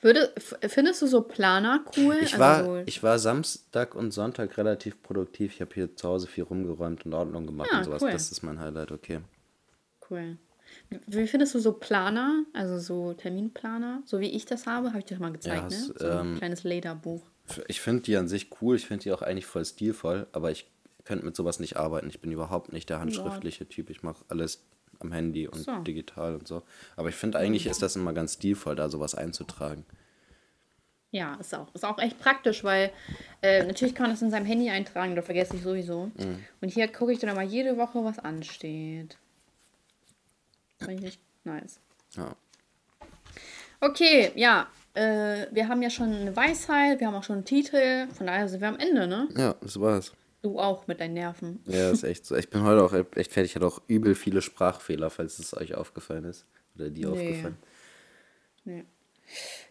Würde, 0.00 0.32
findest 0.68 1.00
du 1.02 1.06
so 1.06 1.22
Planer 1.22 1.84
cool? 1.96 2.16
Ich 2.22 2.34
Also 2.34 2.38
war, 2.38 2.64
so, 2.64 2.76
ich 2.86 3.02
war 3.02 3.18
Samstag 3.18 3.94
und 3.94 4.10
Sonntag 4.10 4.56
relativ 4.58 5.00
produktiv. 5.02 5.54
Ich 5.54 5.60
habe 5.60 5.72
hier 5.74 5.94
zu 5.94 6.08
Hause 6.08 6.26
viel 6.26 6.44
rumgeräumt 6.44 7.06
und 7.06 7.14
Ordnung 7.14 7.46
gemacht 7.46 7.68
Ja, 7.70 7.78
und 7.78 7.84
sowas. 7.84 8.02
cool. 8.02 8.10
Das 8.10 8.32
ist 8.32 8.42
mein 8.42 8.58
Highlight, 8.58 8.90
okay. 8.90 9.20
cool. 10.10 10.38
Wie- 11.06 11.26
findest 11.26 11.54
du 11.54 11.58
so 11.58 11.72
Planer, 11.72 12.44
also 12.52 12.78
so 12.78 13.14
Terminplaner, 13.14 14.02
so 14.04 14.20
wie 14.20 14.30
ich 14.30 14.44
das 14.44 14.66
habe, 14.66 14.88
habe 14.88 14.98
ich 14.98 15.04
dir 15.06 15.18
mal 15.18 15.32
gezeigt, 15.32 15.72
Ja, 15.72 15.78
ne? 15.78 15.94
So 15.96 16.06
ein 16.08 16.26
ähm, 16.32 16.38
kleines 16.38 16.64
Lederbuch. 16.64 17.22
Ich 17.68 17.80
finde 17.80 18.02
die 18.02 18.16
an 18.16 18.28
sich 18.28 18.50
cool. 18.60 18.76
Ich 18.76 18.86
finde 18.86 19.02
die 19.04 19.12
auch 19.12 19.22
eigentlich 19.22 19.46
voll 19.46 19.64
stilvoll. 19.64 20.26
Aber 20.32 20.50
ich 20.50 20.66
könnte 21.04 21.24
mit 21.24 21.34
sowas 21.36 21.58
nicht 21.60 21.76
arbeiten. 21.76 22.08
Ich 22.08 22.20
bin 22.20 22.30
überhaupt 22.32 22.72
nicht 22.72 22.88
der 22.88 23.00
handschriftliche 23.00 23.68
Typ. 23.68 23.90
Ich 23.90 24.02
mache 24.02 24.24
alles 24.28 24.62
am 25.00 25.10
Handy 25.12 25.48
und 25.48 25.58
So. 25.58 25.78
digital 25.80 26.34
und 26.36 26.46
so. 26.46 26.62
Aber 26.96 27.08
ich 27.08 27.16
finde 27.16 27.38
eigentlich 27.38 27.66
ist 27.66 27.82
das 27.82 27.96
immer 27.96 28.12
ganz 28.12 28.34
stilvoll, 28.34 28.76
da 28.76 28.88
sowas 28.88 29.14
einzutragen. 29.14 29.84
Ja, 31.10 31.34
ist 31.34 31.54
auch, 31.54 31.66
ist 31.74 31.84
auch 31.84 31.98
echt 31.98 32.18
praktisch, 32.20 32.64
weil 32.64 32.90
äh, 33.42 33.64
natürlich 33.66 33.94
kann 33.94 34.04
man 34.04 34.12
das 34.12 34.22
in 34.22 34.30
seinem 34.30 34.46
Handy 34.46 34.70
eintragen, 34.70 35.14
da 35.14 35.20
vergesse 35.20 35.56
ich 35.56 35.62
sowieso. 35.62 36.06
Mhm. 36.16 36.38
Und 36.62 36.68
hier 36.70 36.88
gucke 36.88 37.12
ich 37.12 37.18
dann 37.18 37.28
aber 37.28 37.42
jede 37.42 37.76
Woche, 37.76 38.02
was 38.02 38.18
ansteht. 38.18 39.18
Finde 40.84 41.06
ich 41.08 41.18
nice. 41.44 41.80
Ja. 42.16 42.36
Okay, 43.80 44.32
ja. 44.36 44.68
Äh, 44.94 45.46
wir 45.52 45.68
haben 45.68 45.80
ja 45.82 45.88
schon 45.90 46.12
eine 46.12 46.36
Weisheit, 46.36 47.00
wir 47.00 47.06
haben 47.06 47.14
auch 47.14 47.24
schon 47.24 47.36
einen 47.36 47.44
Titel. 47.44 48.08
Von 48.08 48.26
daher 48.26 48.46
sind 48.48 48.60
wir 48.60 48.68
am 48.68 48.78
Ende, 48.78 49.06
ne? 49.06 49.28
Ja, 49.36 49.54
das 49.60 49.80
war's. 49.80 50.12
Du 50.42 50.58
auch 50.58 50.86
mit 50.86 51.00
deinen 51.00 51.14
Nerven. 51.14 51.62
Ja, 51.66 51.90
ist 51.90 52.02
echt 52.02 52.26
so. 52.26 52.34
Ich 52.36 52.50
bin 52.50 52.62
heute 52.64 52.82
auch 52.82 52.92
echt 52.92 53.32
fertig. 53.32 53.52
Ich 53.52 53.54
hatte 53.56 53.66
auch 53.66 53.80
übel 53.86 54.14
viele 54.14 54.42
Sprachfehler, 54.42 55.08
falls 55.08 55.38
es 55.38 55.56
euch 55.56 55.74
aufgefallen 55.74 56.24
ist. 56.24 56.46
Oder 56.74 56.90
dir 56.90 57.08
Nee. 57.08 57.12
aufgefallen. 57.28 57.56
Nee. 58.64 58.84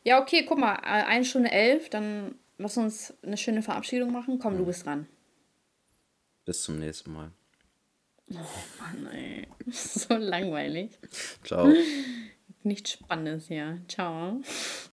Ja, 0.03 0.21
okay, 0.21 0.45
guck 0.47 0.57
mal, 0.57 0.75
äh, 0.75 1.05
eine 1.05 1.25
Stunde 1.25 1.51
elf, 1.51 1.89
dann 1.89 2.35
lass 2.57 2.77
uns 2.77 3.13
eine 3.21 3.37
schöne 3.37 3.61
Verabschiedung 3.61 4.11
machen. 4.11 4.39
Komm, 4.39 4.57
du 4.57 4.65
bist 4.65 4.85
dran. 4.85 5.07
Bis 6.45 6.63
zum 6.63 6.79
nächsten 6.79 7.11
Mal. 7.13 7.31
Mann, 8.33 9.07
ey. 9.13 9.47
So 9.71 10.15
langweilig. 10.15 10.91
Ciao. 11.43 11.71
Nichts 12.63 12.91
Spannendes 12.91 13.47
hier. 13.47 13.81
Ciao. 13.87 14.41